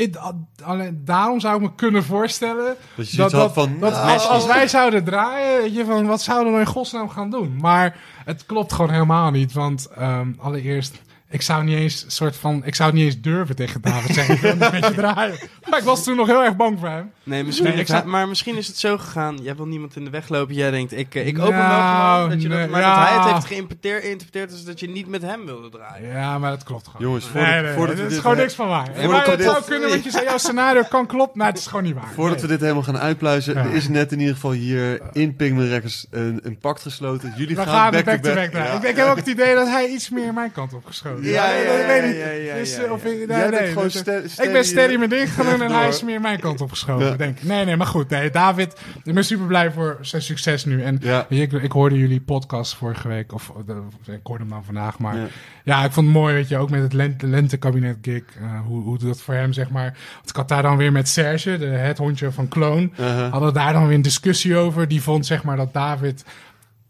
alleen 0.63 1.01
daarom 1.05 1.39
zou 1.39 1.55
ik 1.55 1.61
me 1.61 1.75
kunnen 1.75 2.03
voorstellen 2.03 2.75
Dat 2.95 3.11
je 3.11 3.29
van, 3.29 3.79
dat 3.79 3.91
nou, 3.91 4.09
als, 4.09 4.27
als 4.27 4.45
wij 4.45 4.67
zouden 4.67 5.03
draaien, 5.03 5.61
weet 5.61 5.75
je, 5.75 5.85
van 5.85 6.05
wat 6.05 6.21
zouden 6.21 6.53
we 6.53 6.59
in 6.59 6.65
godsnaam 6.65 7.09
gaan 7.09 7.29
doen? 7.29 7.57
Maar 7.61 7.97
het 8.25 8.45
klopt 8.45 8.73
gewoon 8.73 8.91
helemaal 8.91 9.31
niet, 9.31 9.53
want 9.53 9.87
ehm, 9.95 10.31
allereerst. 10.37 11.01
Ik 11.31 11.41
zou 11.41 11.63
niet 11.63 11.77
eens 11.77 12.03
soort 12.07 12.35
van, 12.35 12.61
ik 12.65 12.75
zou 12.75 12.89
het 12.89 12.97
niet 12.97 13.07
eens 13.07 13.21
durven 13.21 13.55
tegen 13.55 13.81
David 13.81 14.15
zeggen. 14.15 14.33
Ik 14.35 14.41
wil 14.41 14.51
niet 14.55 14.71
met 14.71 14.85
je 14.87 14.93
draaien. 14.93 15.35
Maar 15.69 15.79
ik 15.79 15.85
was 15.85 16.03
toen 16.03 16.15
nog 16.15 16.27
heel 16.27 16.43
erg 16.43 16.55
bang 16.55 16.79
voor 16.79 16.87
hem. 16.89 17.11
Nee, 17.23 17.43
misschien 17.43 17.63
Nee, 17.63 17.71
ik 17.73 17.77
heeft 17.79 17.89
zou- 17.91 18.01
hij- 18.01 18.11
maar 18.11 18.27
misschien 18.27 18.57
is 18.57 18.67
het 18.67 18.77
zo 18.77 18.97
gegaan. 18.97 19.37
Jij 19.41 19.55
wil 19.55 19.65
niemand 19.67 19.95
in 19.95 20.03
de 20.03 20.09
weg 20.09 20.29
lopen. 20.29 20.55
Jij 20.55 20.71
denkt, 20.71 20.91
ik, 20.97 21.15
eh, 21.15 21.27
ik 21.27 21.39
open 21.39 21.57
Nou, 21.57 21.69
wel 22.03 22.13
gewoon. 22.15 22.29
Dat 22.29 22.41
je 22.41 22.47
dat, 22.47 22.69
maar 22.69 22.79
ja. 22.81 22.99
dat 22.99 23.07
hij 23.09 23.17
het 23.23 23.33
heeft 23.33 23.45
geïnterpreteerd, 23.45 24.03
geïnterpreteerd 24.03 24.51
is 24.51 24.63
dat 24.63 24.79
je 24.79 24.89
niet 24.89 25.07
met 25.07 25.21
hem 25.21 25.45
wilde 25.45 25.69
draaien. 25.69 26.09
Ja, 26.13 26.39
maar 26.39 26.49
dat 26.51 26.63
klopt 26.63 26.87
gewoon. 26.87 27.01
Jongens, 27.01 27.25
voordat- 27.25 27.49
nee, 27.49 27.61
nee, 27.61 27.73
voordat 27.73 27.87
nee, 27.87 27.95
we 27.95 28.01
er 28.01 28.07
is 28.07 28.13
dit- 28.13 28.21
gewoon 28.21 28.37
niks 28.37 28.53
van 28.53 28.67
waar. 28.67 28.85
voordat 28.85 29.11
maar 29.11 29.25
het 29.27 29.37
dit- 29.37 29.47
zou 29.47 29.63
kunnen, 29.63 29.89
want 29.89 30.03
je 30.03 30.11
zei, 30.11 30.23
jouw 30.23 30.37
scenario 30.37 30.81
kan 30.89 31.05
kloppen. 31.07 31.37
Maar 31.37 31.47
het 31.47 31.57
is 31.57 31.67
gewoon 31.67 31.83
niet 31.83 31.93
waar. 31.95 32.11
Voordat 32.15 32.33
Nee. 32.37 32.41
we 32.45 32.51
dit 32.51 32.59
helemaal 32.61 32.83
gaan 32.83 32.97
uitpluizen, 32.97 33.53
Ja. 33.53 33.63
er 33.63 33.73
is 33.73 33.87
net 33.87 34.11
in 34.11 34.19
ieder 34.19 34.33
geval 34.35 34.51
hier 34.51 34.99
in 35.11 35.35
Pigment 35.35 35.69
Records 35.69 36.07
een, 36.09 36.39
een 36.43 36.57
pact 36.57 36.81
gesloten. 36.81 37.33
Jullie 37.37 37.55
We 37.55 37.61
gaan, 37.61 37.73
gaan 37.73 37.91
back, 37.91 38.05
back-to-back 38.05 38.51
back. 38.51 38.65
Ja. 38.65 38.71
Ik, 38.73 38.83
ik 38.83 38.95
heb 38.95 39.07
ook 39.07 39.15
het 39.15 39.27
idee 39.27 39.55
dat 39.55 39.67
hij 39.67 39.87
iets 39.87 40.09
meer 40.09 40.33
mijn 40.33 40.51
kant 40.51 40.73
op 40.73 40.85
geschoten. 40.85 41.20
Ja, 41.21 41.49
ja, 41.55 41.87
weet 41.87 42.15
ik 42.15 42.45
ja, 42.45 42.55
Dus, 42.55 42.77
eh, 42.77 42.91
of 42.91 43.05
ik, 43.05 43.17
nee, 43.17 43.27
Jij 43.27 43.49
bent 43.49 43.61
nee, 43.61 43.67
gewoon 43.67 43.83
dat- 43.83 43.91
ste- 43.91 44.23
steady, 44.25 44.47
ik 44.47 44.53
ben 44.53 44.65
steady 44.65 44.95
mijn 44.95 45.09
ding 45.09 45.33
gaan 45.33 45.45
doen 45.45 45.61
en 45.61 45.71
hij 45.71 45.87
is 45.87 46.03
meer 46.03 46.21
mijn 46.21 46.39
kant 46.39 46.61
op 46.61 46.69
geschoven, 46.69 47.05
Ja. 47.07 47.15
denk 47.15 47.37
ik. 47.37 47.43
Nee, 47.43 47.65
nee, 47.65 47.75
maar 47.75 47.87
goed. 47.87 48.09
Nee, 48.09 48.29
David, 48.29 48.79
ik 49.03 49.13
ben 49.13 49.23
super 49.25 49.45
blij 49.45 49.71
voor 49.71 49.97
zijn 50.01 50.21
succes 50.21 50.65
nu. 50.65 50.83
En 50.83 50.99
ik, 51.29 51.51
ik 51.51 51.71
hoorde 51.71 51.97
jullie 51.97 52.21
podcast 52.21 52.75
vorige 52.75 53.07
week, 53.07 53.33
of 53.33 53.51
eh, 53.67 54.13
ik 54.13 54.19
hoorde 54.23 54.43
hem 54.43 54.51
dan 54.53 54.63
vandaag, 54.63 54.99
maar 54.99 55.15
Ja. 55.63 55.83
ik 55.83 55.91
vond 55.91 56.05
het 56.05 56.15
mooi, 56.15 56.33
weet 56.33 56.47
je, 56.47 56.57
ook 56.57 56.69
met 56.69 56.81
het 56.81 56.93
lente, 56.93 57.27
lentekabinet 57.27 57.97
gig, 58.01 58.23
eh, 58.41 58.59
hoe, 58.65 58.81
hoe 58.83 58.97
dat 58.97 59.21
voor 59.21 59.33
hem, 59.33 59.53
zeg 59.53 59.69
maar. 59.69 59.97
Want 60.15 60.29
ik 60.29 60.35
had 60.35 60.47
daar 60.47 60.61
dan 60.61 60.77
weer 60.77 60.91
met 60.91 61.07
Serge, 61.07 61.57
de, 61.57 61.65
het 61.65 61.97
hondje 61.97 62.31
van 62.31 62.47
Kloon, 62.47 62.93
Uh-huh. 62.99 63.31
hadden 63.31 63.49
we 63.53 63.59
daar 63.59 63.73
dan 63.73 63.85
weer 63.87 63.95
een 63.95 64.01
discussie 64.01 64.55
over. 64.55 64.87
Die 64.87 65.01
vond, 65.01 65.25
zeg 65.25 65.43
maar, 65.43 65.57
dat 65.57 65.73
David 65.73 66.23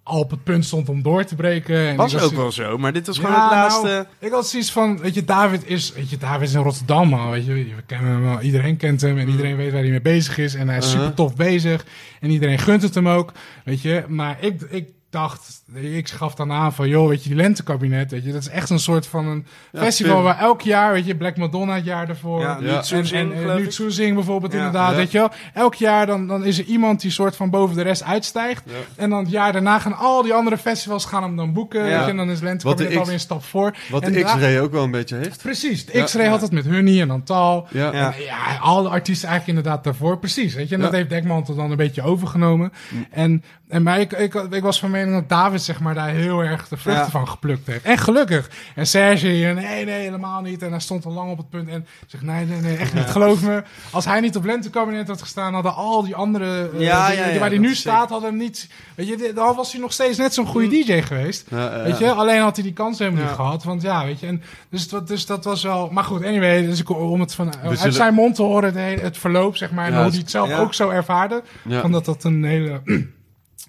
al 0.03 0.19
op 0.19 0.31
het 0.31 0.43
punt 0.43 0.65
stond 0.65 0.89
om 0.89 1.01
door 1.01 1.23
te 1.23 1.35
breken. 1.35 1.87
En 1.87 1.95
Was 1.95 2.13
ik 2.13 2.21
ook 2.21 2.31
wel 2.33 2.51
zo, 2.51 2.77
maar 2.77 2.93
dit 2.93 3.07
was 3.07 3.17
gewoon 3.17 3.31
Ja, 3.31 3.43
het 3.43 3.51
laatste. 3.51 3.87
nou, 3.87 4.05
ik 4.19 4.31
had 4.31 4.47
zoiets 4.47 4.71
van, 4.71 4.99
weet 4.99 5.13
je, 5.13 5.23
David 5.25 5.67
is, 5.67 5.93
weet 5.93 6.09
je, 6.09 6.17
David 6.17 6.47
is 6.47 6.53
in 6.53 6.61
Rotterdam, 6.61 7.09
man. 7.09 7.29
Weet 7.31 7.45
je, 7.45 7.53
we 7.53 7.73
kennen 7.85 8.11
hem 8.11 8.21
wel. 8.23 8.39
Iedereen 8.41 8.77
kent 8.77 9.01
hem 9.01 9.17
en 9.17 9.29
iedereen 9.29 9.55
weet 9.55 9.71
waar 9.71 9.81
hij 9.81 9.89
mee 9.89 10.01
bezig 10.01 10.37
is. 10.37 10.53
En 10.55 10.67
hij 10.69 10.77
is 10.77 10.85
Uh-huh. 10.85 10.99
super 11.01 11.15
tof 11.15 11.35
bezig. 11.35 11.85
En 12.19 12.29
iedereen 12.29 12.59
gunt 12.59 12.81
het 12.81 12.95
hem 12.95 13.07
ook, 13.07 13.31
weet 13.63 13.81
je. 13.81 14.03
Maar 14.07 14.37
ik, 14.39 14.61
ik 14.61 14.89
dacht, 15.11 15.63
ik 15.73 16.09
gaf 16.09 16.35
dan 16.35 16.51
aan 16.51 16.73
van, 16.73 16.87
joh, 16.89 17.07
weet 17.07 17.23
je, 17.23 17.29
die 17.29 17.37
lentekabinet, 17.37 18.11
weet 18.11 18.23
je, 18.23 18.31
dat 18.31 18.41
is 18.41 18.47
echt 18.49 18.69
een 18.69 18.79
soort 18.79 19.07
van 19.07 19.27
een 19.27 19.45
Ja, 19.71 19.79
festival 19.79 20.21
waar 20.21 20.39
elk 20.39 20.61
jaar, 20.61 20.93
weet 20.93 21.05
je, 21.05 21.15
Black 21.15 21.37
Madonna 21.37 21.75
het 21.75 21.85
jaar 21.85 22.09
ervoor. 22.09 22.41
Ja, 22.41 22.79
Tsoezing, 22.79 23.33
en, 23.33 23.49
en, 23.49 24.13
bijvoorbeeld 24.15 24.51
Ja. 24.51 24.57
inderdaad, 24.57 24.91
Ja. 24.91 24.95
weet 24.97 25.11
je 25.11 25.17
wel. 25.17 25.29
Elk 25.53 25.75
jaar 25.75 26.05
dan, 26.05 26.27
dan 26.27 26.45
is 26.45 26.57
er 26.57 26.65
iemand 26.65 27.01
die 27.01 27.11
soort 27.11 27.35
van 27.35 27.49
boven 27.49 27.75
de 27.75 27.81
rest 27.81 28.03
uitstijgt. 28.03 28.63
Ja. 28.65 28.73
En 28.95 29.09
dan 29.09 29.19
het 29.19 29.31
jaar 29.31 29.51
daarna 29.53 29.79
gaan 29.79 29.97
al 29.97 30.21
die 30.23 30.33
andere 30.33 30.57
festivals 30.57 31.05
gaan 31.05 31.23
hem 31.23 31.35
dan 31.35 31.53
boeken. 31.53 31.79
Ja. 31.85 31.95
Weet 31.95 32.05
je, 32.05 32.11
en 32.11 32.17
dan 32.17 32.29
is 32.29 32.33
Wat 32.39 32.43
lentekabinet 32.43 32.95
alweer 32.97 33.13
een 33.13 33.19
stap 33.19 33.43
voor. 33.43 33.75
Wat 33.89 34.03
En 34.03 34.11
de 34.11 34.23
X-Ray 34.23 34.59
ook 34.59 34.71
wel 34.71 34.83
een 34.83 34.91
beetje 34.91 35.15
heeft. 35.15 35.41
Precies, 35.41 35.85
de 35.85 35.97
Ja. 35.97 36.03
X-Ray 36.03 36.27
had 36.27 36.41
het 36.41 36.51
met 36.51 36.65
Honey 36.65 37.01
en 37.01 37.07
dan 37.07 37.23
Tal. 37.23 37.67
Ja. 37.71 37.93
Ja. 37.93 38.13
En 38.13 38.23
ja, 38.23 38.57
alle 38.59 38.89
artiesten 38.89 39.27
eigenlijk 39.29 39.57
inderdaad 39.57 39.83
daarvoor. 39.83 40.19
Precies, 40.19 40.53
weet 40.53 40.69
je. 40.69 40.75
En 40.75 40.81
dat 40.81 40.91
heeft 40.91 41.09
Dekmantel 41.09 41.55
dan 41.55 41.71
een 41.71 41.77
beetje 41.77 42.01
overgenomen. 42.01 42.71
En, 43.11 43.43
en 43.67 43.83
maar 43.83 43.99
ik, 43.99 44.11
ik, 44.11 44.33
ik 44.33 44.61
was 44.63 44.79
van 44.79 44.91
mening 45.05 45.19
dat 45.19 45.29
David 45.39 45.61
zeg 45.61 45.79
maar 45.79 45.93
daar 45.93 46.09
heel 46.09 46.39
erg 46.43 46.67
de 46.67 46.77
vruchten 46.77 47.03
Ja. 47.03 47.09
van 47.09 47.27
geplukt 47.27 47.67
heeft. 47.67 47.83
En 47.85 47.97
gelukkig. 47.97 48.49
En 48.75 48.87
Serge 48.87 49.27
hier, 49.27 49.53
nee, 49.53 49.85
nee, 49.85 49.99
helemaal 50.01 50.41
niet. 50.41 50.61
En 50.61 50.69
hij 50.71 50.79
stond 50.79 51.05
al 51.05 51.11
lang 51.11 51.31
op 51.31 51.37
het 51.37 51.49
punt. 51.49 51.69
En 51.69 51.79
ik 51.79 52.07
zeg, 52.07 52.21
nee, 52.21 52.45
nee, 52.45 52.59
nee, 52.61 52.77
echt 52.77 52.93
niet. 52.93 53.05
Geloof 53.05 53.41
me. 53.41 53.63
Als 53.91 54.05
hij 54.05 54.19
niet 54.19 54.35
op 54.35 54.43
lentekabinet 54.45 55.07
had 55.07 55.21
gestaan, 55.21 55.53
hadden 55.53 55.75
al 55.75 56.03
die 56.03 56.15
andere... 56.15 56.69
eh, 56.73 56.79
Ja, 56.79 57.07
die- 57.07 57.17
ja, 57.17 57.39
waar 57.39 57.49
hij 57.49 57.57
nu 57.57 57.75
staat, 57.75 58.09
hadden 58.09 58.29
hem 58.29 58.37
niet... 58.39 58.69
Weet 58.95 59.07
je, 59.07 59.31
dan 59.35 59.55
was 59.55 59.71
hij 59.71 59.81
nog 59.81 59.93
steeds 59.93 60.17
net 60.17 60.33
zo'n 60.33 60.45
goede 60.45 60.67
DJ 60.67 61.01
geweest. 61.01 61.49
Weet 61.83 61.97
je, 61.97 62.11
alleen 62.11 62.41
had 62.41 62.55
hij 62.55 62.63
die 62.63 62.73
kans 62.73 62.99
helemaal 62.99 63.23
niet 63.23 63.31
gehad. 63.33 63.63
Want 63.63 63.81
ja, 63.81 64.05
weet 64.05 64.19
je, 64.19 64.27
en 64.27 64.41
dus, 64.69 64.89
dat, 64.89 65.07
dus 65.07 65.25
dat 65.25 65.43
was 65.43 65.63
wel. 65.63 65.89
Maar 65.91 66.03
goed, 66.03 66.25
anyway, 66.25 66.65
dus 66.65 66.79
ik, 66.79 66.89
om 66.89 67.19
het 67.19 67.33
van, 67.33 67.53
uit 67.63 67.93
zijn 67.93 68.13
mond 68.13 68.35
te 68.35 68.41
horen, 68.41 68.75
het, 69.01 69.17
verloop, 69.17 69.55
zeg 69.55 69.71
maar, 69.71 69.85
en 69.85 69.93
hoe 69.93 70.09
hij 70.09 70.17
het 70.17 70.31
zelf 70.31 70.53
ook 70.57 70.73
zo 70.73 70.89
ervaarde. 70.89 71.43
Ja. 71.67 71.81
Van 71.81 71.91
dat 71.91 72.05
dat 72.05 72.23
een 72.23 72.43
hele 72.43 72.81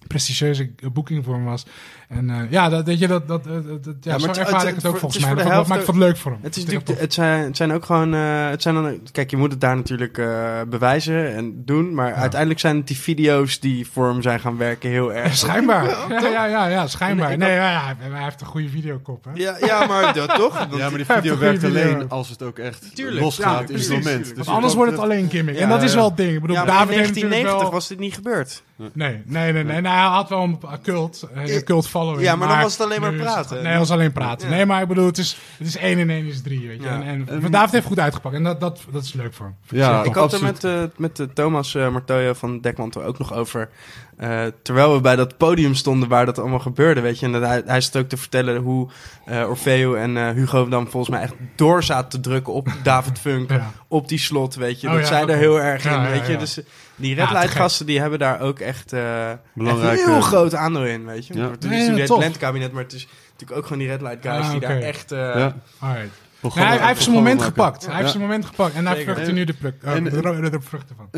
prestigieuze 0.06 0.70
boeking 0.92 1.24
voor 1.24 1.34
hem 1.34 1.44
was. 1.44 1.66
En 2.12 2.30
eh, 2.30 2.36
ja, 2.50 2.68
dat, 2.68 2.86
weet 2.86 2.98
je, 2.98 3.06
dat, 3.08 3.28
dat, 3.28 3.44
dat, 3.44 3.84
dat- 3.84 3.94
ja, 4.00 4.10
maar 4.10 4.20
zo 4.20 4.26
het- 4.26 4.38
ervaar 4.38 4.60
het- 4.60 4.68
ik 4.68 4.74
het 4.74 4.86
ook 4.86 4.96
volgens 4.96 5.24
mij. 5.24 5.34
Dat, 5.34 5.42
de 5.44 5.48
maar 5.48 5.60
ik 5.78 5.84
vond 5.84 5.86
het 5.86 5.96
leuk 6.06 6.16
voor 6.16 6.30
hem. 6.32 6.40
Het, 6.42 6.56
is 6.56 6.64
natuurlijk, 6.64 7.00
het, 7.00 7.14
zijn, 7.14 7.44
het 7.44 7.56
zijn 7.56 7.72
ook 7.72 7.84
gewoon. 7.84 8.14
eh, 8.14 8.48
het 8.48 8.62
zijn 8.62 8.74
dan, 8.74 8.98
kijk, 9.12 9.30
je 9.30 9.36
moet 9.36 9.50
het 9.50 9.60
daar 9.60 9.76
natuurlijk 9.76 10.18
eh, 10.18 10.26
bewijzen 10.68 11.34
en 11.34 11.62
doen. 11.64 11.94
Maar 11.94 12.14
uiteindelijk 12.14 12.60
zijn 12.60 12.76
het 12.76 12.86
die 12.86 12.96
video's 12.98 13.60
die 13.60 13.86
voor 13.92 14.08
hem 14.08 14.22
zijn 14.22 14.40
gaan 14.40 14.56
werken 14.56 14.90
heel 14.90 15.12
erg. 15.22 15.36
schijnbaar. 15.36 15.84
Ja, 16.08 16.28
ja, 16.28 16.44
ja, 16.46 16.66
ja, 16.66 16.86
schijnbaar. 16.86 17.36
Nee, 17.38 17.48
had- 17.48 17.56
ja, 17.58 17.70
ja, 17.70 17.96
hij 18.10 18.22
heeft 18.24 18.40
een 18.40 18.46
goede 18.46 18.68
videokop. 18.68 19.24
Hè? 19.24 19.30
Ja, 19.34 19.56
ja 19.60 19.86
maar 19.86 20.14
dat, 20.14 20.34
toch? 20.42 20.66
Ja, 20.76 20.88
maar 20.88 20.96
die 20.96 21.04
video 21.06 21.38
werkt 21.38 21.60
video. 21.60 21.82
alleen 21.92 22.08
als 22.08 22.28
het 22.28 22.42
ook 22.42 22.58
echt 22.58 22.94
Tuurlijk. 22.94 23.20
losgaat 23.20 23.68
Ja, 23.68 23.74
in 23.74 23.80
het 23.80 23.88
moment. 23.88 24.36
Dus 24.36 24.48
anders 24.48 24.74
wordt 24.74 24.92
het 24.92 25.00
alleen 25.00 25.30
gimmick. 25.30 25.56
en 25.56 25.68
dat 25.68 25.82
is 25.82 25.94
wel 25.94 26.04
het 26.08 26.16
ding. 26.16 26.34
Ik 26.34 26.40
bedoel, 26.40 26.56
in 26.56 26.66
David 26.66 26.94
heeft 26.94 27.08
natuurlijk 27.08 27.30
1990 27.32 27.60
wel... 27.62 27.70
was 27.70 27.88
dit 27.88 27.98
niet 27.98 28.14
gebeurd. 28.14 28.62
Nee, 28.92 29.22
nee, 29.24 29.52
nee, 29.52 29.64
nee. 29.64 29.80
Nou, 29.80 29.94
hij 29.96 30.04
had 30.06 30.28
wel 30.28 30.42
een 30.42 30.58
cult, 30.82 31.28
een 31.34 31.64
cult 31.64 31.88
following. 32.02 32.22
Ja, 32.28 32.36
maar 32.36 32.48
dan 32.48 32.60
was 32.60 32.72
het 32.72 32.80
alleen 32.82 33.00
maar 33.00 33.12
praten. 33.12 33.56
nee, 33.62 33.66
het 33.66 33.78
was 33.78 33.90
alleen 33.90 34.12
praten. 34.12 34.48
Ja. 34.48 34.54
Nee, 34.54 34.66
maar 34.66 34.82
ik 34.82 34.88
bedoel, 34.88 35.06
het 35.06 35.18
is, 35.18 35.36
het 35.58 35.66
is 35.66 35.76
1 35.76 35.98
en 35.98 36.10
1 36.10 36.26
is 36.26 36.42
3, 36.42 36.68
weet 36.68 36.82
je. 36.82 36.88
Ja. 36.88 36.94
En, 36.94 37.02
en 37.28 37.42
En- 37.42 37.50
David 37.50 37.72
heeft 37.72 37.86
goed 37.86 37.98
uitgepakt. 37.98 38.34
En 38.34 38.42
dat, 38.42 38.60
dat, 38.60 38.80
dat 38.92 39.02
is 39.04 39.12
leuk 39.12 39.34
voor 39.34 39.46
hem. 39.46 39.78
Ja, 39.78 40.02
ik 40.02 40.14
had 40.14 40.32
er 40.32 40.42
met, 40.42 40.64
eh, 40.64 40.82
met 40.96 41.16
de 41.16 41.32
Thomas 41.32 41.74
eh 41.74 41.88
Martoya 41.88 42.34
van 42.34 42.60
Dekmantel 42.60 43.02
ook 43.04 43.18
nog 43.18 43.34
over. 43.34 43.68
eh, 44.16 44.44
terwijl 44.62 44.94
we 44.94 45.00
bij 45.00 45.16
dat 45.16 45.36
podium 45.36 45.74
stonden 45.74 46.08
waar 46.08 46.26
dat 46.26 46.38
allemaal 46.38 46.58
gebeurde, 46.58 47.00
weet 47.00 47.18
je. 47.18 47.26
En 47.26 47.32
dat 47.32 47.42
hij, 47.42 47.62
hij 47.66 47.80
zat 47.80 47.96
ook 47.96 48.08
te 48.08 48.16
vertellen 48.16 48.56
hoe 48.56 48.88
eh, 49.24 49.48
Orfeo 49.48 49.94
en 49.94 50.16
eh, 50.16 50.30
Hugo 50.34 50.68
dan 50.68 50.82
volgens 50.88 51.08
mij 51.14 51.22
echt 51.22 51.34
door 51.56 51.82
zaten 51.82 52.08
te 52.08 52.20
drukken 52.28 52.52
op 52.52 52.68
David 52.82 53.18
Funk. 53.18 53.50
Ja. 53.50 53.70
Op 53.88 54.08
die 54.08 54.18
slot, 54.18 54.54
weet 54.54 54.80
je. 54.80 54.86
Oh, 54.86 54.92
dat 54.92 55.02
ja, 55.02 55.08
zij 55.08 55.26
er 55.26 55.36
heel 55.36 55.60
erg 55.60 55.84
in, 55.84 56.02
weet 56.02 56.26
je. 56.26 56.32
ja. 56.32 56.38
Dus 56.38 56.58
eh, 56.58 56.64
die 57.02 57.14
Red 57.14 57.30
Light 57.30 57.50
gasten, 57.50 57.86
die 57.86 58.00
hebben 58.00 58.18
daar 58.18 58.40
ook 58.40 58.58
echt, 58.58 58.92
eh 58.92 59.30
Belangrijk, 59.54 59.98
een 60.00 60.06
heel 60.12 60.20
groot 60.20 60.54
aandeel 60.54 60.84
in, 60.84 61.04
weet 61.06 61.26
je. 61.26 61.34
Ja. 61.34 61.50
Het 61.50 61.64
is 61.64 61.70
natuurlijk 61.70 61.98
het 61.98 62.06
tof. 62.06 62.18
Lentkabinet, 62.18 62.72
maar 62.72 62.82
het 62.82 62.92
is 62.92 63.08
natuurlijk 63.30 63.58
ook 63.58 63.66
gewoon 63.66 63.78
die 63.78 63.88
Red 63.88 64.00
Light 64.00 64.18
guys 64.22 64.44
Ah, 64.44 64.50
die 64.50 64.60
daar 64.60 64.78
echt... 64.80 65.12
eh, 65.12 65.18
Ja. 65.18 65.54
Alright. 65.78 66.10
Hij, 66.50 66.64
hij 66.76 66.86
heeft 66.86 67.02
zijn 67.02 67.14
moment 67.14 67.38
maken. 67.40 67.54
gepakt. 67.54 67.86
Hij 67.86 67.96
heeft 67.96 68.10
zijn 68.10 68.22
moment 68.22 68.44
gepakt. 68.44 68.74
En 68.74 68.84
daar 68.84 68.96
Zeker. 68.96 69.12
vruchten 69.14 69.34
nu 69.34 69.44
de, 69.44 69.52
pluk, 69.52 69.74
En- 69.82 70.04
de, 70.04 70.58
vruchten 70.60 70.96
van. 70.96 71.08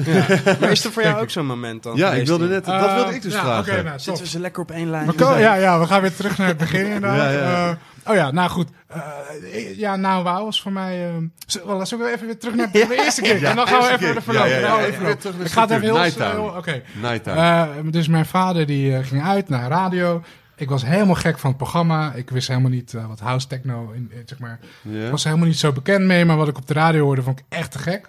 Maar 0.60 0.70
is 0.70 0.84
er 0.84 0.92
voor 0.92 1.02
jou 1.02 1.20
ook 1.22 1.30
zo'n 1.30 1.46
moment 1.46 1.82
dan? 1.82 1.96
Ja, 1.96 2.12
ik 2.12 2.26
wilde 2.26 2.46
net, 2.48 2.64
dat 2.64 2.94
wilde 2.94 3.14
ik 3.14 3.22
dus 3.22 3.32
ja, 3.32 3.40
vragen. 3.40 3.72
Oké, 3.72 3.82
nou, 3.82 3.98
Zitten 3.98 4.22
we 4.24 4.28
ze 4.30 4.40
lekker 4.40 4.62
op 4.62 4.70
één 4.70 4.90
lijn? 4.90 5.12
Ja, 5.16 5.54
ja, 5.54 5.78
we 5.80 5.86
gaan 5.86 6.00
weer 6.00 6.14
terug 6.16 6.38
naar 6.38 6.48
het 6.48 6.56
begin 6.56 6.86
inderdaad. 6.94 7.16
Ja, 7.16 7.30
ja. 7.30 7.68
Eh, 8.04 8.10
oh 8.10 8.14
ja, 8.14 8.30
nou 8.30 8.50
goed. 8.50 8.68
Eh, 8.88 9.78
ja, 9.78 9.96
nou 9.96 10.22
wauw 10.24 10.44
was 10.44 10.62
voor 10.62 10.72
mij... 10.72 11.10
zo- 11.46 11.66
well, 11.66 11.84
zullen 11.86 12.04
we 12.06 12.12
even 12.12 12.26
weer 12.26 12.38
terug 12.38 12.54
naar 12.54 12.70
de 12.72 12.96
eerste 13.04 13.20
keer? 13.20 13.40
Ja, 13.40 13.50
en 13.50 13.56
dan 13.56 13.66
gaan 13.68 13.80
we 13.80 13.86
even 13.86 13.98
keer. 13.98 14.14
de 14.14 14.20
verloop. 14.20 14.44
Ja, 14.46 14.50
ja, 14.50 14.58
ja. 14.58 14.66
Nou, 14.66 14.80
Even 14.80 14.92
even 14.92 15.04
weer 15.04 15.16
terug 15.18 15.36
naar 15.36 15.46
Ik 15.46 15.52
ga 15.52 15.60
het 15.60 15.70
even 15.70 15.82
heel... 15.82 15.96
Nighttime. 15.96 16.30
heel- 16.30 16.54
Oké. 16.56 16.82
Nighttime. 17.02 17.36
Eh, 17.36 17.62
dus 17.84 18.08
mijn 18.08 18.26
vader 18.26 18.66
die 18.66 19.02
ging 19.02 19.24
uit 19.24 19.48
naar 19.48 19.68
radio. 19.68 20.22
Ik 20.56 20.68
was 20.68 20.84
helemaal 20.84 21.14
gek 21.14 21.38
van 21.38 21.48
het 21.50 21.58
programma. 21.58 22.12
Ik 22.12 22.30
wist 22.30 22.48
helemaal 22.48 22.70
niet 22.70 22.94
eh, 22.94 23.06
wat 23.06 23.20
house 23.20 23.46
techno, 23.46 23.90
in, 23.90 24.10
in, 24.14 24.22
zeg 24.26 24.38
maar... 24.38 24.58
Ik 25.04 25.10
was 25.10 25.24
helemaal 25.24 25.46
niet 25.46 25.58
zo 25.58 25.72
bekend 25.72 26.04
mee, 26.04 26.24
maar 26.24 26.36
wat 26.36 26.48
ik 26.48 26.56
op 26.58 26.66
de 26.66 26.74
radio 26.74 27.04
hoorde, 27.04 27.22
vond 27.22 27.38
ik 27.38 27.44
echt 27.48 27.70
te 27.70 27.78
gek. 27.78 28.08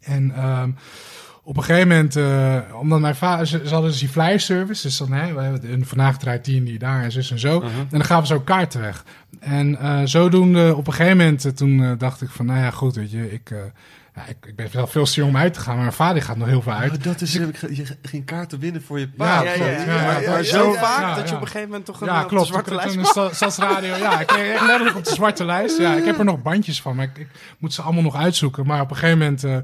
En 0.00 0.30
ehm, 0.34 0.70
op 1.42 1.56
een 1.56 1.62
gegeven 1.62 1.88
moment, 1.88 2.16
eh, 2.16 2.56
omdat 2.80 3.00
mijn 3.00 3.14
vader, 3.16 3.46
ze, 3.46 3.60
ze 3.64 3.72
hadden 3.72 3.90
dus 3.90 4.00
die 4.00 4.08
flyer 4.08 4.40
service, 4.40 4.82
dus 4.82 4.96
dan, 4.96 5.12
hè, 5.12 5.32
we 5.34 5.40
hebben 5.40 5.72
een- 5.72 5.86
vandaag 5.86 6.18
draait 6.18 6.44
die 6.44 6.58
en 6.58 6.64
die 6.64 6.78
daar 6.78 7.02
en 7.02 7.12
zus 7.12 7.30
en 7.30 7.38
zo. 7.38 7.56
Uh-huh. 7.56 7.78
En 7.78 7.86
dan 7.88 8.04
gaven 8.04 8.26
ze 8.26 8.34
ook 8.34 8.44
kaarten 8.46 8.80
weg. 8.80 9.04
En 9.40 9.78
eh, 9.78 10.00
zodoende, 10.04 10.74
op 10.76 10.86
een 10.86 10.92
gegeven 10.92 11.16
moment, 11.16 11.44
eh, 11.44 11.52
toen 11.52 11.82
eh, 11.84 11.90
dacht 11.98 12.22
ik 12.22 12.28
van, 12.30 12.46
nou 12.46 12.58
ja, 12.58 12.70
goed, 12.70 12.94
weet 12.94 13.10
je, 13.10 13.32
ik, 13.32 13.50
eh, 13.50 13.58
ja, 14.26 14.30
ik, 14.32 14.36
ik 14.46 14.56
ben 14.56 14.68
wel 14.72 14.86
veel 14.86 15.04
te 15.04 15.12
jong 15.14 15.30
om 15.30 15.36
uit 15.36 15.54
te 15.54 15.60
gaan, 15.60 15.72
maar 15.74 15.82
mijn 15.82 15.92
vader 15.96 16.22
gaat 16.22 16.36
nog 16.36 16.48
heel 16.48 16.62
veel 16.62 16.72
uit. 16.72 16.92
Oh, 16.96 17.02
dat 17.02 17.20
is, 17.20 17.32
je 17.32 17.86
ging 18.02 18.24
kaarten 18.24 18.58
winnen 18.58 18.82
voor 18.82 18.98
je 18.98 19.04
Ja, 19.06 19.12
pa. 19.16 19.42
Ja, 19.42 19.42
ja, 19.42 19.52
klopt. 19.54 19.70
ja, 19.70 19.78
Ja, 19.78 19.84
maar, 20.04 20.22
ja, 20.22 20.28
maar 20.30 20.38
ja, 20.38 20.42
zo 20.44 20.72
ja, 20.72 20.78
vaak 20.80 21.00
ja, 21.00 21.14
dat 21.14 21.28
je 21.28 21.34
op 21.34 21.40
een 21.40 21.46
gegeven 21.46 21.68
moment 21.68 21.84
toch 21.86 22.00
een, 22.00 22.06
Ja, 22.06 22.22
op 22.22 22.28
klopt. 22.28 22.46
de 22.46 22.52
zwarte 22.52 22.70
Ik- 22.70 22.76
lijst 22.94 23.06
sta- 23.10 23.32
Stadsradio. 23.32 23.96
Ja, 23.96 24.20
ik 24.20 24.26
kreeg 24.26 24.52
echt 24.52 24.66
letterlijk 24.66 24.96
op 24.96 25.04
de 25.04 25.14
zwarte 25.14 25.44
lijst. 25.44 25.78
Ja, 25.78 25.94
ik 25.94 26.04
heb 26.04 26.18
er 26.18 26.24
nog 26.24 26.42
bandjes 26.42 26.80
van, 26.82 26.96
maar 26.96 27.04
ik, 27.04 27.18
ik 27.18 27.28
moet 27.58 27.74
ze 27.74 27.82
allemaal 27.82 28.02
nog 28.02 28.16
uitzoeken. 28.16 28.66
Maar 28.66 28.80
op 28.80 28.90
een 28.90 28.96
gegeven 28.96 29.18
moment 29.18 29.44
eh, 29.44 29.56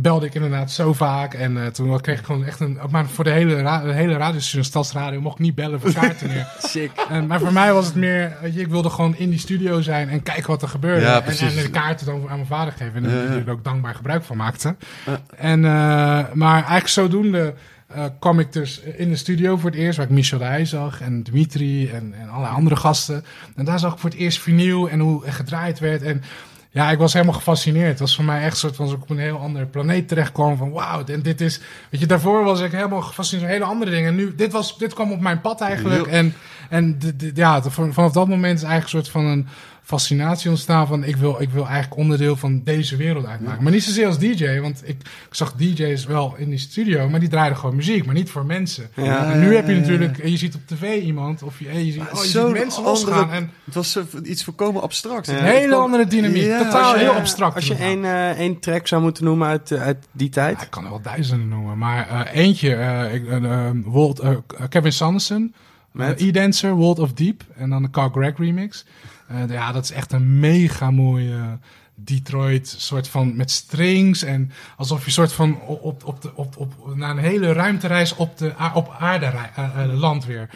belde 0.00 0.26
ik 0.26 0.34
inderdaad 0.34 0.70
zo 0.70 0.92
vaak. 0.92 1.34
En 1.34 1.62
eh, 1.64 1.66
toen 1.66 2.00
kreeg 2.00 2.18
ik 2.18 2.24
gewoon 2.24 2.44
echt 2.44 2.60
een... 2.60 2.78
Maar 2.90 3.06
voor 3.08 3.24
de 3.24 3.30
hele, 3.30 3.62
ra 3.62 3.80
de 3.82 3.92
hele 3.92 4.16
radiostation 4.16 4.64
Stadsradio 4.64 5.20
mocht 5.20 5.34
ik 5.38 5.40
niet 5.44 5.54
bellen 5.54 5.80
voor 5.80 5.92
kaarten 5.92 6.28
meer. 6.28 6.46
Sick. 6.62 6.90
En, 7.08 7.26
maar 7.26 7.40
voor 7.40 7.52
mij 7.52 7.72
was 7.72 7.86
het 7.86 7.94
meer... 7.94 8.36
Weet 8.40 8.54
je, 8.54 8.60
ik 8.60 8.66
wilde 8.68 8.90
gewoon 8.90 9.16
in 9.16 9.30
die 9.30 9.38
studio 9.38 9.80
zijn 9.80 10.08
en 10.08 10.22
kijken 10.22 10.46
wat 10.50 10.62
er 10.62 10.68
gebeurde. 10.68 11.00
Ja, 11.00 11.16
en, 11.16 11.22
precies. 11.22 11.56
en 11.56 11.62
de 11.62 11.70
kaarten 11.70 12.06
dan 12.06 12.14
aan 12.28 12.36
mijn 12.36 12.46
vader 12.46 12.72
geven. 12.72 13.04
En 13.04 13.10
Ja, 13.10 13.22
ja. 13.22 13.30
die 13.30 13.44
er 13.44 13.50
ook 13.50 13.64
dankbaar 13.64 13.91
gebruik 13.94 14.24
van 14.24 14.36
maakte. 14.36 14.76
Ja. 15.06 15.20
En, 15.36 15.64
eh, 15.64 16.32
maar 16.32 16.54
eigenlijk 16.54 16.88
zodoende... 16.88 17.54
eh, 17.86 18.04
kwam 18.18 18.38
ik 18.38 18.52
dus 18.52 18.80
in 18.80 19.08
de 19.08 19.16
studio 19.16 19.56
voor 19.56 19.70
het 19.70 19.78
eerst, 19.78 19.96
waar 19.96 20.06
ik 20.06 20.12
Michel 20.12 20.38
Rij 20.38 20.64
zag 20.64 21.00
en 21.00 21.22
Dimitri 21.22 21.88
en, 21.90 22.14
en 22.20 22.28
allerlei 22.28 22.54
andere 22.54 22.76
gasten. 22.76 23.24
En 23.56 23.64
daar 23.64 23.78
zag 23.78 23.92
ik 23.92 23.98
voor 23.98 24.10
het 24.10 24.18
eerst 24.18 24.40
vinyl 24.40 24.88
en 24.88 25.00
hoe 25.00 25.26
er 25.26 25.32
gedraaid 25.32 25.78
werd. 25.78 26.02
En 26.02 26.22
ja, 26.70 26.90
ik 26.90 26.98
was 26.98 27.12
helemaal 27.12 27.34
gefascineerd. 27.34 27.88
Het 27.88 27.98
was 27.98 28.14
voor 28.14 28.24
mij 28.24 28.42
echt 28.42 28.52
een 28.52 28.58
soort 28.58 28.76
van 28.76 28.84
alsof 28.84 28.98
ik 28.98 29.04
op 29.04 29.10
een 29.10 29.22
heel 29.22 29.38
andere 29.38 29.66
planeet 29.66 30.08
terecht 30.08 30.32
kwam. 30.32 30.56
Van 30.56 30.70
wauw, 30.70 31.04
en 31.04 31.22
dit 31.22 31.40
is... 31.40 31.60
Weet 31.90 32.00
je, 32.00 32.06
daarvoor 32.06 32.44
was 32.44 32.60
ik 32.60 32.72
helemaal 32.72 33.02
gefascineerd 33.02 33.46
door 33.46 33.56
hele 33.58 33.70
andere 33.70 33.90
dingen. 33.90 34.08
En 34.08 34.14
nu, 34.14 34.34
dit, 34.34 34.52
was, 34.52 34.78
dit 34.78 34.94
kwam 34.94 35.12
op 35.12 35.20
mijn 35.20 35.40
pad 35.40 35.60
eigenlijk. 35.60 36.06
En, 36.06 36.34
en 36.68 36.98
ja, 37.34 37.62
vanaf 37.62 38.12
dat 38.12 38.28
moment 38.28 38.58
is 38.58 38.64
eigenlijk 38.64 38.82
een 38.82 38.88
soort 38.88 39.08
van 39.08 39.24
een 39.24 39.46
fascinatie 39.84 40.50
ontstaan 40.50 40.86
van 40.86 41.04
ik 41.04 41.16
wil, 41.16 41.36
ik 41.40 41.50
wil 41.50 41.66
eigenlijk 41.66 41.96
onderdeel 41.96 42.36
van 42.36 42.60
deze 42.64 42.96
wereld 42.96 43.26
uitmaken. 43.26 43.62
Maar 43.62 43.72
niet 43.72 43.82
zozeer 43.84 44.06
als 44.06 44.18
DJ, 44.18 44.58
want 44.60 44.82
ik, 44.84 44.96
zag 45.30 45.52
DJ's 45.56 46.04
wel 46.04 46.34
in 46.36 46.48
die 46.50 46.58
studio, 46.58 47.08
maar 47.08 47.20
die 47.20 47.28
draaiden 47.28 47.58
gewoon 47.58 47.76
muziek, 47.76 48.04
maar 48.06 48.14
niet 48.14 48.30
voor 48.30 48.46
mensen. 48.46 48.88
Ja. 48.96 49.32
En 49.32 49.40
nu 49.40 49.54
heb 49.54 49.66
je 49.68 49.74
natuurlijk, 49.74 50.24
je 50.26 50.36
ziet 50.36 50.54
op 50.54 50.60
tv 50.66 51.02
iemand, 51.02 51.42
of 51.42 51.58
je, 51.58 51.84
je 51.86 51.92
ziet, 51.92 52.00
oh, 52.00 52.22
je 52.22 52.28
Zo'n 52.28 52.46
ziet 52.46 52.58
mensen 52.58 52.84
andere- 52.84 53.10
losgaan. 53.10 53.30
En 53.30 53.50
Het 53.64 53.74
was 53.74 53.98
iets 54.24 54.44
voorkomen 54.44 54.82
abstract. 54.82 55.28
Een 55.28 55.36
hele 55.44 55.74
andere 55.74 56.06
dynamiek. 56.06 56.50
Totaal 56.58 56.94
je- 56.94 57.00
heel 57.00 57.12
abstract. 57.12 57.54
Als 57.54 57.66
je 57.66 57.74
één, 57.74 58.04
eh, 58.04 58.30
één 58.30 58.58
track 58.60 58.86
zou 58.86 59.02
moeten 59.02 59.24
noemen 59.24 59.48
uit, 59.48 59.70
eh, 59.70 59.82
uit 59.82 60.06
die 60.12 60.28
tijd. 60.28 60.62
Ik 60.62 60.70
kan 60.70 60.84
er 60.84 60.90
wel 60.90 61.02
duizenden 61.02 61.48
noemen, 61.48 61.78
maar 61.78 62.08
eh, 62.08 62.40
eentje, 62.44 62.68
ik, 63.12 63.26
eh, 63.28 63.66
eh, 63.66 63.70
Walt, 63.84 64.18
eh, 64.18 64.30
Kevin 64.68 64.92
Sanderson, 64.92 65.54
Met? 65.92 66.20
E-Dancer, 66.20 66.74
World 66.74 66.98
of 66.98 67.12
Deep 67.12 67.44
en 67.56 67.70
dan 67.70 67.82
de 67.82 67.90
Carl 67.90 68.08
Gregg 68.10 68.38
remix. 68.38 68.84
Eh, 69.26 69.48
ja, 69.48 69.72
dat 69.72 69.84
is 69.84 69.90
echt 69.90 70.12
een 70.12 70.40
mega 70.40 70.90
mooie 70.90 71.58
Detroit 71.94 72.74
soort 72.78 73.08
van 73.08 73.36
met 73.36 73.50
strings 73.50 74.22
en 74.22 74.52
alsof 74.76 75.04
je 75.04 75.10
soort 75.10 75.32
van 75.32 75.60
op, 75.60 76.04
op, 76.04 76.22
de, 76.22 76.30
op, 76.34 76.56
op, 76.56 76.94
na 76.94 77.10
een 77.10 77.18
hele 77.18 77.52
ruimtereis 77.52 78.14
op, 78.14 78.38
de, 78.38 78.52
op 78.74 78.96
aarde 78.98 79.26
eh, 79.26 79.82
eh, 79.82 79.92
land 79.92 80.24
weer. 80.24 80.48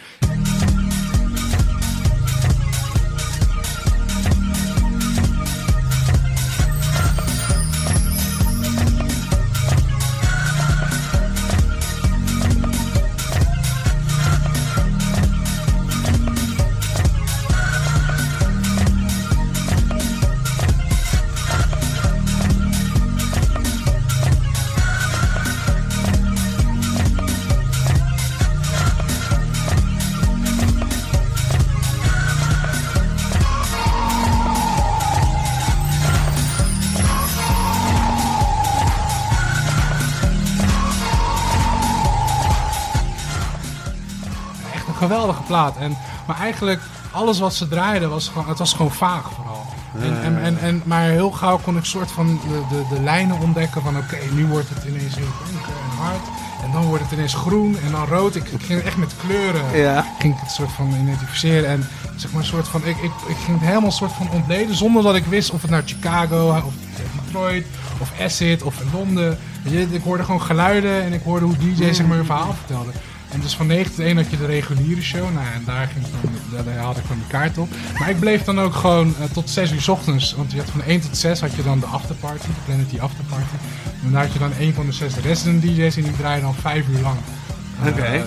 Geweldige 45.07 45.41
plaat. 45.41 45.77
En, 45.77 45.97
maar 46.27 46.39
eigenlijk, 46.39 46.81
alles 47.11 47.39
wat 47.39 47.53
ze 47.53 47.67
draaiden, 47.67 48.09
was 48.09 48.27
gewoon, 48.27 48.47
het 48.47 48.57
was 48.57 48.73
gewoon 48.73 48.91
vaag 48.91 49.31
vooral. 49.35 49.65
En, 50.01 50.23
en, 50.23 50.41
en, 50.43 50.59
en, 50.59 50.81
maar 50.85 51.03
heel 51.03 51.31
gauw 51.31 51.57
kon 51.57 51.77
ik 51.77 51.85
soort 51.85 52.11
van 52.11 52.39
de, 52.47 52.61
de, 52.69 52.95
de 52.95 53.01
lijnen 53.01 53.39
ontdekken 53.39 53.81
van 53.81 53.97
oké, 53.97 54.17
nu 54.31 54.45
wordt 54.45 54.69
het 54.69 54.83
ineens 54.83 55.15
heel 55.15 55.33
donker 55.45 55.73
en 55.89 55.97
hard. 56.03 56.21
En 56.63 56.71
dan 56.71 56.83
wordt 56.83 57.03
het 57.03 57.11
ineens 57.11 57.33
groen 57.33 57.77
en 57.85 57.91
dan 57.91 58.05
rood. 58.05 58.35
Ik, 58.35 58.47
ik 58.47 58.61
ging 58.61 58.81
echt 58.81 58.97
met 58.97 59.13
kleuren 59.17 59.77
Ja. 59.77 60.05
ging 60.19 60.33
ik 60.33 60.39
het 60.39 60.51
soort 60.51 60.71
van 60.71 60.93
identificeren. 61.01 61.69
En 61.69 61.87
zeg 62.15 62.31
maar 62.31 62.45
soort 62.45 62.67
van, 62.67 62.81
ik, 62.85 62.97
ik, 62.97 63.11
ik 63.27 63.35
ging 63.45 63.59
het 63.59 63.67
helemaal 63.67 63.91
soort 63.91 64.11
van 64.11 64.29
ontleden 64.31 64.75
zonder 64.75 65.03
dat 65.03 65.15
ik 65.15 65.25
wist 65.25 65.51
of 65.51 65.61
het 65.61 65.71
nou 65.71 65.83
Chicago 65.85 66.61
of 66.65 66.73
Detroit 67.25 67.65
of 67.99 68.11
Acid 68.21 68.63
of 68.63 68.75
Londen. 68.93 69.37
Weet 69.63 69.73
je, 69.73 69.95
ik 69.95 70.03
hoorde 70.03 70.23
gewoon 70.23 70.41
geluiden 70.41 71.03
en 71.03 71.13
ik 71.13 71.23
hoorde 71.23 71.45
hoe 71.45 71.57
DJ 71.57 71.93
zeg 71.93 72.07
maar 72.07 72.17
een 72.17 72.25
verhaal 72.25 72.53
vertelde. 72.53 72.91
En 73.37 73.43
dus 73.43 73.55
van 73.55 73.67
9 73.67 73.91
tot 73.91 73.99
1 73.99 74.15
had 74.15 74.29
je 74.29 74.37
de 74.37 74.45
reguliere 74.45 75.01
show. 75.01 75.33
Nou, 75.33 75.45
en 75.53 75.63
daar, 75.65 75.87
ging 75.87 76.05
dan, 76.05 76.65
daar, 76.65 76.77
had 76.77 76.97
ik 76.97 77.07
dan 77.07 77.17
die 77.17 77.27
kaart 77.27 77.57
op. 77.57 77.69
Maar 77.99 78.09
ik 78.09 78.19
bleef 78.19 78.43
dan 78.43 78.59
ook 78.59 78.73
gewoon 78.73 79.15
eh, 79.19 79.25
tot 79.33 79.49
6 79.49 79.71
uur 79.71 79.81
's 79.81 79.87
ochtends. 79.87 80.33
Want 80.33 80.51
je 80.51 80.57
had 80.57 80.69
van 80.69 80.81
1 80.81 81.01
tot 81.01 81.17
6 81.17 81.39
had 81.39 81.55
je 81.55 81.63
dan 81.63 81.79
de 81.79 81.85
afterparty, 81.85 82.47
de 82.47 82.53
Planet 82.65 82.99
Afterparty. 82.99 83.55
En 84.03 84.11
daar 84.11 84.23
had 84.23 84.33
je 84.33 84.39
dan 84.39 84.51
een 84.59 84.73
van 84.73 84.85
de 84.85 84.91
zes 84.91 85.15
resident 85.15 85.61
DJ's 85.61 85.95
en 85.95 86.03
die 86.03 86.17
draaiden 86.17 86.43
dan 86.43 86.55
5 86.55 86.87
uur 86.87 87.01
lang. 87.01 87.17
Oké. 87.87 88.01
eh, 88.01 88.21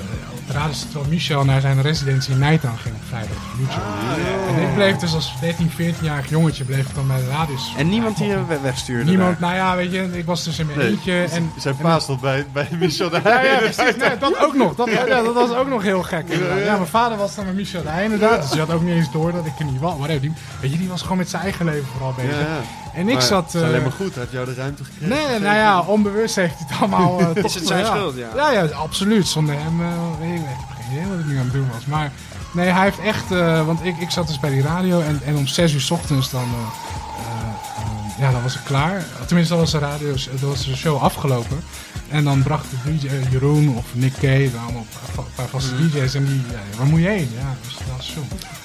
Terwijl 0.51 0.73
terwijl 0.91 1.07
Michel 1.11 1.45
naar 1.45 1.61
zijn 1.61 1.83
residentie 1.83 2.33
in 2.33 2.39
Nijtaan 2.39 2.79
ging 2.79 2.95
op 2.95 3.01
vrijdag. 3.09 3.37
Ah, 3.69 4.57
En 4.57 4.63
ik 4.69 4.75
bleef 4.75 4.97
dus 4.97 5.15
als 5.15 5.33
13, 5.41 5.71
14-jarig 5.71 6.29
jongetje 6.29 6.65
bleef 6.65 6.89
ik 6.89 6.95
dan 6.95 7.07
bij 7.07 7.17
de 7.21 7.29
radios. 7.29 7.75
En 7.77 7.89
niemand 7.89 8.17
die 8.17 8.27
je 8.27 8.47
we- 8.47 8.61
wegstuurde 8.61 9.05
Niemand, 9.11 9.39
daar? 9.41 9.49
nou 9.51 9.55
ja, 9.61 9.77
weet 9.77 9.93
je, 9.93 10.19
ik 10.19 10.25
was 10.27 10.45
dus 10.45 10.59
in 10.59 10.67
mijn 10.67 10.79
Nee, 10.79 10.89
eentje. 10.89 11.23
En, 11.23 11.53
Zijn 11.57 11.75
en- 11.79 11.83
pa 11.83 11.99
stond 11.99 12.21
bij, 12.21 12.47
bij 12.53 12.69
Michel 12.81 13.11
de 13.11 13.21
ja, 13.25 13.31
ja, 13.31 13.37
Heijden. 13.39 13.71
precies. 13.71 13.97
Nee, 13.97 14.19
dat 14.19 14.39
ook 14.39 14.55
nog. 14.55 14.75
Dat, 14.75 14.91
ja, 14.91 15.23
dat 15.23 15.35
was 15.35 15.51
ook 15.55 15.69
nog 15.69 15.83
heel 15.83 16.03
gek. 16.03 16.29
inderdaad. 16.29 16.59
Ja, 16.65 16.75
mijn 16.75 16.87
vader 16.87 17.19
was 17.19 17.35
dan 17.35 17.45
met 17.45 17.55
Michel 17.55 17.83
de 17.83 17.89
Heij 17.89 18.05
inderdaad. 18.05 18.41
Dus 18.43 18.51
die 18.51 18.61
had 18.61 18.71
ook 18.73 18.83
niet 18.83 18.95
eens 18.95 19.13
door 19.13 19.33
dat 19.33 19.47
ik 19.47 19.53
er 19.59 19.65
niet 19.65 19.81
was. 19.81 19.95
Whatever. 19.97 20.21
Die, 20.21 20.33
weet 20.61 20.71
je, 20.73 20.79
die 20.79 20.89
was 20.89 21.03
gewoon 21.03 21.17
met 21.17 21.29
zijn 21.31 21.43
eigen 21.43 21.65
leven 21.65 21.87
vooral 21.93 22.15
bezig. 22.17 22.47
En 22.95 23.09
ik 23.09 23.15
Maar 23.15 23.23
zat... 23.23 23.45
het 23.45 23.55
is 23.55 23.63
alleen 23.63 23.75
eh, 23.75 23.83
maar 23.83 23.93
goed, 23.93 24.15
hij 24.15 24.23
had 24.25 24.33
jou 24.33 24.47
de 24.47 24.55
ruimte 24.55 24.85
gekregen. 24.85 25.09
Nee, 25.09 25.39
nou 25.39 25.57
ja, 25.57 25.81
onbewust 25.81 26.37
heeft 26.37 26.55
hij 26.59 26.67
het 26.69 26.81
allemaal... 26.81 27.21
eh, 27.21 27.27
toch 27.43 27.55
het 27.55 27.67
zijn 27.67 27.81
ja. 27.85 27.87
schuld, 27.87 28.17
ja? 28.17 28.29
Ja, 28.37 28.51
ja, 28.51 28.65
absoluut. 28.65 29.27
Zonder 29.29 29.55
hem... 29.59 29.81
eh, 29.81 29.89
weet 30.21 30.35
ik, 30.35 30.41
ik 30.41 30.47
heb 30.47 30.77
geen 30.81 30.93
idee 30.97 31.09
wat 31.11 31.19
ik 31.19 31.25
nu 31.27 31.37
aan 31.39 31.45
het 31.45 31.53
doen 31.53 31.69
was. 31.75 31.85
Maar 31.87 32.13
nee, 32.53 32.69
hij 32.69 32.85
heeft 32.85 33.01
echt... 33.01 33.33
eh, 33.33 33.67
want 33.67 33.85
ik, 33.85 33.97
ik 33.99 34.11
zat 34.11 34.27
dus 34.27 34.41
bij 34.41 34.51
die 34.51 34.63
radio 34.63 35.01
en, 35.01 35.21
en 35.25 35.37
om 35.37 35.47
6 35.47 35.73
uur 35.73 35.81
's 35.81 35.91
ochtends 35.91 36.31
dan... 36.31 36.43
eh, 36.43 37.25
eh, 37.27 37.83
eh, 37.83 38.19
ja, 38.19 38.31
dan 38.33 38.43
was 38.43 38.55
ik 38.55 38.61
klaar. 38.65 39.05
Tenminste, 39.27 39.53
dan 39.55 39.63
was 39.63 39.73
de, 39.73 39.79
radio, 39.79 40.15
dan 40.41 40.49
was 40.51 40.65
de 40.65 40.77
show 40.77 41.03
afgelopen. 41.03 41.61
En 42.09 42.25
dan 42.25 42.43
bracht 42.43 42.65
de 42.71 42.97
DJ 42.97 43.09
Jeroen 43.31 43.77
of 43.77 43.85
Nick 43.93 44.13
Kay, 44.21 44.51
allemaal 44.65 44.87
een 45.17 45.25
paar 45.35 45.47
vaste 45.49 45.75
DJ's. 45.89 46.15
En 46.15 46.25
die, 46.27 46.41
ja, 46.51 46.77
waar 46.79 46.87
moet 46.87 47.01
je 47.01 47.07
heen? 47.09 47.31
Ja, 47.39 47.55
dus 47.67 47.75
dat 47.75 47.97
was 47.97 48.07
zo. 48.13 48.21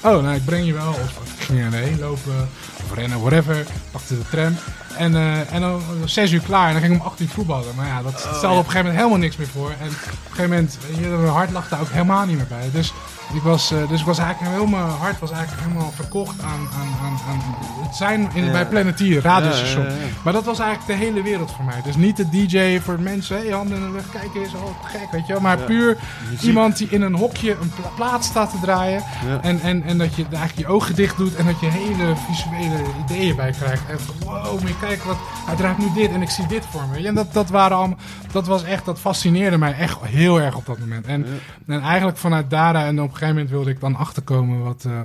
Oh, 0.09 0.23
nou, 0.23 0.35
ik 0.35 0.45
breng 0.45 0.65
je 0.65 0.73
wel. 0.73 0.89
Of 0.89 1.19
ik 1.37 1.43
ging 1.45 1.59
erheen 1.73 1.99
lopen, 1.99 2.49
of 2.89 2.93
rennen, 2.97 3.19
whatever. 3.19 3.65
Pakte 3.91 4.17
de 4.17 4.23
tram. 4.29 4.55
En, 4.97 5.15
eh, 5.15 5.53
en 5.53 5.61
dan 5.61 5.81
was 6.01 6.13
zes 6.13 6.31
uur 6.31 6.39
klaar 6.41 6.67
en 6.67 6.73
dan 6.73 6.81
ging 6.81 6.95
ik 6.95 7.01
om 7.01 7.07
acht 7.07 7.19
uur 7.19 7.27
voetballen. 7.27 7.75
Maar 7.75 7.87
ja, 7.87 8.01
dat 8.01 8.19
stelde 8.19 8.47
op 8.47 8.49
een 8.51 8.55
gegeven 8.71 8.77
moment 8.79 8.95
helemaal 8.97 9.17
niks 9.17 9.35
meer 9.37 9.47
voor. 9.47 9.69
En 9.69 9.87
op 9.87 9.91
een 9.91 10.29
gegeven 10.29 10.49
moment, 10.49 10.77
je, 10.99 11.07
mijn 11.07 11.27
hart 11.33 11.51
lag 11.51 11.67
daar 11.69 11.79
ook 11.81 11.89
helemaal 11.89 12.25
niet 12.25 12.35
meer 12.37 12.47
bij. 12.49 12.69
Dus 12.71 12.93
ik 13.33 13.41
was, 13.41 13.71
eh, 13.71 13.77
dus 13.89 13.99
ik 13.99 14.05
was 14.05 14.17
eigenlijk 14.17 14.53
heel, 14.55 14.65
mijn 14.65 14.83
hart 14.83 15.19
was 15.19 15.31
eigenlijk 15.31 15.61
helemaal 15.67 15.91
verkocht 15.95 16.41
aan, 16.41 16.67
aan, 16.79 16.89
aan, 17.05 17.17
aan 17.29 17.41
het 17.87 17.95
zijn 17.95 18.29
in, 18.33 18.45
Ja. 18.45 18.51
bij 18.51 18.65
Planetier, 18.67 19.21
radiostation. 19.21 19.85
Ja. 19.85 19.91
Maar 20.23 20.33
dat 20.33 20.45
was 20.45 20.59
eigenlijk 20.59 20.99
de 20.99 21.05
hele 21.05 21.21
wereld 21.21 21.51
voor 21.51 21.65
mij. 21.65 21.81
Dus 21.83 21.95
niet 21.95 22.17
de 22.17 22.29
DJ 22.29 22.79
voor 22.79 22.99
mensen, 22.99 23.37
hey, 23.37 23.49
handen 23.49 23.77
in 23.77 23.83
de 23.83 23.91
lucht, 23.91 24.09
kijk 24.11 24.35
eens, 24.35 24.53
oh 24.53 24.63
gek, 24.83 25.11
weet 25.11 25.27
je 25.27 25.33
wel. 25.33 25.41
Maar 25.41 25.57
puur 25.57 25.97
Muziek. 26.29 26.41
iemand 26.47 26.77
die 26.77 26.87
in 26.89 27.01
een 27.01 27.15
hokje 27.15 27.51
een 27.61 27.71
pla- 27.75 27.89
plaat 27.95 28.23
staat 28.23 28.49
te 28.51 28.59
draaien. 28.61 29.03
En, 29.41 29.61
en, 29.61 29.83
en 29.83 29.97
dat 29.97 30.15
je 30.15 30.23
eigenlijk 30.29 30.67
je 30.67 30.73
ogen 30.73 30.95
dicht 30.95 31.17
doet 31.17 31.35
en 31.35 31.45
dat 31.45 31.59
je 31.59 31.67
hele 31.67 32.13
visuele 32.29 32.74
ideeën 33.05 33.35
bij 33.35 33.51
krijgt. 33.51 33.89
En 33.89 33.97
wow, 34.23 34.59
moet 34.59 34.67
je 34.67 34.79
kijken, 34.79 35.07
wat, 35.07 35.17
hij 35.45 35.55
draait 35.55 35.77
nu 35.77 35.91
dit 35.93 36.11
en 36.11 36.21
ik 36.21 36.29
zie 36.29 36.47
dit 36.47 36.65
voor 36.65 36.87
me. 36.91 37.07
En 37.07 37.15
dat, 37.15 37.33
dat, 37.33 37.49
waren 37.49 37.77
allemaal, 37.77 37.97
dat 38.31 38.47
was 38.47 38.63
echt, 38.63 38.85
dat 38.85 38.99
fascineerde 38.99 39.57
mij 39.57 39.73
echt 39.73 39.97
heel 40.01 40.41
erg 40.41 40.55
op 40.55 40.65
dat 40.65 40.79
moment. 40.79 41.05
En, 41.05 41.25
en 41.67 41.81
eigenlijk 41.81 42.17
vanuit 42.17 42.49
daar 42.49 42.75
en 42.75 42.99
op 42.99 43.05
een 43.05 43.11
gegeven 43.11 43.33
moment 43.33 43.49
wilde 43.49 43.69
ik 43.69 43.79
dan 43.79 43.95
achterkomen 43.95 44.63
wat, 44.63 44.85
eh, 44.85 44.99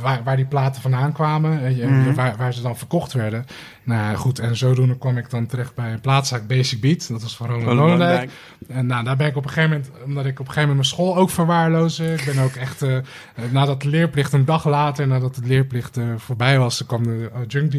waar, 0.00 0.22
waar 0.22 0.36
die 0.36 0.44
platen 0.44 0.82
vandaan 0.82 1.12
kwamen. 1.12 1.62
weet 1.62 1.76
je, 1.76 1.82
en 1.82 2.14
waar, 2.14 2.36
waar 2.36 2.54
ze 2.54 2.62
dan 2.62 2.76
verkocht 2.76 3.12
werden. 3.12 3.44
Nou 3.82 4.16
goed, 4.16 4.38
en 4.38 4.56
zodoende 4.56 4.98
kwam 4.98 5.16
ik 5.16 5.30
dan 5.30 5.46
terecht 5.46 5.74
bij 5.74 5.92
een 5.92 6.00
plaatszaak 6.00 6.46
Basic 6.46 6.80
Beat. 6.80 7.08
Dat 7.08 7.22
was 7.22 7.36
van 7.36 7.46
Ronald 7.46 7.76
Lonendijk. 7.76 8.30
En 8.68 8.86
nou, 8.86 9.04
daar 9.04 9.16
ben 9.16 9.26
ik 9.26 9.36
op 9.36 9.44
een 9.44 9.50
gegeven 9.50 9.70
moment, 9.70 9.90
omdat 10.04 10.24
ik 10.24 10.40
op 10.40 10.46
een 10.46 10.52
gegeven 10.52 10.68
moment 10.68 10.76
mijn 10.76 11.08
school 11.08 11.16
ook 11.16 11.30
verwaarloosde. 11.30 12.12
Ik 12.12 12.24
ben 12.24 12.44
ook 12.44 12.54
echt, 12.54 12.82
eh, 12.82 12.96
eh, 12.96 13.04
nadat 13.50 13.82
de 13.82 13.88
leerplicht, 13.88 14.32
een 14.32 14.44
dag 14.44 14.66
later, 14.66 15.06
nadat 15.06 15.34
de 15.34 15.46
leerplicht 15.46 15.96
eh, 15.96 16.04
voorbij 16.16 16.58
was, 16.58 16.86
kwam 16.86 17.02
de 17.02 17.30
adjunct, 17.34 17.74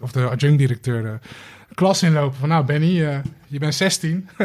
of 0.00 0.12
de 0.12 0.28
adjunct-directeur 0.28 1.02
de 1.02 1.18
klas 1.74 2.02
inlopen 2.02 2.38
van, 2.38 2.48
nou 2.48 2.64
Benny, 2.64 3.04
eh, 3.04 3.18
je 3.46 3.58
bent 3.58 3.74
16. 3.74 4.28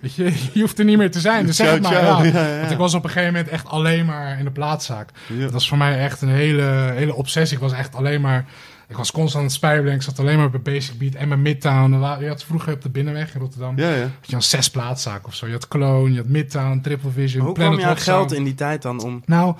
Weet 0.00 0.14
je, 0.14 0.24
je 0.54 0.60
hoeft 0.60 0.78
er 0.78 0.84
niet 0.84 0.96
meer 0.98 1.10
te 1.10 1.20
zijn, 1.20 1.46
dus 1.46 1.56
zeg 1.56 1.70
het 1.70 1.82
maar. 1.82 1.92
ciao. 1.92 2.22
Ja. 2.22 2.24
Ja, 2.24 2.46
ja. 2.48 2.58
Want 2.58 2.70
ik 2.70 2.78
was 2.78 2.94
op 2.94 3.04
een 3.04 3.10
gegeven 3.10 3.32
moment 3.32 3.52
echt 3.52 3.66
alleen 3.66 4.06
maar 4.06 4.38
in 4.38 4.44
de 4.44 4.50
plaatszaak. 4.50 5.10
Ja. 5.26 5.40
Dat 5.40 5.52
was 5.52 5.68
voor 5.68 5.78
mij 5.78 5.98
echt 5.98 6.22
een 6.22 6.28
hele, 6.28 6.92
hele 6.94 7.14
obsessie. 7.14 7.56
Ik 7.56 7.62
was 7.62 7.72
echt 7.72 7.94
alleen 7.94 8.20
maar... 8.20 8.44
Ik 8.88 8.96
was 8.96 9.10
constant 9.12 9.36
aan 9.42 9.48
het 9.48 9.52
spijbelen. 9.58 9.94
Ik 9.94 10.02
zat 10.02 10.18
alleen 10.18 10.38
maar 10.38 10.50
bij 10.50 10.60
Basic 10.60 10.98
Beat 10.98 11.14
en 11.14 11.28
bij 11.28 11.38
Midtown. 11.38 11.90
Je 12.20 12.28
had 12.28 12.44
vroeger 12.44 12.72
op 12.72 12.82
de 12.82 12.88
Binnenweg 12.88 13.34
in 13.34 13.40
Rotterdam... 13.40 13.78
Ja, 13.78 13.90
ja. 13.94 14.00
had 14.00 14.10
je 14.22 14.36
een 14.36 14.42
zes 14.42 14.70
plaatszaken 14.70 15.26
of 15.26 15.34
zo. 15.34 15.46
Je 15.46 15.52
had 15.52 15.68
Cologne, 15.68 16.10
je 16.10 16.16
had 16.16 16.26
Midtown, 16.26 16.80
Triple 16.80 17.10
Vision, 17.10 17.44
Hoe 17.44 17.54
Planet 17.54 17.78
kwam 17.78 17.96
Sound. 17.96 18.02
geld 18.02 18.32
in 18.32 18.44
die 18.44 18.54
tijd 18.54 18.82
dan 18.82 19.02
om... 19.02 19.22
Nou, 19.26 19.54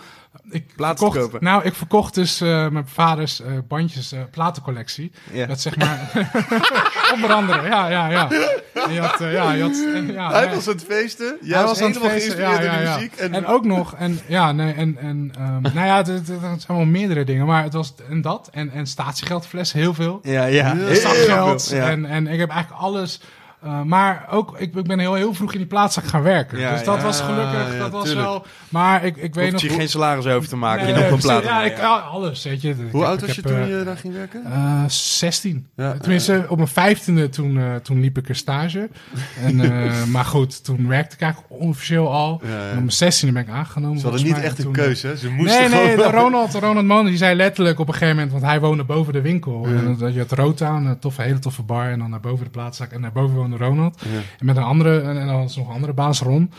ik 0.51 0.67
Platen 0.77 0.97
te 0.97 1.03
verkocht, 1.03 1.31
kopen? 1.31 1.45
Nou, 1.45 1.65
ik 1.65 1.75
verkocht 1.75 2.15
dus 2.15 2.41
eh, 2.41 2.69
mijn 2.69 2.89
vaders 2.89 3.41
eh, 3.41 3.53
bandjes, 3.69 4.13
eh, 4.13 4.21
platencollectie. 4.31 5.13
Ja. 5.33 5.47
Dat 5.47 5.61
zeg 5.61 5.77
maar... 5.77 6.11
onder 7.15 7.33
andere, 7.33 7.69
ja, 7.69 7.89
ja, 7.89 8.09
ja. 8.11 8.31
En 8.75 8.93
je 8.93 9.01
had... 9.01 9.19
ja, 9.19 9.53
je 9.53 9.63
had 9.63 9.85
en, 9.95 10.13
ja, 10.13 10.31
Hij 10.31 10.47
nee. 10.47 10.55
was 10.55 10.69
aan 10.69 10.75
het 10.75 10.85
feesten. 10.85 11.37
Jij 11.41 11.61
was 11.63 11.69
was 11.69 11.81
aan 11.81 11.91
het 11.91 12.13
feesten, 12.13 12.39
ja, 12.39 12.61
ja, 12.61 12.81
ja. 12.81 12.95
muziek. 12.95 13.15
En, 13.15 13.35
En, 13.35 13.47
ook 13.47 13.65
nog, 13.65 13.95
en 13.95 14.21
ja, 14.27 14.53
nee, 14.53 14.73
en, 14.73 14.97
en 14.99 15.33
ehm, 15.39 15.63
nou 15.75 15.87
ja, 15.87 15.97
het, 15.97 16.27
zijn 16.27 16.59
wel 16.67 16.85
meerdere 16.85 17.25
dingen, 17.25 17.47
maar 17.47 17.63
het 17.63 17.73
was 17.73 17.95
en 18.09 18.21
dat, 18.21 18.49
en, 18.53 18.71
en 18.71 18.87
statiegeldflessen 18.87 19.79
heel 19.79 19.95
veel. 19.95 20.21
Ja, 20.23 20.45
ja. 20.45 20.77
Heel 20.77 20.95
Zakgeld, 20.95 21.67
veel, 21.69 21.81
en, 21.81 22.05
en 22.05 22.27
ik 22.27 22.39
heb 22.39 22.51
eigenlijk 22.51 22.83
alles, 22.83 23.21
eh, 23.63 23.83
maar 23.83 24.27
ook, 24.31 24.59
ik, 24.59 24.75
ik 24.75 24.87
ben 24.87 24.99
heel, 24.99 25.15
heel 25.15 25.35
vroeg 25.35 25.53
in 25.53 25.59
die 25.59 25.67
plaatszaak 25.67 26.05
gaan 26.05 26.23
werken. 26.23 26.59
Ja, 26.59 26.71
dus 26.73 26.85
dat 26.85 26.97
ja. 26.97 27.03
was 27.03 27.21
gelukkig, 27.21 27.73
Ja, 27.73 27.79
dat 27.79 27.91
was 27.91 28.05
tuurlijk. 28.05 28.27
wel, 28.27 28.47
maar 28.69 29.05
ik, 29.05 29.17
ik 29.17 29.35
weet 29.35 29.51
Hoeft 29.51 29.53
nog... 29.53 29.63
je 29.63 29.69
hoe- 29.69 29.79
geen 29.79 29.89
salaris 29.89 30.27
over 30.27 30.49
te 30.49 30.57
maken. 30.57 30.85
Nee, 30.85 30.95
je 30.95 31.01
nog 31.01 31.11
een 31.11 31.19
precies. 31.19 31.41
plaat. 31.41 31.43
Ja, 31.43 31.63
ik, 31.63 31.79
alles, 32.13 32.45
weet 32.45 32.61
je. 32.63 32.75
Hoe 32.91 33.01
heb- 33.01 33.09
oud 33.11 33.21
was 33.21 33.35
je 33.35 33.41
heb, 33.43 33.51
toen 33.51 33.61
eh, 33.61 33.69
je 33.79 33.85
daar 33.85 33.97
ging 33.97 34.15
werken? 34.15 34.45
eh 34.45 34.83
16. 34.87 35.67
Ja, 35.77 35.97
Tenminste, 35.99 36.45
op 36.49 36.57
mijn 36.57 36.69
vijftiende 36.69 37.29
toen, 37.29 37.59
eh, 37.59 37.75
toen 37.75 38.01
liep 38.01 38.19
ik 38.19 38.29
er 38.29 38.37
stage. 38.37 38.89
En, 39.45 39.61
eh, 39.61 40.05
maar 40.05 40.25
goed, 40.25 40.65
toen 40.65 40.89
werkte 40.89 41.15
ik 41.15 41.21
eigenlijk 41.23 41.53
onofficieel 41.63 42.13
al. 42.13 42.41
En 42.43 42.69
op 42.71 42.75
mijn 42.75 42.93
zestiende 42.93 43.35
ben 43.35 43.43
ik 43.43 43.51
aangenomen. 43.51 43.99
Ze 43.99 44.07
hadden 44.07 44.25
niet 44.25 44.39
echt 44.41 44.59
En 44.59 44.67
een 44.67 44.73
keuze, 44.73 45.07
hè? 45.07 45.17
Ze 45.17 45.31
moesten 45.31 45.71
Nee, 45.71 45.87
nee, 45.87 45.97
de 45.97 46.11
Ronald, 46.11 46.55
Ronald 46.55 46.87
Moon 46.87 47.07
die 47.07 47.17
zei 47.17 47.35
letterlijk 47.37 47.79
op 47.79 47.87
een 47.89 47.93
gegeven 47.93 48.15
moment, 48.15 48.33
want 48.33 48.45
hij 48.45 48.61
woonde 48.61 48.85
boven 48.85 49.13
de 49.13 49.21
winkel. 49.21 49.67
En 49.67 49.97
dat 49.99 50.13
je 50.15 50.19
had 50.19 50.33
Rotown, 50.33 50.85
een 50.87 50.99
toffe, 50.99 51.23
hele 51.23 51.39
toffe 51.39 51.63
bar. 51.63 51.91
En 51.91 51.99
dan 51.99 52.11
naar 52.11 52.21
boven 52.21 52.45
de 52.45 52.51
plaatszaak. 52.51 52.93
En 52.93 53.01
naar 53.01 53.13
boven 53.13 53.37
Ronald. 53.57 54.01
Ja. 54.01 54.21
En 54.39 54.47
met 54.47 54.57
een 54.57 54.63
andere, 54.63 55.01
en, 55.01 55.21
en 55.21 55.27
dan 55.27 55.37
was 55.37 55.57
nog 55.57 55.69
een 55.69 55.75
andere 55.75 55.93
baas, 55.93 56.21
Ron. 56.21 56.53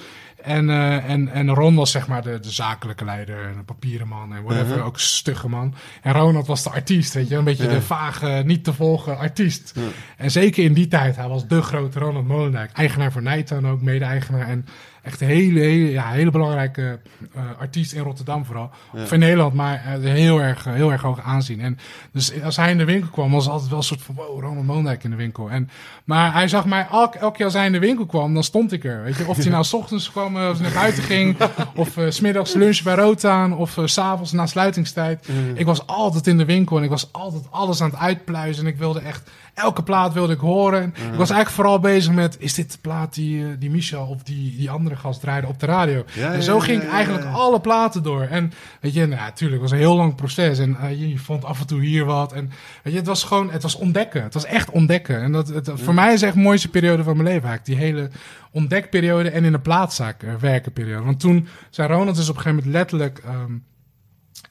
En, 0.44 0.70
eh, 0.70 1.10
en, 1.10 1.28
en 1.32 1.54
Ron 1.54 1.76
was 1.76 1.92
zeg 1.92 2.08
maar 2.08 2.22
de, 2.22 2.40
de 2.40 2.52
zakelijke 2.52 3.06
leider 3.06 3.44
en 3.44 3.58
een 3.58 3.66
papieren 3.66 4.08
man 4.08 4.36
en 4.36 4.44
whatever, 4.44 4.72
Uh-huh. 4.72 4.86
ook 4.86 5.00
stugge 5.00 5.50
man. 5.50 5.74
En 6.02 6.14
Ronald 6.14 6.48
was 6.48 6.64
de 6.64 6.70
artiest, 6.70 7.14
weet 7.14 7.28
je, 7.28 7.36
een 7.36 7.44
beetje 7.44 7.68
de 7.68 7.82
vage, 7.82 8.42
niet 8.46 8.64
te 8.64 8.74
volgen 8.74 9.18
artiest. 9.18 9.74
En 10.18 10.32
zeker 10.32 10.64
in 10.64 10.74
die 10.74 10.88
tijd, 10.88 11.16
hij 11.16 11.28
was 11.28 11.48
de 11.48 11.62
grote 11.62 12.00
Ronald 12.00 12.28
Molendijk, 12.28 12.72
eigenaar 12.72 13.12
van 13.12 13.24
Nijtown 13.24 13.66
ook, 13.66 13.82
mede-eigenaar. 13.82 14.48
En 14.48 14.66
echt 15.04 15.22
een 15.22 15.28
hele, 15.28 15.60
hele, 15.60 15.92
ja, 15.92 16.10
hele 16.10 16.32
belangrijke 16.32 17.00
eh, 17.34 17.42
artiest 17.60 17.94
in 17.94 18.04
Rotterdam 18.04 18.46
vooral. 18.46 18.70
Ja. 18.94 19.02
Of 19.02 19.12
in 19.12 19.20
Nederland, 19.20 19.54
maar 19.54 19.86
eh, 19.86 20.12
heel, 20.12 20.42
erg, 20.42 20.66
eh, 20.66 20.74
heel 20.74 20.92
erg 20.92 21.02
hoog 21.02 21.22
aanzien. 21.22 21.62
En 21.62 21.78
dus 22.12 22.44
als 22.44 22.56
hij 22.56 22.72
in 22.72 22.78
de 22.78 22.86
winkel 22.86 23.10
kwam, 23.10 23.32
was 23.32 23.44
het 23.44 23.52
altijd 23.52 23.70
wel 23.70 23.80
een 23.80 23.86
soort 23.86 24.02
van, 24.02 24.16
wow, 24.16 24.40
Ronald 24.40 24.66
Molendijk 24.66 25.04
in 25.04 25.10
de 25.10 25.16
winkel. 25.16 25.50
En, 25.50 25.70
maar 26.04 26.34
hij 26.34 26.48
zag 26.48 26.66
mij, 26.66 26.88
elk, 26.92 27.16
elke 27.16 27.36
keer 27.36 27.46
als 27.46 27.54
hij 27.54 27.66
in 27.66 27.72
de 27.72 27.80
winkel 27.80 28.06
kwam, 28.06 28.34
dan 28.34 28.44
stond 28.44 28.72
ik 28.72 28.84
er. 28.84 29.04
Weet 29.04 29.16
je? 29.16 29.28
Of 29.28 29.38
hij 29.38 29.50
nou 29.60 29.64
s 29.64 29.74
ochtends 29.74 30.12
kwam, 30.12 30.38
als 30.38 30.60
hij 30.60 30.68
naar 30.68 30.82
buiten 30.82 31.04
ging, 31.04 31.38
of 31.76 31.98
smiddags 32.10 32.54
lunch 32.54 32.82
bij 32.82 32.96
Rotaan, 32.96 33.56
of 33.56 33.78
s 33.86 33.94
s'avonds 33.94 34.32
na 34.32 34.46
sluitingstijd. 34.46 35.28
Ik 35.54 35.66
was 35.66 35.88
altijd 35.88 36.28
in 36.28 36.38
de 36.38 36.46
winkel 36.46 36.78
en 36.78 36.84
ik 36.84 36.90
was 36.90 37.10
altijd 37.12 37.44
alles 37.50 37.82
aan 37.82 37.90
het 37.90 38.00
uitpluizen. 38.00 38.66
En 38.66 38.72
ik 38.72 38.78
wilde 38.78 39.00
echt, 39.00 39.30
elke 39.54 39.84
plaat 39.84 40.14
wilde 40.14 40.34
ik 40.34 40.40
horen. 40.40 40.82
En 40.82 40.88
Ik 40.88 41.18
was 41.18 41.30
eigenlijk 41.30 41.50
vooral 41.50 41.80
bezig 41.80 42.14
met, 42.14 42.36
is 42.40 42.54
dit 42.54 42.72
de 42.72 42.78
plaat 42.82 43.14
die, 43.14 43.44
eh, 43.44 43.50
die 43.60 43.70
Michel 43.70 44.06
of 44.06 44.24
die, 44.24 44.58
die 44.58 44.70
andere 44.70 44.96
gast 44.96 45.22
draaide 45.22 45.48
op 45.48 45.60
de 45.60 45.66
radio? 45.66 46.06
Ja, 46.14 46.34
en 46.34 46.44
zo 46.44 46.60
ging 46.60 46.82
ik 46.82 46.90
eigenlijk 46.90 47.26
alle 47.26 47.60
platen 47.62 48.04
door. 48.04 48.22
En 48.22 48.54
weet 48.82 48.94
je, 48.94 49.06
nou, 49.06 49.22
natuurlijk, 49.22 49.62
het 49.62 49.70
was 49.70 49.80
een 49.80 49.86
heel 49.86 49.96
lang 49.96 50.16
proces. 50.16 50.60
En 50.60 50.76
eh, 50.76 50.90
je, 50.90 51.10
je 51.10 51.18
vond 51.20 51.46
af 51.46 51.60
en 51.60 51.68
toe 51.68 51.82
hier 51.82 52.06
wat. 52.06 52.34
En 52.34 52.52
weet 52.84 52.94
je, 52.94 53.00
het 53.00 53.08
was 53.08 53.24
gewoon, 53.24 53.52
het 53.52 53.64
was 53.64 53.76
ontdekken. 53.76 54.24
Het 54.24 54.34
was 54.34 54.46
echt 54.46 54.70
ontdekken. 54.70 55.22
En 55.22 55.32
dat, 55.32 55.48
het, 55.48 55.72
voor 55.74 55.94
mij 55.94 56.14
is 56.14 56.22
echt 56.22 56.34
de 56.34 56.40
mooiste 56.40 56.70
periode 56.70 57.04
van 57.04 57.18
mijn 57.18 57.28
leven 57.28 57.50
eigenlijk. 57.50 57.80
Die 57.80 57.88
hele 57.88 58.10
ontdekperiode 58.52 59.30
en 59.30 59.44
in 59.44 59.52
de 59.52 59.60
plaatszaak. 59.60 60.22
werken, 60.22 60.40
werkenperiode. 60.40 61.06
Want 61.06 61.20
toen 61.20 61.48
zei 61.70 61.94
Ronald 61.94 62.16
dus 62.16 62.30
op 62.30 62.36
een 62.36 62.42
gegeven 62.42 62.64
moment 62.64 62.74
letterlijk... 62.74 63.22
ehm, 63.26 63.54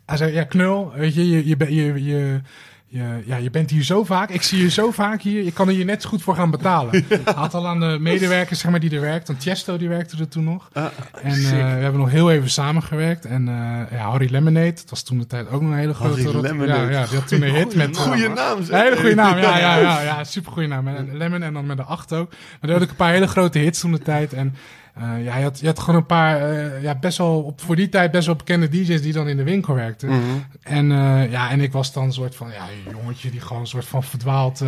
hij 0.06 0.16
zei, 0.16 0.32
ja, 0.32 0.44
knul, 0.44 0.92
weet 0.94 1.14
je, 1.14 1.28
je, 1.28 1.46
je, 1.46 2.04
je, 2.04 2.40
je, 2.88 2.98
je, 2.98 3.22
ja, 3.24 3.36
je 3.36 3.50
bent 3.50 3.70
hier 3.70 3.82
zo 3.82 4.04
vaak. 4.04 4.30
Ik 4.30 4.42
zie 4.42 4.62
je 4.62 4.70
zo 4.70 4.90
vaak 4.90 5.22
hier. 5.22 5.44
Je 5.44 5.52
kan 5.52 5.68
er 5.68 5.74
hier 5.74 5.84
net 5.84 6.02
zo 6.02 6.08
goed 6.08 6.22
voor 6.22 6.34
gaan 6.34 6.50
betalen. 6.50 6.90
Hij 7.08 7.34
had 7.34 7.54
al 7.54 7.66
aan 7.66 7.80
de 7.80 7.96
medewerkers 8.00 8.60
zeg 8.60 8.70
maar, 8.70 8.80
die 8.80 8.90
er 8.94 9.00
werkten. 9.00 9.26
Want 9.26 9.40
Tiesto 9.40 9.76
die 9.76 9.88
werkte 9.88 10.16
er 10.18 10.28
toen 10.28 10.44
nog. 10.44 10.68
Ah, 10.72 10.84
En 11.22 11.30
eh, 11.30 11.50
we 11.50 11.56
hebben 11.56 12.00
nog 12.00 12.10
heel 12.10 12.30
even 12.30 12.50
samengewerkt. 12.50 13.24
En 13.24 13.48
eh, 13.48 13.98
ja, 13.98 14.10
Harry 14.10 14.30
Lemonade, 14.30 14.72
dat 14.72 14.90
was 14.90 15.02
toen 15.02 15.18
de 15.18 15.26
tijd 15.26 15.50
ook 15.50 15.60
nog 15.60 15.70
een 15.70 15.76
hele 15.76 15.94
grote... 15.94 16.22
Harry 16.22 16.40
Lemonade. 16.40 16.92
Ja, 16.92 17.00
ja, 17.00 17.06
die 17.06 17.18
had 17.18 17.28
toen 17.28 17.42
een 17.42 17.54
hit 17.54 17.74
met... 17.74 17.96
Goeie 17.96 18.28
naam, 18.28 18.58
Een 18.58 18.64
zeg. 18.64 18.82
hele 18.82 18.96
goede 18.96 19.14
naam, 19.14 19.38
ja, 19.38 19.58
ja, 19.58 19.76
ja, 19.76 20.00
ja 20.10 20.24
super 20.24 20.52
goede 20.52 20.68
naam. 20.68 20.88
En 20.88 21.16
Lemon 21.16 21.42
en 21.42 21.52
dan 21.52 21.66
met 21.66 21.76
de 21.76 21.82
8 21.82 22.12
ook. 22.12 22.30
Maar 22.30 22.58
daar 22.60 22.72
had 22.72 22.82
ik 22.82 22.90
een 22.90 22.96
paar 22.96 23.12
hele 23.12 23.26
grote 23.28 23.58
hits 23.58 23.80
toen 23.80 23.92
de 23.92 23.98
tijd. 23.98 24.32
En 24.32 24.54
eh, 24.98 25.24
ja, 25.24 25.36
je 25.36 25.42
had, 25.42 25.60
je 25.60 25.66
had 25.66 25.78
gewoon 25.78 26.00
een 26.00 26.06
paar, 26.06 26.50
eh, 26.50 26.82
ja, 26.82 26.94
best 26.94 27.18
wel, 27.18 27.42
op, 27.42 27.60
voor 27.60 27.76
die 27.76 27.88
tijd 27.88 28.10
best 28.10 28.26
wel 28.26 28.36
bekende 28.36 28.68
DJ's 28.68 29.02
die 29.02 29.12
dan 29.12 29.28
in 29.28 29.36
de 29.36 29.42
winkel 29.42 29.74
werkten. 29.74 30.08
Mhm. 30.08 30.18
En 30.62 30.92
eh, 30.92 31.30
ja, 31.30 31.50
en 31.50 31.60
ik 31.60 31.72
was 31.72 31.92
dan 31.92 32.04
een 32.04 32.12
soort 32.12 32.36
van, 32.36 32.50
ja, 32.50 32.62
een 32.62 32.92
jongetje 33.00 33.30
die 33.30 33.40
gewoon 33.40 33.60
een 33.60 33.68
soort 33.68 33.84
van 33.86 34.02
verdwaald 34.02 34.64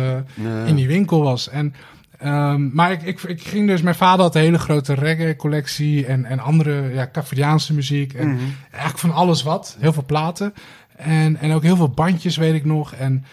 in 0.65 0.75
die 0.75 0.87
winkel 0.87 1.21
was. 1.21 1.49
En, 1.49 1.73
ehm, 2.17 2.69
maar 2.73 2.91
ik, 2.91 3.01
ik, 3.01 3.21
ik 3.23 3.41
ging 3.41 3.67
dus, 3.67 3.81
mijn 3.81 3.95
vader 3.95 4.21
had 4.21 4.35
een 4.35 4.41
hele 4.41 4.59
grote 4.59 4.93
reggae-collectie 4.93 6.05
en, 6.05 6.25
en 6.25 6.39
andere, 6.39 6.93
ja, 6.93 7.09
Cafriaanse 7.11 7.73
muziek. 7.73 8.13
En 8.13 8.27
Mhm. 8.27 8.39
eigenlijk 8.71 8.97
van 8.99 9.13
alles 9.13 9.43
wat. 9.43 9.77
Heel 9.79 9.93
veel 9.93 10.05
platen. 10.05 10.53
En, 10.95 11.37
en 11.37 11.53
ook 11.53 11.63
heel 11.63 11.75
veel 11.75 11.89
bandjes, 11.89 12.37
weet 12.37 12.53
ik 12.53 12.65
nog. 12.65 12.93
En, 12.93 13.25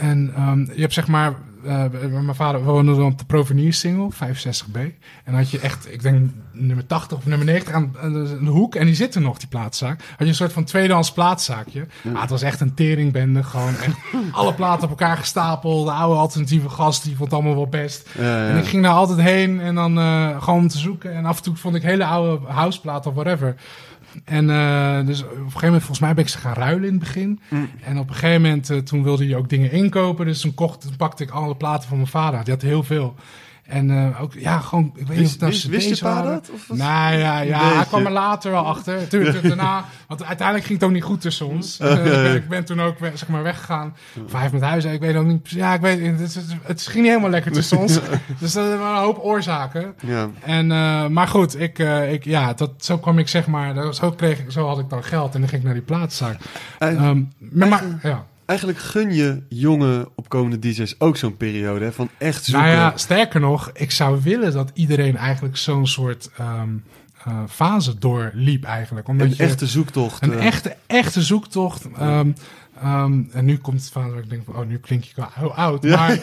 en 0.00 0.32
ehm, 0.36 0.60
je 0.60 0.80
hebt 0.80 0.92
zeg 0.94 1.06
maar... 1.06 1.34
eh, 1.64 1.84
mijn 2.10 2.34
vader 2.34 2.64
woonde 2.64 2.94
dan 2.94 3.04
op 3.04 3.18
de 3.18 3.24
Provenier 3.24 3.72
single, 3.72 4.08
65B. 4.14 4.72
En 4.74 4.92
dan 5.24 5.34
had 5.34 5.50
je 5.50 5.58
echt, 5.60 5.92
ik 5.92 6.02
denk 6.02 6.30
nummer 6.52 6.86
80 6.86 7.18
of 7.18 7.26
nummer 7.26 7.46
90 7.46 7.74
aan, 7.74 7.94
aan 8.02 8.12
de, 8.12 8.50
hoek. 8.50 8.74
En 8.74 8.86
die 8.86 8.94
zitten 8.94 9.22
nog, 9.22 9.38
die 9.38 9.48
plaatzaak. 9.48 10.00
Had 10.00 10.18
je 10.18 10.26
een 10.26 10.34
soort 10.34 10.52
van 10.52 10.64
tweedehands 10.64 11.12
plaatszaakje. 11.12 11.86
Maar 12.02 12.20
het 12.20 12.30
was 12.30 12.42
echt 12.42 12.60
een 12.60 12.74
teringbende. 12.74 13.42
Gewoon 13.42 13.76
echt 13.76 13.96
alle 14.32 14.54
platen 14.54 14.82
op 14.84 14.90
elkaar 14.90 15.16
gestapeld. 15.16 15.86
De 15.86 15.92
oude 15.92 16.20
alternatieve 16.20 16.68
gast, 16.68 17.02
die 17.04 17.16
vond 17.16 17.30
het 17.30 17.40
allemaal 17.40 17.56
wel 17.56 17.68
best. 17.68 18.08
Ja, 18.18 18.46
En 18.48 18.54
ja. 18.54 18.60
ik 18.60 18.66
ging 18.66 18.82
daar 18.82 18.92
altijd 18.92 19.20
heen 19.20 19.60
en 19.60 19.74
dan 19.74 19.98
eh, 19.98 20.42
gewoon 20.42 20.60
om 20.60 20.68
te 20.68 20.78
zoeken. 20.78 21.14
En 21.14 21.24
af 21.24 21.36
en 21.36 21.42
toe 21.42 21.56
vond 21.56 21.74
ik 21.74 21.82
hele 21.82 22.04
oude 22.04 22.46
houseplaten 22.46 23.10
of 23.10 23.16
whatever. 23.16 23.54
En 24.24 24.50
eh, 24.50 25.06
dus 25.06 25.22
op 25.22 25.30
een 25.30 25.36
gegeven 25.36 25.64
moment, 25.64 25.82
volgens 25.82 26.00
mij 26.00 26.14
ben 26.14 26.24
ik 26.24 26.30
ze 26.30 26.38
gaan 26.38 26.54
ruilen 26.54 26.84
in 26.84 26.90
het 26.90 26.98
begin. 26.98 27.40
Mm. 27.48 27.70
En 27.84 27.98
op 27.98 28.08
een 28.08 28.14
gegeven 28.14 28.42
moment, 28.42 28.70
eh, 28.70 28.78
toen 28.78 29.02
wilde 29.02 29.26
hij 29.26 29.36
ook 29.36 29.48
dingen 29.48 29.72
inkopen. 29.72 30.26
Dus 30.26 30.40
toen, 30.40 30.54
kocht, 30.54 30.80
toen 30.80 30.96
pakte 30.96 31.22
ik 31.22 31.30
alle 31.30 31.56
platen 31.56 31.88
van 31.88 31.96
mijn 31.96 32.08
vader. 32.08 32.44
Die 32.44 32.52
had 32.52 32.62
heel 32.62 32.82
veel. 32.82 33.14
En 33.70 33.90
eh, 33.90 34.22
ook, 34.22 34.32
ja, 34.34 34.58
gewoon, 34.58 34.92
ik 34.94 35.06
weet 35.06 35.16
niet 35.16 35.26
of 35.26 35.32
het 35.32 35.40
nou 35.40 35.52
wist, 35.52 35.66
wist 35.66 35.88
je 35.88 35.98
pa 36.04 36.22
dat? 36.22 36.50
Of 36.54 36.66
was- 36.68 36.78
Nou 36.78 37.14
ja, 37.16 37.40
ja 37.40 37.74
hij 37.74 37.84
kwam 37.84 38.06
er 38.06 38.12
later 38.12 38.50
wel 38.50 38.64
achter. 38.66 39.08
Tuurlijk, 39.08 39.42
daarna, 39.48 39.84
want 40.06 40.24
uiteindelijk 40.24 40.66
ging 40.66 40.78
het 40.80 40.88
ook 40.88 40.94
niet 40.94 41.02
goed 41.04 41.20
tussen 41.20 41.46
ons. 41.48 41.76
Ja. 41.76 41.88
ik 42.24 42.48
ben 42.48 42.64
toen 42.64 42.80
ook 42.80 42.98
we- 42.98 43.10
zeg 43.14 43.28
maar, 43.28 43.42
weggegaan. 43.42 43.96
Vijf 44.26 44.52
met 44.52 44.62
huis, 44.62 44.84
ik 44.84 45.00
weet 45.00 45.16
ook 45.16 45.26
niet. 45.26 45.48
Ja, 45.50 45.74
ik 45.74 45.80
weet, 45.80 46.18
het, 46.20 46.34
het, 46.34 46.44
het 46.62 46.82
ging 46.82 46.96
niet 46.96 47.08
helemaal 47.08 47.30
lekker 47.30 47.52
tussen 47.52 47.78
ons. 47.82 47.98
Dus 48.38 48.52
dat 48.52 48.78
waren 48.78 48.96
een 48.96 49.02
hoop 49.04 49.18
oorzaken. 49.18 49.94
Ja. 50.00 50.28
En, 50.40 50.72
eh, 50.72 51.06
maar 51.06 51.28
goed, 51.28 51.60
ik, 51.60 51.78
eh, 51.78 52.12
ik, 52.12 52.24
ja, 52.24 52.52
dat, 52.52 52.70
zo 52.78 52.98
kwam 52.98 53.18
ik 53.18 53.28
zeg 53.28 53.46
maar, 53.46 53.74
dat- 53.74 53.96
zo, 53.96 54.10
kreeg, 54.10 54.38
ik- 54.38 54.50
zo 54.50 54.66
had 54.66 54.78
ik 54.78 54.88
dan 54.88 55.04
geld 55.04 55.34
en 55.34 55.40
dan 55.40 55.48
ging 55.48 55.60
ik 55.60 55.66
naar 55.66 55.76
die 55.76 55.86
plaatszaak. 55.86 56.36
Maar, 56.78 57.68
maar, 57.68 57.84
ja. 58.02 58.26
Eigenlijk 58.50 58.78
gun 58.78 59.14
je 59.14 59.42
jonge 59.48 60.08
opkomende 60.14 60.58
DJ's 60.58 60.94
ook 60.98 61.16
zo'n 61.16 61.36
periode 61.36 61.84
hè, 61.84 61.92
van 61.92 62.08
echt 62.18 62.44
zoeken. 62.44 62.68
Nou 62.68 62.74
ja, 62.74 62.96
sterker 62.96 63.40
nog, 63.40 63.70
ik 63.74 63.90
zou 63.90 64.20
willen 64.22 64.52
dat 64.52 64.70
iedereen 64.74 65.16
eigenlijk 65.16 65.56
zo'n 65.56 65.86
soort 65.86 66.30
ehm, 66.36 66.68
eh, 67.24 67.38
fase 67.48 67.98
doorliep 67.98 68.64
eigenlijk. 68.64 69.08
Omdat 69.08 69.26
een 69.26 69.34
je, 69.36 69.42
echte 69.42 69.66
zoektocht. 69.66 70.22
Een 70.22 70.32
eh. 70.32 70.46
echte, 70.46 70.76
echte 70.86 71.22
zoektocht. 71.22 71.88
Ehm, 71.98 72.32
ehm, 72.80 73.22
en 73.32 73.44
nu 73.44 73.58
komt 73.58 73.80
het 73.80 73.90
van 73.90 74.18
ik 74.18 74.30
denk 74.30 74.44
van, 74.44 74.56
oh, 74.56 74.66
nu 74.66 74.78
klink 74.78 75.04
ik 75.04 75.16
wel 75.16 75.28
heel 75.32 75.54
oud. 75.54 75.82
Ja. 75.82 75.96
Maar 75.96 76.18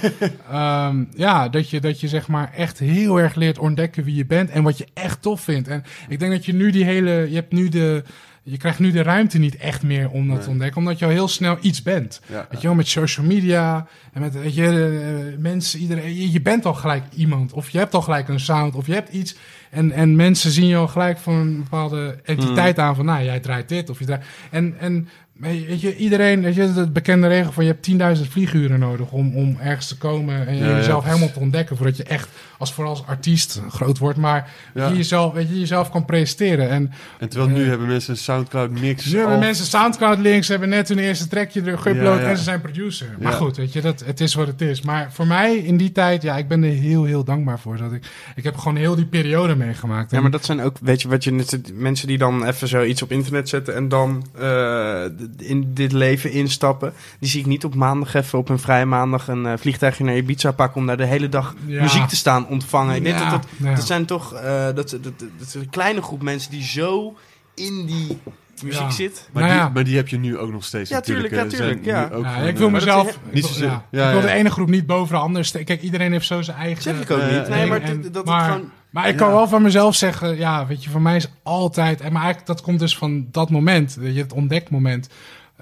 ja, 1.26 1.50
dat 1.50 1.70
je, 1.70 1.82
dat 1.82 2.00
je 2.00 2.08
zeg 2.08 2.28
maar 2.28 2.54
echt 2.54 2.80
heel 2.80 3.20
erg 3.20 3.36
leert 3.36 3.60
ontdekken 3.60 4.04
wie 4.04 4.16
je 4.16 4.26
bent 4.26 4.50
en 4.50 4.64
wat 4.64 4.78
je 4.78 4.88
echt 4.94 5.22
tof 5.22 5.42
vindt. 5.42 5.68
En 5.68 5.84
ik 6.08 6.20
denk 6.20 6.32
dat 6.32 6.46
je 6.46 6.54
nu 6.54 6.72
die 6.72 6.84
hele, 6.84 7.12
je 7.12 7.36
hebt 7.36 7.52
nu 7.52 7.70
de, 7.70 8.04
je 8.50 8.58
krijgt 8.58 8.80
nu 8.80 8.92
de 8.92 9.02
ruimte 9.02 9.38
niet 9.38 9.56
echt 9.56 9.84
meer 9.84 10.10
om 10.10 10.28
dat 10.28 10.36
Nee. 10.36 10.46
te 10.46 10.50
ontdekken, 10.50 10.78
omdat 10.78 11.00
je 11.00 11.06
al 11.06 11.12
heel 11.12 11.28
snel 11.28 11.58
iets 11.62 11.82
bent. 11.82 12.22
Ja. 12.26 12.48
Weet 12.50 12.62
je 12.62 12.68
wel, 12.68 12.76
met 12.76 12.88
social 12.88 13.26
media 13.26 13.88
en 14.14 14.22
met 14.22 14.34
weet 14.34 14.56
je, 14.56 14.66
eh, 14.66 15.42
mensen, 15.42 15.80
iedereen, 15.80 16.16
je, 16.16 16.32
je 16.32 16.42
bent 16.42 16.66
al 16.66 16.74
gelijk 16.74 17.04
iemand. 17.16 17.54
Of 17.54 17.70
je 17.70 17.78
hebt 17.78 17.94
al 17.94 18.02
gelijk 18.02 18.28
een 18.28 18.40
sound, 18.40 18.76
of 18.76 18.88
je 18.88 18.94
hebt 18.94 19.10
iets. 19.10 19.36
En, 19.70 19.92
en 19.92 20.16
mensen 20.16 20.52
zien 20.52 20.68
je 20.68 20.76
al 20.76 20.88
gelijk 20.88 21.18
van 21.18 21.34
een 21.34 21.58
bepaalde 21.58 22.20
entiteit 22.24 22.80
aan 22.80 22.96
van, 22.96 23.06
nou, 23.06 23.24
jij 23.24 23.40
draait 23.40 23.70
dit 23.70 23.90
of 23.90 24.00
je 24.00 24.06
draait. 24.06 24.26
En, 24.52 24.76
en 24.80 25.08
weet 25.40 25.82
je, 25.82 25.96
iedereen, 25.96 26.42
weet 26.42 26.56
je, 26.56 26.62
het 26.62 26.94
bekende 26.94 27.28
regel 27.28 27.52
van 27.52 27.66
je 27.66 27.76
hebt 27.82 28.18
10.000 28.20 28.30
vlieguren 28.30 28.80
nodig 28.80 29.12
om, 29.12 29.36
om 29.36 29.58
ergens 29.62 29.88
te 29.88 29.98
komen 29.98 30.48
en 30.48 30.56
Ja, 30.58 30.66
ja. 30.70 30.76
jezelf 30.76 31.04
helemaal 31.06 31.32
te 31.32 31.40
ontdekken. 31.40 31.78
Voordat 31.78 31.98
je 31.98 32.04
echt, 32.04 32.30
als 32.58 32.74
vooral 32.74 32.94
als 32.94 33.06
artiest, 33.06 33.62
groot 33.70 33.98
wordt, 33.98 34.18
maar 34.18 34.50
Ja. 34.74 34.88
je 34.88 34.96
jezelf, 34.96 35.34
weet 35.34 35.50
je, 35.50 35.60
jezelf 35.60 35.90
kan 35.90 36.06
presenteren. 36.06 36.70
En 36.70 36.92
En 37.20 37.30
terwijl 37.30 37.52
nu 37.52 37.62
Eh, 37.64 37.68
hebben 37.70 37.88
mensen 37.88 38.12
een 38.12 38.18
Soundcloud 38.20 38.70
mix. 38.72 39.06
nu 39.06 39.18
hebben 39.20 39.40
mensen 39.40 39.66
Soundcloud 39.66 40.18
links, 40.20 40.48
hebben 40.48 40.70
net 40.70 40.88
hun 40.90 41.00
eerste 41.00 41.28
trackje 41.28 41.62
er 41.62 41.78
geüpload 41.78 41.96
Ja, 42.18 42.20
ja. 42.20 42.30
en 42.30 42.38
ze 42.38 42.44
zijn 42.44 42.62
producer. 42.62 43.08
Maar 43.20 43.32
Ja. 43.32 43.38
goed, 43.38 43.58
weet 43.58 43.74
je, 43.74 43.82
dat, 43.82 44.04
het 44.06 44.20
is 44.22 44.34
wat 44.34 44.48
het 44.48 44.62
is. 44.62 44.82
Maar 44.82 45.10
voor 45.12 45.28
mij 45.28 45.56
in 45.58 45.78
die 45.78 45.92
tijd, 45.92 46.22
ja, 46.22 46.38
ik 46.38 46.48
ben 46.48 46.64
er 46.64 46.72
heel, 46.72 47.04
heel 47.04 47.24
dankbaar 47.24 47.60
voor. 47.60 47.78
Dat 47.78 47.92
ik, 47.94 48.04
ik 48.36 48.44
heb 48.44 48.58
gewoon 48.58 48.78
heel 48.78 48.96
die 48.96 49.06
periode 49.06 49.56
meegemaakt. 49.56 50.12
Ja, 50.12 50.22
maar 50.22 50.32
dat 50.32 50.46
zijn 50.46 50.62
ook, 50.62 50.76
weet 50.82 51.02
je, 51.02 51.08
wat 51.08 51.24
je 51.24 51.44
mensen 51.74 52.08
die 52.08 52.18
dan 52.18 52.46
even 52.46 52.68
zoiets 52.68 53.02
op 53.02 53.12
internet 53.12 53.50
zetten 53.50 53.76
en 53.76 53.90
dan 53.90 54.26
eh, 54.40 55.04
d- 55.06 55.26
in 55.38 55.74
dit 55.74 55.92
leven 55.92 56.32
instappen. 56.32 56.94
Die 57.20 57.30
zie 57.30 57.40
ik 57.40 57.46
niet 57.46 57.64
op 57.66 57.76
maandag 57.76 58.14
even 58.14 58.40
op 58.40 58.50
een 58.50 58.60
vrije 58.60 58.86
maandag 58.86 59.28
een 59.28 59.46
eh, 59.46 59.54
vliegtuigje 59.58 60.04
naar 60.04 60.16
Ibiza 60.18 60.52
pakken 60.52 60.82
om 60.82 60.88
daar 60.88 60.98
de 60.98 61.06
hele 61.06 61.30
dag 61.30 61.56
Ja. 61.66 61.82
muziek 61.82 62.08
te 62.08 62.16
staan 62.16 62.48
ontvangen. 62.48 62.96
Ik 62.96 63.04
denk 63.04 63.18
Ja, 63.20 63.30
dat, 63.30 63.46
dat, 63.76 63.86
zijn 63.88 64.06
toch, 64.06 64.34
eh, 64.34 64.66
dat, 64.66 64.76
dat, 64.76 64.92
dat, 65.04 65.20
dat 65.20 65.48
is 65.48 65.54
een 65.54 65.70
kleine 65.70 66.02
groep 66.02 66.22
mensen 66.22 66.52
die 66.52 66.64
zo 66.64 67.16
in 67.56 67.86
die 67.86 68.18
muziek 68.64 68.82
Ja. 68.82 68.90
zit. 68.92 69.30
Maar, 69.34 69.44
Nou 69.44 69.62
die, 69.64 69.70
maar 69.74 69.84
die 69.84 69.96
heb 69.96 70.08
je 70.08 70.18
nu 70.18 70.38
ook 70.38 70.52
nog 70.52 70.64
steeds 70.66 70.90
Ja, 70.90 70.96
natuurlijk. 70.96 71.34
ja, 71.34 71.46
tuurlijk, 71.46 71.86
ja. 71.86 72.10
ook 72.14 72.24
Ja, 72.24 72.36
ik 72.38 72.58
wil 72.58 72.68
eh, 72.68 72.74
mezelf... 72.74 73.08
ik 73.10 73.18
niet 73.32 73.44
wil- 73.44 73.54
zozeer- 73.54 73.68
ja. 73.68 73.86
ja, 73.92 74.06
ik 74.08 74.12
wil 74.12 74.22
de 74.22 74.32
ene 74.32 74.50
groep 74.50 74.70
niet 74.70 74.86
boven 74.86 75.16
de 75.16 75.22
andere 75.22 75.44
steken. 75.46 75.66
Kijk, 75.68 75.82
iedereen 75.82 76.12
heeft 76.12 76.26
zo 76.28 76.42
zijn 76.42 76.58
eigen... 76.58 76.84
Zeg 76.84 77.02
ik 77.02 77.12
ook 77.12 77.22
niet. 77.32 77.48
Nee, 77.50 77.66
maar 77.68 77.82
En- 77.82 78.02
dat, 78.02 78.14
dat 78.14 78.26
maar- 78.26 78.44
het 78.46 78.52
gewoon... 78.54 78.72
Maar 78.90 79.08
ik 79.08 79.12
Ja. 79.14 79.18
kan 79.18 79.32
wel 79.32 79.48
van 79.48 79.62
mezelf 79.62 79.96
zeggen, 79.96 80.38
ja, 80.38 80.68
weet 80.68 80.84
je, 80.84 80.90
voor 80.90 81.02
mij 81.02 81.16
is 81.16 81.28
altijd, 81.44 82.02
en 82.02 82.12
maar 82.14 82.22
eigenlijk 82.24 82.52
dat 82.52 82.62
komt 82.62 82.80
dus 82.80 82.98
van 82.98 83.28
dat 83.32 83.50
moment, 83.50 83.96
weet 83.96 84.16
je, 84.16 84.22
het 84.22 84.34
ontdekmoment. 84.34 85.10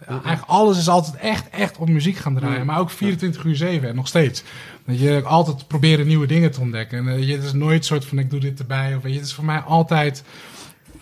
Eigenlijk 0.08 0.44
alles 0.46 0.78
is 0.78 0.88
altijd 0.90 1.16
echt, 1.16 1.50
echt 1.50 1.78
op 1.78 1.90
muziek 1.90 2.18
gaan 2.18 2.36
draaien, 2.36 2.66
maar 2.66 2.80
ook 2.80 2.90
24 2.90 3.44
uur 3.44 3.56
7 3.56 3.90
en 3.90 3.96
nog 3.96 4.08
steeds. 4.08 4.44
Dat 4.86 5.00
je 5.00 5.22
altijd 5.24 5.68
proberen 5.68 6.08
nieuwe 6.08 6.28
dingen 6.28 6.52
te 6.52 6.62
ontdekken. 6.62 6.98
En 6.98 7.06
uh, 7.20 7.28
je, 7.28 7.34
het 7.36 7.44
is 7.44 7.54
nooit 7.54 7.86
soort 7.86 8.06
van 8.06 8.20
ik 8.20 8.30
doe 8.30 8.40
dit 8.40 8.60
erbij 8.60 8.96
of 8.96 9.02
weet 9.04 9.12
je, 9.12 9.18
het 9.20 9.28
is 9.28 9.34
voor 9.34 9.46
mij 9.46 9.60
altijd, 9.60 10.24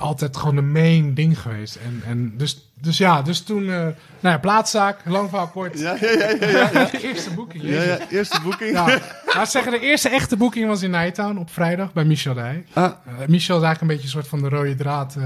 altijd 0.04 0.38
gewoon 0.38 0.56
de 0.56 0.62
main 0.62 1.14
ding 1.14 1.40
geweest. 1.42 1.76
En, 1.76 2.02
en 2.08 2.34
dus, 2.38 2.70
dus 2.82 2.98
ja, 2.98 3.22
dus 3.22 3.42
toen, 3.42 3.64
uh, 3.64 3.70
nou 3.70 3.96
ja, 4.20 4.38
plaatszaak, 4.38 5.00
lang 5.06 5.30
verhaal 5.30 5.48
kort. 5.48 5.80
Ja, 5.80 5.96
ja, 6.02 6.10
ja, 6.12 6.48
ja, 6.48 6.70
ja. 6.74 6.92
eerste 7.10 7.34
boeking. 7.34 7.64
ja, 7.64 7.82
ja. 7.82 7.98
Eerste 8.10 8.42
boeking. 8.42 8.72
Ja, 8.72 9.00
laat 9.36 9.52
zeggen, 9.52 9.72
de 9.72 9.80
eerste 9.80 10.10
echte 10.10 10.38
boeking 10.38 10.68
was 10.68 10.82
in 10.82 10.92
Nighttown 10.92 11.38
op 11.38 11.50
vrijdag 11.50 11.94
bij 11.94 12.04
Michel 12.06 12.34
Dij. 12.34 12.66
Ah, 12.74 12.84
Uh, 12.84 13.14
Michel 13.28 13.58
is 13.58 13.64
eigenlijk 13.64 13.82
een 13.82 13.88
beetje 13.88 14.04
een 14.04 14.10
soort 14.10 14.28
van 14.28 14.42
de 14.42 14.50
rode 14.50 14.76
draad 14.76 15.16
uh, 15.18 15.26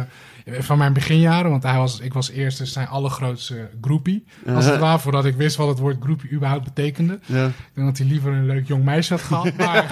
van 0.60 0.78
mijn 0.78 0.94
beginjaren. 0.94 1.52
Want 1.52 1.64
hij 1.64 1.78
was, 1.78 2.00
ik 2.00 2.14
was 2.14 2.30
eerst 2.30 2.58
dus 2.58 2.72
zijn 2.74 2.88
allergrootste 2.88 3.70
groepie. 3.82 4.26
Als 4.56 4.66
het 4.66 4.80
ware, 4.80 5.00
voordat 5.00 5.26
ik 5.26 5.36
wist 5.36 5.56
wat 5.56 5.68
het 5.68 5.80
woord 5.80 5.98
groepie 6.00 6.32
überhaupt 6.32 6.64
betekende. 6.64 7.20
ja. 7.26 7.46
Ik 7.46 7.54
denk 7.74 7.88
dat 7.88 7.98
hij 7.98 8.08
liever 8.08 8.32
een 8.32 8.46
leuk 8.46 8.68
jong 8.68 8.84
meisje 8.84 9.14
had 9.14 9.22
gehad. 9.22 9.54
Maar 9.58 9.84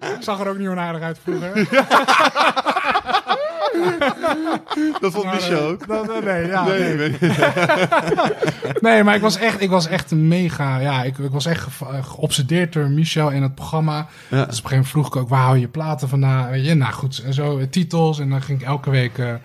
ik 0.00 0.16
zag 0.28 0.40
er 0.40 0.48
ook 0.48 0.58
niet 0.58 0.68
onaardig 0.68 1.02
uit 1.02 1.18
vroeger. 1.22 1.66
Dat 5.00 5.12
vond 5.12 5.24
Michel 5.32 5.60
uh, 5.62 5.66
ook. 5.68 5.86
dat- 5.86 6.08
uh, 6.10 6.24
nee, 6.24 6.46
ja, 6.46 6.64
Nee, 6.64 6.94
nee. 6.94 7.16
nee. 8.80 9.04
Maar 9.04 9.14
ik 9.14 9.20
was 9.20 9.36
echt, 9.36 9.60
ik 9.60 9.70
was 9.70 9.86
echt 9.86 10.10
mega... 10.10 10.78
Ja, 10.78 11.02
ik, 11.02 11.18
ik 11.18 11.30
was 11.30 11.46
echt 11.46 11.62
ge- 11.62 11.84
eh, 11.92 12.04
geobsedeerd 12.04 12.72
door 12.72 12.90
Michel 12.90 13.32
en 13.32 13.42
het 13.42 13.54
programma. 13.54 13.96
Ja. 13.96 14.04
Dus 14.28 14.36
op 14.36 14.38
een 14.38 14.46
gegeven 14.48 14.70
moment 14.70 14.88
vroeg 14.88 15.06
ik 15.06 15.16
ook, 15.16 15.28
waar 15.28 15.42
hou 15.42 15.58
je 15.58 15.68
platen 15.68 16.08
vandaan? 16.08 16.50
Weet 16.50 16.66
je, 16.66 16.74
nou 16.74 16.92
goed, 16.92 17.18
en 17.24 17.34
zo, 17.34 17.58
eh, 17.58 17.66
titels. 17.70 18.18
En 18.20 18.30
dan 18.30 18.42
ging 18.42 18.60
ik 18.60 18.66
elke 18.66 18.90
week 18.90 19.18
eh, 19.18 19.30
eh, 19.32 19.38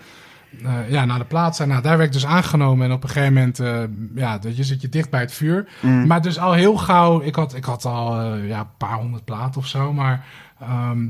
ja, 0.88 1.04
naar 1.04 1.18
de 1.18 1.24
plaats. 1.24 1.58
En 1.60 1.68
nou, 1.68 1.82
daar 1.82 1.96
werd 1.96 2.08
ik 2.08 2.14
dus 2.14 2.26
aangenomen. 2.26 2.86
En 2.86 2.92
op 2.92 3.02
een 3.02 3.08
gegeven 3.08 3.32
moment, 3.34 3.58
eh, 3.60 3.78
ja, 4.14 4.38
dat 4.38 4.56
je 4.56 4.64
zit 4.64 4.80
je 4.80 4.88
dicht 4.88 5.10
bij 5.10 5.20
het 5.20 5.32
vuur. 5.32 5.68
Mm. 5.80 6.06
Maar 6.06 6.22
dus 6.22 6.38
al 6.38 6.52
heel 6.52 6.76
gauw, 6.76 7.20
ik 7.22 7.34
had, 7.34 7.54
ik 7.54 7.64
had 7.64 7.84
al 7.84 8.20
eh, 8.20 8.48
ja, 8.48 8.58
een 8.60 8.66
paar 8.78 8.94
honderd 8.96 9.24
platen 9.24 9.60
of 9.60 9.66
zo, 9.66 9.92
maar... 9.92 10.24
ehm, 10.60 11.06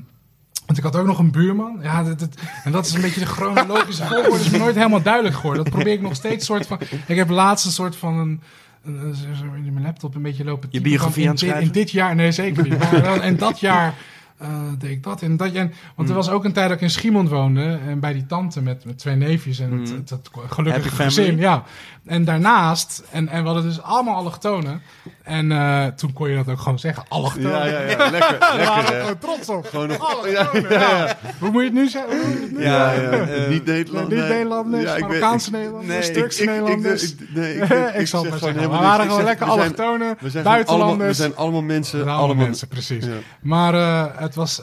want 0.66 0.78
ik 0.78 0.84
had 0.84 0.96
ook 0.96 1.06
nog 1.06 1.18
een 1.18 1.30
buurman. 1.30 1.78
Ja, 1.82 2.02
dat, 2.02 2.18
dat- 2.18 2.34
en 2.64 2.72
dat 2.72 2.86
is 2.86 2.92
een 2.94 3.00
beetje 3.00 3.20
de 3.20 3.26
chronologische 3.26 4.04
volgorde. 4.10 4.38
is 4.44 4.50
me 4.50 4.58
nooit 4.58 4.74
helemaal 4.76 5.02
duidelijk 5.02 5.34
geworden. 5.34 5.64
Dat 5.64 5.72
probeer 5.72 5.92
ik 5.92 6.00
nog 6.00 6.14
steeds 6.14 6.46
soort 6.46 6.66
van... 6.66 6.78
Ik 7.06 7.16
heb 7.16 7.28
laatst 7.28 7.66
een 7.66 7.72
soort 7.72 7.96
van 7.96 8.18
een... 8.18 8.40
een- 8.84 9.00
een- 9.04 9.14
zo 9.14 9.44
in 9.64 9.72
mijn 9.72 9.84
laptop 9.84 10.14
een 10.14 10.22
beetje 10.22 10.44
lopen 10.44 10.68
Je 10.70 10.76
typen 10.78 10.90
biografie 10.90 11.28
aan 11.28 11.32
het 11.34 11.42
in 11.42 11.46
dit, 11.48 11.54
schrijven? 11.56 11.74
in 11.74 11.80
dit 11.82 11.90
jaar... 11.90 12.14
Nee, 12.14 12.32
zeker 12.32 12.62
niet. 12.62 12.78
Maar 12.78 13.02
wel, 13.02 13.20
en 13.22 13.36
dat 13.36 13.60
jaar 13.60 13.94
eh, 14.38 14.48
deed 14.78 14.90
ik 14.90 15.02
dat 15.02 15.22
en 15.22 15.36
dat. 15.36 15.52
En, 15.52 15.66
want 15.66 15.74
Hmm. 15.96 16.06
er 16.08 16.14
was 16.14 16.30
ook 16.30 16.44
een 16.44 16.52
tijd 16.52 16.66
dat 16.68 16.76
ik 16.76 16.82
in 16.82 16.90
Schiemond 16.90 17.28
woonde. 17.28 17.78
En 17.88 18.00
bij 18.00 18.12
die 18.12 18.26
tante 18.26 18.62
met, 18.62 18.84
met 18.84 18.98
twee 18.98 19.14
neefjes 19.16 19.58
en 19.58 19.78
het, 19.78 19.88
Hmm. 19.88 19.98
het, 19.98 20.10
het 20.10 20.30
gelukkige 20.48 20.88
family. 20.88 21.04
gezin. 21.14 21.36
Ja. 21.38 21.64
En 22.06 22.24
daarnaast, 22.24 23.02
en, 23.10 23.28
en 23.28 23.40
we 23.42 23.46
hadden 23.48 23.64
dus 23.68 23.82
allemaal 23.82 24.14
allochtonen. 24.14 24.82
En 25.22 25.52
eh, 25.52 25.86
toen 25.86 26.12
kon 26.12 26.28
je 26.30 26.36
dat 26.36 26.48
ook 26.48 26.58
gewoon 26.60 26.78
zeggen, 26.78 27.04
allochtonen. 27.08 27.50
Ja, 27.50 27.64
ja, 27.64 27.80
ja. 27.80 28.10
Lekker, 28.10 28.38
Daar 28.38 28.58
waren 28.58 28.84
we 28.94 29.00
gewoon 29.00 29.18
trots 29.18 29.48
op. 29.48 29.66
Gewoon 29.66 29.88
nog... 29.88 29.98
Allochtonen, 29.98 30.70
ja. 30.70 31.16
Hoe 31.38 31.50
moet 31.50 31.60
je 31.62 31.68
het 31.68 31.76
nu 31.78 31.88
zeggen? 31.88 32.16
Hoe 32.16 32.26
moet 32.28 32.34
je 32.38 32.40
het 32.42 32.52
nu 32.56 32.62
Ja, 32.62 32.90
zeggen? 32.94 33.18
ja, 33.26 33.42
eh, 33.44 33.48
niet 33.48 33.64
Nederland. 33.64 34.08
niet 34.08 34.18
nee. 34.18 34.28
Nederlanders, 34.28 34.82
Ja, 34.84 34.92
weet- 34.92 35.00
Marokkaanse 35.00 35.50
Nederlanders, 35.50 36.06
nee, 36.06 36.16
Turkse 36.16 36.44
Nederlanders. 36.44 37.14
Nee, 37.34 37.54
ik, 37.54 37.62
ik, 37.68 37.94
ik, 38.00 38.06
zal 38.06 38.20
het 38.22 38.30
maar 38.30 38.38
zeggen. 38.38 38.60
We 38.62 38.68
waren 38.68 39.06
gewoon 39.08 39.24
lekker 39.24 39.46
we 39.46 39.52
allochtonen, 39.52 39.98
We 39.98 40.14
allemaal, 40.20 40.32
we 40.32 40.42
buitenlanders. 40.42 41.16
zijn 41.16 41.36
allemaal 41.36 41.62
mensen. 41.62 42.08
allemaal, 42.08 42.34
mensen, 42.44 42.68
precies. 42.68 43.04
Ja. 43.04 43.12
Maar 43.40 43.74
eh, 43.74 44.04
het 44.20 44.34
was... 44.34 44.62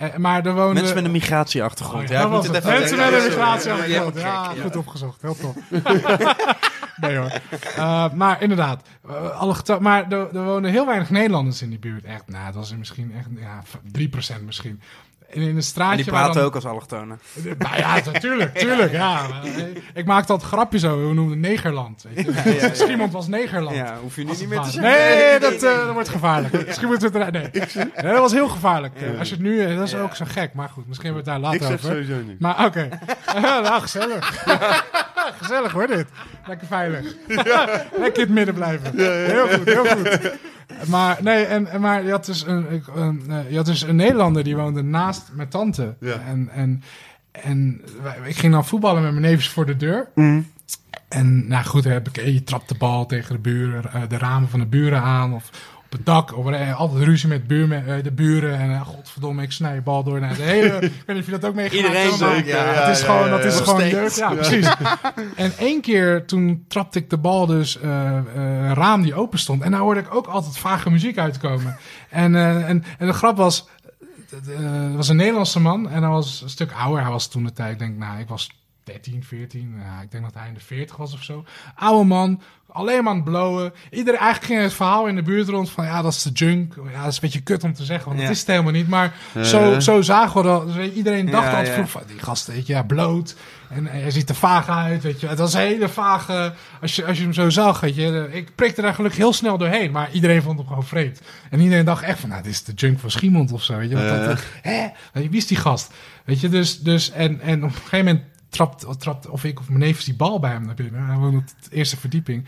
eh, 0.00 0.16
maar 0.16 0.46
er 0.46 0.54
woonden... 0.54 0.74
Mensen 0.74 0.94
met 0.94 1.04
een 1.04 1.10
migratieachtergrond. 1.10 2.02
Oh, 2.02 2.08
ja, 2.08 2.14
ja, 2.14 2.24
ik 2.24 2.30
dat 2.30 2.30
moet 2.40 2.46
was 2.46 2.56
het 2.56 2.64
het. 2.64 2.74
even 2.74 2.80
Mensen 2.80 2.98
met 3.12 3.22
een 3.22 3.28
migratieachtergrond. 3.28 4.16
Ja, 4.16 4.22
Ja, 4.26 4.44
kijk, 4.44 4.56
ja. 4.56 4.62
goed 4.62 4.76
opgezocht. 4.76 5.22
Heel 5.22 5.36
tof. 5.36 5.54
nee 7.00 7.16
hoor. 7.16 7.30
Eh, 7.76 8.12
maar 8.12 8.42
inderdaad. 8.42 8.82
eh, 9.08 9.40
allochto- 9.40 9.80
maar 9.80 10.12
er, 10.12 10.36
er 10.36 10.44
wonen 10.44 10.70
heel 10.70 10.86
weinig 10.86 11.10
Nederlanders 11.10 11.62
in 11.62 11.68
die 11.68 11.78
buurt. 11.78 12.04
Echt, 12.04 12.28
nou, 12.28 12.44
dat 12.46 12.54
was 12.54 12.70
er 12.70 12.78
misschien 12.78 13.12
echt 13.18 13.28
ja, 13.40 13.62
3% 14.38 14.44
misschien. 14.44 14.80
En 15.34 15.40
in 15.40 15.56
een 15.56 15.62
straatje 15.62 15.90
En 15.96 16.02
die 16.02 16.12
praten 16.12 16.34
dan- 16.34 16.44
ook 16.44 16.54
als 16.54 16.66
allochtonen. 16.66 17.20
Nou 17.58 17.76
ja, 17.76 17.98
natuurlijk, 18.12 18.58
tuurlijk. 18.58 18.92
Ja. 18.92 19.26
Ik 19.94 20.04
maakte 20.06 20.32
altijd 20.32 20.50
grapjes 20.52 20.84
over. 20.84 21.08
We 21.08 21.14
noemden 21.14 21.38
het 21.42 21.48
Negerland. 21.48 22.04
Weet 22.14 22.24
je. 22.26 22.32
ja, 22.60 22.66
ja. 22.66 22.74
Schiemond 22.74 23.12
was 23.12 23.26
Negerland. 23.26 23.76
Ja, 23.76 23.96
hoef 24.02 24.16
je 24.16 24.24
nu 24.24 24.30
niet 24.30 24.48
meer 24.48 24.60
te 24.60 24.70
zeggen. 24.70 24.90
Nee, 24.92 25.38
dat, 25.38 25.52
eh, 25.52 25.60
dat 25.84 25.92
wordt 25.92 26.08
gevaarlijk. 26.08 26.66
Misschien 26.66 26.88
moeten 26.88 27.12
we 27.12 27.18
het 27.18 27.34
eruit. 27.34 27.52
Nee. 27.74 27.84
nee, 28.02 28.12
dat 28.12 28.20
was 28.20 28.32
heel 28.32 28.48
gevaarlijk. 28.48 28.94
Als 29.18 29.28
je 29.28 29.34
het 29.34 29.44
nu, 29.44 29.60
eh, 29.64 29.76
dat 29.76 29.86
is 29.86 29.94
ook 29.94 30.16
zo 30.16 30.24
gek. 30.28 30.54
Maar 30.54 30.68
goed, 30.68 30.86
misschien 30.88 31.06
hebben 31.14 31.24
we 31.24 31.30
het 31.30 31.42
daar 31.42 31.52
Ik 31.54 31.60
later 31.60 31.78
zeg 31.78 31.90
over. 31.90 32.04
sowieso 32.04 32.26
niet. 32.28 32.40
Maar 32.40 32.64
oké. 32.64 32.88
nou, 33.40 33.80
gezellig. 33.80 34.44
Gezellig 35.38 35.72
hoor 35.72 35.86
dit. 35.86 36.06
Lekker 36.46 36.66
veilig. 36.66 37.14
Lekker 37.98 38.14
in 38.14 38.20
het 38.20 38.28
midden 38.28 38.54
blijven. 38.54 38.98
Heel 39.26 39.48
goed, 39.48 39.64
heel 39.64 39.84
goed. 39.84 40.32
Maar 40.88 41.18
nee, 41.22 41.44
en, 41.44 41.80
maar 41.80 42.04
je 42.04 42.10
had, 42.10 42.26
dus 42.26 42.46
een, 42.46 42.82
een, 42.94 43.22
je 43.48 43.56
had 43.56 43.66
dus 43.66 43.82
een 43.82 43.96
Nederlander 43.96 44.44
die 44.44 44.56
woonde 44.56 44.82
naast 44.82 45.30
mijn 45.32 45.48
tante. 45.48 45.94
Ja. 46.00 46.20
En, 46.28 46.48
en, 46.52 46.82
en 47.30 47.80
ik 48.24 48.36
ging 48.36 48.52
dan 48.52 48.66
voetballen 48.66 49.02
met 49.02 49.10
mijn 49.10 49.24
neefjes 49.24 49.48
voor 49.48 49.66
de 49.66 49.76
deur. 49.76 50.08
Mhm. 50.14 50.40
En 51.08 51.48
nou 51.48 51.64
goed, 51.64 51.84
heb 51.84 52.08
ik, 52.08 52.16
eh, 52.16 52.34
je 52.34 52.44
trapt 52.44 52.68
de 52.68 52.74
bal 52.74 53.06
tegen 53.06 53.34
de 53.34 53.40
buren, 53.40 53.92
eh, 53.92 54.02
de 54.08 54.18
ramen 54.18 54.48
van 54.48 54.60
de 54.60 54.66
buren 54.66 55.02
aan 55.02 55.34
of 55.34 55.50
op 55.90 55.96
het 55.96 56.06
dak. 56.06 56.36
Of 56.36 56.50
eh, 56.50 56.80
altijd 56.80 57.02
ruzie 57.02 57.28
met 57.28 57.46
buurmen, 57.46 57.86
eh, 57.86 58.02
de 58.02 58.12
buren. 58.12 58.58
En 58.58 58.70
eh, 58.70 58.80
godverdomme, 58.80 59.42
ik 59.42 59.52
snij 59.52 59.74
je 59.74 59.80
bal 59.80 60.04
door 60.04 60.20
naar 60.20 60.36
de 60.36 60.42
hele... 60.42 60.74
ik 60.80 60.80
weet 60.80 61.06
niet 61.06 61.18
of 61.18 61.24
je 61.24 61.30
dat 61.30 61.44
ook 61.44 61.54
meegemaakt 61.54 61.86
Iedereen 61.86 62.08
hebt, 62.08 62.20
maar 62.20 62.34
zeker, 62.34 62.56
ja, 62.56 62.64
Het 62.64 62.96
is 62.96 63.00
ja, 63.00 63.06
gewoon, 63.06 63.24
ja, 63.24 63.36
dat 63.36 63.44
is 63.44 63.58
ja. 63.58 63.64
gewoon 63.64 63.88
jeugd. 63.88 64.16
Ja, 64.16 64.34
precies. 64.34 64.68
en 65.36 65.52
één 65.58 65.80
keer 65.80 66.26
toen 66.26 66.64
trapte 66.68 66.98
ik 66.98 67.10
de 67.10 67.16
bal 67.16 67.46
dus 67.46 67.80
eh, 67.80 68.16
eh, 68.16 68.24
een 68.34 68.74
raam 68.74 69.02
die 69.02 69.14
open 69.14 69.38
stond. 69.38 69.62
En 69.62 69.70
daar 69.70 69.80
hoorde 69.80 70.00
ik 70.00 70.14
ook 70.14 70.26
altijd 70.26 70.58
vage 70.58 70.90
muziek 70.90 71.18
uitkomen. 71.18 71.76
En, 72.10 72.34
eh, 72.34 72.68
en, 72.68 72.84
en 72.98 73.06
de 73.06 73.12
grap 73.12 73.36
was... 73.36 73.68
Het 74.30 74.96
was 74.96 75.08
een 75.08 75.16
Nederlandse 75.16 75.60
man 75.60 75.88
en 75.90 76.02
hij 76.02 76.10
was 76.10 76.40
een 76.42 76.50
stuk 76.50 76.72
ouder. 76.72 77.02
Hij 77.02 77.10
was 77.10 77.28
toen 77.28 77.44
de 77.44 77.52
tijd, 77.52 77.72
ik 77.72 77.78
denk, 77.78 77.96
nou, 77.96 78.20
ik 78.20 78.28
was 78.28 78.50
13, 78.92 79.24
14. 79.24 79.74
Ja, 79.84 80.02
ik 80.02 80.10
denk 80.10 80.24
dat 80.24 80.34
hij 80.34 80.48
in 80.48 80.54
de 80.54 80.60
40 80.60 80.96
was 80.96 81.14
of 81.14 81.22
zo. 81.22 81.44
Oude 81.74 82.04
man, 82.06 82.40
alleen 82.68 83.02
maar 83.02 83.10
aan 83.12 83.16
het 83.18 83.24
blowen. 83.24 83.72
Iedereen, 83.90 84.20
eigenlijk 84.20 84.52
ging 84.52 84.60
het 84.62 84.72
verhaal 84.74 85.06
in 85.06 85.14
de 85.14 85.22
buurt 85.22 85.48
rond 85.48 85.70
van, 85.70 85.84
ja, 85.84 86.02
dat 86.02 86.12
is 86.12 86.22
de 86.22 86.30
junk. 86.30 86.74
Ja, 86.92 86.98
dat 86.98 87.08
is 87.08 87.14
een 87.14 87.20
beetje 87.20 87.40
kut 87.40 87.64
om 87.64 87.72
te 87.74 87.84
zeggen, 87.84 88.06
want 88.06 88.18
Ja. 88.18 88.24
dat 88.24 88.34
is 88.34 88.40
het 88.40 88.48
helemaal 88.48 88.72
niet. 88.72 88.88
Maar 88.88 89.14
Eh. 89.34 89.42
zo, 89.42 89.80
zo 89.80 90.02
zagen 90.02 90.40
we 90.42 90.46
dat. 90.48 90.74
Dus 90.74 90.90
iedereen 90.92 91.30
dacht 91.30 91.44
Ja, 91.44 91.50
altijd 91.56 91.68
vroeg 91.74 91.90
van, 91.90 92.02
die 92.06 92.18
gast, 92.18 92.46
weet 92.46 92.66
je, 92.66 92.72
ja, 92.72 92.82
bloot. 92.82 93.36
En 93.68 93.86
hij 93.86 94.10
ziet 94.10 94.28
er 94.28 94.34
vaag 94.34 94.68
uit, 94.68 95.02
weet 95.02 95.20
je. 95.20 95.26
Het 95.26 95.38
was 95.38 95.54
een 95.54 95.60
hele 95.60 95.88
vage, 95.88 96.52
als 96.80 96.96
je, 96.96 97.04
als 97.06 97.16
je 97.16 97.22
hem 97.22 97.32
zo 97.32 97.50
zag, 97.50 97.80
weet 97.80 97.94
je. 97.94 98.28
Ik 98.32 98.54
prikte 98.54 98.82
daar 98.82 98.94
gelukkig 98.94 99.18
heel 99.18 99.32
snel 99.32 99.58
doorheen, 99.58 99.90
maar 99.90 100.10
iedereen 100.12 100.42
vond 100.42 100.58
hem 100.58 100.66
gewoon 100.66 100.84
vreemd. 100.84 101.20
En 101.50 101.60
iedereen 101.60 101.84
dacht 101.84 102.02
echt 102.02 102.20
van, 102.20 102.28
nou, 102.28 102.42
dit 102.42 102.52
is 102.52 102.64
de 102.64 102.72
junk 102.72 102.98
van 102.98 103.10
Schiemond 103.10 103.52
of 103.52 103.62
zo, 103.62 103.76
weet 103.76 103.90
je. 103.90 103.94
Want 103.96 104.08
dat, 104.08 104.20
Eh. 104.20 104.26
dat- 104.26 104.44
hè? 104.62 104.86
Wie 105.12 105.30
is 105.36 105.46
die 105.46 105.56
gast? 105.56 105.92
Weet 106.24 106.40
je, 106.40 106.48
dus, 106.48 106.78
dus 106.80 107.10
en, 107.10 107.40
en 107.40 107.64
op 107.64 107.70
een 107.70 107.74
gegeven 107.76 108.04
moment 108.04 108.22
trapt, 108.50 109.00
trapt 109.00 109.28
of 109.28 109.44
ik 109.44 109.60
of 109.60 109.68
mijn 109.68 109.80
neef 109.80 110.04
die 110.04 110.14
bal 110.14 110.40
bij 110.40 110.50
hem 110.50 110.66
naar 110.66 110.74
binnen. 110.74 111.06
Hij 111.06 111.16
woonde 111.16 111.38
op 111.38 111.44
de 111.70 111.76
eerste 111.76 111.96
verdieping. 111.96 112.46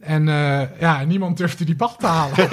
En 0.00 0.28
eh, 0.28 0.80
ja, 0.80 1.04
niemand 1.04 1.36
durfde 1.36 1.64
die 1.64 1.76
bal 1.76 1.96
te 1.96 2.06
halen. 2.06 2.36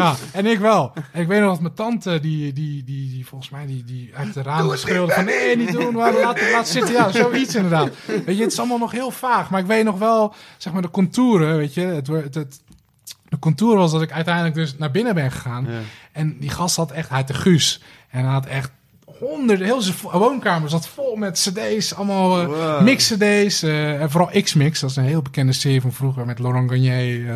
ja, 0.00 0.14
en 0.32 0.46
ik 0.46 0.58
wel. 0.58 0.92
En 1.12 1.20
ik 1.20 1.28
weet 1.28 1.40
nog 1.40 1.50
dat 1.50 1.60
mijn 1.60 1.74
tante, 1.74 2.20
die, 2.20 2.52
die, 2.52 2.84
die, 2.84 3.10
die 3.10 3.26
volgens 3.26 3.50
mij 3.50 3.66
die, 3.66 3.84
die 3.84 4.10
uit 4.14 4.34
de 4.34 4.42
raam 4.42 4.76
schreeuwde 4.76 5.12
van... 5.12 5.24
Nee, 5.24 5.56
niet 5.56 5.72
doen, 5.72 5.94
maar 5.94 6.12
laat, 6.12 6.50
laat 6.52 6.68
zitten. 6.68 6.94
Ja, 6.94 7.10
zoiets 7.10 7.54
inderdaad. 7.54 7.90
Weet 8.26 8.36
je, 8.36 8.42
het 8.42 8.52
is 8.52 8.58
allemaal 8.58 8.78
nog 8.78 8.92
heel 8.92 9.10
vaag. 9.10 9.50
Maar 9.50 9.60
ik 9.60 9.66
weet 9.66 9.84
nog 9.84 9.98
wel, 9.98 10.34
zeg 10.56 10.72
maar, 10.72 10.82
de 10.82 10.90
contouren, 10.90 11.56
weet 11.56 11.74
je. 11.74 11.80
Het, 11.80 12.06
het, 12.06 12.34
het, 12.34 12.60
de 13.28 13.38
contour 13.38 13.76
was 13.76 13.92
dat 13.92 14.02
ik 14.02 14.12
uiteindelijk 14.12 14.54
dus 14.54 14.76
naar 14.76 14.90
binnen 14.90 15.14
ben 15.14 15.32
gegaan. 15.32 15.66
Ja. 15.68 15.80
En 16.12 16.38
die 16.38 16.50
gast 16.50 16.76
had 16.76 16.90
echt 16.90 17.10
uit 17.10 17.28
de 17.28 17.34
Guus. 17.34 17.82
En 18.10 18.24
hij 18.24 18.32
had 18.32 18.46
echt 18.46 18.70
honderden, 19.18 19.66
heel 19.66 19.80
zijn 19.82 19.96
woonkamer 20.12 20.68
zat 20.68 20.88
vol 20.88 21.16
met 21.16 21.48
cd's. 21.52 21.94
Allemaal 21.94 22.40
eh, 22.40 22.46
Wow. 22.46 22.80
mix-cd's. 22.82 23.62
eh, 23.62 24.00
en 24.02 24.10
vooral 24.10 24.42
X-Mix, 24.42 24.80
dat 24.80 24.90
is 24.90 24.96
een 24.96 25.04
heel 25.04 25.22
bekende 25.22 25.52
serie 25.52 25.80
van 25.80 25.92
vroeger. 25.92 26.26
Met 26.26 26.38
Laurent 26.38 26.70
Garnier, 26.70 27.28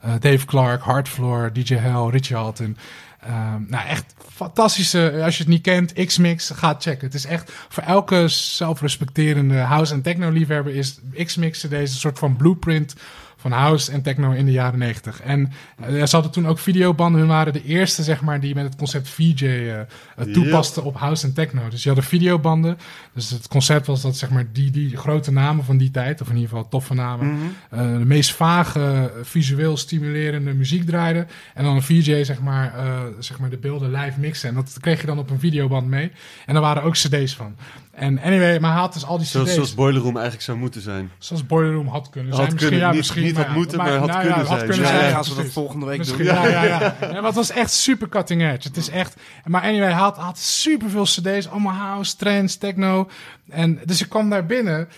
eh, 0.00 0.10
Dave 0.20 0.46
Clark, 0.46 0.82
Hardfloor, 0.82 1.50
DJ 1.52 1.74
Hell, 1.74 2.06
Richie 2.10 2.36
Houghton. 2.36 2.76
Ehm, 3.20 3.62
nou, 3.68 3.86
echt 3.88 4.14
fantastische. 4.32 5.20
Als 5.24 5.36
je 5.36 5.42
het 5.42 5.52
niet 5.52 5.62
kent, 5.62 5.92
X-Mix, 6.06 6.50
ga 6.54 6.68
het 6.68 6.82
checken. 6.82 7.06
Het 7.06 7.14
is 7.14 7.24
echt 7.26 7.52
voor 7.68 7.82
elke 7.82 8.28
zelfrespecterende 8.28 9.56
house- 9.58 9.94
en 9.94 10.02
techno-liefhebber 10.02 10.74
is 10.74 10.98
X-Mix 11.24 11.60
deze 11.60 11.74
een 11.92 11.98
soort 11.98 12.18
van 12.18 12.36
blueprint 12.36 12.94
van 13.40 13.52
house 13.52 13.92
en 13.92 14.02
techno 14.02 14.30
in 14.30 14.44
de 14.44 14.52
jaren 14.52 14.78
90. 14.78 15.20
En 15.22 15.52
eh, 15.76 16.04
ze 16.06 16.14
hadden 16.14 16.32
toen 16.32 16.46
ook 16.46 16.58
videobanden. 16.58 17.20
Hun 17.20 17.28
waren 17.28 17.52
de 17.52 17.64
eerste, 17.64 18.02
zeg 18.02 18.20
maar, 18.20 18.40
die 18.40 18.54
met 18.54 18.64
het 18.64 18.76
concept 18.76 19.08
VJ 19.08 19.44
eh, 19.44 19.80
eh, 19.80 19.86
toepasten 20.32 20.84
op 20.84 20.96
house 20.96 21.26
en 21.26 21.32
techno. 21.32 21.68
Dus 21.68 21.82
je 21.82 21.88
hadden 21.88 22.08
videobanden. 22.08 22.78
Dus 23.14 23.30
het 23.30 23.48
concept 23.48 23.86
was 23.86 24.02
dat, 24.02 24.16
zeg 24.16 24.30
maar, 24.30 24.46
die, 24.52 24.70
die 24.70 24.96
grote 24.96 25.32
namen 25.32 25.64
van 25.64 25.76
die 25.76 25.90
tijd, 25.90 26.20
of 26.20 26.28
in 26.28 26.34
ieder 26.34 26.48
geval 26.48 26.68
toffe 26.68 26.94
namen, 26.94 27.38
eh, 27.70 27.78
de 27.78 28.04
meest 28.04 28.34
vage, 28.34 29.12
visueel 29.22 29.76
stimulerende 29.76 30.52
muziek 30.52 30.86
draaiden. 30.86 31.28
En 31.54 31.64
dan 31.64 31.74
een 31.74 31.82
VJ, 31.82 32.24
zeg 32.24 32.40
maar, 32.40 32.74
zeg 33.18 33.38
maar, 33.38 33.50
de 33.50 33.58
beelden 33.58 33.90
live 33.90 34.20
mixen. 34.20 34.48
En 34.48 34.54
dat 34.54 34.76
kreeg 34.80 35.00
je 35.00 35.06
dan 35.06 35.18
op 35.18 35.30
een 35.30 35.40
videoband 35.40 35.86
mee. 35.86 36.12
En 36.46 36.52
daar 36.52 36.62
waren 36.62 36.82
ook 36.82 36.94
cd's 36.94 37.34
van. 37.34 37.56
En 37.90 38.20
anyway, 38.20 38.58
maar 38.58 38.70
hij 38.70 38.80
had 38.80 38.92
dus 38.92 39.04
al 39.04 39.16
die 39.16 39.26
cd's. 39.26 39.32
Zoals, 39.32 39.54
zoals 39.54 39.74
Boiler 39.74 40.00
Room 40.00 40.14
eigenlijk 40.14 40.44
zou 40.44 40.58
moeten 40.58 40.80
zijn. 40.80 41.10
Zoals 41.18 41.46
Boiler 41.46 41.72
Room 41.72 41.86
had 41.86 42.10
kunnen 42.10 42.32
Had 42.32 42.40
zijn. 42.40 42.52
misschien, 42.52 42.70
kunnen, 42.72 42.88
ja, 42.92 42.96
misschien, 42.96 43.29
niet 43.30 43.44
had 43.44 43.46
ja, 43.46 43.58
moeten, 43.58 43.78
maar 43.78 43.92
had 43.92 44.18
kunnen 44.20 44.46
zijn. 44.46 44.58
kunnen 44.58 44.76
Ja, 44.76 44.86
zijn. 44.86 44.98
dan 44.98 45.08
ja, 45.08 45.14
gaan 45.14 45.24
ze 45.24 45.34
dat 45.34 45.46
volgende 45.46 45.86
week 45.86 45.98
Misschien, 45.98 46.24
doen. 46.24 46.34
ja, 46.34 46.46
ja, 46.46 46.62
ja. 46.64 46.96
ja. 47.00 47.12
Maar 47.12 47.22
het 47.22 47.34
was 47.34 47.50
echt 47.50 47.72
super 47.72 48.08
cutting 48.08 48.42
edge. 48.42 48.68
Het 48.68 48.76
is 48.76 48.88
echt... 48.88 49.16
Maar 49.44 49.62
anyway, 49.62 49.88
hij 49.90 50.00
had, 50.00 50.16
had 50.16 50.38
superveel 50.38 51.04
cd's. 51.04 51.48
Allemaal 51.48 51.74
house, 51.74 52.16
trance, 52.16 52.58
techno. 52.58 53.08
En 53.48 53.80
dus 53.84 54.00
ik 54.02 54.08
kwam 54.08 54.30
daar 54.30 54.46
binnen... 54.46 54.88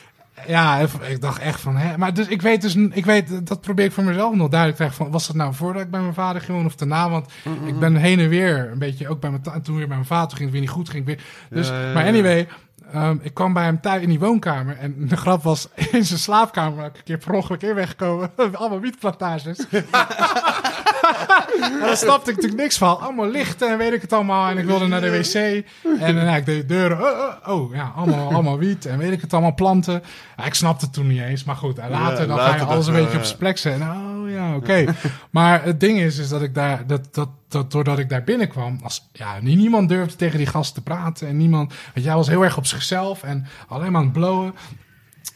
Ja, 0.47 0.79
ik 1.09 1.21
dacht 1.21 1.41
echt 1.41 1.61
van, 1.61 1.77
hè, 1.77 1.99
maar 1.99 2.15
dus 2.15 2.27
ik 2.27 2.43
weet 2.43 2.63
dus, 2.63 2.75
ik 2.75 3.05
weet, 3.05 3.47
dat 3.47 3.61
probeer 3.61 3.85
ik 3.85 3.93
voor 3.93 4.05
mezelf 4.05 4.35
nog 4.35 4.49
duidelijk 4.49 4.71
te 4.71 4.85
krijgen 4.85 5.05
van, 5.05 5.13
was 5.13 5.27
dat 5.27 5.37
nou 5.37 5.55
voordat 5.55 5.83
ik 5.83 5.91
bij 5.91 6.01
mijn 6.01 6.15
vader 6.15 6.43
ging 6.43 6.65
of 6.67 6.75
daarna? 6.75 7.11
Want 7.11 7.33
ik 7.67 7.79
ben 7.79 7.97
heen 7.97 8.19
en 8.21 8.29
weer 8.29 8.69
een 8.73 8.79
beetje, 8.79 9.09
ook 9.09 9.21
bij 9.21 9.31
mijn, 9.31 9.63
toen 9.63 9.77
weer 9.77 9.87
bij 9.87 9.97
mijn 9.97 10.09
vader 10.09 10.31
ging 10.31 10.43
het 10.43 10.51
weer 10.51 10.61
niet 10.61 10.71
goed, 10.71 10.89
ging 10.89 11.07
weer. 11.07 11.23
Dus, 11.51 11.69
Ja, 11.69 11.81
ja, 11.87 11.93
maar 11.93 12.07
anyway, 12.07 12.49
Ehm, 12.93 13.17
ik 13.23 13.35
kwam 13.35 13.53
bij 13.53 13.65
hem 13.65 13.81
thuis 13.81 14.03
in 14.03 14.09
die 14.09 14.19
woonkamer. 14.19 14.77
En 14.79 14.95
de 14.99 15.17
grap 15.17 15.43
was, 15.43 15.69
in 15.93 16.05
zijn 16.05 16.19
slaapkamer 16.19 16.85
ik 16.85 16.97
een 16.97 17.03
keer 17.05 17.19
per 17.19 17.33
ongeluk 17.35 17.63
in 17.63 17.75
weggekomen. 17.75 18.31
Allemaal 18.53 18.81
wietplantages. 18.81 19.59
en 21.61 21.81
daar 21.81 21.97
snapte 21.97 22.31
ik 22.31 22.37
natuurlijk 22.37 22.63
niks 22.63 22.79
van. 22.79 23.01
Allemaal 23.01 23.29
lichten 23.29 23.71
en 23.71 23.79
weet 23.79 23.93
ik 23.93 24.03
het 24.03 24.13
allemaal. 24.13 24.51
En 24.51 24.59
ik 24.59 24.65
wilde 24.65 24.87
naar 24.87 25.01
de 25.01 25.11
wc. 25.11 25.65
En 26.01 26.15
dan 26.15 26.35
ik 26.35 26.47
deed 26.47 26.61
de 26.61 26.75
deuren. 26.75 26.99
Oh, 27.01 27.19
oh, 27.47 27.61
oh, 27.61 27.75
ja, 27.75 27.93
allemaal, 27.97 28.33
allemaal 28.33 28.59
wiet 28.59 28.87
en 28.87 28.99
weet 28.99 29.13
ik 29.13 29.21
het 29.21 29.33
allemaal, 29.33 29.55
planten. 29.55 30.03
Ja, 30.37 30.45
ik 30.45 30.55
snapte 30.55 30.85
het 30.85 30.95
toen 30.95 31.07
niet 31.07 31.23
eens. 31.23 31.45
Maar 31.45 31.57
goed, 31.57 31.77
later 31.77 32.21
Ja, 32.21 32.27
dan 32.27 32.39
ga 32.39 32.55
je 32.55 32.63
alles 32.63 32.87
een 32.87 32.93
beetje 32.93 33.11
je, 33.11 33.19
op 33.19 33.25
zijn 33.25 33.39
plek 33.39 33.59
zetten. 33.59 33.91
Oh 33.91 34.31
ja, 34.31 34.55
oké. 34.55 34.85
maar 35.31 35.65
het 35.65 35.81
ding 35.81 35.99
is, 35.99 36.19
is 36.19 36.29
dat 36.29 36.43
ik 36.43 36.55
daar, 36.55 36.87
dat, 36.87 37.15
dat, 37.15 37.29
dat 37.53 37.71
doordat 37.71 37.99
ik 37.99 38.09
daar 38.09 38.25
binnenkwam, 38.25 38.79
als, 38.83 39.09
ja, 39.13 39.39
nie- 39.41 39.57
niemand 39.57 39.89
durfde 39.89 40.17
tegen 40.17 40.39
die 40.39 40.47
gast 40.47 40.75
te 40.75 40.83
praten. 40.83 41.29
En 41.29 41.37
niemand, 41.37 41.75
weet 41.95 42.05
je, 42.05 42.09
hij 42.09 42.19
was 42.19 42.29
heel 42.29 42.45
erg 42.45 42.57
op 42.57 42.67
zichzelf 42.67 43.23
en 43.23 43.47
alleen 43.69 43.93
maar 43.93 44.01
aan 44.01 44.07
het 44.07 44.17
blowen. 44.17 44.55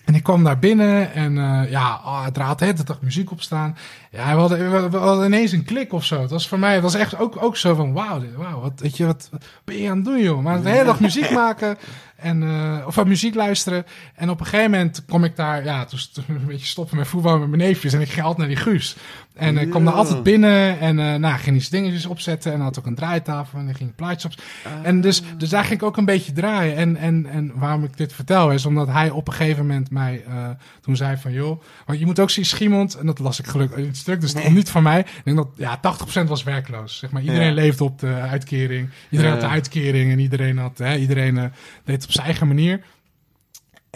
En 0.05 0.15
ik 0.15 0.23
kwam 0.23 0.45
daar 0.45 0.59
binnen 0.59 1.13
en 1.13 1.39
eh, 1.39 1.71
ja, 1.71 2.01
oh, 2.05 2.25
het 2.25 2.37
raad 2.37 2.59
de 2.59 2.65
hele 2.65 2.83
dag 2.85 3.01
muziek 3.01 3.31
op 3.31 3.41
staan. 3.41 3.77
Ja, 4.11 4.35
we 4.35 4.41
hadden, 4.41 4.71
we, 4.71 4.91
we 4.91 4.97
hadden 4.97 5.27
ineens 5.27 5.53
een 5.53 5.65
klik 5.65 5.93
of 5.93 6.05
zo. 6.05 6.21
Het 6.21 6.31
was 6.31 6.49
voor 6.49 6.59
mij, 6.59 6.75
het 6.75 6.83
was 6.83 6.95
echt 6.95 7.19
ook, 7.19 7.43
ook 7.43 7.57
zo 7.57 7.75
van, 7.75 7.93
wauw, 7.93 8.23
wauw, 8.37 8.61
wat, 8.61 8.81
weet 8.81 8.97
je, 8.97 9.07
wat, 9.07 9.29
wat 9.31 9.45
ben 9.65 9.77
je 9.77 9.91
aan 9.91 9.97
het 9.97 10.05
doen, 10.05 10.23
joh? 10.23 10.43
Maar 10.43 10.63
de 10.63 10.69
hele 10.71 10.85
dag 10.85 11.01
muziek 11.01 11.31
maken 11.45 11.79
en, 12.17 12.43
eh, 12.43 12.87
of 12.87 12.95
wat 12.95 13.07
muziek 13.07 13.35
luisteren. 13.35 13.87
En 14.15 14.31
op 14.31 14.41
een 14.41 14.47
gegeven 14.47 14.71
moment 14.71 15.05
kom 15.05 15.25
ik 15.25 15.37
daar, 15.37 15.65
ja, 15.65 15.85
toen, 15.85 15.99
toen 16.13 16.25
een 16.29 16.47
beetje 16.47 16.67
stoppen 16.67 16.97
met 16.97 17.07
voetbal 17.09 17.39
met 17.39 17.49
mijn 17.49 17.61
neefjes. 17.63 17.93
En 17.93 18.01
ik 18.01 18.09
ging 18.11 18.27
altijd 18.27 18.39
naar 18.49 18.57
die 18.57 18.65
Guus. 18.65 18.97
En 19.37 19.59
ik 19.59 19.71
kwam 19.71 19.85
daar 19.85 19.95
altijd 19.95 20.23
binnen 20.23 20.79
en 20.81 20.99
eh 20.99 21.15
nou, 21.15 21.39
ging 21.39 21.61
die 21.61 21.71
dingetjes 21.71 22.07
opzetten. 22.07 22.53
En 22.53 22.61
had 22.61 22.79
ook 22.79 22.87
een 22.87 22.95
draaitafel 22.95 23.59
en 23.59 23.65
dan 23.65 23.75
ging 23.75 23.95
plaatjes 23.95 24.33
op. 24.33 24.43
En 24.83 25.01
dus, 25.01 25.23
dus 25.39 25.49
daar 25.49 25.65
ging 25.65 25.81
ik 25.81 25.87
ook 25.87 25.97
een 25.97 26.05
beetje 26.05 26.33
draaien. 26.33 26.77
En, 26.77 26.97
en, 26.97 27.27
en 27.27 27.53
waarom 27.55 27.85
ik 27.85 27.97
dit 27.97 28.13
vertel 28.13 28.51
is 28.53 28.67
omdat 28.67 28.89
hij 28.89 29.11
op 29.11 29.29
een 29.29 29.35
gegeven 29.35 29.67
moment 29.67 29.91
mij 29.91 30.23
eh, 30.27 30.49
toen 30.81 30.97
zei 30.97 31.17
van... 31.17 31.33
joh, 31.33 31.63
want 31.87 31.99
je 31.99 32.07
moet 32.07 32.21
ook 32.21 32.31
zien, 32.31 32.45
Schiemond, 32.45 32.95
en 32.95 33.07
dat 33.07 33.19
las 33.19 33.39
ik 33.39 33.47
gelukkig 33.47 33.79
in 33.79 33.87
het 33.87 33.97
stuk, 33.97 34.21
dus 34.21 34.33
het 34.33 34.53
niet 34.53 34.71
van 34.71 34.83
mij. 34.83 35.01
Ik 35.01 35.25
denk 35.25 35.37
dat 35.37 35.49
ja, 35.57 35.81
80% 36.23 36.27
was 36.27 36.43
werkloos. 36.43 36.99
Zeg 36.99 37.11
maar. 37.11 37.23
Iedereen 37.23 37.49
Ja. 37.49 37.55
leefde 37.55 37.85
op 37.85 37.99
de 37.99 38.15
uitkering. 38.15 38.89
Iedereen 39.11 39.33
had 39.33 39.41
de 39.41 39.49
uitkering 39.49 40.13
en 40.13 40.19
iedereen, 40.19 40.59
had, 40.59 40.79
hè, 40.79 40.97
iedereen 40.97 41.39
eh, 41.39 41.45
deed 41.85 41.97
het 41.97 42.05
op 42.05 42.11
zijn 42.13 42.27
eigen 42.27 42.47
manier. 42.47 42.81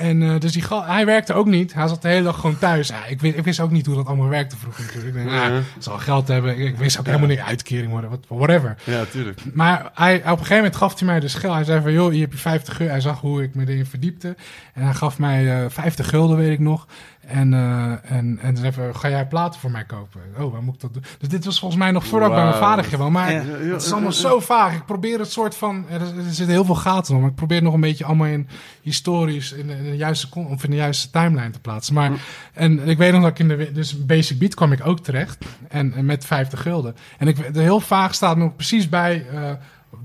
En 0.00 0.22
eh, 0.22 0.38
dus 0.40 0.52
die, 0.52 0.64
hij 0.84 1.06
werkte 1.06 1.32
ook 1.34 1.46
niet. 1.46 1.74
Hij 1.74 1.88
zat 1.88 2.02
de 2.02 2.08
hele 2.08 2.22
dag 2.22 2.40
gewoon 2.40 2.58
thuis. 2.58 2.88
Ja, 2.88 3.06
ik, 3.06 3.20
wist, 3.20 3.36
ik 3.36 3.44
wist 3.44 3.60
ook 3.60 3.70
niet 3.70 3.86
hoe 3.86 3.94
dat 3.94 4.06
allemaal 4.06 4.28
werkte 4.28 4.56
vroeger 4.56 4.84
natuurlijk. 4.84 5.16
Ik 5.16 5.22
denk, 5.22 5.30
Ja. 5.30 5.44
ah, 5.44 5.50
hij 5.50 5.62
zal 5.78 5.98
geld 5.98 6.28
hebben. 6.28 6.58
Ik, 6.58 6.58
ik 6.68 6.76
wist 6.76 6.98
ook 6.98 7.06
helemaal 7.06 7.28
niet 7.28 7.38
uitkering 7.38 7.90
worden. 7.90 8.10
Whatever. 8.28 8.76
Ja, 8.84 9.04
tuurlijk. 9.04 9.40
Maar 9.54 9.90
hij, 9.94 10.16
op 10.16 10.24
een 10.24 10.30
gegeven 10.36 10.56
moment 10.56 10.76
gaf 10.76 10.98
hij 10.98 11.06
mij 11.08 11.20
de 11.20 11.28
schil. 11.28 11.54
Hij 11.54 11.64
zei 11.64 11.80
van, 11.82 11.92
joh, 11.92 12.10
hier 12.10 12.20
heb 12.20 12.32
je 12.32 12.38
50 12.38 12.80
euro. 12.80 12.92
Hij 12.92 13.00
zag 13.00 13.20
hoe 13.20 13.42
ik 13.42 13.54
me 13.54 13.62
erin 13.68 13.86
verdiepte. 13.86 14.36
En 14.74 14.82
hij 14.82 14.94
gaf 14.94 15.18
mij 15.18 15.62
eh 15.62 15.70
50 15.70 16.08
gulden, 16.08 16.36
weet 16.36 16.52
ik 16.52 16.58
nog. 16.58 16.86
En, 17.30 17.54
eh 17.54 18.12
en, 18.16 18.38
en 18.42 18.56
zei 18.56 18.72
van, 18.72 18.96
ga 18.96 19.08
jij 19.08 19.26
platen 19.26 19.60
voor 19.60 19.70
mij 19.70 19.84
kopen? 19.84 20.20
Oh, 20.38 20.52
waar 20.52 20.62
moet 20.62 20.74
ik 20.74 20.80
dat 20.80 20.92
doen? 20.94 21.04
Dus 21.18 21.28
dit 21.28 21.44
was 21.44 21.58
volgens 21.58 21.80
mij 21.80 21.90
nog 21.90 22.06
voordat 22.06 22.28
ik 22.28 22.34
bij 22.34 22.44
mijn 22.44 22.56
vader 22.56 22.84
gewoon. 22.84 23.12
Maar 23.12 23.32
Ja. 23.32 23.42
het 23.72 23.82
is 23.82 23.92
allemaal 23.92 24.12
zo 24.12 24.40
vaag. 24.40 24.74
Ik 24.74 24.84
probeer 24.84 25.18
het 25.18 25.30
soort 25.32 25.54
van... 25.54 25.84
Er, 25.90 26.00
er 26.00 26.10
zitten 26.28 26.48
heel 26.54 26.64
veel 26.64 26.74
gaten 26.74 27.14
om. 27.14 27.20
Maar 27.20 27.30
ik 27.30 27.36
probeer 27.36 27.56
het 27.56 27.64
nog 27.64 27.74
een 27.74 27.80
beetje 27.80 28.04
allemaal 28.04 28.26
in 28.26 28.48
historisch... 28.82 29.52
in, 29.52 29.66
de- 29.66 29.76
in 29.76 29.84
de 29.84 29.96
juiste, 29.96 30.28
of 30.34 30.64
in 30.64 30.70
de 30.70 30.76
juiste 30.76 31.10
timeline 31.10 31.50
te 31.50 31.60
plaatsen. 31.60 31.94
Maar, 31.94 32.10
en, 32.52 32.88
ik 32.88 32.98
weet 32.98 33.12
nog 33.12 33.22
dat 33.22 33.30
ik 33.30 33.38
in 33.38 33.48
de... 33.48 33.72
Dus 33.72 34.06
Basic 34.06 34.38
Beat 34.38 34.54
kwam 34.54 34.72
ik 34.72 34.86
ook 34.86 35.00
terecht. 35.00 35.44
En, 35.68 35.92
en 35.92 36.04
met 36.04 36.24
50 36.24 36.62
gulden. 36.62 36.96
En 37.18 37.28
ik, 37.28 37.38
er 37.38 37.62
heel 37.62 37.80
vaag 37.80 38.14
staat 38.14 38.36
nog 38.36 38.56
precies 38.56 38.88
bij... 38.88 39.26
eh, 39.34 39.50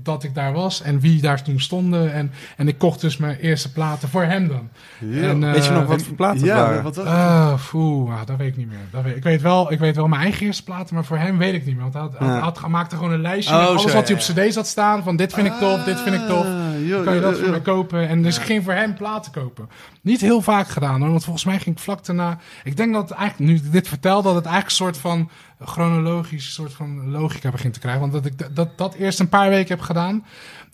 dat 0.02 0.24
ik 0.24 0.34
daar 0.34 0.52
was 0.52 0.82
en 0.82 1.00
wie 1.00 1.20
daar 1.20 1.42
toen 1.42 1.60
stonden. 1.60 2.12
En, 2.12 2.30
en 2.56 2.68
ik 2.68 2.78
kocht 2.78 3.00
dus 3.00 3.16
mijn 3.16 3.36
eerste 3.38 3.72
platen 3.72 4.08
voor 4.08 4.22
hem 4.22 4.48
dan. 4.48 4.68
Ja. 4.98 5.28
En, 5.28 5.44
eh, 5.44 5.52
Weet 5.52 5.64
je 5.64 5.70
nog 5.70 5.86
wat 5.86 6.02
voor 6.02 6.14
platen 6.14 6.44
ja, 6.44 6.56
waren? 6.56 6.82
wat? 6.82 6.98
Ah, 6.98 7.58
foe, 7.58 8.10
ah, 8.10 8.26
dat 8.26 8.36
weet 8.36 8.48
ik 8.48 8.56
niet 8.56 8.68
meer. 8.68 8.78
Dat 8.90 9.02
weet, 9.02 9.16
ik, 9.16 9.22
weet 9.22 9.42
wel, 9.42 9.72
ik 9.72 9.78
weet 9.78 9.96
wel 9.96 10.08
mijn 10.08 10.22
eigen 10.22 10.46
eerste 10.46 10.62
platen, 10.62 10.94
maar 10.94 11.04
voor 11.04 11.18
hem 11.18 11.38
weet 11.38 11.54
ik 11.54 11.66
niet 11.66 11.74
meer. 11.74 11.82
Want 11.90 11.94
hij, 11.94 12.02
had, 12.02 12.18
hij 12.18 12.28
Ja. 12.28 12.38
had, 12.38 12.60
hij 12.60 12.68
maakte 12.68 12.96
gewoon 12.96 13.12
een 13.12 13.20
lijstje 13.20 13.54
Oh, 13.54 13.60
met 13.60 13.68
alles 13.68 13.82
zo, 13.82 13.92
wat 13.92 14.08
hij 14.08 14.16
op 14.16 14.22
cd 14.22 14.52
zat 14.54 14.66
staan. 14.66 15.02
Van 15.02 15.16
dit 15.16 15.32
vind 15.32 15.46
ik 15.46 15.52
tof, 15.52 15.84
dit 15.84 16.00
vind 16.00 16.14
ik 16.14 16.26
tof. 16.26 16.44
Ah, 16.44 16.86
joh, 16.86 17.04
Kan 17.04 17.14
je 17.14 17.20
dat 17.20 17.30
joh, 17.34 17.40
voor 17.42 17.50
mij 17.50 17.60
kopen? 17.60 18.08
En 18.08 18.22
dus 18.22 18.36
ik 18.36 18.42
ging 18.44 18.64
voor 18.64 18.72
hem 18.72 18.94
platen 18.94 19.32
kopen. 19.32 19.68
Niet 20.02 20.20
heel 20.20 20.40
vaak 20.40 20.68
gedaan 20.68 21.00
hoor, 21.00 21.10
want 21.10 21.24
volgens 21.24 21.44
mij 21.44 21.58
ging 21.58 21.76
ik 21.76 21.82
vlak 21.82 22.04
daarna... 22.06 22.38
Ik 22.64 22.76
denk 22.76 22.92
dat 22.92 23.08
het 23.08 23.18
eigenlijk, 23.18 23.50
nu 23.50 23.56
ik 23.56 23.72
dit 23.72 23.88
vertel, 23.88 24.22
dat 24.22 24.34
het 24.34 24.44
eigenlijk 24.44 24.66
een 24.66 24.84
soort 24.84 24.98
van 24.98 25.30
chronologisch 25.60 26.52
soort 26.52 26.72
van 26.72 27.10
logica 27.10 27.50
begint 27.50 27.74
te 27.74 27.80
krijgen. 27.80 28.00
Want 28.00 28.12
dat 28.12 28.26
ik 28.26 28.56
dat, 28.56 28.78
dat, 28.78 28.94
eerst 28.94 29.20
een 29.20 29.28
paar 29.28 29.48
weken 29.48 29.76
heb 29.76 29.84
gedaan. 29.84 30.24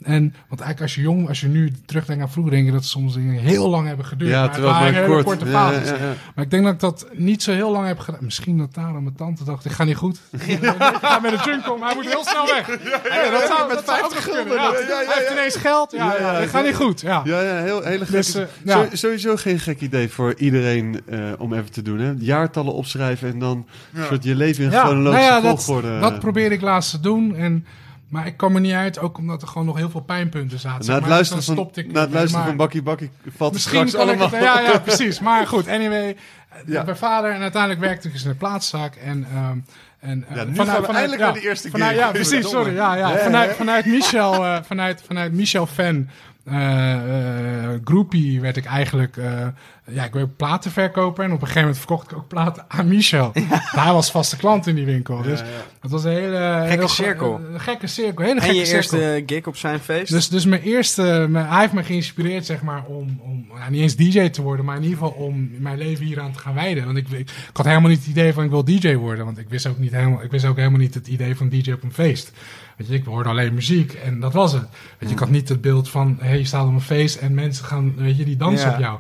En, 0.05 0.23
want 0.49 0.61
eigenlijk 0.61 0.81
als 0.81 0.95
je 0.95 1.01
jong, 1.01 1.29
als 1.29 1.41
je 1.41 1.49
nu 1.49 1.73
terugdenkt 1.87 2.23
aan 2.23 2.31
vroeger, 2.31 2.53
denk 2.53 2.67
je 2.67 2.73
dat 2.73 2.85
somme 2.85 3.13
dingen 3.13 3.35
heel 3.43 3.69
lang 3.69 3.87
hebben 3.87 4.07
geduurd. 4.07 4.31
Ja, 4.31 4.37
maar 4.37 4.45
het 4.45 4.53
terwijl 4.53 4.75
het 4.75 4.83
waren 4.83 5.01
maar 5.01 5.11
hele 5.11 5.23
kort. 5.25 5.39
korte 5.39 5.51
Ja, 5.53 5.71
fases. 5.71 5.89
ja, 5.89 5.95
ja. 6.07 6.13
Maar 6.35 6.45
ik 6.45 6.51
denk 6.51 6.65
dat 6.65 6.73
ik 6.75 6.81
dat 6.81 7.07
niet 7.13 7.43
zo 7.43 7.53
heel 7.53 7.71
lang 7.71 7.87
heb 7.87 7.99
gedaan. 7.99 8.25
Misschien 8.25 8.59
dat 8.59 8.75
daarom 8.75 9.03
mijn 9.03 9.15
tante 9.17 9.45
dacht, 9.45 9.65
ik 9.65 9.71
ga 9.73 9.85
niet 9.85 9.97
goed. 9.97 10.19
ik 10.31 10.59
ga 11.03 11.19
met 11.19 11.31
de 11.31 11.41
junk 11.45 11.73
om, 11.73 11.83
hij 11.83 11.95
moet 11.95 12.07
heel 12.07 12.25
snel 12.25 12.47
weg. 12.47 12.67
Ja, 13.15 13.31
dat 13.31 13.47
zou, 13.47 13.69
met 13.69 13.83
50 13.85 14.25
gulden. 14.25 14.53
Ja. 14.55 14.71
Hij 14.73 15.05
heeft 15.09 15.31
ineens 15.33 15.57
geld. 15.57 15.93
Ja, 15.93 16.05
ja, 16.13 16.21
Ja, 16.21 16.33
ja, 16.33 16.39
ik 16.39 16.49
ga 16.49 16.61
niet 16.61 16.75
goed. 16.75 17.01
Ja. 17.01 17.21
Ja, 17.25 17.41
ja, 17.41 17.55
heel, 17.63 17.83
hele 17.83 17.99
gekke... 18.07 18.13
Dus, 18.13 18.35
eh, 18.35 18.45
ja. 18.65 18.73
Zo- 18.83 18.89
Sowieso 18.97 19.37
geen 19.37 19.59
gek 19.59 19.81
idee 19.81 20.09
voor 20.09 20.35
iedereen 20.37 21.01
eh, 21.09 21.19
om 21.39 21.53
even 21.55 21.73
te 21.73 21.83
doen. 21.83 21.99
Hè? 21.99 22.13
Jaartallen 22.19 22.73
opschrijven 22.73 23.29
en 23.31 23.39
dan 23.39 23.67
een 23.95 24.05
soort 24.05 24.25
je 24.25 24.35
leven 24.35 24.65
in 24.65 24.71
Ja, 24.71 24.85
chronologische 24.85 25.31
nou 25.31 25.43
ja, 25.43 25.49
dat, 25.51 25.65
volgorde. 25.65 25.99
dat 26.01 26.19
probeer 26.19 26.53
ik 26.53 26.61
laatst 26.61 26.91
te 26.91 27.01
doen. 27.01 27.37
En, 27.37 27.67
maar 28.13 28.27
ik 28.27 28.37
kwam 28.37 28.55
er 28.55 28.61
niet 28.61 28.73
uit, 28.73 28.99
ook 28.99 29.19
omdat 29.19 29.43
er 29.43 29.49
gewoon 29.49 29.67
nog 29.67 29.77
heel 29.77 29.91
veel 29.91 30.01
pijnpunten 30.01 30.59
zaten. 30.59 30.87
na 30.87 30.93
het 30.93 31.01
maar. 31.01 31.11
luisteren, 31.11 31.45
Dus 31.45 31.55
van, 31.55 31.71
ik 31.75 31.93
na 31.93 32.01
het 32.01 32.11
luisteren 32.13 32.39
Maar 32.39 32.49
van 32.49 32.57
Bakkie 32.57 32.83
Bakkie 32.83 33.11
valt 33.37 33.53
Misschien 33.53 33.89
straks 33.89 34.05
kan 34.05 34.15
ik 34.15 34.21
allemaal... 34.21 34.41
het... 34.41 34.65
Ja, 34.65 34.73
ja, 34.73 34.79
precies. 34.79 35.21
Maar 35.21 35.47
goed, 35.47 35.69
anyway. 35.69 36.17
Ja. 36.67 36.85
Bij 36.85 36.97
vader 36.97 37.33
en 37.33 37.41
uiteindelijk 37.41 37.81
werkte 37.81 38.09
ik 38.09 38.15
eens 38.15 38.25
in 38.25 38.31
een 38.31 38.37
plaatszaak. 38.37 38.95
En, 38.95 39.27
ehm 39.33 39.59
en, 39.99 40.25
eh, 40.29 40.37
Ja, 40.37 40.45
nu 40.45 40.55
gaan 40.55 40.83
we 40.83 40.87
eindelijk 40.87 41.21
ja, 41.21 41.25
naar 41.27 41.35
de 41.35 41.41
eerste 41.41 41.71
vanuit, 41.71 41.93
keer. 41.93 42.01
Ja, 42.01 42.11
precies, 42.11 42.49
sorry. 42.49 42.75
Ja, 42.75 42.95
ja. 42.95 43.17
Vanuit, 43.19 43.53
vanuit 43.53 43.87
Michel, 43.87 44.45
eh, 44.45 44.59
vanuit, 44.63 45.03
vanuit 45.07 45.33
Michel 45.33 45.67
fan, 45.67 46.09
eh 46.45 46.93
eh, 46.95 47.81
groupie 47.85 48.41
werd 48.41 48.57
ik 48.57 48.65
eigenlijk... 48.65 49.17
eh, 49.17 49.47
ja, 49.91 50.05
ik 50.05 50.13
werd 50.13 50.37
platenverkoper 50.37 51.25
en 51.25 51.31
op 51.31 51.41
een 51.41 51.47
gegeven 51.47 51.61
moment 51.61 51.79
verkocht 51.79 52.11
ik 52.11 52.17
ook 52.17 52.29
platen 52.29 52.65
aan 52.69 52.89
Michel. 52.89 53.31
Hij 53.83 53.93
was 53.93 54.11
vaste 54.11 54.37
klant 54.37 54.67
in 54.67 54.75
die 54.75 54.85
winkel. 54.85 55.23
Dus 55.23 55.43
het 55.81 55.91
was 55.91 56.05
een 56.05 56.11
hele... 56.13 56.63
heel- 56.67 56.89
cirkel. 56.89 57.41
Een 57.53 57.61
gekke 57.61 57.87
cirkel, 57.87 58.25
hele 58.25 58.41
En 58.41 58.47
gekke 58.47 58.57
je 58.57 58.75
eerste 58.75 59.23
gig 59.27 59.47
op 59.47 59.57
zijn 59.57 59.79
feest? 59.81 60.11
Dus, 60.13 60.29
dus 60.29 60.45
mijn 60.45 60.63
eerste, 60.63 61.27
mijn- 61.29 61.47
hij 61.47 61.61
heeft 61.61 61.73
me 61.73 61.83
geïnspireerd, 61.83 62.47
zeg 62.47 62.63
maar, 62.63 62.85
om, 62.85 63.21
om 63.23 63.47
ja, 63.59 63.71
niet 63.71 63.81
eens 63.81 63.97
DJ 63.97 64.29
te 64.29 64.43
worden, 64.43 64.65
maar 64.65 64.77
in 64.77 64.83
ieder 64.83 64.99
geval 64.99 65.13
om 65.13 65.51
mijn 65.59 65.79
leven 65.79 66.05
hieraan 66.05 66.33
te 66.33 66.39
gaan 66.39 66.55
wijden. 66.55 66.85
Want 66.85 66.97
ik, 66.97 67.09
ik, 67.09 67.19
ik 67.31 67.31
had 67.53 67.67
helemaal 67.67 67.91
niet 67.91 67.99
het 67.99 68.09
idee 68.09 68.33
van 68.33 68.45
ik 68.45 68.51
wil 68.51 68.65
DJ 68.65 68.95
worden, 68.95 69.25
want 69.25 69.39
ik 69.39 69.49
wist 69.49 69.67
ook 69.67 69.79
niet 69.79 69.93
helemaal, 69.93 70.23
ik 70.23 70.31
wist 70.31 70.45
ook 70.45 70.57
helemaal 70.57 70.79
niet 70.81 70.95
het 70.95 71.07
idee 71.07 71.37
van 71.37 71.49
DJ 71.49 71.73
op 71.73 71.83
een 71.83 71.93
feest. 71.93 72.33
Weet 72.77 72.89
je, 72.89 72.95
ik 72.95 73.05
hoorde 73.05 73.29
alleen 73.29 73.55
muziek 73.55 73.93
en 73.93 74.21
dat 74.21 74.33
was 74.33 74.53
het. 74.53 74.63
Weet 74.99 75.09
je, 75.09 75.15
ik 75.15 75.19
had 75.21 75.31
niet 75.31 75.49
het 75.49 75.61
beeld 75.61 75.89
van, 75.91 76.17
hé, 76.21 76.27
hey, 76.29 76.39
je 76.39 76.45
staat 76.45 76.67
op 76.67 76.73
een 76.73 76.81
feest 76.81 77.17
en 77.17 77.35
mensen 77.35 77.65
gaan, 77.65 77.95
weet 77.97 78.17
je, 78.17 78.25
die 78.25 78.37
dansen 78.37 78.69
Ja. 78.69 78.75
op 78.75 78.81
jou. 78.81 78.99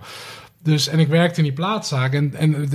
Dus, 0.65 0.89
en 0.89 0.99
ik 0.99 1.09
werkte 1.09 1.39
in 1.39 1.45
die 1.45 1.53
plaatszaak. 1.53 2.13
En, 2.13 2.35
en 2.35 2.71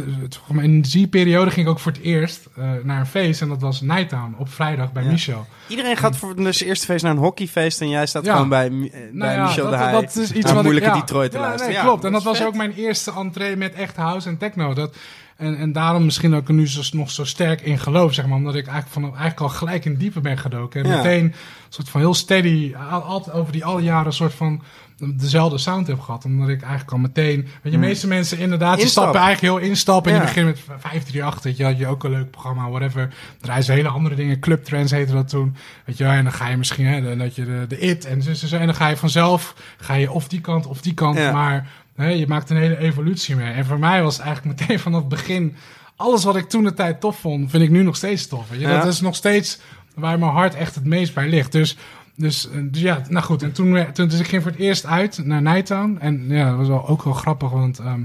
in 0.61 0.81
die 0.81 1.07
periode 1.07 1.51
ging 1.51 1.65
ik 1.65 1.71
ook 1.71 1.79
voor 1.79 1.91
het 1.91 2.01
eerst 2.01 2.47
eh, 2.57 2.69
naar 2.83 2.99
een 2.99 3.05
feest. 3.05 3.41
En 3.41 3.49
dat 3.49 3.61
was 3.61 3.81
Nighttown 3.81 4.35
op 4.37 4.49
vrijdag 4.49 4.91
bij 4.91 5.03
Ja. 5.03 5.09
Michel. 5.11 5.45
Iedereen 5.67 5.97
gaat 5.97 6.17
voor 6.17 6.35
dus 6.35 6.61
eerste 6.61 6.85
feest 6.85 7.03
naar 7.03 7.11
een 7.11 7.17
hockeyfeest 7.17 7.81
en 7.81 7.89
jij 7.89 8.05
staat 8.05 8.25
Ja. 8.25 8.33
gewoon 8.33 8.49
bij, 8.49 8.65
eh, 8.65 8.71
Nou 8.71 8.89
bij 9.11 9.33
ja, 9.35 9.43
Michel 9.45 9.63
dat, 9.63 9.71
de 9.73 9.77
Heij. 9.77 9.91
dat 9.91 10.15
is 10.15 10.31
iets 10.31 10.51
wat 10.51 10.63
moeilijke 10.63 10.89
ik. 10.89 10.95
Detroit 10.95 11.31
te 11.31 11.37
luisteren. 11.39 11.67
Nee, 11.67 11.77
Ja, 11.77 11.83
klopt. 11.83 12.03
En 12.03 12.11
dat 12.11 12.23
was 12.23 12.43
ook 12.43 12.55
mijn 12.55 12.73
eerste 12.73 13.11
entree 13.17 13.55
met 13.55 13.73
echt 13.73 13.95
house 13.95 14.29
en 14.29 14.37
techno. 14.37 14.73
Dat, 14.73 14.95
en, 15.37 15.57
en 15.57 15.71
daarom 15.71 16.05
misschien 16.05 16.33
er 16.33 16.53
nu 16.53 16.67
zo, 16.67 16.81
nog 16.91 17.11
zo 17.11 17.23
sterk 17.25 17.61
in 17.61 17.79
geloof, 17.79 18.13
zeg 18.13 18.27
maar. 18.27 18.37
Omdat 18.37 18.55
ik 18.55 18.67
eigenlijk, 18.67 18.93
van, 18.93 19.03
eigenlijk 19.03 19.39
al 19.39 19.49
gelijk 19.49 19.85
in 19.85 19.95
diepe 19.95 20.19
ben 20.21 20.37
gedoken. 20.37 20.83
En 20.83 20.89
meteen 20.89 21.23
een 21.23 21.33
soort 21.69 21.89
van 21.89 21.99
heel 22.01 22.13
steady, 22.13 22.73
al- 22.91 23.01
altijd 23.01 23.35
over 23.35 23.51
die 23.51 23.65
alle 23.65 23.81
jaren 23.81 24.05
een 24.05 24.13
soort 24.13 24.33
van 24.33 24.61
dezelfde 24.97 25.57
sound 25.57 25.87
heb 25.87 25.99
gehad. 25.99 26.25
Omdat 26.25 26.49
ik 26.49 26.61
eigenlijk 26.61 26.91
al 26.91 26.97
meteen... 26.97 27.41
Weet 27.41 27.51
je, 27.61 27.69
de 27.69 27.77
meeste 27.77 28.07
mensen 28.07 28.37
inderdaad, 28.37 28.75
die 28.75 28.83
Instap. 28.83 29.03
stappen 29.03 29.21
eigenlijk 29.21 29.59
heel 29.61 29.69
instappen. 29.69 30.11
En 30.11 30.17
Ja. 30.17 30.23
die 30.23 30.33
beginnen 30.33 30.53
met 30.53 30.63
538, 30.81 31.43
weet 31.43 31.57
je, 31.57 31.63
had 31.63 31.77
je 31.77 31.87
ook 31.87 32.03
een 32.03 32.11
leuk 32.11 32.31
programma, 32.31 32.69
whatever. 32.69 33.13
Draaien 33.41 33.63
ze 33.63 33.71
hele 33.71 33.87
andere 33.87 34.15
dingen. 34.15 34.39
Club 34.39 34.63
Trends 34.63 34.91
heette 34.91 35.13
dat 35.13 35.29
toen. 35.29 35.55
Weet 35.85 35.97
je, 35.97 36.05
en 36.05 36.23
dan 36.23 36.33
ga 36.33 36.47
je 36.49 36.57
misschien, 36.57 36.85
hè, 36.85 37.17
dat 37.17 37.35
je 37.35 37.45
de, 37.45 37.65
de 37.67 37.79
IT 37.79 38.05
en 38.05 38.21
zo, 38.21 38.33
zo, 38.33 38.47
zo. 38.47 38.57
En 38.57 38.65
dan 38.65 38.75
ga 38.75 38.87
je 38.87 38.97
vanzelf, 38.97 39.55
ga 39.77 39.93
je 39.93 40.11
of 40.11 40.27
die 40.27 40.41
kant 40.41 40.65
of 40.67 40.81
die 40.81 40.93
kant. 40.93 41.17
Ja. 41.17 41.31
Maar 41.31 41.67
hè, 41.95 42.07
je 42.09 42.27
maakt 42.27 42.49
een 42.49 42.57
hele 42.57 42.77
evolutie 42.77 43.35
mee. 43.35 43.53
En 43.53 43.65
voor 43.65 43.79
mij 43.79 44.03
was 44.03 44.17
het 44.17 44.25
eigenlijk 44.25 44.59
meteen 44.59 44.79
vanaf 44.79 44.99
het 44.99 45.09
begin, 45.09 45.55
alles 45.95 46.23
wat 46.23 46.35
ik 46.35 46.49
toen 46.49 46.63
de 46.63 46.73
tijd 46.73 46.99
tof 46.99 47.19
vond, 47.19 47.49
vind 47.49 47.63
ik 47.63 47.69
nu 47.69 47.83
nog 47.83 47.95
steeds 47.95 48.27
tof. 48.27 48.49
Weet 48.49 48.59
je? 48.59 48.67
Ja. 48.67 48.77
Dat 48.79 48.93
is 48.93 49.01
nog 49.01 49.15
steeds 49.15 49.59
waar 49.95 50.19
mijn 50.19 50.31
hart 50.31 50.55
echt 50.55 50.75
het 50.75 50.85
meest 50.85 51.13
bij 51.13 51.27
ligt. 51.29 51.51
Dus, 51.51 51.77
dus, 52.17 52.49
eh, 52.49 52.59
dus 52.63 52.81
ja, 52.81 53.01
nou 53.09 53.25
goed. 53.25 53.43
En 53.43 53.51
toen, 53.51 53.93
toen 53.93 54.07
dus 54.07 54.19
ik 54.19 54.27
ging 54.27 54.41
voor 54.41 54.51
het 54.51 54.59
eerst 54.59 54.85
uit 54.85 55.25
naar 55.25 55.41
Nighttown. 55.41 55.97
En 55.99 56.25
ja, 56.27 56.49
dat 56.49 56.57
was 56.57 56.67
wel, 56.67 56.87
ook 56.87 57.03
wel 57.03 57.13
grappig, 57.13 57.49
want 57.49 57.79
ehm, 57.79 58.03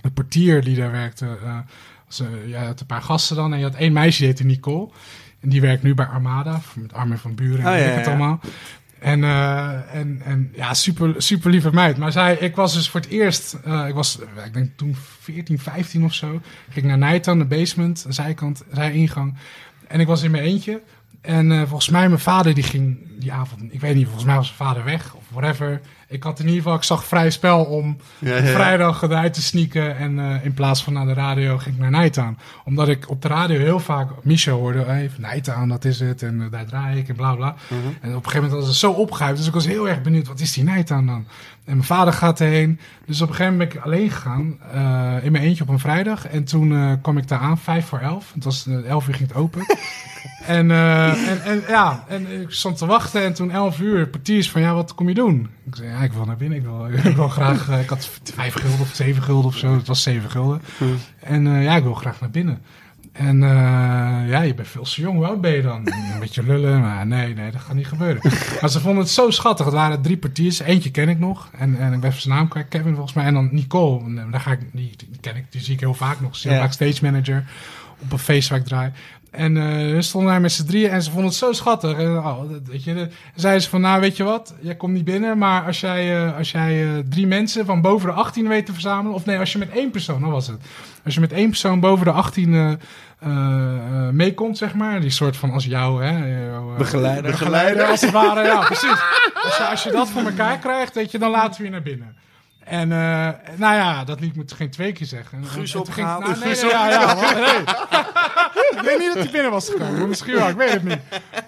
de 0.00 0.10
portier 0.10 0.64
die 0.64 0.76
daar 0.76 0.90
werkte, 0.90 1.38
was, 2.06 2.22
ja, 2.46 2.58
je 2.60 2.66
had 2.66 2.80
een 2.80 2.86
paar 2.86 3.02
gasten 3.02 3.36
dan. 3.36 3.52
En 3.52 3.58
je 3.58 3.64
had 3.64 3.74
één 3.74 3.92
meisje, 3.92 4.18
die 4.18 4.26
heette 4.26 4.44
Nicole. 4.44 4.88
En 5.40 5.48
die 5.48 5.60
werkt 5.60 5.82
nu 5.82 5.94
bij 5.94 6.06
Armada, 6.06 6.60
met 6.74 6.92
Armin 6.92 7.18
van 7.18 7.34
Buren 7.34 7.64
en 7.64 7.72
Oh, 7.72 7.78
ja, 7.78 7.84
ik 7.84 7.94
het 7.94 8.04
ja. 8.04 8.10
allemaal. 8.10 8.40
En, 8.98 9.24
en, 9.92 10.20
en 10.24 10.52
ja, 10.54 10.74
super, 10.74 11.14
super 11.22 11.50
lieve 11.50 11.72
meid. 11.72 11.96
Maar 11.96 12.12
zij, 12.12 12.36
ik 12.36 12.56
was 12.56 12.74
dus 12.74 12.88
voor 12.88 13.00
het 13.00 13.08
eerst, 13.08 13.54
ik 13.86 13.94
was, 13.94 14.18
ik 14.44 14.52
denk 14.52 14.70
toen 14.76 14.96
14, 15.20 15.58
15 15.58 16.04
of 16.04 16.14
zo. 16.14 16.40
Ging 16.70 16.76
ik 16.76 16.84
naar 16.84 16.98
Nijtan, 16.98 17.38
de 17.38 17.44
basement, 17.44 18.04
een 18.04 18.12
zijkant, 18.12 18.64
zijingang. 18.72 19.34
En 19.86 20.00
ik 20.00 20.06
was 20.06 20.22
in 20.22 20.30
mijn 20.30 20.44
eentje. 20.44 20.82
En 21.28 21.52
eh, 21.52 21.58
volgens 21.58 21.88
mij, 21.88 22.08
mijn 22.08 22.20
vader 22.20 22.54
die 22.54 22.64
ging 22.64 22.98
die 23.18 23.32
avond, 23.32 23.60
ik 23.70 23.80
weet 23.80 23.94
niet, 23.94 24.04
volgens 24.04 24.24
mij 24.24 24.36
was 24.36 24.54
mijn 24.58 24.70
vader 24.70 24.84
weg 24.84 25.14
of 25.14 25.22
whatever. 25.30 25.80
Ik 26.08 26.22
had 26.22 26.38
in 26.38 26.44
ieder 26.44 26.62
geval, 26.62 26.76
ik 26.76 26.82
zag 26.82 27.04
vrij 27.04 27.30
spel 27.30 27.64
om 27.64 27.96
Ja, 28.18 28.38
op 28.38 28.44
ja. 28.44 28.50
vrijdag 28.52 29.02
eruit 29.02 29.34
te 29.34 29.42
sneaken. 29.42 29.96
En 29.96 30.18
eh, 30.18 30.44
in 30.44 30.54
plaats 30.54 30.84
van 30.84 30.92
naar 30.92 31.06
de 31.06 31.12
radio 31.12 31.58
ging 31.58 31.74
ik 31.74 31.80
naar 31.80 31.90
Nijtaan. 31.90 32.38
Omdat 32.64 32.88
ik 32.88 33.10
op 33.10 33.22
de 33.22 33.28
radio 33.28 33.58
heel 33.58 33.80
vaak 33.80 34.10
Michel 34.22 34.58
hoorde. 34.58 34.84
Hey, 34.84 35.10
Nijtaan, 35.18 35.68
dat 35.68 35.84
is 35.84 36.00
het. 36.00 36.22
En 36.22 36.40
eh, 36.42 36.50
daar 36.50 36.66
draai 36.66 36.98
ik 36.98 37.08
en 37.08 37.16
bla 37.16 37.34
bla. 37.34 37.54
Mhm. 37.68 37.78
En 37.78 37.90
op 37.92 38.02
een 38.02 38.10
gegeven 38.12 38.34
moment 38.34 38.52
was 38.52 38.66
het 38.66 38.76
zo 38.76 38.90
opgehuid. 38.90 39.36
Dus 39.36 39.46
ik 39.46 39.52
was 39.52 39.66
heel 39.66 39.88
erg 39.88 40.02
benieuwd, 40.02 40.28
wat 40.28 40.40
is 40.40 40.52
die 40.52 40.64
Nijtaan 40.64 41.06
dan? 41.06 41.26
En 41.68 41.74
mijn 41.74 41.86
vader 41.86 42.12
gaat 42.12 42.40
erheen. 42.40 42.78
Dus 43.06 43.20
op 43.20 43.28
een 43.28 43.34
gegeven 43.34 43.52
moment 43.52 43.70
ben 43.72 43.78
ik 43.78 43.84
alleen 43.84 44.10
gegaan. 44.10 44.58
eh, 44.72 45.24
in 45.24 45.32
mijn 45.32 45.44
eentje 45.44 45.62
op 45.62 45.68
een 45.68 45.78
vrijdag. 45.78 46.26
En 46.26 46.44
toen 46.44 46.72
eh, 46.72 46.92
kwam 47.02 47.18
ik 47.18 47.28
daar 47.28 47.38
aan, 47.38 47.58
vijf 47.58 47.86
voor 47.86 47.98
elf. 47.98 48.32
Het 48.34 48.44
was 48.44 48.66
eh, 48.66 48.84
elf 48.88 49.08
uur 49.08 49.14
ging 49.14 49.28
het 49.28 49.36
open. 49.36 49.62
En, 50.46 50.70
en, 50.70 51.42
en 51.44 51.62
ja, 51.68 52.04
en 52.08 52.40
ik 52.40 52.50
stond 52.50 52.78
te 52.78 52.86
wachten 52.86 53.24
en 53.24 53.34
toen 53.34 53.50
11 53.50 53.80
uur, 53.80 54.08
portiers 54.08 54.50
van 54.50 54.60
ja, 54.60 54.74
wat 54.74 54.94
kom 54.94 55.08
je 55.08 55.14
doen? 55.14 55.48
Ik 55.66 55.76
zei, 55.76 55.88
ja, 55.88 55.98
ik 55.98 56.12
wil 56.12 56.24
naar 56.24 56.36
binnen. 56.36 56.58
Ik 56.58 56.64
wil, 56.64 56.86
ik 57.10 57.16
wil 57.16 57.28
graag, 57.28 57.80
ik 57.80 57.88
had 57.88 58.10
vijf 58.34 58.54
gulden 58.54 58.80
of 58.80 58.94
zeven 58.94 59.22
gulden 59.22 59.44
of 59.46 59.56
zo. 59.56 59.74
Het 59.74 59.86
was 59.86 60.02
zeven 60.02 60.30
gulden. 60.30 60.60
En 61.20 61.46
eh, 61.46 61.62
ja, 61.62 61.76
ik 61.76 61.82
wil 61.82 61.94
graag 61.94 62.20
naar 62.20 62.30
binnen. 62.30 62.62
En 63.18 63.42
eh, 63.42 64.28
ja, 64.28 64.40
je 64.40 64.54
bent 64.54 64.68
veel 64.68 64.82
te 64.82 65.00
jong. 65.00 65.16
Hoe 65.16 65.26
oud 65.26 65.40
ben 65.40 65.52
je 65.52 65.62
dan? 65.62 65.86
Een 65.86 66.20
beetje 66.20 66.42
lullen, 66.42 66.80
maar 66.80 67.06
nee, 67.06 67.34
nee, 67.34 67.50
dat 67.50 67.60
gaat 67.60 67.74
niet 67.74 67.86
gebeuren. 67.86 68.22
Maar 68.60 68.70
ze 68.70 68.80
vonden 68.80 69.02
het 69.02 69.12
zo 69.12 69.30
schattig. 69.30 69.64
Het 69.64 69.74
waren 69.74 70.02
drie 70.02 70.16
portiers. 70.16 70.58
Eentje 70.58 70.90
ken 70.90 71.08
ik 71.08 71.18
nog. 71.18 71.50
En, 71.58 71.78
en 71.78 71.92
ik 71.92 72.00
ben 72.00 72.12
zijn 72.12 72.34
naam 72.34 72.48
kwijt. 72.48 72.68
Kevin 72.68 72.94
volgens 72.94 73.14
mij. 73.14 73.24
En 73.24 73.34
dan 73.34 73.48
Nicole. 73.52 74.04
En, 74.04 74.18
eh, 74.18 74.24
daar 74.30 74.40
ga 74.40 74.52
ik, 74.52 74.60
die, 74.72 74.94
die 74.96 75.20
ken 75.20 75.36
ik, 75.36 75.44
die 75.50 75.60
zie 75.60 75.74
ik 75.74 75.80
heel 75.80 75.94
vaak 75.94 76.20
nog. 76.20 76.36
Ze 76.36 76.46
is 76.46 76.52
heel 76.52 76.62
vaak 76.62 76.72
stage 76.72 77.04
manager 77.04 77.44
op 77.98 78.12
een 78.12 78.18
feest 78.18 78.48
waar 78.48 78.58
ik 78.58 78.64
draai. 78.64 78.92
En 79.30 79.54
we 79.94 80.02
stonden 80.02 80.30
daar 80.30 80.40
met 80.40 80.52
z'n 80.52 80.66
drieën 80.66 80.90
en 80.90 81.02
ze 81.02 81.10
vonden 81.10 81.28
het 81.28 81.38
zo 81.38 81.52
schattig. 81.52 81.98
En, 81.98 82.16
oh, 82.18 82.38
dat- 82.50 82.60
weet 82.64 82.84
je, 82.84 82.94
de- 82.94 83.08
zeiden 83.34 83.62
ze 83.62 83.68
van, 83.68 83.80
nou 83.80 84.00
weet 84.00 84.16
je 84.16 84.24
wat, 84.24 84.54
jij 84.60 84.74
komt 84.76 84.92
niet 84.92 85.04
binnen, 85.04 85.38
maar 85.38 85.64
als 85.64 85.80
jij, 85.80 86.24
eh, 86.26 86.36
als 86.36 86.50
jij 86.50 86.82
eh, 86.84 86.90
drie 87.08 87.26
mensen 87.26 87.66
van 87.66 87.80
boven 87.80 88.08
de 88.08 88.14
18 88.14 88.48
weet 88.48 88.66
te 88.66 88.72
verzamelen, 88.72 89.14
of 89.14 89.24
nee, 89.24 89.38
als 89.38 89.52
je 89.52 89.58
met 89.58 89.70
één 89.70 89.90
persoon, 89.90 90.20
dat 90.20 90.30
was 90.30 90.46
het. 90.46 90.60
Als 91.04 91.14
je 91.14 91.20
met 91.20 91.32
één 91.32 91.48
persoon 91.48 91.80
boven 91.80 92.04
de 92.04 92.12
18 92.12 92.54
eh, 92.54 92.70
eh, 92.70 92.76
eh, 93.28 94.08
meekomt, 94.12 94.58
zeg 94.58 94.74
maar, 94.74 95.00
die 95.00 95.10
soort 95.10 95.36
van 95.36 95.50
als 95.50 95.64
jou, 95.64 96.04
hè, 96.04 96.46
Begeleider. 96.78 97.30
begeleider 97.30 97.84
als 97.86 98.00
het 98.00 98.10
ware, 98.10 98.42
ja, 98.44 98.60
precies. 98.64 99.00
Als 99.44 99.56
je, 99.56 99.66
als 99.70 99.82
je 99.82 99.90
dat 99.90 100.08
voor 100.10 100.22
elkaar 100.22 100.58
krijgt, 100.58 100.94
weet 100.94 101.10
je, 101.10 101.18
dan 101.18 101.30
laten 101.30 101.58
we 101.60 101.64
je 101.66 101.72
naar 101.72 101.82
binnen. 101.82 102.16
En 102.68 102.92
eh, 102.92 103.28
nou 103.56 103.74
ja, 103.74 104.04
dat 104.04 104.20
liet 104.20 104.36
me 104.36 104.44
geen 104.56 104.70
twee 104.70 104.92
keer 104.92 105.06
zeggen. 105.06 105.38
En- 105.38 105.46
Guus 105.46 105.70
toen 105.70 105.86
ging- 105.86 106.06
opgehaald. 106.08 106.24
nou, 106.24 106.38
nee, 106.38 106.54
nee, 106.62 106.70
ja, 106.70 106.90
ja, 106.90 107.14
nee. 107.34 107.58
ik 108.70 108.80
weet 108.84 108.98
niet 108.98 109.14
dat 109.14 109.22
hij 109.22 109.32
binnen 109.32 109.50
was 109.50 109.68
gekomen. 109.68 110.08
Misschien 110.08 110.34
wel, 110.34 110.48
ik 110.48 110.56
weet 110.56 110.72
het 110.72 110.82
niet. 110.84 110.98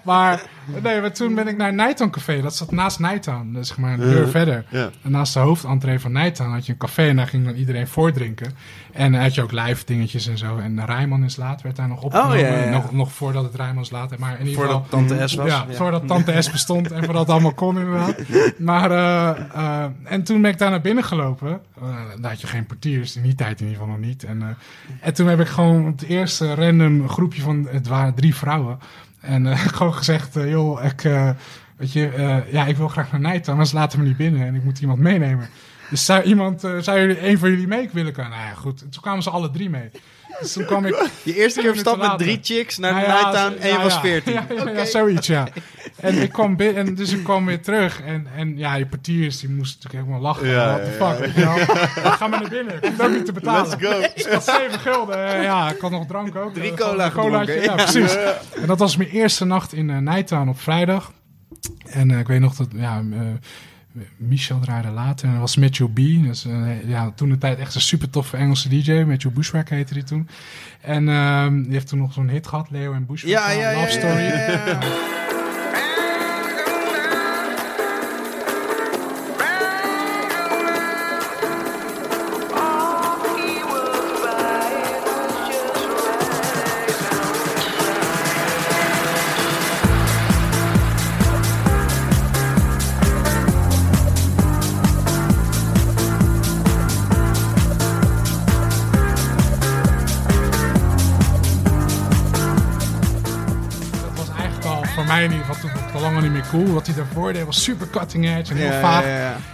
Maar, 0.01 0.41
nee, 0.83 1.01
maar 1.01 1.13
toen 1.13 1.35
ben 1.35 1.47
ik 1.47 1.57
naar 1.57 1.73
Nighttown 1.73 2.09
Café. 2.09 2.41
Dat 2.41 2.55
zat 2.55 2.71
naast 2.71 2.99
Nighttown. 2.99 3.51
Dus 3.53 3.67
zeg 3.67 3.77
maar 3.77 3.93
een 3.93 3.99
deur 3.99 4.27
verder. 4.27 4.65
En 4.71 5.11
naast 5.11 5.33
de 5.33 5.39
hoofdentree 5.39 5.99
van 5.99 6.11
Nighttown 6.11 6.51
had 6.51 6.65
je 6.65 6.71
een 6.71 6.77
café. 6.77 7.07
En 7.07 7.15
daar 7.15 7.27
ging 7.27 7.45
dan 7.45 7.55
iedereen 7.55 7.87
voordrinken. 7.87 8.53
En 8.91 9.13
had 9.13 9.35
je 9.35 9.41
ook 9.41 9.51
live 9.51 9.85
dingetjes 9.85 10.27
en 10.27 10.37
zo. 10.37 10.57
En 10.57 10.85
Rijman 10.85 11.23
is 11.23 11.35
laat 11.35 11.61
werd 11.61 11.75
daar 11.75 11.87
nog 11.87 12.01
opgenomen. 12.01 12.35
Oh, 12.35 12.41
ja, 12.41 12.47
ja, 12.47 12.63
ja. 12.63 12.69
Nog, 12.69 12.91
nog 12.91 13.11
voordat 13.11 13.43
het 13.43 13.55
Rijman 13.55 13.83
is 13.83 13.91
laat. 13.91 14.17
Maar 14.17 14.39
in 14.39 14.47
ieder 14.47 14.61
geval... 14.61 14.85
Voordat 14.89 14.89
Tante 14.89 15.27
S 15.27 15.35
was. 15.35 15.47
Ja, 15.47 15.65
voordat 15.69 16.07
Tante 16.07 16.41
S 16.41 16.51
bestond 16.51 16.91
en 16.91 17.03
voordat 17.03 17.21
het 17.21 17.31
allemaal 17.31 17.53
kon 17.53 17.79
inderdaad. 17.79 18.15
Maar, 18.57 18.91
eh, 18.91 19.29
eh, 19.53 19.85
en 20.03 20.23
toen 20.23 20.41
ben 20.41 20.51
ik 20.51 20.57
daar 20.57 20.69
naar 20.69 20.81
binnen 20.81 21.03
gelopen. 21.03 21.61
Eh, 21.81 22.21
daar 22.21 22.31
had 22.31 22.41
je 22.41 22.47
geen 22.47 22.65
portiers, 22.65 23.15
in 23.15 23.23
die 23.23 23.35
tijd 23.35 23.59
in 23.59 23.67
ieder 23.67 23.81
geval 23.81 23.97
nog 23.97 24.05
niet. 24.05 24.23
En, 24.23 24.41
eh, 24.41 24.47
en 25.01 25.13
toen 25.13 25.27
heb 25.27 25.39
ik 25.39 25.47
gewoon 25.47 25.85
het 25.85 26.01
eerste 26.01 26.53
random 26.53 27.09
groepje 27.09 27.41
van, 27.41 27.67
het 27.71 27.87
waren 27.87 28.13
drie 28.13 28.35
vrouwen. 28.35 28.79
En 29.21 29.47
eh, 29.47 29.59
gewoon 29.77 29.93
gezegd, 29.93 30.35
eh, 30.35 30.49
joh, 30.49 30.83
ik, 30.83 31.03
eh, 31.03 31.29
weet 31.77 31.93
je, 31.93 32.43
ja, 32.51 32.65
ik 32.65 32.77
wil 32.77 32.87
graag 32.87 33.11
naar 33.11 33.21
Nijt, 33.21 33.49
anders 33.49 33.71
laten 33.71 33.97
we 33.97 34.03
me 34.03 34.09
niet 34.09 34.17
binnen 34.17 34.47
en 34.47 34.55
ik 34.55 34.63
moet 34.63 34.79
iemand 34.79 34.99
meenemen. 34.99 35.49
Dus 35.89 36.05
zou 36.05 36.23
iemand, 36.23 36.61
zou 36.61 36.99
jullie, 36.99 37.27
een 37.27 37.37
van 37.37 37.49
jullie 37.49 37.67
mee 37.67 37.89
willen 37.91 38.13
komen? 38.13 38.31
Nou 38.31 38.43
ja, 38.43 38.53
goed. 38.53 38.81
En 38.81 38.89
toen 38.89 39.01
kwamen 39.01 39.23
ze 39.23 39.29
alle 39.29 39.51
drie 39.51 39.69
mee. 39.69 39.91
Dus 40.39 40.53
toen 40.53 40.65
kwam 40.65 40.85
ik 40.85 41.09
Je 41.23 41.35
eerste 41.35 41.61
keer 41.61 41.69
op 41.69 41.75
stap 41.75 41.97
met 41.97 42.17
drie 42.17 42.39
chicks 42.41 42.77
naar 42.77 42.93
de 42.93 43.07
nou 43.07 43.09
ja, 43.09 43.21
Nighttown 43.21 43.61
en 43.61 43.67
je 43.67 43.73
ja, 43.73 43.83
was 43.83 43.93
ja. 43.93 43.99
14. 44.01 44.33
Ja, 44.33 44.45
ja, 44.49 44.69
ja, 44.69 44.85
zoiets, 44.85 45.27
ja. 45.27 45.47
En 45.95 46.21
ik 46.21 46.31
kwam 46.31 46.55
binnen, 46.55 46.87
en 46.87 46.95
dus 46.95 47.13
ik 47.13 47.23
kwam 47.23 47.45
weer 47.45 47.61
terug. 47.61 48.01
En, 48.01 48.27
en 48.35 48.57
ja, 48.57 48.75
die 48.75 48.85
portiers, 48.85 49.39
die 49.39 49.49
moesten 49.49 49.79
natuurlijk 49.81 50.09
helemaal 50.09 50.31
lachen. 50.33 50.47
Ja, 50.47 50.65
What 50.67 50.83
the 50.83 50.99
ja, 50.99 51.15
fuck, 51.15 51.35
je 51.35 52.01
wel. 52.01 52.11
Ga 52.11 52.27
maar 52.27 52.39
naar 52.41 52.49
binnen. 52.49 52.75
Ik 52.75 52.85
hoef 52.85 52.99
ook 52.99 53.11
niet 53.11 53.25
te 53.25 53.31
betalen. 53.31 53.69
Let's 53.69 53.85
go. 53.85 53.99
Dus 54.01 54.25
ik 54.25 54.31
had 54.31 54.43
zeven 54.43 54.79
gulden. 54.79 55.27
Eh, 55.27 55.43
ja, 55.43 55.71
ik 55.71 55.79
had 55.81 55.91
nog 55.91 56.05
drank 56.07 56.35
ook. 56.35 56.53
Drie 56.53 56.71
Eh, 56.71 56.77
cola 56.77 57.09
gedronken, 57.09 57.55
Ja, 57.55 57.61
ja. 57.63 57.75
precies. 57.75 58.15
En 58.61 58.67
dat 58.67 58.79
was 58.79 58.97
mijn 58.97 59.09
eerste 59.09 59.45
nacht 59.45 59.73
in 59.73 59.89
uh, 59.89 59.97
Nighttown 59.97 60.49
op 60.49 60.59
vrijdag. 60.59 61.11
En 61.85 62.11
eh, 62.11 62.19
ik 62.19 62.27
weet 62.27 62.39
nog 62.39 62.55
dat, 62.55 62.67
ja... 62.75 63.03
eh, 63.11 63.19
Michel 64.17 64.59
draaide 64.59 64.89
later 64.89 65.25
en 65.25 65.31
dat 65.31 65.41
was 65.41 65.55
Matthew 65.55 65.87
B. 65.87 66.23
Dus, 66.23 66.45
eh, 66.45 66.89
ja, 66.89 67.11
toen 67.15 67.29
de 67.29 67.37
tijd 67.37 67.59
echt 67.59 67.75
een 67.75 67.81
super 67.81 68.09
toffe 68.09 68.37
Engelse 68.37 68.69
DJ. 68.69 69.03
Matthew 69.07 69.31
Bushwack 69.31 69.69
heette 69.69 69.93
die 69.93 70.03
toen. 70.03 70.27
En 70.81 71.09
ehm, 71.09 71.63
die 71.63 71.71
heeft 71.71 71.87
toen 71.87 71.99
nog 71.99 72.13
zo'n 72.13 72.29
hit 72.29 72.47
gehad, 72.47 72.69
Leo 72.69 72.93
en 72.93 73.05
Bushwack. 73.05 73.31
Ja, 73.31 73.51
ja, 73.51 73.71
ja. 73.71 73.79
Love 73.79 73.91
Story. 73.91 74.23
ja, 74.23 74.51
ja, 74.51 74.65
ja. 74.65 74.79
cool. 106.51 106.73
Wat 106.73 106.85
hij 106.85 106.95
daarvoor 106.95 107.33
deed 107.33 107.45
was 107.45 107.63
super 107.63 107.87
cutting 107.87 108.25
edge 108.25 108.51
en 108.51 108.57
heel 108.59 108.71
Ja, 108.71 108.79
vaag. 108.79 109.03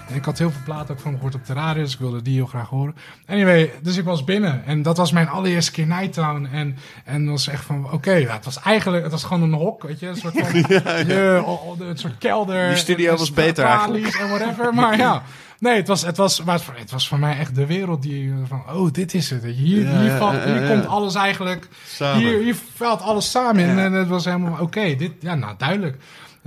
En 0.09 0.15
ik 0.15 0.25
had 0.25 0.37
heel 0.37 0.51
veel 0.51 0.61
platen 0.65 0.95
ook 0.95 1.01
van 1.01 1.13
gehoord 1.13 1.35
op 1.35 1.45
de 1.45 1.53
radio, 1.53 1.83
dus 1.83 1.93
ik 1.93 1.99
wilde 1.99 2.21
die 2.21 2.35
heel 2.35 2.45
graag 2.45 2.69
horen. 2.69 2.95
Anyway, 3.27 3.71
dus 3.81 3.97
ik 3.97 4.05
was 4.05 4.23
binnen 4.23 4.65
en 4.65 4.81
dat 4.81 4.97
was 4.97 5.11
mijn 5.11 5.29
allereerste 5.29 5.71
keer 5.71 5.87
Nighttown. 5.87 6.47
En, 6.51 6.77
en 7.05 7.29
was 7.29 7.47
echt 7.47 7.63
van, 7.65 7.91
oké, 7.91 8.11
ja, 8.11 8.33
het 8.33 8.45
was 8.45 8.59
eigenlijk, 8.61 9.03
het 9.03 9.11
was 9.11 9.23
gewoon 9.23 9.41
een 9.43 9.59
hok, 9.59 9.83
weet 9.83 9.99
je, 9.99 10.07
een 10.07 10.15
soort 10.15 10.33
van, 10.39 10.59
je, 11.07 11.43
een 11.79 11.97
soort 11.97 12.17
kelder. 12.17 12.67
Die 12.67 12.77
studio 12.77 13.05
en- 13.05 13.11
en 13.13 13.17
was 13.19 13.33
beter 13.33 13.63
tralies 13.65 14.17
En 14.17 14.29
whatever, 14.29 14.73
maar 14.73 14.97
ja. 15.07 15.21
Nee, 15.59 15.75
het 15.75 15.87
was, 15.87 16.01
het, 16.05 16.17
was, 16.17 16.43
maar 16.43 16.59
het 16.75 16.91
was 16.91 17.07
voor 17.07 17.19
mij 17.19 17.37
echt 17.37 17.55
de 17.55 17.65
wereld 17.65 18.01
die 18.01 18.33
van, 18.47 18.63
oh, 18.73 18.91
dit 18.91 19.13
is 19.13 19.29
het. 19.29 19.43
Hier, 19.43 19.99
hier, 19.99 20.11
valt, 20.11 20.43
hier 20.43 20.67
komt 20.67 20.85
alles 20.87 21.15
eigenlijk 21.15 21.67
Samen. 21.87 22.19
hier, 22.23 22.39
hier 22.39 22.55
valt 22.75 23.01
alles 23.01 23.31
samen. 23.31 23.77
En 23.79 23.93
het 23.93 24.07
was 24.07 24.25
helemaal 24.25 24.57
oké. 24.61 24.95
dit, 24.95 25.11
ja, 25.19 25.35
nou 25.35 25.53
duidelijk. 25.57 25.97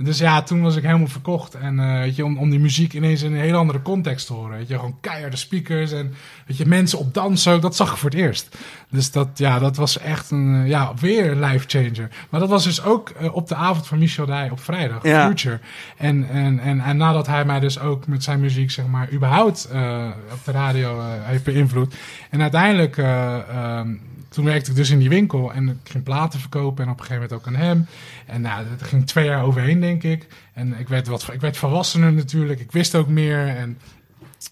Dus 0.03 0.17
ja, 0.17 0.41
toen 0.41 0.61
was 0.61 0.75
ik 0.75 0.83
helemaal 0.83 1.07
verkocht. 1.07 1.55
En 1.55 1.79
eh, 1.79 1.99
weet 1.99 2.15
je, 2.15 2.25
om, 2.25 2.37
om 2.37 2.49
die 2.49 2.59
muziek 2.59 2.93
ineens 2.93 3.21
in 3.21 3.33
een 3.33 3.39
hele 3.39 3.57
andere 3.57 3.81
context 3.81 4.27
te 4.27 4.33
horen. 4.33 4.57
Weet 4.57 4.67
je, 4.67 4.75
gewoon 4.75 4.97
keiharde 5.01 5.37
speakers 5.37 5.91
en 5.91 6.13
weet 6.47 6.57
je, 6.57 6.65
mensen 6.65 6.99
op 6.99 7.13
dansen. 7.13 7.61
Dat 7.61 7.75
zag 7.75 7.91
ik 7.91 7.97
voor 7.97 8.09
het 8.09 8.19
eerst. 8.19 8.57
Dus 8.89 9.11
dat, 9.11 9.27
ja, 9.33 9.59
dat 9.59 9.75
was 9.75 9.97
echt 9.99 10.31
een, 10.31 10.61
eh, 10.61 10.69
ja, 10.69 10.93
weer 10.99 11.31
een 11.31 11.39
life 11.39 11.67
changer. 11.67 12.09
Maar 12.29 12.39
dat 12.39 12.49
was 12.49 12.63
dus 12.63 12.83
ook 12.83 13.09
eh, 13.09 13.35
op 13.35 13.47
de 13.47 13.55
avond 13.55 13.87
van 13.87 13.99
Michel 13.99 14.25
Dij 14.25 14.49
op 14.49 14.59
vrijdag, 14.59 15.03
Ja. 15.03 15.27
Future. 15.27 15.59
En, 15.97 16.29
en, 16.29 16.59
en, 16.59 16.79
en 16.79 16.97
nadat 16.97 17.27
hij 17.27 17.45
mij 17.45 17.59
dus 17.59 17.79
ook 17.79 18.07
met 18.07 18.23
zijn 18.23 18.39
muziek, 18.39 18.71
zeg 18.71 18.85
maar, 18.85 19.11
überhaupt 19.11 19.69
eh, 19.71 20.07
op 20.31 20.45
de 20.45 20.51
radio 20.51 21.01
heeft 21.01 21.43
beïnvloed. 21.43 21.95
En 22.29 22.41
uiteindelijk, 22.41 22.97
eh, 22.97 23.49
ehm, 23.49 23.89
toen 24.31 24.45
werkte 24.45 24.69
ik 24.69 24.75
dus 24.75 24.89
in 24.89 24.99
die 24.99 25.09
winkel 25.09 25.53
en 25.53 25.69
ik 25.69 25.91
ging 25.91 26.03
platen 26.03 26.39
verkopen 26.39 26.85
en 26.85 26.91
op 26.91 26.99
een 26.99 27.05
gegeven 27.05 27.21
moment 27.21 27.39
ook 27.39 27.53
aan 27.53 27.61
hem. 27.61 27.85
En 28.25 28.41
nou, 28.41 28.65
er 28.79 28.85
ging 28.85 29.07
twee 29.07 29.25
jaar 29.25 29.43
overheen, 29.43 29.79
denk 29.79 30.03
ik. 30.03 30.27
En 30.53 30.79
ik 30.79 30.87
werd, 30.87 31.07
wat, 31.07 31.29
ik 31.33 31.41
werd 31.41 31.57
volwassener 31.57 32.13
natuurlijk, 32.13 32.59
ik 32.59 32.71
wist 32.71 32.95
ook 32.95 33.07
meer. 33.07 33.47
En 33.47 33.79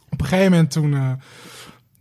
op 0.10 0.22
een 0.22 0.26
gegeven 0.28 0.52
moment 0.52 0.72
toen... 0.72 0.94
eh, 0.94 1.12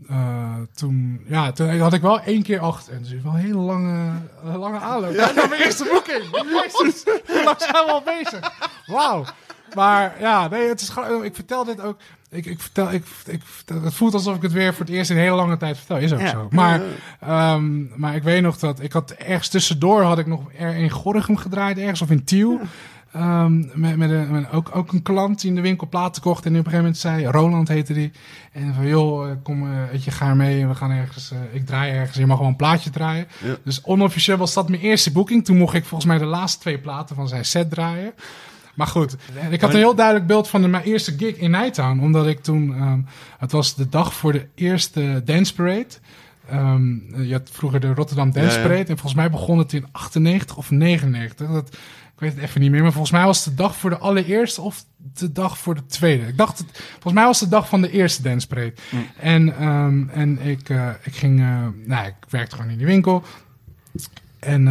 eh, 0.08 0.54
toen, 0.74 1.24
ja, 1.28 1.52
toen 1.52 1.78
had 1.78 1.92
ik 1.92 2.00
wel 2.02 2.20
één 2.20 2.42
keer 2.42 2.58
acht. 2.58 2.88
En 2.88 3.02
dus 3.02 3.22
wel 3.22 3.32
een 3.32 3.38
hele 3.38 3.58
lange, 3.58 4.10
lange 4.42 4.78
aanloop. 4.78 5.14
Ja. 5.14 5.32
Naar 5.32 5.48
mijn 5.48 5.62
eerste 5.62 5.84
boeking. 5.92 6.24
Jezus, 6.32 7.04
hoe 7.26 7.44
lang 7.44 7.60
zijn 7.60 7.72
we 7.72 7.90
al 7.92 8.02
bezig? 8.02 8.52
Wauw. 8.86 9.24
Maar 9.74 10.20
ja, 10.20 10.48
nee, 10.48 10.68
het 10.68 10.80
is 10.80 10.88
gewoon, 10.88 11.24
ik 11.24 11.34
vertel 11.34 11.64
dit 11.64 11.80
ook. 11.80 12.00
Ik, 12.30 12.46
ik 12.46 12.60
vertel, 12.60 12.92
ik, 12.92 13.04
ik 13.26 13.42
het 13.82 13.94
voelt 13.94 14.14
alsof 14.14 14.36
ik 14.36 14.42
het 14.42 14.52
weer 14.52 14.74
voor 14.74 14.84
het 14.86 14.94
eerst 14.94 15.10
in 15.10 15.16
een 15.16 15.22
hele 15.22 15.36
lange 15.36 15.56
tijd 15.56 15.76
vertel. 15.76 15.96
Is 15.96 16.12
ook 16.12 16.20
Ja. 16.20 16.30
zo. 16.30 16.48
Maar, 16.50 16.80
ehm, 17.20 18.00
maar 18.00 18.14
ik 18.14 18.22
weet 18.22 18.42
nog 18.42 18.58
dat 18.58 18.80
ik 18.82 18.92
had 18.92 19.10
ergens 19.10 19.48
tussendoor 19.48 20.02
had 20.02 20.18
ik 20.18 20.26
nog 20.26 20.40
er 20.58 20.74
in 20.74 20.90
Gorinchem 20.90 21.36
gedraaid, 21.36 21.78
ergens 21.78 22.02
of 22.02 22.10
in 22.10 22.24
Tiel. 22.24 22.60
Ehm, 23.12 23.58
met, 23.80 23.96
met, 23.96 24.10
een, 24.10 24.30
met 24.30 24.52
ook, 24.52 24.70
ook 24.76 24.92
een 24.92 25.02
klant 25.02 25.40
die 25.40 25.50
in 25.50 25.56
de 25.56 25.62
winkel 25.62 25.88
platen 25.88 26.22
kocht. 26.22 26.44
En 26.44 26.50
op 26.50 26.56
een 26.56 26.62
gegeven 26.64 26.78
moment 26.84 26.98
zei, 26.98 27.26
Roland 27.26 27.68
heette 27.68 27.92
die. 27.92 28.10
En 28.52 28.74
van, 28.74 28.86
joh, 28.86 29.30
eh, 29.30 29.36
kom, 29.42 29.62
eh, 29.72 29.78
weet 29.90 30.04
je, 30.04 30.10
ga 30.10 30.34
mee. 30.34 30.66
We 30.66 30.74
gaan 30.74 30.90
ergens, 30.90 31.30
eh, 31.30 31.38
ik 31.52 31.66
draai 31.66 31.92
ergens. 31.92 32.16
Je 32.16 32.26
mag 32.26 32.36
gewoon 32.36 32.52
een 32.52 32.58
plaatje 32.58 32.90
draaien. 32.90 33.26
Ja. 33.44 33.56
Dus 33.64 33.82
onofficieel 33.84 34.36
was 34.36 34.54
dat 34.54 34.68
mijn 34.68 34.82
eerste 34.82 35.12
boeking. 35.12 35.44
Toen 35.44 35.56
mocht 35.56 35.74
ik 35.74 35.84
volgens 35.84 36.10
mij 36.10 36.18
de 36.18 36.24
laatste 36.24 36.58
twee 36.60 36.78
platen 36.78 37.16
van 37.16 37.28
zijn 37.28 37.44
set 37.44 37.70
draaien. 37.70 38.12
Maar 38.78 38.86
goed, 38.86 39.16
ik 39.50 39.60
had 39.60 39.70
een 39.70 39.76
heel 39.78 39.94
duidelijk 39.94 40.26
beeld 40.26 40.48
van 40.48 40.62
de, 40.62 40.68
mijn 40.68 40.82
eerste 40.82 41.14
gig 41.16 41.36
in 41.36 41.50
Nighttown. 41.50 42.00
Omdat 42.00 42.26
ik 42.26 42.42
toen, 42.42 42.74
ehm, 42.74 43.00
het 43.38 43.52
was 43.52 43.74
de 43.74 43.88
dag 43.88 44.14
voor 44.14 44.32
de 44.32 44.46
eerste 44.54 45.22
Dance 45.24 45.54
Parade. 45.54 45.86
Ehm, 46.48 47.22
je 47.22 47.32
had 47.32 47.50
vroeger 47.52 47.80
de 47.80 47.94
Rotterdam 47.94 48.32
Dance 48.32 48.56
Ja, 48.56 48.62
ja. 48.62 48.62
Parade. 48.62 48.88
En 48.88 48.98
volgens 48.98 49.14
mij 49.14 49.30
begon 49.30 49.58
het 49.58 49.72
in 49.72 49.86
98 49.92 50.56
of 50.56 50.70
99. 50.70 51.48
Dat, 51.48 51.68
ik 52.14 52.18
weet 52.18 52.34
het 52.34 52.42
even 52.42 52.60
niet 52.60 52.70
meer. 52.70 52.82
Maar 52.82 52.92
volgens 52.92 53.12
mij 53.12 53.24
was 53.24 53.44
het 53.44 53.56
de 53.56 53.62
dag 53.62 53.76
voor 53.76 53.90
de 53.90 53.98
allereerste 53.98 54.60
of 54.60 54.84
de 55.14 55.32
dag 55.32 55.58
voor 55.58 55.74
de 55.74 55.86
tweede. 55.86 56.26
Ik 56.26 56.36
dacht, 56.36 56.58
het, 56.58 56.66
volgens 56.92 57.14
mij 57.14 57.24
was 57.24 57.40
het 57.40 57.50
de 57.50 57.54
dag 57.54 57.68
van 57.68 57.80
de 57.80 57.90
eerste 57.90 58.22
Dance 58.22 58.46
Parade. 58.46 58.74
En, 59.20 59.56
ehm, 59.56 60.08
en 60.08 60.40
ik, 60.40 60.68
eh, 60.68 60.90
ik 61.02 61.14
ging, 61.14 61.40
eh, 61.40 61.66
nou, 61.84 62.06
ik 62.06 62.14
werkte 62.28 62.56
gewoon 62.56 62.70
in 62.70 62.78
die 62.78 62.86
winkel. 62.86 63.22
En 64.38 64.66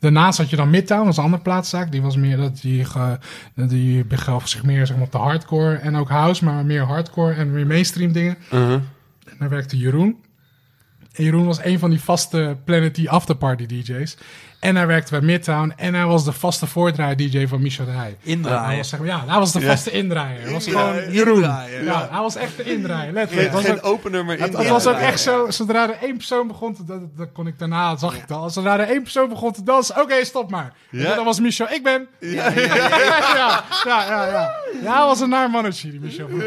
daarnaast 0.00 0.38
had 0.38 0.50
je 0.50 0.56
dan 0.56 0.70
Midtown, 0.70 1.02
dat 1.02 1.12
is 1.12 1.16
een 1.16 1.24
andere 1.24 1.42
plaatszaak. 1.42 1.92
Die 1.92 2.02
was 2.02 2.16
meer 2.16 2.36
dat 2.36 2.60
die, 2.60 2.84
ge, 2.84 3.18
die 3.54 4.04
begaf 4.04 4.48
zich 4.48 4.62
meer 4.62 4.86
zeg 4.86 4.96
maar, 4.96 5.06
op 5.06 5.12
de 5.12 5.18
hardcore 5.18 5.74
en 5.74 5.96
ook 5.96 6.08
house, 6.08 6.44
maar 6.44 6.64
meer 6.64 6.82
hardcore 6.82 7.34
en 7.34 7.52
meer 7.52 7.66
mainstream 7.66 8.12
dingen. 8.12 8.36
Uh-huh. 8.52 8.72
En 9.24 9.36
daar 9.38 9.48
werkte 9.48 9.78
Jeroen. 9.78 10.16
En 11.12 11.24
Jeroen 11.24 11.46
was 11.46 11.64
een 11.64 11.78
van 11.78 11.90
die 11.90 12.00
vaste 12.00 12.56
Planet 12.64 12.94
D 12.94 13.08
afterparty 13.08 13.66
DJ's. 13.66 14.16
En 14.60 14.76
hij 14.76 14.86
werkte 14.86 15.10
bij 15.10 15.20
Midtown. 15.20 15.72
En 15.76 15.94
hij 15.94 16.04
was 16.06 16.24
de 16.24 16.32
vaste 16.32 16.66
voordraai 16.66 17.14
DJ 17.14 17.46
van 17.46 17.62
Michel 17.62 17.84
de 17.84 17.90
Heij. 17.90 18.02
Hij 18.04 18.32
Indraaien. 18.32 18.76
was, 18.76 18.88
zeg 18.88 18.98
maar, 18.98 19.08
ja, 19.08 19.22
hij 19.26 19.38
was 19.38 19.52
de 19.52 19.60
Ja. 19.60 19.66
vaste 19.66 19.90
indraaier. 19.90 20.40
Hij 20.42 20.52
was 20.52 20.64
gewoon 20.66 21.10
Jeroen. 21.12 21.40
Ja, 21.40 22.08
hij 22.10 22.20
was 22.20 22.36
echt 22.36 22.56
de 22.56 22.62
indraaier. 22.64 23.12
Letterlijk. 23.12 23.48
Geen, 23.50 23.56
Het 23.56 23.66
was 23.66 23.76
ook- 23.76 23.82
geen 23.82 23.92
opener, 23.92 24.24
maar 24.24 24.36
het, 24.38 24.50
in. 24.52 24.58
het 24.58 24.68
was 24.68 24.86
ook 24.86 24.96
echt 24.96 25.20
zo, 25.20 25.50
zodra 25.50 25.88
er 25.88 25.96
één 26.02 26.16
persoon 26.16 26.46
begon 26.46 26.74
te 26.74 26.84
dansen, 26.84 27.12
dat 27.16 27.28
kon 27.32 27.46
ik 27.46 27.58
daarna, 27.58 27.96
zag 27.96 28.16
ik 28.16 28.30
al. 28.30 28.50
Zodra 28.50 28.78
er 28.78 28.88
één 28.88 29.02
persoon 29.02 29.28
begon 29.28 29.52
te 29.52 29.62
dansen, 29.62 30.02
oké, 30.02 30.24
stop 30.24 30.50
maar. 30.50 30.72
Ja. 30.90 31.14
Dat 31.14 31.24
was 31.24 31.40
Michel, 31.40 31.70
ik 31.70 31.82
ben. 31.82 32.08
Ja, 32.20 32.50
ja, 32.50 32.60
ja. 32.74 32.74
ja, 32.74 33.64
ja, 33.84 34.04
ja, 34.08 34.26
ja. 34.26 34.54
Ja, 34.82 34.96
hij 34.96 35.06
was 35.06 35.20
een 35.20 35.28
naar 35.28 35.50
mannetje, 35.50 35.90
die 35.90 36.00
Michel. 36.00 36.28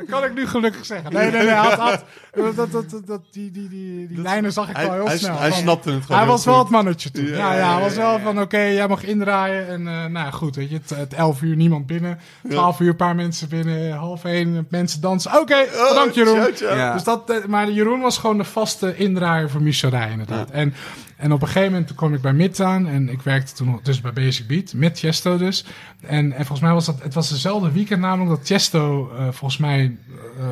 Dat 0.00 0.08
kan 0.20 0.24
ik 0.24 0.34
nu 0.34 0.46
gelukkig 0.46 0.86
zeggen. 0.86 1.12
Nee, 1.12 1.30
nee, 1.30 1.42
nee. 1.42 1.54
Had, 1.54 1.72
had, 1.72 2.04
dat, 2.34 2.56
dat, 2.56 2.72
dat, 2.72 3.06
dat, 3.06 3.20
die 3.30 3.50
die, 3.50 3.68
die, 3.68 4.08
die 4.08 4.22
lijnen 4.22 4.52
zag 4.52 4.68
ik 4.70 4.76
Hij, 4.76 4.84
wel 4.84 4.94
heel 4.94 5.06
hij, 5.06 5.18
snel. 5.18 5.38
hij 5.38 5.52
snapte 5.52 5.90
het 5.90 6.02
gewoon 6.02 6.18
hij 6.18 6.26
was 6.26 6.44
wel 6.44 6.58
het 6.58 6.68
mannetje 6.68 7.10
toen. 7.10 7.26
Ja, 7.26 7.30
Ja, 7.36 7.52
ja, 7.52 7.58
ja, 7.58 7.72
hij 7.72 7.82
was 7.82 7.94
wel 7.94 8.18
van 8.18 8.40
oké, 8.40 8.60
jij 8.60 8.88
mag 8.88 9.02
indraaien. 9.04 9.68
En 9.68 9.80
eh, 9.80 9.94
nou 9.94 10.12
ja, 10.12 10.30
goed, 10.30 10.56
weet 10.56 10.70
je, 10.70 10.76
het, 10.76 10.90
het 10.90 11.14
11 11.14 11.42
uur 11.42 11.56
niemand 11.56 11.86
binnen. 11.86 12.18
12 12.48 12.80
uur 12.80 12.88
een 12.88 12.96
paar 12.96 13.14
mensen 13.14 13.48
binnen. 13.48 13.92
Half 13.92 14.24
één 14.24 14.66
mensen 14.70 15.00
dansen. 15.00 15.40
Oké, 15.40 15.64
bedankt 15.88 16.14
Jeroen. 16.14 16.34
ciao, 16.34 16.52
ciao. 16.54 16.76
Ja. 16.76 16.92
Dus 16.92 17.04
dat, 17.04 17.30
eh, 17.30 17.44
maar 17.44 17.70
Jeroen 17.70 18.00
was 18.00 18.18
gewoon 18.18 18.38
de 18.38 18.44
vaste 18.44 18.96
indraaier 18.96 19.50
voor 19.50 19.62
Michel 19.62 19.90
Rij, 19.90 20.10
inderdaad. 20.10 20.50
En, 20.50 20.74
en 21.20 21.32
op 21.32 21.42
een 21.42 21.46
gegeven 21.46 21.72
moment 21.72 21.94
kwam 21.94 22.14
ik 22.14 22.20
bij 22.20 22.32
Midtown 22.32 22.86
en 22.86 23.08
ik 23.08 23.22
werkte 23.22 23.54
toen 23.54 23.80
dus 23.82 24.00
bij 24.00 24.12
Basic 24.12 24.46
Beat, 24.46 24.72
met 24.74 24.98
Chesto 24.98 25.36
dus. 25.36 25.64
En, 26.00 26.32
en 26.32 26.46
volgens 26.46 26.60
mij 26.60 26.72
was 26.72 26.86
dat, 26.86 27.02
het 27.02 27.14
was 27.14 27.28
dezelfde 27.28 27.72
weekend 27.72 28.00
namelijk 28.00 28.36
dat 28.36 28.46
Chesto 28.46 29.10
eh, 29.10 29.22
volgens 29.22 29.56
mij 29.56 29.96
eh, 30.38 30.46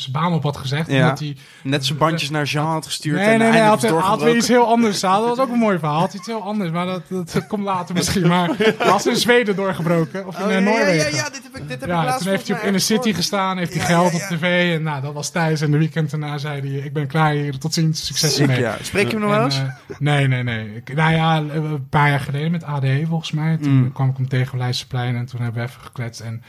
zijn 0.00 0.12
baan 0.12 0.32
op 0.32 0.42
had 0.42 0.56
gezegd. 0.56 0.90
Ja. 0.90 1.02
Omdat 1.02 1.18
hij 1.18 1.36
Net 1.62 1.86
zijn 1.86 1.98
bandjes 1.98 2.30
naar 2.30 2.44
Jean 2.44 2.66
had 2.66 2.86
gestuurd 2.86 3.16
Nee, 3.16 3.24
en 3.24 3.38
nee, 3.38 3.48
nee, 3.50 3.58
hij 3.58 3.68
had, 3.68 3.82
had 3.88 4.22
weer 4.22 4.36
iets 4.36 4.48
heel 4.48 4.66
anders. 4.66 5.00
Dat 5.00 5.24
was 5.24 5.38
ook 5.38 5.48
een 5.52 5.58
mooi 5.58 5.78
verhaal. 5.78 5.98
Had 6.00 6.14
iets 6.14 6.26
heel 6.26 6.42
anders, 6.42 6.70
maar 6.70 6.86
dat, 6.86 7.02
dat 7.08 7.46
komt 7.46 7.64
later 7.64 7.94
misschien. 7.94 8.26
Maar 8.28 8.48
hij 8.58 8.74
was 8.78 9.06
in 9.06 9.16
Zweden 9.16 9.56
doorgebroken, 9.56 10.26
of 10.26 10.38
in 10.38 10.44
Oh, 10.44 10.54
eh, 10.56 10.62
Noorwegen. 10.64 11.10
ja, 11.10 11.16
ja, 11.16 11.30
dit 11.30 11.42
heb 11.42 11.56
ik, 11.56 11.60
dit 11.68 11.70
heb 11.70 11.82
ik 11.82 11.88
Ja, 11.88 12.04
laatst 12.04 12.20
toen 12.22 12.28
heeft 12.30 12.42
hij 12.46 12.52
op 12.56 12.58
mij 12.62 12.66
Inner 12.70 12.80
City 12.86 13.12
gestaan, 13.12 13.58
heeft 13.58 13.74
hij 13.74 13.84
geld 13.84 14.14
op 14.14 14.20
tv. 14.20 14.74
En 14.76 14.82
nou, 14.82 15.02
dat 15.02 15.12
was 15.12 15.30
thuis. 15.30 15.60
En 15.60 15.70
de 15.70 15.78
weekend 15.78 16.10
daarna 16.10 16.38
zei 16.38 16.60
hij, 16.60 16.84
ik 16.84 16.92
ben 16.92 17.06
klaar 17.06 17.32
hier, 17.32 17.58
tot 17.58 17.74
ziens, 17.74 18.06
succes 18.06 18.38
ermee. 18.38 18.60
Ja. 18.60 18.76
Spreek 18.82 19.06
je 19.06 19.10
hem 19.12 19.20
nog 19.20 19.30
wel 19.30 19.38
En, 19.38 19.44
eens? 19.44 19.58
eh, 19.58 19.96
nee, 19.98 20.28
nee, 20.28 20.42
nee. 20.42 20.74
Ik, 20.76 20.94
nou 20.94 21.12
ja, 21.12 21.36
een 21.36 21.86
paar 21.88 22.08
jaar 22.08 22.20
geleden 22.20 22.50
met 22.50 22.64
ADE 22.64 23.04
volgens 23.08 23.30
mij. 23.32 23.56
Toen 23.56 23.72
Mm. 23.74 23.92
kwam 23.92 24.08
ik 24.10 24.16
hem 24.16 24.28
tegen 24.28 24.52
op 24.52 24.58
Leidseplein 24.58 25.16
en 25.16 25.26
toen 25.26 25.40
hebben 25.40 25.62
we 25.62 25.68
even 25.68 25.80
gekletst. 25.82 26.20
En, 26.20 26.42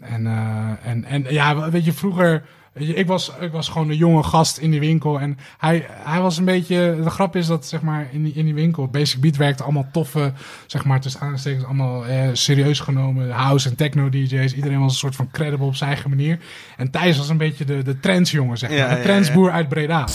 en, 0.00 0.26
eh, 0.26 0.90
en, 0.90 1.04
en 1.04 1.24
ja, 1.28 1.70
weet 1.70 1.84
je, 1.84 1.92
vroeger... 1.92 2.42
Ik 2.74 3.06
was, 3.06 3.32
ik 3.40 3.52
was 3.52 3.68
gewoon 3.68 3.90
een 3.90 3.96
jonge 3.96 4.22
gast 4.22 4.58
in 4.58 4.70
die 4.70 4.80
winkel. 4.80 5.20
En 5.20 5.38
hij, 5.58 5.86
hij 5.88 6.20
was 6.20 6.38
een 6.38 6.44
beetje. 6.44 6.96
De 7.02 7.10
grap 7.10 7.36
is 7.36 7.46
dat, 7.46 7.66
zeg 7.66 7.82
maar, 7.82 8.08
in 8.12 8.24
die, 8.24 8.32
in 8.32 8.44
die 8.44 8.54
winkel. 8.54 8.88
Basic 8.88 9.20
Beat 9.20 9.36
werkte 9.36 9.62
allemaal 9.62 9.88
toffe. 9.92 10.32
Zeg 10.66 10.84
maar, 10.84 11.00
tussen 11.00 11.20
aanstekens. 11.20 11.64
Allemaal 11.64 12.06
eh, 12.06 12.28
serieus 12.32 12.80
genomen. 12.80 13.30
House 13.30 13.68
en 13.68 13.76
techno 13.76 14.08
DJ's. 14.08 14.54
Iedereen 14.54 14.80
was 14.80 14.92
een 14.92 14.98
soort 14.98 15.16
van 15.16 15.30
credible 15.30 15.66
op 15.66 15.74
zijn 15.74 15.90
eigen 15.90 16.10
manier. 16.10 16.38
En 16.76 16.90
Thijs 16.90 17.16
was 17.16 17.28
een 17.28 17.36
beetje 17.36 17.64
de, 17.64 17.82
de 17.82 18.00
trendsjongen, 18.00 18.58
zeg 18.58 18.70
maar. 18.70 18.78
Ja, 18.78 18.88
de 18.88 18.96
ja, 18.96 19.02
trendsboer 19.02 19.50
uit 19.50 19.68
Breda. 19.68 20.06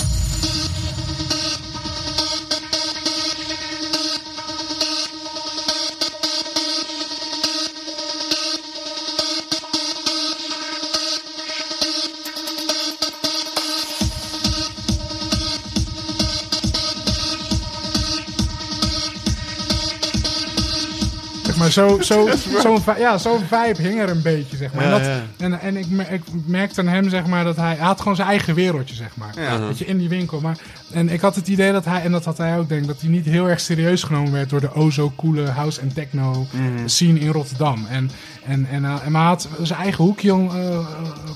Zo, 21.76 22.02
zo, 22.12 22.30
zo'n 22.62 22.80
ja, 22.98 23.18
zo'n 23.18 23.40
vibe 23.40 23.82
hing 23.82 24.00
er 24.00 24.10
een 24.10 24.22
beetje, 24.22 24.58
zeg 24.58 24.74
maar. 24.74 24.84
En, 24.84 24.92
dat, 24.92 25.02
en, 25.38 25.60
en 25.60 25.78
ik, 25.78 25.86
ik 26.10 26.22
merkte 26.46 26.82
aan 26.82 26.88
hem, 26.88 27.10
zeg 27.10 27.26
maar, 27.26 27.44
dat 27.44 27.56
hij, 27.56 27.76
hij 27.76 27.86
had 27.86 28.00
gewoon 28.02 28.16
zijn 28.16 28.28
eigen 28.28 28.56
wereldje, 28.56 28.96
zeg 28.96 29.16
maar. 29.16 29.60
Weet 29.60 29.78
je, 29.78 29.86
in 29.86 29.98
die 29.98 30.10
winkel. 30.10 30.42
Maar, 30.42 30.58
en 30.92 31.10
ik 31.10 31.22
had 31.22 31.36
het 31.36 31.48
idee 31.48 31.72
dat 31.72 31.86
hij, 31.86 32.02
en 32.02 32.12
dat 32.12 32.26
had 32.26 32.38
hij 32.38 32.58
ook, 32.58 32.70
denk 32.70 32.88
dat 32.88 33.02
hij 33.02 33.10
niet 33.10 33.26
heel 33.26 33.50
erg 33.50 33.60
serieus 33.60 34.04
genomen 34.04 34.32
werd 34.32 34.50
door 34.50 34.62
de 34.62 34.74
o 34.74 34.90
zo 34.90 35.12
coole 35.16 35.50
house 35.50 35.82
en 35.82 35.94
techno 35.94 36.48
scene 36.86 37.20
in 37.20 37.32
Rotterdam. 37.32 37.86
En, 37.90 38.12
en, 38.46 38.68
en, 38.70 38.86
eh, 38.86 39.06
en 39.06 39.12
maar 39.12 39.22
hij 39.22 39.30
had 39.30 39.48
zijn 39.62 39.80
eigen 39.80 40.04
hoekje 40.04 40.32
eh, 40.32 40.68
eh, 40.68 40.88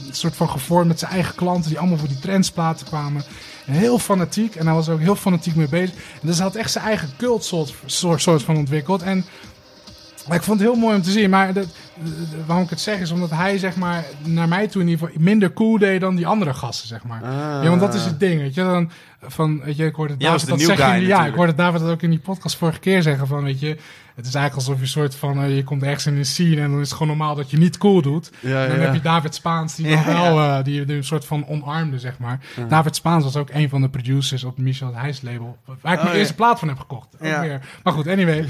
een 0.08 0.16
soort 0.16 0.36
van 0.36 0.50
gevormd 0.50 0.88
met 0.88 1.00
zijn 1.00 1.12
eigen 1.12 1.36
klanten 1.36 1.70
die 1.70 1.80
allemaal 1.80 1.98
voor 1.98 2.08
die 2.08 2.20
trendsplaten 2.20 2.86
kwamen. 2.86 3.24
En 3.66 3.74
heel 3.74 4.00
fanatiek. 4.00 4.56
En 4.56 4.66
hij 4.66 4.76
was 4.76 4.90
ook 4.90 5.00
heel 5.00 5.16
fanatiek 5.16 5.56
mee 5.56 5.70
bezig. 5.70 5.96
En 5.96 6.28
dus 6.28 6.36
hij 6.36 6.46
had 6.46 6.56
echt 6.56 6.72
zijn 6.72 6.86
eigen 6.86 7.10
cult 7.18 7.44
soort, 7.44 7.74
soort, 7.86 8.22
soort 8.22 8.44
van 8.44 8.58
ontwikkeld. 8.58 9.02
En 9.02 9.26
maar 10.30 10.38
ik 10.38 10.44
vond 10.44 10.60
het 10.60 10.70
heel 10.70 10.80
mooi 10.80 10.96
om 10.96 11.02
te 11.02 11.12
zien. 11.12 11.30
Maar 11.30 11.54
dat, 11.54 11.68
waarom 12.46 12.64
ik 12.64 12.70
het 12.70 12.80
zeg 12.80 13.00
is 13.00 13.12
omdat 13.12 13.30
hij, 13.30 13.58
zeg 13.58 13.76
maar, 13.76 14.06
naar 14.24 14.48
mij 14.48 14.68
toe 14.68 14.82
in 14.82 14.88
ieder 14.88 15.08
geval 15.08 15.22
minder 15.24 15.54
cool 15.54 15.78
deed 15.78 16.02
dan 16.02 16.16
die 16.16 16.28
andere 16.28 16.54
gasten, 16.54 16.88
zeg 16.88 17.04
maar. 17.04 17.22
Ah. 17.24 17.64
Ja, 17.64 17.70
want 17.70 17.82
dat 17.82 17.94
is 17.94 18.06
het 18.06 18.20
ding, 18.20 18.42
weet 18.42 18.54
je. 18.54 18.62
Dan, 18.62 18.92
van, 19.22 19.62
weet 19.64 19.76
je, 19.76 19.86
ik 19.86 19.96
hoorde 19.96 20.18
David 20.18 20.46
de 20.46 20.48
dat 20.48 20.60
zeggen. 20.62 21.02
ja, 21.02 21.26
ik 21.26 21.36
hoorde 21.36 21.56
David 21.56 21.82
dat 21.82 21.90
ook 21.90 22.02
in 22.02 22.10
die 22.10 22.20
podcast 22.20 22.56
vorige 22.56 22.80
keer 22.80 23.02
zeggen 23.02 23.28
van, 23.28 23.44
weet 23.44 23.60
je, 23.60 23.78
het 24.20 24.28
is 24.28 24.36
eigenlijk 24.36 24.68
alsof 24.68 24.76
je 24.76 24.82
een 24.82 24.88
soort 25.02 25.16
van, 25.16 25.44
eh, 25.44 25.56
je 25.56 25.64
komt 25.64 25.84
ergens 25.84 26.06
in 26.06 26.18
een 26.18 26.26
scene 26.26 26.62
en 26.62 26.72
dan 26.72 26.80
is 26.80 26.90
het 26.90 26.98
gewoon 26.98 27.18
normaal 27.18 27.36
dat 27.36 27.52
je 27.52 27.58
niet 27.58 27.78
cool 27.78 28.02
doet. 28.02 28.32
Ja, 28.40 28.64
En 28.64 28.70
dan 28.70 28.78
ja. 28.78 28.84
heb 28.84 28.94
je 28.94 29.02
David 29.02 29.36
Spaans, 29.36 29.76
die 29.76 29.90
dan 29.90 30.06
wel, 30.06 30.40
eh, 30.40 30.64
die, 30.64 30.86
die 30.86 30.96
een 30.96 31.04
soort 31.04 31.26
van 31.26 31.48
omarmde, 31.48 32.00
zeg 32.00 32.20
maar. 32.20 32.40
David 32.68 32.96
Spaans 32.96 33.24
was 33.24 33.36
ook 33.36 33.50
een 33.52 33.70
van 33.70 33.82
de 33.82 33.90
producers 33.90 34.44
op 34.44 34.58
Michel 34.58 34.94
Heijs 34.96 35.22
label, 35.22 35.58
waar 35.82 35.94
ik 35.94 36.00
Oh, 36.00 36.06
mijn 36.06 36.18
eerste 36.18 36.36
plaat 36.36 36.60
van 36.60 36.68
heb 36.68 36.80
gekocht. 36.80 37.08
Ook 37.14 37.20
weer. 37.42 37.62
Maar 37.84 37.94
goed, 37.94 38.08
anyway. 38.08 38.46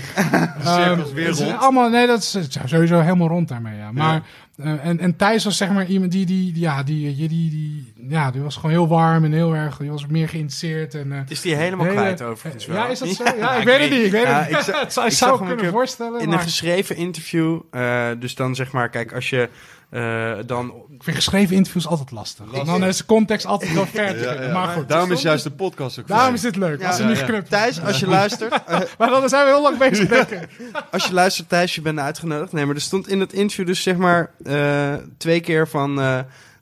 Ehm, 0.64 1.02
weer 1.14 1.30
rond. 1.30 1.58
Allemaal, 1.58 1.90
nee, 1.90 2.08
dat 2.08 2.20
is 2.20 2.38
sowieso 2.66 3.00
helemaal 3.00 3.28
rond 3.28 3.48
daarmee, 3.48 3.78
ja. 3.78 3.91
Maar, 3.91 4.16
eh, 4.16 4.22
en, 4.64 4.99
en 4.99 5.15
Thijs 5.15 5.44
was 5.44 5.57
zeg 5.57 5.69
maar 5.72 5.86
iemand 5.86 6.11
die, 6.11 6.26
die, 6.26 6.60
ja, 6.60 6.84
die, 6.84 7.15
die, 7.15 7.27
die, 7.27 7.49
die, 7.49 7.94
ja, 8.10 8.31
die 8.31 8.41
was 8.41 8.56
gewoon 8.56 8.72
heel 8.72 8.88
warm 8.88 9.23
en 9.23 9.31
heel 9.31 9.56
erg, 9.56 9.77
die 9.77 9.91
was 9.91 10.06
meer 10.07 10.30
geïnteresseerd 10.30 10.95
en... 10.95 11.11
eh, 11.11 11.19
is 11.27 11.41
die 11.41 11.56
helemaal 11.56 11.86
hele- 11.86 11.98
kwijt 11.98 12.22
overigens 12.22 12.65
wel. 12.65 12.77
Ja, 12.77 12.88
is 12.88 12.99
dat 12.99 13.10
zo? 13.10 13.23
Ja, 13.38 13.53
ik 13.56 13.64
weet 13.65 13.80
het 13.81 13.90
niet, 13.90 14.06
ik 14.06 14.11
weet 14.11 14.26
het 14.27 14.49
niet. 14.49 14.57
ik 15.06 15.11
zou, 15.18 15.40
ik 15.41 15.45
kunnen 15.56 15.72
voorstellen, 15.72 16.22
In 16.22 16.31
een 16.31 16.40
geschreven 16.40 16.95
interview, 16.95 17.60
eh, 17.72 18.07
dus 18.19 18.36
dan 18.36 18.56
zeg 18.56 18.72
maar, 18.72 18.90
kijk, 18.90 19.14
als 19.14 19.30
je 19.30 19.49
eh, 19.90 20.32
dan... 20.45 20.74
ik 20.90 21.03
vind 21.03 21.16
geschreven 21.16 21.56
interviews 21.56 21.88
altijd 21.88 22.11
lastig. 22.11 22.45
Dan 22.66 22.84
is 22.84 22.98
de 22.98 23.06
context 23.06 23.45
altijd 23.45 23.74
wel 23.74 23.86
ver 23.86 24.07
te 24.14 24.20
Ja, 24.24 24.30
vinden, 24.30 24.48
ja. 24.48 24.53
maar 24.53 24.68
goed. 24.68 24.90
Daarom 24.90 25.11
is 25.11 25.22
juist 25.22 25.44
de 25.44 25.52
podcast 25.52 25.99
ook 25.99 26.07
Daarom 26.07 26.26
fijn. 26.26 26.36
is 26.36 26.41
dit 26.41 26.56
leuk, 26.56 26.80
Ja, 26.80 26.88
als 26.88 26.98
geknipt 26.98 27.49
Thijs, 27.49 27.82
als 27.82 27.99
je 27.99 28.07
luistert, 28.07 28.53
eh, 28.68 28.80
Maar 28.98 29.10
dan 29.10 29.30
zijn 29.30 29.45
we 29.45 29.52
heel 29.52 29.61
lang 29.61 29.78
bezig, 29.78 30.07
denk 30.07 30.30
ik. 30.30 30.48
als 30.91 31.06
je 31.06 31.14
luistert, 31.14 31.49
Thijs, 31.49 31.76
je 31.76 31.82
bent 31.82 31.99
uitgenodigd. 31.99 32.52
Nee, 32.52 32.66
maar 32.66 32.76
er 32.76 32.82
stond 32.82 33.07
in 33.07 33.20
het 33.20 33.34
interview 33.34 33.66
dus 33.66 33.84
zeg 33.84 33.95
maar 33.98 34.32
eh, 34.44 34.94
twee 35.18 35.40
keer 35.40 35.68
van 35.68 36.02
eh, 36.02 36.20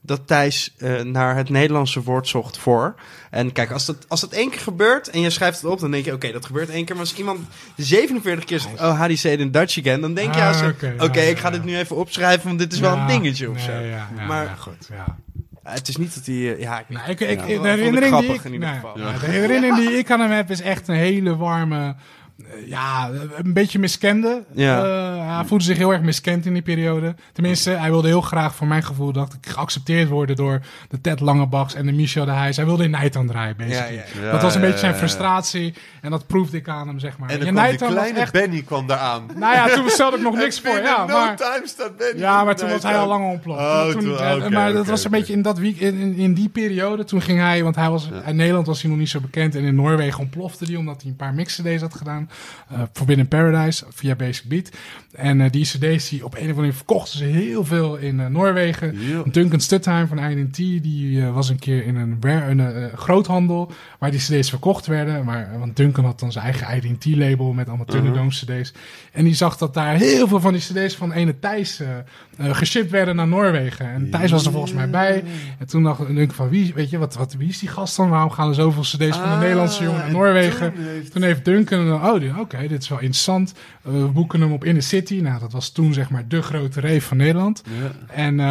dat 0.08 0.22
Thijs 0.28 0.74
eh, 0.78 1.02
naar 1.02 1.36
het 1.36 1.50
Nederlandse 1.50 2.04
woord 2.04 2.28
zocht 2.28 2.58
voor. 2.58 2.96
En 3.30 3.52
kijk, 3.52 3.72
als 3.72 3.86
dat, 3.86 4.06
als 4.08 4.22
dat 4.22 4.32
één 4.32 4.50
keer 4.50 4.60
gebeurt 4.60 5.10
en 5.10 5.22
je 5.22 5.30
schrijft 5.30 5.62
het 5.62 5.72
op, 5.72 5.80
dan 5.80 5.92
denk 5.92 6.06
je, 6.06 6.14
oké, 6.14 6.32
dat 6.32 6.46
gebeurt 6.46 6.70
één 6.70 6.86
keer. 6.86 6.96
Maar 6.96 7.06
als 7.06 7.16
iemand 7.16 7.40
47 7.76 8.44
keer 8.46 8.60
zegt, 8.60 8.74
oh, 8.74 8.80
how 8.90 8.98
do 9.00 9.04
you 9.06 9.16
say 9.16 9.32
it 9.34 9.40
in 9.40 9.52
Dutch 9.52 9.80
again? 9.80 10.02
Dan 10.02 10.14
denk 10.14 10.36
je, 10.36 10.42
Ah, 10.42 10.68
oké, 11.00 11.22
ja, 11.22 11.28
ik 11.30 11.38
ga 11.38 11.48
ja, 11.48 11.54
dit 11.54 11.64
ja. 11.64 11.70
nu 11.70 11.78
even 11.78 11.96
opschrijven, 11.96 12.48
want 12.48 12.60
dit 12.60 12.74
is 12.74 12.80
wel 12.80 12.98
een 12.98 13.08
dingetje 13.08 13.50
of 13.50 13.56
nee, 13.56 13.66
zo. 13.66 13.72
Ja, 13.72 13.80
ja, 14.16 14.26
Maar- 14.28 14.44
ja, 14.44 14.56
goed, 14.56 14.88
ja. 14.90 15.18
Het 15.64 15.88
is 15.88 15.98
niet 15.98 16.14
dat 16.16 16.26
hij, 16.26 16.36
eh, 16.36 16.60
ja, 16.60 16.80
ik 16.80 16.86
Nou, 16.90 17.10
ik, 17.10 17.20
Ja, 17.20 17.28
de 17.28 17.68
herinnering 17.68 18.18
die 18.20 18.34
ik, 18.34 18.44
in 18.44 18.54
ieder 18.54 18.70
geval. 18.70 19.00
ja, 19.00 19.12
de 19.18 19.26
herinnering 19.26 19.76
die 19.76 19.98
ik 19.98 20.12
aan 20.12 20.20
hem 20.20 20.32
heb 20.32 20.50
is 20.52 20.62
echt 20.62 20.88
een 20.88 20.96
hele 20.96 21.36
warme, 21.36 21.96
ja, 22.66 23.10
een 23.44 23.54
beetje 23.54 23.80
miskende. 23.80 24.44
Ja. 24.54 24.84
Eh, 24.84 25.36
hij 25.36 25.46
voelde 25.46 25.64
zich 25.64 25.78
heel 25.78 25.92
erg 25.92 26.02
miskend 26.02 26.46
in 26.46 26.54
die 26.54 26.62
periode. 26.62 27.16
Tenminste, 27.34 27.70
hij 27.70 27.90
wilde 27.90 28.08
heel 28.08 28.22
graag, 28.22 28.56
voor 28.56 28.68
mijn 28.68 28.84
gevoel, 28.84 29.12
dacht 29.12 29.34
ik, 29.34 29.50
geaccepteerd 29.50 30.10
worden 30.10 30.36
door 30.36 30.62
de 30.90 31.02
Ted 31.02 31.20
Langebachs 31.20 31.74
en 31.74 31.86
de 31.86 31.92
Michel 31.92 32.26
de 32.26 32.32
Heijs. 32.32 32.56
Hij 32.56 32.66
wilde 32.66 32.84
in 32.84 32.90
Nijtan 32.90 33.28
draaien, 33.28 33.56
basically. 33.58 33.94
Ja, 33.96 34.02
ja, 34.16 34.26
ja. 34.26 34.32
dat 34.32 34.42
was 34.42 34.56
een 34.56 34.62
beetje 34.62 34.80
zijn 34.80 34.96
frustratie. 34.96 35.74
En 36.02 36.12
dat 36.12 36.28
proefde 36.28 36.58
ik 36.58 36.70
aan 36.70 36.88
hem, 36.88 37.00
zeg 37.00 37.18
maar. 37.18 37.30
En 37.30 37.40
dan 37.40 37.54
kwam 37.54 37.68
die 37.70 37.78
kleine 37.78 38.20
echt... 38.20 38.32
Benny 38.32 38.62
kwam 38.62 38.88
daar 38.88 38.98
aan. 38.98 39.26
Nou 39.36 39.56
ja, 39.56 39.68
toen 39.76 39.90
stelde 39.90 40.18
ik 40.18 40.24
nog 40.24 40.36
niks 40.44 40.60
voor. 40.60 40.78
Ja, 40.78 41.06
no 41.06 41.18
maar... 41.18 41.38
Benny. 41.98 42.20
Ja, 42.20 42.44
maar 42.44 42.56
toen 42.56 42.70
was 42.70 42.84
hij 42.84 42.98
al 42.98 43.08
lang 43.08 43.32
ontploft. 43.32 43.60
Oh, 43.60 43.88
toen, 43.90 44.02
toen- 44.02 44.18
eh, 44.18 44.36
oké, 44.36 44.50
maar 44.50 44.74
dat 44.74 44.86
was 44.86 45.04
een 45.04 45.12
beetje 45.12 45.34
in, 45.34 45.42
dat 45.42 45.58
week, 45.58 45.80
in, 45.80 46.16
in, 46.16 46.34
die 46.34 46.50
periode. 46.50 47.04
Toen 47.04 47.22
ging 47.22 47.40
hij, 47.40 47.64
want 47.64 47.76
hij 47.76 47.90
was, 47.90 48.10
in 48.26 48.36
Nederland 48.36 48.68
was 48.68 48.82
hij 48.82 48.90
nog 48.90 49.00
niet 49.00 49.10
zo 49.10 49.20
bekend. 49.20 49.56
En 49.56 49.64
in 49.64 49.76
Noorwegen 49.76 50.20
ontplofte 50.20 50.66
hij 50.66 50.76
omdat 50.76 51.02
hij 51.02 51.12
een 51.12 51.16
paar 51.18 51.34
mix-cd's 51.34 51.82
had 51.82 51.96
gedaan. 51.96 52.27
Eh 52.70 52.82
Forbidden 52.94 53.28
Paradise 53.28 53.86
via 53.90 54.16
Basic 54.16 54.45
Beat. 54.49 54.70
En 55.14 55.41
eh, 55.41 55.52
die 55.52 55.64
cd's 55.66 56.10
die 56.10 56.26
op 56.26 56.32
een 56.34 56.38
of 56.38 56.41
andere 56.41 56.56
manier 56.56 56.74
verkochten 56.74 57.18
ze 57.18 57.24
heel 57.24 57.66
veel 57.66 57.95
in 57.95 58.20
eh, 58.20 58.26
Noorwegen. 58.28 58.95
Duncan 59.32 59.60
Stuttheim 59.60 60.08
van 60.08 60.20
IDT, 60.20 60.56
die 60.56 61.24
was 61.26 61.49
een 61.49 61.60
keer 61.60 61.86
in 61.86 61.95
een, 61.95 62.20
groothandel 62.95 63.72
waar 63.99 64.12
die 64.12 64.20
cd's 64.20 64.49
verkocht 64.49 64.86
werden. 64.86 65.26
Maar, 65.26 65.49
want 65.60 65.76
Duncan 65.76 66.06
had 66.06 66.20
dan 66.20 66.32
zijn 66.32 66.44
eigen 66.45 66.76
IDT-label 66.91 67.54
met 67.54 67.68
allemaal 67.68 67.86
Thunderdome 67.86 68.30
cd's. 68.30 68.74
En 69.12 69.24
die 69.24 69.34
zag 69.36 69.58
dat 69.58 69.74
daar 69.74 69.95
heel 69.95 70.28
veel 70.28 70.40
van 70.40 70.54
die 70.54 70.62
cd's 70.62 70.95
van 70.95 71.12
ene 71.12 71.40
Thijs 71.40 71.82
geshipped 72.40 72.91
werden 72.91 73.16
naar 73.16 73.28
Noorwegen. 73.28 73.91
En 73.91 74.10
Thijs 74.10 74.32
was 74.32 74.45
er 74.45 74.52
volgens 74.52 74.74
mij 74.74 74.90
bij. 74.90 75.24
En 75.60 75.68
toen 75.68 75.84
dacht 75.84 76.10
ik 76.10 76.32
van, 76.32 76.49
wie, 76.49 76.74
weet 76.74 76.90
je, 76.90 76.98
wat, 76.98 77.16
wat, 77.16 77.34
wie 77.34 77.49
is 77.49 77.60
die 77.60 77.70
gast 77.70 77.95
dan? 77.98 78.10
Waarom 78.10 78.30
gaan 78.32 78.48
er 78.49 78.56
zoveel 78.56 78.82
cd's 78.82 78.98
van 79.18 79.30
de 79.30 79.36
Ah, 79.36 79.40
Nederlandse 79.40 79.84
jongen 79.84 79.98
naar 79.99 80.08
en 80.08 80.14
Noorwegen? 80.14 80.74
toen 80.74 80.84
heeft- 80.86 81.12
Toen 81.12 81.22
heeft 81.22 81.45
Duncan, 81.45 81.94
oh, 81.94 82.16
die- 82.19 82.39
oké, 82.39 82.68
dit 82.68 82.81
is 82.81 82.89
wel 82.89 82.99
interessant. 82.99 83.53
Eh, 83.84 83.91
we 83.91 84.07
boeken 84.07 84.41
hem 84.41 84.52
op 84.52 84.64
Inner 84.64 84.84
City. 84.84 85.19
Nou, 85.22 85.39
dat 85.39 85.52
was 85.52 85.69
toen 85.72 85.94
zeg 85.94 86.10
maar 86.10 86.27
de 86.27 86.41
grote 86.41 86.81
rave 86.81 87.02
van 87.02 87.18
Nederland. 87.18 87.64
Ja. 87.81 88.14
En 88.14 88.39
eh, 88.39 88.45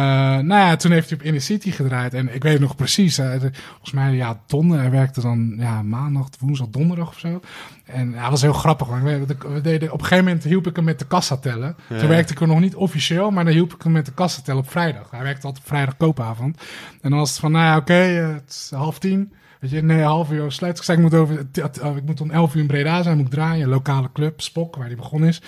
nou 0.45 0.47
ja, 0.47 0.75
toen 0.75 0.91
heeft 0.91 1.09
hij 1.09 1.17
op 1.19 1.23
Inner 1.25 1.41
City 1.41 1.71
gedraaid. 1.71 2.13
En 2.13 2.35
ik 2.35 2.43
weet 2.43 2.59
nog 2.59 2.75
precies, 2.75 3.17
eh, 3.17 3.31
de- 3.31 3.51
volgens 3.69 3.91
mij, 3.91 4.13
ja, 4.15 4.39
Don, 4.47 4.69
hij 4.69 4.91
werkte 4.91 5.21
dan 5.21 5.55
ja, 5.57 5.81
maandag, 5.81 6.27
woensdag, 6.39 6.67
donderdag 6.69 7.07
of 7.07 7.19
zo. 7.19 7.39
En 7.85 8.11
ja, 8.11 8.21
dat 8.21 8.29
was 8.29 8.41
heel 8.41 8.53
grappig. 8.53 8.87
Want 8.87 9.03
we, 9.03 9.25
we- 9.53 9.61
deden, 9.61 9.91
op 9.91 9.99
een 9.99 10.05
gegeven 10.05 10.25
moment 10.25 10.43
hielp 10.43 10.67
ik 10.67 10.75
hem 10.75 10.85
met 10.85 10.99
de 10.99 11.05
kassa 11.07 11.37
tellen. 11.37 11.75
Ja. 11.89 11.99
Toen 11.99 12.07
werkte 12.09 12.33
ik 12.33 12.41
er 12.41 12.47
nog 12.47 12.59
niet 12.59 12.75
officieel, 12.75 13.31
maar 13.31 13.43
dan 13.45 13.53
hielp 13.53 13.73
ik 13.73 13.81
hem 13.81 13.91
met 13.91 14.05
de 14.05 14.13
kassa 14.13 14.41
tellen 14.41 14.61
op 14.61 14.69
vrijdag. 14.69 15.11
Hij 15.11 15.23
werkte 15.23 15.45
altijd 15.45 15.63
op 15.63 15.69
vrijdag 15.69 15.97
koopavond. 15.97 16.57
En 17.01 17.09
dan 17.09 17.19
was 17.19 17.29
het 17.29 17.39
van, 17.39 17.51
nou 17.51 17.65
ja, 17.65 17.77
oké, 17.77 17.93
het 17.93 18.49
is 18.49 18.71
half 18.75 18.99
tien. 18.99 19.31
Weet 19.59 19.71
je, 19.71 19.83
nee, 19.83 20.01
half 20.01 20.31
uur 20.31 20.51
sluit. 20.51 20.87
Ik 20.87 20.97
moet, 20.97 21.13
over, 21.13 21.51
t- 21.51 21.57
ik 21.97 22.03
moet 22.05 22.21
om 22.21 22.31
elf 22.31 22.53
uur 22.55 22.61
in 22.61 22.67
Breda 22.67 23.01
zijn, 23.01 23.17
moet 23.17 23.25
ik 23.25 23.31
draaien. 23.31 23.63
Een 23.63 23.69
lokale 23.69 24.09
club, 24.13 24.41
Spok, 24.41 24.75
waar 24.75 24.87
die 24.87 24.97
begonnen 24.97 25.29
is. 25.29 25.41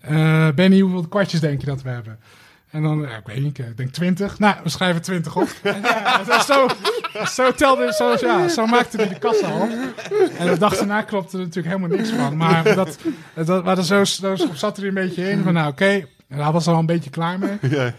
Eh, 0.00 0.48
Benny, 0.54 0.80
hoeveel 0.80 1.08
kwartjes 1.08 1.40
denk 1.40 1.60
je 1.60 1.66
dat 1.66 1.82
we 1.82 1.88
hebben? 1.88 2.18
En 2.70 2.82
dan, 2.82 3.00
ja, 3.00 3.16
ik 3.16 3.26
weet 3.26 3.42
niet, 3.42 3.58
ik 3.58 3.76
denk 3.76 3.90
20. 3.92 4.38
Nou, 4.38 4.54
we 4.62 4.68
schrijven 4.68 5.02
20 5.02 5.36
op. 5.36 5.48
Ja, 6.26 6.42
zo, 6.42 6.66
zo, 7.26 7.52
telde, 7.52 7.92
zo, 7.92 8.16
ja, 8.20 8.48
zo 8.48 8.66
maakte 8.66 8.96
hij 8.96 9.08
de 9.08 9.18
kassa 9.18 9.54
op. 9.62 9.68
En 10.38 10.46
de 10.46 10.58
dag 10.58 10.76
daarna 10.76 11.02
klopte 11.02 11.36
er 11.38 11.44
natuurlijk 11.44 11.74
helemaal 11.76 11.96
niks 11.98 12.10
van. 12.10 12.36
Maar 12.36 12.74
dat, 12.74 12.98
dat, 13.44 13.64
maar 13.64 13.82
zo, 13.84 14.04
zo 14.04 14.36
zat 14.54 14.78
er 14.78 14.86
een 14.86 14.94
beetje 14.94 15.30
in 15.30 15.42
van, 15.42 15.52
nou 15.52 15.70
oké, 15.70 16.04
daar 16.28 16.52
was 16.52 16.66
er 16.66 16.72
al 16.72 16.78
een 16.78 16.86
beetje 16.86 17.10
klaar 17.10 17.38
mee. 17.38 17.58
Ja. 17.70 17.92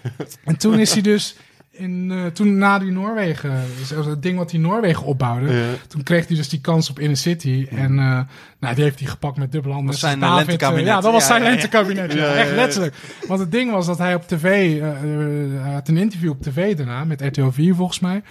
En 0.44 0.57
toen 0.57 0.80
is 0.80 0.94
hij 0.94 1.02
dus, 1.02 1.35
in, 1.75 2.11
eh, 2.11 2.25
toen 2.25 2.57
na 2.57 2.79
die 2.79 2.91
Noorwegen, 2.91 3.61
dus 3.77 3.89
het 4.05 4.21
ding 4.21 4.37
wat 4.37 4.51
hij 4.51 4.59
Noorwegen 4.59 5.05
opbouwde, 5.05 5.53
Ja. 5.53 5.63
toen 5.87 6.03
kreeg 6.03 6.27
hij 6.27 6.35
dus 6.35 6.49
die 6.49 6.61
kans 6.61 6.89
op 6.89 6.99
Inner 6.99 7.17
City. 7.17 7.67
En 7.69 7.99
eh, 7.99 8.19
nou, 8.59 8.75
die 8.75 8.83
heeft 8.83 8.99
hij 8.99 9.07
gepakt 9.07 9.37
met 9.37 9.51
dubbele 9.51 9.73
handen. 9.73 9.91
Was 9.91 9.99
zijn, 10.01 10.19
Dus 10.19 10.23
eh, 10.27 10.33
David, 10.33 10.47
lentekabinet. 10.47 10.85
Ja, 10.87 11.01
dat 11.01 11.11
was 11.11 11.21
Ja, 11.21 11.27
zijn 11.27 11.43
ja, 11.43 11.49
lentekabinet. 11.49 12.13
Ja, 12.13 12.17
Ja, 12.19 12.25
ja, 12.25 12.33
echt 12.35 12.51
letterlijk. 12.51 12.95
Want 13.27 13.39
het 13.39 13.51
ding 13.51 13.71
was 13.71 13.85
dat 13.85 13.97
hij 13.97 14.15
op 14.15 14.27
tv, 14.27 14.43
eh, 14.43 14.87
eh, 14.89 14.93
hij 15.63 15.73
had 15.73 15.87
een 15.87 15.97
interview 15.97 16.29
op 16.29 16.41
tv 16.41 16.75
daarna, 16.75 17.03
met 17.03 17.21
RTL 17.21 17.49
4 17.49 17.75
volgens 17.75 17.99
mij. 17.99 18.23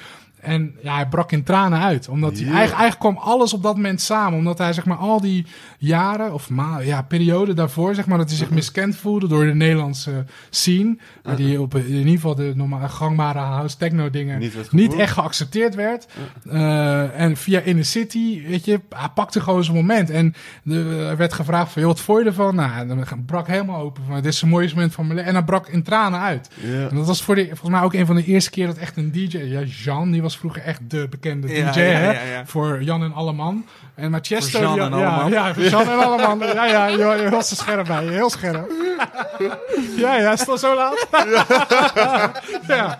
En 0.42 0.76
ja, 0.82 0.94
hij 0.94 1.08
brak 1.08 1.32
in 1.32 1.42
tranen 1.42 1.80
uit. 1.80 2.08
Omdat 2.08 2.32
hij 2.32 2.42
eigenlijk, 2.42 2.80
eigenlijk 2.80 2.98
kwam 2.98 3.16
alles 3.16 3.52
op 3.52 3.62
dat 3.62 3.76
moment 3.76 4.00
samen. 4.00 4.38
Omdat 4.38 4.58
hij 4.58 4.72
zeg 4.72 4.84
maar 4.84 4.96
al 4.96 5.20
die 5.20 5.46
jaren, 5.78 6.32
of 6.32 6.50
ma 6.50 6.78
ja, 6.78 7.02
periode 7.02 7.54
daarvoor, 7.54 7.94
zeg 7.94 8.06
maar, 8.06 8.18
dat 8.18 8.28
hij 8.28 8.36
zich 8.36 8.50
miskend 8.50 8.96
voelde 8.96 9.28
door 9.28 9.44
de 9.44 9.54
Nederlandse 9.54 10.24
scene. 10.50 10.96
Waar 11.22 11.36
die 11.36 11.60
op 11.60 11.74
in 11.74 11.88
ieder 11.88 12.12
geval 12.12 12.34
de 12.34 12.52
normale 12.54 12.88
gangbare 12.88 13.38
house 13.38 13.76
techno 13.76 14.10
dingen 14.10 14.38
Niet 14.70 14.94
echt 14.94 15.12
geaccepteerd 15.12 15.74
werd. 15.74 16.06
Eh, 16.50 17.20
en 17.20 17.36
via 17.36 17.60
Inner 17.60 17.84
City, 17.84 18.46
weet 18.46 18.64
je, 18.64 18.80
hij 18.88 19.08
pakte 19.14 19.40
gewoon 19.40 19.64
zijn 19.64 19.76
moment. 19.76 20.10
En 20.10 20.34
de, 20.62 21.06
er 21.10 21.16
werd 21.16 21.32
gevraagd 21.32 21.72
van, 21.72 21.82
joh, 21.82 21.90
wat 21.90 22.00
vond 22.00 22.18
je 22.18 22.24
ervan? 22.24 22.54
Nou, 22.54 22.86
dan 22.86 23.24
brak 23.26 23.46
helemaal 23.46 23.80
open 23.80 24.02
van, 24.06 24.14
dit 24.14 24.24
is 24.24 24.40
het 24.40 24.50
mooiste 24.50 24.74
moment 24.74 24.94
van 24.94 25.04
mijn 25.04 25.16
leven. 25.16 25.30
En 25.30 25.36
hij 25.36 25.46
brak 25.46 25.68
in 25.68 25.82
tranen 25.82 26.20
uit. 26.20 26.50
En 26.90 26.96
dat 26.96 27.06
was 27.06 27.22
voor 27.22 27.34
de, 27.34 27.46
volgens 27.46 27.70
mij 27.70 27.82
ook 27.82 27.94
een 27.94 28.06
van 28.06 28.16
de 28.16 28.24
eerste 28.24 28.50
keer 28.50 28.66
dat 28.66 28.76
echt 28.76 28.96
een 28.96 29.12
DJ, 29.12 29.38
ja, 29.38 29.62
Jan, 29.62 30.10
die 30.10 30.22
was 30.22 30.31
vroeger 30.36 30.62
echt 30.62 30.80
de 30.90 31.06
bekende 31.10 31.46
DJ, 31.46 31.52
Ja, 31.54 31.64
ja, 31.74 31.82
hè, 31.82 32.12
ja, 32.12 32.22
ja. 32.36 32.46
voor 32.46 32.82
Jan 32.82 33.02
en 33.02 33.12
Alleman. 33.12 33.66
En 33.94 34.10
Voor 34.10 34.60
Jean 34.60 34.74
die- 34.74 34.82
en 34.82 34.98
ja, 34.98 35.06
Alleman. 35.08 35.30
Ja, 35.30 35.54
voor 35.54 35.62
Jan 35.62 35.88
en 35.88 35.98
Alleman. 35.98 36.38
Ja, 36.38 36.66
ja, 36.66 36.86
je 36.86 36.98
je 37.22 37.28
was 37.30 37.50
er 37.50 37.56
scherp 37.56 37.86
bij, 37.86 38.04
heel 38.06 38.30
scherp. 38.30 38.70
Ja, 39.96 40.16
ja, 40.16 40.32
is 40.32 40.60
zo 40.60 40.74
laat? 40.74 41.06
ja. 42.68 42.98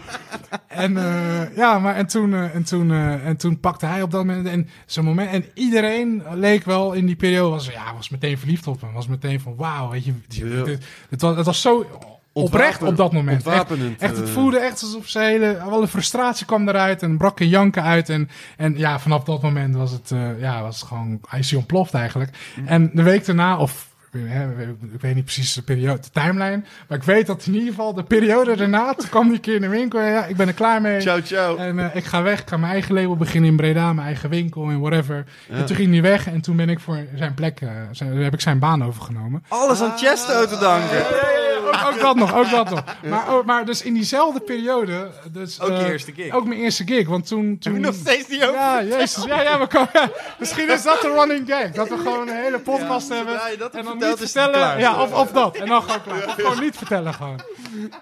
En, 0.69 0.97
eh, 0.97 1.57
ja, 1.57 1.79
maar 1.79 1.95
en 1.97 2.07
toen, 2.07 2.35
eh, 2.35 2.55
en, 2.55 2.63
toen, 2.65 2.91
eh, 2.91 3.27
en 3.27 3.37
toen 3.37 3.61
pakte 3.61 3.87
hij 3.87 4.03
op 4.03 4.11
dat 4.11 4.25
moment 4.25 4.47
en 4.47 4.69
zo'n 4.87 5.05
moment. 5.05 5.31
En 5.31 5.45
iedereen 5.55 6.23
leek 6.35 6.65
wel 6.65 6.93
in 6.93 7.07
die 7.07 7.17
periode, 7.17 7.51
was, 7.51 7.67
ja, 7.67 7.95
was 7.95 8.09
meteen 8.09 8.39
verliefd 8.39 8.67
op 8.67 8.81
hem. 8.81 8.93
Was 8.93 9.07
meteen 9.07 9.41
van, 9.41 9.55
wauw, 9.57 9.91
weet 9.91 10.05
je, 10.05 10.13
Ja. 10.29 10.65
het, 11.11 11.21
was, 11.21 11.37
het 11.37 11.47
was 11.47 11.61
zo 11.61 11.87
oprecht 12.33 12.83
op 12.83 12.97
dat 12.97 13.13
moment. 13.13 13.37
Echt, 13.37 13.47
Ontwapenend. 13.47 14.01
echt, 14.01 14.17
het 14.17 14.27
eh, 14.27 14.33
voelde 14.33 14.59
echt 14.59 14.83
alsof 14.83 15.09
zijn 15.09 15.31
hele, 15.31 15.59
alle 15.59 15.89
frustratie 15.89 16.47
kwam 16.47 16.69
eruit 16.69 17.03
en 17.03 17.17
brak 17.17 17.41
een 17.41 17.49
janken 17.49 17.83
uit. 17.83 18.09
En, 18.09 18.29
en 18.57 18.79
ja, 18.79 18.99
vanaf 18.99 19.25
dat 19.25 19.43
moment 19.43 19.75
was 19.75 19.91
het, 19.91 20.11
eh, 20.11 20.41
ja, 20.41 20.63
was 20.63 20.81
het 20.81 20.89
gewoon, 20.89 21.21
hij 21.29 21.39
is 21.39 21.51
hij 21.51 21.59
ontploft 21.59 21.95
eigenlijk. 21.95 22.31
En 22.67 22.91
de 22.95 23.03
week 23.03 23.27
daarna, 23.27 23.59
of 23.59 23.91
hè, 24.19 24.71
ik 24.93 25.01
weet 25.01 25.15
niet 25.15 25.25
precies 25.25 25.53
de 25.53 25.63
periode, 25.63 26.01
de 26.01 26.11
timeline, 26.13 26.63
maar 26.89 26.99
ik 26.99 27.05
weet 27.05 27.27
dat 27.27 27.47
in 27.47 27.55
ieder 27.55 27.69
geval 27.69 27.95
de 27.95 28.03
periode 28.03 28.57
daarna, 28.57 28.95
toen 28.95 29.09
kwam 29.09 29.29
die 29.29 29.39
keer 29.39 29.55
in 29.55 29.61
de 29.61 29.69
winkel 29.69 30.01
en 30.01 30.11
ja, 30.13 30.25
ik 30.25 30.37
ben 30.37 30.49
er 30.49 30.55
klaar 30.55 30.81
mee. 30.81 31.01
Ciao, 31.01 31.21
ciao. 31.21 31.57
En 31.57 31.79
eh, 31.79 31.97
ik 31.97 32.05
ga 32.05 32.23
weg, 32.23 32.41
ik 32.41 32.49
ga 32.49 32.57
mijn 32.57 32.73
eigen 32.73 32.95
label 32.95 33.17
beginnen 33.17 33.51
in 33.51 33.57
Breda, 33.57 33.93
mijn 33.93 34.07
eigen 34.07 34.31
winkel 34.31 34.71
en 34.71 34.81
whatever. 34.81 35.25
Ja. 35.49 35.57
En 35.57 35.67
toen 35.67 35.77
ging 35.77 35.93
hij 35.93 36.03
weg 36.03 36.27
en 36.27 36.41
toen 36.41 36.57
ben 36.57 36.69
ik 36.69 36.81
voor 36.81 36.99
zijn 37.15 37.35
plek, 37.35 37.61
eh, 37.61 37.69
zijn, 37.91 38.17
heb 38.17 38.33
ik 38.33 38.41
zijn 38.41 38.59
baan 38.59 38.85
overgenomen. 38.85 39.45
Alles 39.49 39.81
aan 39.81 39.99
Chesto 39.99 40.47
te 40.47 40.59
danken. 40.59 41.42
Ook, 41.73 41.93
ook 41.95 42.01
dat 42.01 42.17
nog, 42.17 42.35
ook 42.35 42.51
dat 42.51 42.71
nog. 42.71 42.83
Maar, 43.09 43.29
ook- 43.29 43.45
maar 43.45 43.65
dus 43.65 43.83
in 43.83 43.95
diezelfde 43.95 44.41
periode... 44.41 45.11
Dus, 45.33 45.61
Ook 45.61 45.69
je 45.69 45.75
eh, 45.75 45.89
eerste 45.89 46.13
gig. 46.13 46.33
Ook 46.35 46.45
mijn 46.47 46.61
eerste 46.61 46.85
gig, 46.87 47.09
want 47.09 47.27
toen... 47.27 47.59
toen 47.59 47.81
Nog 47.81 47.95
steeds 47.95 48.27
die 48.29 48.49
ook. 48.49 48.55
ja, 48.55 48.83
jezus. 48.83 49.25
Ja, 49.25 49.43
ja, 49.43 49.59
we 49.59 49.67
komen, 49.67 49.89
ja, 49.93 50.11
misschien 50.39 50.71
is 50.71 50.83
dat 50.83 51.01
de 51.01 51.09
running 51.09 51.49
gag. 51.49 51.71
Dat 51.71 51.89
we 51.89 51.97
gewoon 51.97 52.29
een 52.29 52.35
hele 52.37 52.59
podcast 52.59 53.09
hebben. 53.09 53.41
dat 53.59 53.75
en 53.75 53.85
dan 53.85 53.99
niet 53.99 54.19
vertellen. 54.19 54.53
klaar. 54.53 54.79
Ja, 54.81 55.03
of, 55.03 55.13
of 55.13 55.31
dat. 55.33 55.57
En 55.57 55.67
dan 55.67 55.83
gewoon 55.83 56.03
klaar. 56.03 56.27
Of 56.27 56.35
gewoon 56.35 56.61
niet 56.61 56.77
vertellen 56.77 57.15
gewoon. 57.15 57.41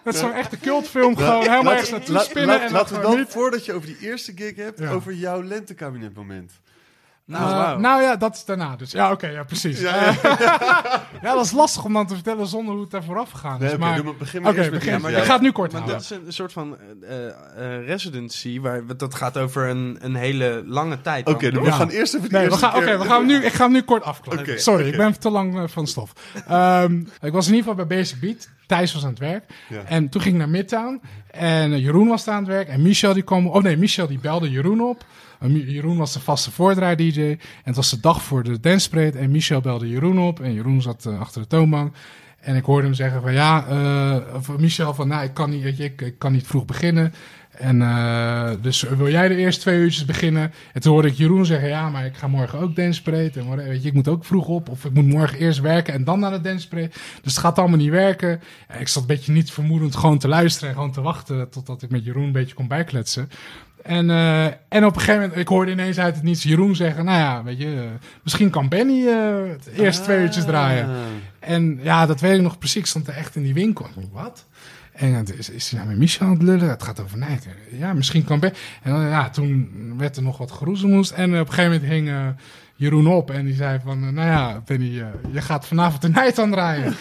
Dat 0.05 0.15
is 0.15 0.21
zo'n 0.21 0.33
echte 0.33 0.59
cultfilm. 0.59 1.17
Gewoon 1.17 1.41
helemaal 1.49 1.73
ergens 1.73 1.91
naartoe 1.91 2.19
spinnen. 2.19 2.71
laten 2.73 2.97
we 2.97 3.03
dan, 3.03 3.17
niet. 3.19 3.29
voordat 3.29 3.65
je 3.65 3.73
over 3.73 3.87
die 3.87 3.99
eerste 4.01 4.33
gig 4.37 4.57
hebt, 4.57 4.79
Ja. 4.79 4.91
over 4.91 5.13
jouw 5.13 5.43
lentekabinetmoment. 5.43 6.53
Nou, 7.31 7.73
Eh, 7.75 7.77
nou 7.79 8.03
ja, 8.03 8.17
dat 8.17 8.35
is 8.35 8.45
daarna 8.45 8.77
dus. 8.77 8.91
Ja, 8.91 9.11
oké, 9.13 9.27
ja, 9.27 9.43
precies. 9.45 9.81
Ja, 9.81 9.95
Ja, 9.97 10.15
ja. 10.23 10.37
ja, 11.23 11.35
dat 11.35 11.45
is 11.45 11.53
lastig 11.53 11.85
om 11.85 11.93
dan 11.93 12.07
te 12.07 12.15
vertellen 12.15 12.47
zonder 12.47 12.73
hoe 12.75 12.83
het 12.83 12.91
daar 12.91 13.05
vooraf 13.05 13.31
gegaan 13.31 13.63
is. 13.63 13.69
Nee, 13.69 13.79
maar 13.79 13.95
doe 13.97 14.05
maar- 14.05 14.15
begin 14.17 14.43
maar 14.43 14.51
Oké, 14.51 14.59
eerst 14.61 14.71
met 14.71 14.79
begin. 14.81 14.95
die- 14.95 15.03
maar 15.03 15.13
ja. 15.13 15.19
ik 15.19 15.25
ga 15.25 15.33
het 15.33 15.43
nu 15.43 15.53
kort 15.53 15.73
Maar 15.73 15.81
houden. 15.81 16.03
dat 16.09 16.19
is 16.19 16.27
een 16.27 16.33
soort 16.33 16.53
van 16.53 16.77
eh, 17.09 17.27
eh, 17.27 17.87
residency, 17.87 18.61
waar, 18.61 18.83
dat 18.97 19.15
gaat 19.15 19.39
over 19.39 19.69
een, 19.69 19.99
een 20.01 20.15
hele 20.15 20.63
lange 20.67 21.01
tijd. 21.01 21.29
Oké, 21.29 21.51
we 21.51 21.73
gaan 21.73 21.89
eerst 21.89 22.15
even 22.15 22.29
die 22.29 22.39
Nee, 22.39 22.47
we 22.47 22.51
eerste 22.51 22.67
gaan, 22.67 22.77
oké, 22.77 22.99
we 22.99 23.05
gaan 23.05 23.27
nu, 23.27 23.45
ik 23.45 23.53
ga 23.53 23.65
hem 23.65 23.73
nu 23.73 23.83
kort 23.83 24.03
afkloppen. 24.03 24.61
Sorry, 24.61 24.87
ik 24.89 24.97
ben 24.97 25.19
te 25.21 25.31
lang 25.31 25.59
eh, 25.59 25.65
van 25.69 25.87
stof. 25.87 26.13
Ehm, 26.49 27.01
ik 27.21 27.33
was 27.33 27.47
in 27.49 27.55
ieder 27.55 27.71
geval 27.71 27.87
bij 27.87 27.97
Basic 27.99 28.21
Beat. 28.21 28.49
Thijs 28.71 28.93
was 28.93 29.05
aan 29.05 29.11
het 29.11 29.19
werk. 29.19 29.45
Ja. 29.69 29.83
En 29.85 30.09
toen 30.09 30.21
ging 30.21 30.35
ik 30.35 30.41
naar 30.41 30.49
Midtown. 30.49 31.01
En 31.31 31.73
eh, 31.73 31.79
Jeroen 31.79 32.09
was 32.09 32.29
aan 32.29 32.37
het 32.37 32.47
werk. 32.47 32.69
En 32.69 32.83
Michel 32.83 33.13
die 33.13 33.23
kwam... 33.23 33.47
Oh 33.47 33.63
nee, 33.63 33.77
Michel 33.77 34.07
die 34.07 34.19
belde 34.19 34.51
Jeroen 34.51 34.81
op. 34.81 35.05
Jeroen 35.49 35.97
was 35.97 36.13
de 36.13 36.21
vaste 36.21 36.51
voordraai-dj. 36.51 37.21
En 37.21 37.39
het 37.63 37.77
was 37.77 37.91
de 37.91 38.01
dag 38.01 38.23
voor 38.23 38.43
de 38.43 38.61
dancebreed. 38.61 39.17
En 39.17 39.31
Michel 39.31 39.61
belde 39.61 39.89
Jeroen 39.89 40.19
op. 40.19 40.41
En 40.41 40.53
Jeroen 40.53 40.83
zat 40.83 41.07
eh, 41.07 41.21
achter 41.21 41.41
de 41.41 41.47
toonbank. 41.47 41.97
En 42.41 42.57
ik 42.57 42.65
hoorde 42.65 42.87
hem 42.87 42.95
zeggen 42.95 43.23
van 43.23 43.33
ja, 43.33 43.65
of 44.35 44.59
Michel 44.59 44.95
van 44.95 45.09
nou, 45.09 45.25
ik 45.25 45.35
kan 45.35 45.51
niet, 45.51 45.79
ik 45.79 46.15
kan 46.19 46.33
niet 46.33 46.47
vroeg 46.47 46.65
beginnen. 46.65 47.13
En 47.61 47.83
eh, 47.83 48.51
dus 48.61 48.83
wil 48.83 49.11
jij 49.11 49.29
de 49.29 49.37
eerste 49.37 49.61
twee 49.61 49.79
uurtjes 49.79 50.05
beginnen? 50.05 50.53
En 50.73 50.81
toen 50.81 50.93
hoorde 50.93 51.09
ik 51.09 51.15
Jeroen 51.15 51.47
zeggen, 51.47 51.69
ja, 51.69 51.89
maar 51.89 52.05
ik 52.05 52.17
ga 52.17 52.27
morgen 52.27 52.59
ook 52.59 52.77
dancebreed. 52.77 53.37
En 53.37 53.57
weet 53.57 53.83
je, 53.83 53.89
ik 53.89 53.95
moet 53.95 54.09
ook 54.09 54.25
vroeg 54.25 54.47
op. 54.47 54.69
Of 54.69 54.85
ik 54.85 54.93
moet 54.93 55.07
morgen 55.07 55.39
eerst 55.39 55.61
werken 55.61 55.95
en 55.95 56.05
dan 56.05 56.21
naar 56.21 56.31
de 56.31 56.41
dancebreed. 56.41 56.93
Dus 57.23 57.35
het 57.35 57.39
gaat 57.45 57.59
allemaal 57.59 57.79
niet 57.79 57.91
werken. 57.91 58.41
En 58.69 58.81
ik 58.81 58.89
zat 58.89 59.03
een 59.03 59.09
beetje 59.09 59.33
niet 59.33 59.51
vermoedend 59.51 59.97
gewoon 59.97 60.19
te 60.19 60.29
luisteren 60.29 60.69
en 60.69 60.75
gewoon 60.75 60.93
te 60.93 61.01
wachten 61.01 61.51
totdat 61.51 61.83
ik 61.83 61.91
met 61.91 62.05
Jeroen 62.05 62.25
een 62.25 62.33
beetje 62.33 62.55
kon 62.55 62.69
bijkletsen. 62.69 63.31
En, 63.83 64.11
eh, 64.11 64.45
en 64.45 64.85
op 64.85 64.95
een 64.95 65.01
gegeven 65.01 65.21
moment, 65.21 65.39
ik 65.39 65.49
hoorde 65.49 65.71
ineens 65.71 65.99
uit 65.99 66.15
het 66.15 66.25
niets 66.25 66.43
Jeroen 66.43 66.77
zeggen... 66.77 67.05
Nou 67.05 67.19
ja, 67.19 67.43
weet 67.43 67.59
je, 67.59 67.75
eh, 67.75 68.07
misschien 68.23 68.51
kan 68.51 68.69
Benny 68.69 69.07
het 69.51 69.67
eerste 69.77 70.03
twee 70.03 70.21
uurtjes 70.21 70.45
draaien. 70.45 70.85
Ah. 70.85 70.95
En 71.41 71.81
ja, 71.83 72.07
dat 72.07 72.21
weet 72.21 72.37
ik 72.37 72.43
nog 72.43 72.59
precies. 72.59 72.81
Ik 72.81 72.87
stond 72.87 73.09
er 73.09 73.15
echt 73.15 73.37
in 73.37 73.43
die 73.43 73.55
winkel. 73.55 73.87
Wat? 74.13 74.47
En 75.01 75.15
het 75.15 75.39
is, 75.39 75.51
is 75.51 75.71
hij 75.71 75.79
nou 75.79 75.91
met 75.91 75.99
Michel 76.01 76.27
aan 76.27 76.33
het 76.33 76.43
lullen? 76.43 76.69
Het 76.69 76.83
gaat 76.83 77.01
over 77.01 77.19
Nijker. 77.19 77.57
Ja, 77.71 77.93
misschien 77.93 78.25
kan. 78.25 78.43
En 78.43 78.53
dan, 78.83 79.01
ja, 79.01 79.31
toen 79.31 79.71
werd 79.97 80.17
er 80.17 80.23
nog 80.23 80.39
wat 80.39 80.51
geroezemoest. 80.51 81.11
En 81.11 81.41
op 81.41 81.49
een 81.49 81.55
gegeven 81.55 81.73
moment 81.73 81.91
hing 81.91 82.09
eh, 82.09 82.27
Jeroen 82.77 83.07
op. 83.07 83.31
En 83.31 83.45
die 83.45 83.55
zei 83.55 83.81
van, 83.85 84.05
eh, 84.05 84.09
nou 84.09 84.29
ja, 84.29 84.63
Benny, 84.67 85.01
eh, 85.01 85.07
je 85.33 85.41
gaat 85.41 85.67
vanavond 85.67 86.03
de 86.03 86.09
night 86.21 86.39
aan 86.39 86.51
draaien. 86.51 86.95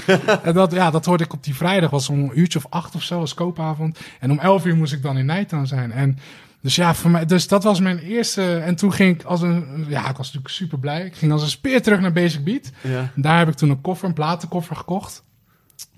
en 0.44 0.54
dat, 0.54 0.72
ja, 0.72 0.92
dat 0.92 1.06
hoorde 1.06 1.24
ik 1.24 1.34
op 1.34 1.44
die 1.44 1.56
vrijdag. 1.56 1.90
was 1.90 2.10
om 2.10 2.20
een 2.20 2.40
uurtje 2.40 2.60
of 2.60 2.66
acht 2.70 2.96
of 2.96 3.04
zo, 3.04 3.20
als 3.20 3.34
koopavond. 3.34 4.00
En 4.20 4.32
om 4.32 4.40
elf 4.40 4.66
uur 4.66 4.76
moest 4.76 4.94
ik 4.94 5.02
dan 5.02 5.18
in 5.18 5.26
Nijtaan 5.26 5.68
zijn. 5.68 5.92
En 5.92 6.18
dus 6.62 6.76
ja, 6.76 6.94
voor 6.94 7.12
mij, 7.12 7.26
dus 7.26 7.48
dat 7.48 7.64
was 7.64 7.80
mijn 7.80 8.00
eerste. 8.00 8.58
En 8.58 8.76
toen 8.76 8.94
ging 8.94 9.20
ik 9.20 9.24
als 9.24 9.42
een, 9.42 9.86
ja, 9.88 10.00
ik 10.10 10.18
was 10.18 10.26
natuurlijk 10.26 10.54
super 10.54 10.80
blij. 10.80 11.06
Ik 11.06 11.16
ging 11.16 11.32
als 11.32 11.42
een 11.42 11.50
speer 11.50 11.82
terug 11.82 12.00
naar 12.00 12.14
Basic 12.14 12.44
Beat. 12.44 12.72
Ja. 12.82 13.12
Daar 13.16 13.38
heb 13.38 13.48
ik 13.48 13.56
toen 13.56 13.70
een 13.70 13.82
koffer, 13.82 14.08
een 14.08 14.14
platenkoffer 14.14 14.76
gekocht. 14.76 15.24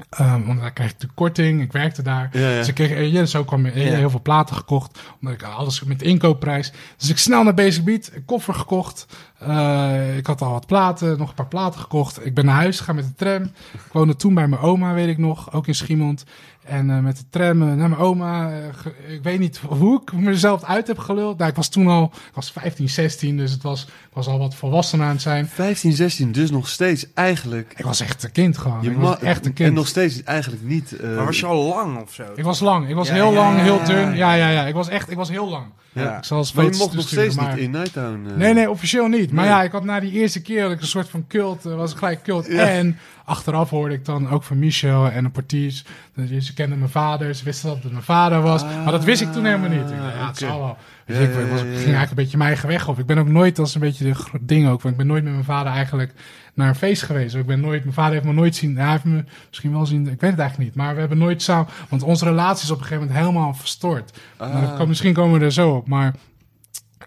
Ehm, 0.10 0.44
want 0.45 0.60
daar 0.60 0.74
kreeg 0.74 0.90
ik 0.91 0.99
de 0.99 1.08
korting. 1.14 1.62
Ik 1.62 1.72
werkte 1.72 2.02
daar. 2.02 2.30
Ja, 2.32 2.49
ja. 2.49 2.58
Dus 2.58 2.68
ik 2.68 2.76
kreeg 2.76 2.91
eh, 2.91 3.12
ja, 3.14 3.26
zo 3.26 3.44
kwam 3.44 3.66
ik 3.66 3.76
eh, 3.76 3.86
Ja. 3.90 3.95
heel 3.95 4.10
veel 4.10 4.22
platen 4.22 4.56
gekocht. 4.56 4.99
Omdat 5.22 5.34
ik 5.36 5.44
alles 5.44 5.84
met 5.84 5.99
de 5.99 6.06
inkoopprijs. 6.06 6.72
Dus 6.98 7.10
ik 7.10 7.18
snel 7.18 7.44
naar 7.44 7.53
Basic 7.53 7.84
Beat, 7.84 8.10
een 8.14 8.26
koffer 8.26 8.53
gekocht. 8.53 9.06
Eh, 9.40 10.18
ik 10.18 10.28
had 10.28 10.41
al 10.41 10.52
wat 10.52 10.66
platen, 10.68 11.18
nog 11.18 11.30
een 11.30 11.36
paar 11.36 11.48
platen 11.48 11.80
gekocht. 11.80 12.26
Ik 12.26 12.34
ben 12.34 12.45
naar 12.45 12.56
huis 12.56 12.78
gegaan 12.80 12.95
met 12.95 13.06
de 13.08 13.16
tram. 13.16 13.44
Ik 13.74 13.91
woonde 13.91 14.16
toen 14.16 14.34
bij 14.34 14.48
mijn 14.48 14.62
oma, 14.62 14.94
weet 14.94 15.08
ik 15.10 15.18
nog, 15.18 15.53
ook 15.53 15.68
in 15.68 15.76
Schiemond. 15.76 16.24
En 16.64 16.90
eh, 16.90 17.00
met 17.00 17.18
de 17.18 17.24
tram 17.30 17.62
eh, 17.62 17.68
naar 17.68 17.90
mijn 17.90 17.98
oma. 18.02 18.52
eh, 18.52 19.14
ik 19.14 19.24
weet 19.24 19.40
niet 19.40 19.58
hoe 19.68 20.02
ik 20.02 20.14
mezelf 20.14 20.64
uit 20.64 20.88
heb 20.88 20.98
geluld. 20.98 21.38
Nou, 21.38 21.50
ik 21.50 21.56
was 21.56 21.70
toen 21.70 21.88
al, 21.88 22.12
ik 22.14 22.34
was 22.34 22.52
15, 22.52 22.90
16, 22.90 23.38
dus 23.38 23.52
het 23.52 23.62
was, 23.64 23.84
ik 23.84 24.14
was 24.14 24.28
al 24.28 24.40
wat 24.40 24.56
volwassen 24.56 25.02
aan 25.02 25.10
het 25.10 25.22
zijn. 25.22 25.48
15, 25.48 25.94
16, 25.94 26.32
dus 26.32 26.52
nog 26.52 26.68
steeds 26.68 27.06
eigenlijk... 27.14 27.74
Ik 27.78 27.86
was 27.86 28.00
echt 28.00 28.24
een 28.24 28.32
kind 28.32 28.58
gewoon. 28.58 28.82
Je 28.82 28.90
ik 28.92 28.98
was 28.98 29.20
echt 29.20 29.46
een 29.46 29.54
kind. 29.54 29.70
En 29.70 29.76
nog 29.76 29.88
steeds 29.88 30.24
eigenlijk 30.24 30.64
niet... 30.64 30.92
eh, 31.00 31.16
Maar 31.16 31.26
was 31.26 31.40
je 31.40 31.46
al 31.46 31.66
lang 31.68 32.02
of 32.02 32.14
zo? 32.14 32.24
Ik 32.36 32.44
was 32.44 32.60
lang. 32.60 32.90
Ik 32.90 32.96
was 32.96 33.08
Ja, 33.08 33.14
heel 33.14 33.32
ja, 33.32 33.36
lang, 33.36 33.58
ja, 33.58 33.64
heel 33.64 33.84
dun. 33.84 34.16
ja. 34.16 34.34
Ja, 34.34 34.50
ja. 34.50 34.66
Ik 34.66 34.74
was 34.74 34.88
echt, 34.90 35.10
ik 35.12 35.18
was 35.18 35.30
heel 35.30 35.50
lang. 35.50 35.66
ja. 35.94 36.18
Ik 36.18 36.24
zal 36.24 36.46
Maar 36.56 36.66
je 36.66 36.76
mocht 36.78 36.94
nog 36.94 37.08
steeds 37.08 37.36
maar- 37.36 37.50
niet 37.54 37.64
in 37.64 37.72
Nighttown. 37.72 38.28
Nee, 38.38 38.54
nee, 38.54 38.70
officieel 38.70 39.08
niet. 39.08 39.32
Maar 39.32 39.44
Nee. 39.46 39.54
ja, 39.54 39.64
ik 39.64 39.72
had 39.72 39.84
na 39.84 40.00
die 40.00 40.12
eerste 40.12 40.42
keer 40.42 40.62
dat 40.64 40.72
ik 40.72 40.82
een 40.82 40.88
soort 40.88 41.10
van 41.10 41.26
cult, 41.28 41.64
was 41.64 41.92
ik 41.92 41.98
gelijk 41.98 42.24
cult. 42.24 42.46
Ja. 42.48 42.68
En 42.70 42.98
achteraf 43.26 43.70
hoorde 43.70 43.94
ik 43.94 44.06
dan 44.06 44.30
ook 44.30 44.44
van 44.44 44.60
Michel 44.60 45.10
en 45.12 45.26
een 45.26 45.32
Portiers. 45.32 45.86
Dus 46.16 46.51
Ze 46.52 46.57
kenden 46.57 46.80
mijn 46.80 46.91
vader, 46.91 47.36
ze 47.36 47.44
wisten 47.44 47.69
dat 47.69 47.84
het 47.84 47.91
mijn 47.91 48.03
vader 48.03 48.41
was. 48.41 48.64
maar 48.64 48.91
dat 48.91 49.03
wist 49.03 49.22
ik 49.22 49.32
toen 49.32 49.45
helemaal 49.45 49.69
niet. 49.69 49.90
Ik 49.90 49.98
dacht, 49.98 50.15
ja, 50.15 50.28
het 50.28 50.38
zal 50.38 50.60
wel. 50.60 50.78
Dus 51.06 51.18
Ja, 51.18 51.23
ik, 51.23 51.49
was, 51.49 51.60
ging 51.60 51.73
eigenlijk 51.76 52.10
een 52.10 52.15
beetje 52.15 52.38
mijn 52.38 52.49
eigen 52.49 52.68
weg 52.68 52.88
op. 52.88 52.99
Ik 52.99 53.06
ben 53.06 53.18
ook 53.18 53.28
nooit, 53.28 53.56
dat 53.56 53.68
is 53.68 53.76
een 53.76 53.82
beetje 53.82 54.03
de 54.03 54.15
ding 54.41 54.69
ook, 54.69 54.82
want 54.82 54.94
ik 54.94 54.98
ben 54.98 55.07
nooit 55.07 55.23
met 55.23 55.34
mijn 55.34 55.45
vader 55.45 55.72
eigenlijk 55.72 56.14
naar 56.53 56.68
een 56.68 56.76
feest 56.76 57.03
geweest. 57.03 57.36
Ik 57.36 57.45
ben 57.45 57.60
nooit, 57.60 57.84
mijn 57.84 57.95
vader 57.95 58.14
heeft 58.14 58.26
me 58.26 58.34
nooit 58.34 58.56
zien, 58.56 58.78
hij 58.78 58.91
heeft 58.91 59.03
me 59.03 59.23
misschien 59.48 59.72
wel 59.72 59.86
zien, 59.86 60.02
ik 60.07 60.22
weet 60.22 60.32
het 60.32 60.40
eigenlijk 60.40 60.69
niet. 60.69 60.76
Maar 60.84 60.94
we 60.94 60.99
hebben 60.99 61.18
nooit 61.18 61.41
samen, 61.41 61.68
want 61.90 62.03
onze 62.03 62.26
relatie 62.26 62.64
is 62.64 62.72
op 62.72 62.78
een 62.78 62.84
gegeven 62.84 63.07
moment 63.07 63.26
helemaal 63.26 63.53
verstoord. 63.53 64.19
Ah. 64.38 64.76
Kan, 64.78 64.88
misschien 64.88 65.14
komen 65.14 65.40
we 65.40 65.45
er 65.45 65.52
zo 65.52 65.69
op. 65.69 65.88
Maar 65.88 66.15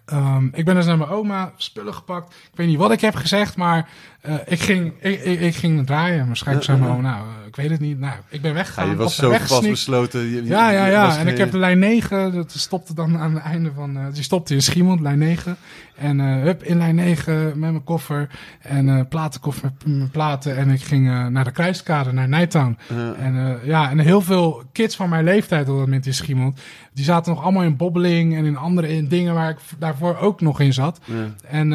ehm, 0.04 0.46
ik 0.52 0.64
ben 0.64 0.74
dus 0.74 0.86
naar 0.86 0.98
mijn 0.98 1.10
oma, 1.10 1.52
spullen 1.56 1.94
gepakt. 1.94 2.34
Ik 2.34 2.56
weet 2.56 2.66
niet 2.66 2.78
wat 2.78 2.92
ik 2.92 3.00
heb 3.00 3.14
gezegd, 3.14 3.56
maar 3.56 3.88
eh, 4.20 4.34
ik, 4.44 4.60
ging, 4.60 4.92
ik, 5.00 5.24
ik, 5.24 5.40
ik 5.40 5.54
ging 5.54 5.86
draaien. 5.86 6.26
Waarschijnlijk 6.26 6.66
zei 6.66 6.78
mijn 6.78 6.90
oma, 6.90 7.10
nou, 7.10 7.26
ik 7.54 7.60
weet 7.60 7.70
het 7.70 7.80
niet. 7.80 7.98
Nou, 7.98 8.14
ik 8.28 8.40
ben 8.40 8.50
Ja, 8.50 8.56
weggegaan. 8.56 8.88
je 8.90 8.96
was 8.96 9.16
zo 9.16 9.32
vastbesloten. 9.32 10.20
Je- 10.20 10.30
je- 10.30 10.44
Ja, 10.44 10.70
ja, 10.70 10.86
ja. 10.86 11.18
En 11.18 11.26
ik 11.28 11.38
heb 11.38 11.50
de 11.50 11.58
lijn 11.58 11.78
9, 11.78 12.32
dat 12.34 12.52
stopte 12.52 12.94
dan 12.94 13.18
aan 13.18 13.34
het 13.34 13.42
einde 13.42 13.72
van... 13.74 13.96
eh 13.96 14.02
die 14.12 14.22
stopte 14.22 14.54
in 14.54 14.62
Schiemond, 14.62 15.00
lijn 15.00 15.18
9. 15.18 15.56
En 15.96 16.20
eh 16.20 16.42
hup, 16.42 16.62
in 16.62 16.78
lijn 16.78 16.94
9 16.94 17.44
met 17.46 17.56
mijn 17.58 17.84
koffer 17.84 18.28
en 18.60 18.88
eh 18.88 19.00
platenkoffer 19.08 19.70
met 19.84 19.96
mijn 19.96 20.10
platen. 20.10 20.56
En 20.56 20.70
ik 20.70 20.82
ging 20.82 21.30
naar 21.30 21.44
de 21.44 21.50
Kruiskade, 21.50 22.12
naar 22.12 22.28
Nighttown. 22.28 22.76
Eh, 22.88 23.24
En 23.26 23.58
ja, 23.64 23.90
en 23.90 23.98
heel 23.98 24.20
veel 24.20 24.62
kids 24.72 24.96
van 24.96 25.08
mijn 25.08 25.24
leeftijd 25.24 25.60
op 25.68 25.76
dat 25.76 25.84
moment 25.84 26.06
in 26.06 26.14
Schiemond... 26.14 26.60
die 26.92 27.04
zaten 27.04 27.34
nog 27.34 27.42
allemaal 27.42 27.62
in 27.62 27.76
bobbeling 27.76 28.36
en 28.36 28.44
in 28.44 28.56
andere 28.56 28.88
in 28.88 29.08
dingen 29.08 29.34
waar 29.34 29.50
ik 29.50 29.58
daarvoor 29.78 30.16
ook 30.16 30.40
nog 30.40 30.60
in 30.60 30.72
zat. 30.72 31.00
ja. 31.04 31.14
En 31.48 31.72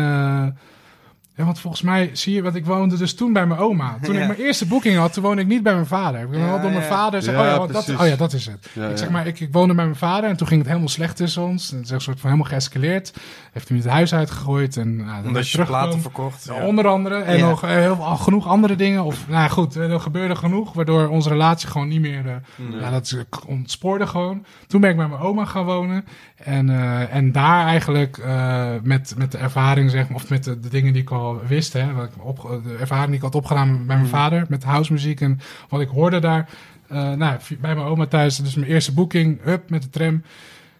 ja, 1.39 1.45
want 1.45 1.59
volgens 1.59 1.81
mij 1.81 2.09
zie 2.13 2.33
je, 2.33 2.41
want 2.41 2.55
ik 2.55 2.65
woonde 2.65 2.97
dus 2.97 3.13
toen 3.15 3.33
bij 3.33 3.45
mijn 3.45 3.59
oma. 3.59 3.97
Toen 4.01 4.13
Ja. 4.15 4.21
ik 4.21 4.27
mijn 4.27 4.39
eerste 4.39 4.65
boeking 4.67 4.97
had, 4.97 5.13
toen 5.13 5.23
woonde 5.23 5.41
ik 5.41 5.47
niet 5.47 5.63
bij 5.63 5.73
mijn 5.73 5.85
vader. 5.85 6.21
Ik 6.21 6.29
ben 6.29 6.39
Ja, 6.39 6.45
wel 6.45 6.61
door 6.61 6.71
mijn 6.71 6.83
ja. 6.83 6.87
vader 6.89 7.21
zei, 7.21 7.35
Ja, 7.37 7.41
oh, 7.43 7.49
ja, 7.49 7.57
want 7.57 7.73
dat, 7.73 7.89
oh 7.99 8.07
ja, 8.07 8.15
dat 8.15 8.33
is 8.33 8.45
het. 8.45 8.69
Ja, 8.73 8.87
ik 8.87 8.97
zeg 8.97 9.09
maar, 9.09 9.27
ik, 9.27 9.39
ik 9.39 9.49
woonde 9.51 9.73
bij 9.73 9.83
mijn 9.85 9.97
vader 9.97 10.29
en 10.29 10.37
toen 10.37 10.47
ging 10.47 10.59
het 10.59 10.67
helemaal 10.69 10.89
slecht 10.89 11.15
tussen 11.15 11.41
ons. 11.43 11.71
Het 11.71 11.83
is 11.83 11.89
een 11.89 12.01
soort 12.01 12.19
van 12.19 12.29
helemaal 12.31 12.51
geëscaleerd. 12.51 13.13
Heeft 13.51 13.67
hij 13.67 13.77
me 13.77 13.83
het 13.83 13.91
huis 13.91 14.13
uitgegooid 14.13 14.77
en 14.77 14.95
nou, 14.95 15.27
Omdat 15.27 15.49
je 15.49 15.65
platen 15.65 16.01
verkocht. 16.01 16.45
Ja, 16.45 16.65
Onder 16.65 16.87
andere. 16.87 17.15
En 17.15 17.37
Ja. 17.37 17.49
nog 17.49 17.63
eh, 17.63 17.69
heel, 17.69 18.03
al 18.03 18.17
genoeg 18.17 18.47
andere 18.47 18.75
dingen. 18.75 19.03
Of 19.03 19.27
nou 19.27 19.41
ja, 19.41 19.47
goed, 19.47 19.75
eh, 19.75 19.91
er 19.91 19.99
gebeurde 19.99 20.35
genoeg. 20.35 20.73
Waardoor 20.73 21.07
onze 21.07 21.29
relatie 21.29 21.67
gewoon 21.69 21.87
niet 21.87 22.01
meer. 22.01 22.25
eh, 22.27 22.81
Ja, 22.81 22.89
dat 22.89 23.15
ontspoorde 23.47 24.07
gewoon. 24.07 24.45
Toen 24.67 24.81
ben 24.81 24.89
ik 24.89 24.95
bij 24.97 25.07
mijn 25.07 25.21
oma 25.21 25.45
gaan 25.45 25.65
wonen. 25.65 26.05
En, 26.43 26.69
eh, 26.69 27.15
en 27.15 27.31
daar 27.31 27.65
eigenlijk 27.65 28.17
eh, 28.17 28.69
met, 28.83 29.13
met 29.17 29.31
de 29.31 29.37
ervaring, 29.37 29.91
zeg 29.91 30.07
maar. 30.07 30.15
Of 30.15 30.29
met 30.29 30.43
de, 30.43 30.59
de 30.59 30.69
dingen 30.69 30.93
die 30.93 31.01
ik 31.01 31.09
al 31.11 31.41
wist. 31.47 31.73
Hè, 31.73 31.93
wat 31.93 32.05
ik 32.05 32.25
op, 32.25 32.59
de 32.63 32.75
ervaring 32.79 33.07
die 33.07 33.15
ik 33.15 33.21
had 33.21 33.35
opgedaan 33.35 33.85
bij 33.85 33.95
mijn 33.95 34.07
vader. 34.07 34.45
Met 34.49 34.63
housemuziek 34.63 35.21
en 35.21 35.39
wat 35.69 35.81
ik 35.81 35.89
hoorde 35.89 36.19
daar. 36.19 36.49
eh, 36.87 37.11
nou, 37.11 37.37
bij 37.59 37.75
mijn 37.75 37.87
oma 37.87 38.05
thuis. 38.05 38.35
Dus 38.37 38.55
mijn 38.55 38.71
eerste 38.71 38.93
boeking. 38.93 39.39
Up 39.45 39.69
met 39.69 39.81
de 39.81 39.89
tram 39.89 40.23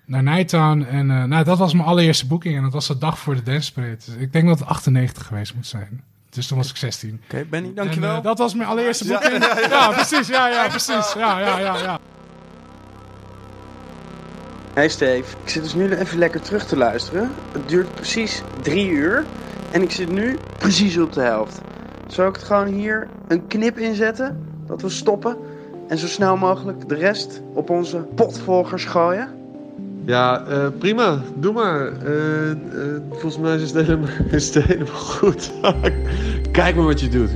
naar 0.06 0.24
Nighttown. 0.24 0.82
En 0.82 1.12
eh, 1.12 1.24
nou, 1.24 1.44
dat 1.44 1.58
was 1.58 1.74
mijn 1.74 1.88
allereerste 1.88 2.28
boeking. 2.28 2.56
En 2.58 2.64
dat 2.64 2.74
was 2.74 2.88
de 2.88 2.98
dag 2.98 3.20
voor 3.20 3.36
de 3.36 3.44
Dance 3.44 3.74
Parade. 3.74 3.96
Dus 4.06 4.16
ik 4.16 4.34
denk 4.34 4.48
dat 4.48 4.60
het 4.60 4.68
98 4.68 5.26
geweest 5.26 5.56
moet 5.56 5.68
zijn. 5.68 6.04
Dus 6.30 6.48
toen 6.48 6.58
was 6.58 6.70
ik 6.70 6.76
16. 6.76 7.22
Oké, 7.24 7.46
Benny, 7.50 7.68
En, 7.68 7.76
dankjewel. 7.76 8.22
dat 8.22 8.38
was 8.38 8.54
mijn 8.54 8.70
allereerste 8.70 9.08
boeking. 9.08 9.46
Ja, 9.70 9.90
precies. 9.92 10.28
Ja, 10.28 10.48
ja, 10.48 10.68
precies. 10.68 11.14
Ja, 11.18 11.40
ja, 11.40 11.60
ja, 11.60 11.78
ja. 11.78 12.00
Hey 14.74 14.90
Steve, 14.90 15.36
ik 15.44 15.50
zit 15.50 15.64
dus 15.64 15.74
nu 15.74 15.96
even 15.96 16.18
lekker 16.18 16.42
terug 16.42 16.66
te 16.66 16.78
luisteren. 16.78 17.32
Het 17.52 17.70
duurt 17.70 17.94
precies 17.94 18.44
drie 18.62 18.90
uur 18.90 19.26
en 19.72 19.82
ik 19.82 19.92
zit 19.92 20.10
nu 20.10 20.38
precies 20.58 20.98
op 20.98 21.14
de 21.14 21.22
helft. 21.22 21.62
Zal 22.08 22.28
ik 22.28 22.36
het 22.36 22.44
gewoon 22.44 22.68
hier 22.68 23.08
een 23.28 23.48
knip 23.48 23.78
inzetten? 23.78 24.48
Dat 24.68 24.82
we 24.82 24.90
stoppen 24.90 25.38
en 25.88 25.98
zo 25.98 26.08
snel 26.08 26.38
mogelijk 26.38 26.90
de 26.90 26.96
rest 26.96 27.42
op 27.54 27.70
onze 27.70 27.98
potvolgers 27.98 28.86
gooien? 28.86 29.28
Ja, 30.06 30.46
eh, 30.46 30.68
prima. 30.78 31.22
Doe 31.36 31.54
maar. 31.54 31.92
Eh, 32.02 32.52
eh, 32.52 32.58
volgens 33.10 33.38
mij 33.38 33.56
is 33.56 33.72
het 33.72 33.86
helemaal, 33.86 34.10
is 34.32 34.56
het 34.56 34.64
helemaal 34.64 34.94
goed. 34.96 35.52
Kijk 36.52 36.76
maar 36.76 36.86
wat 36.86 37.00
je 37.00 37.10
doet. 37.10 37.32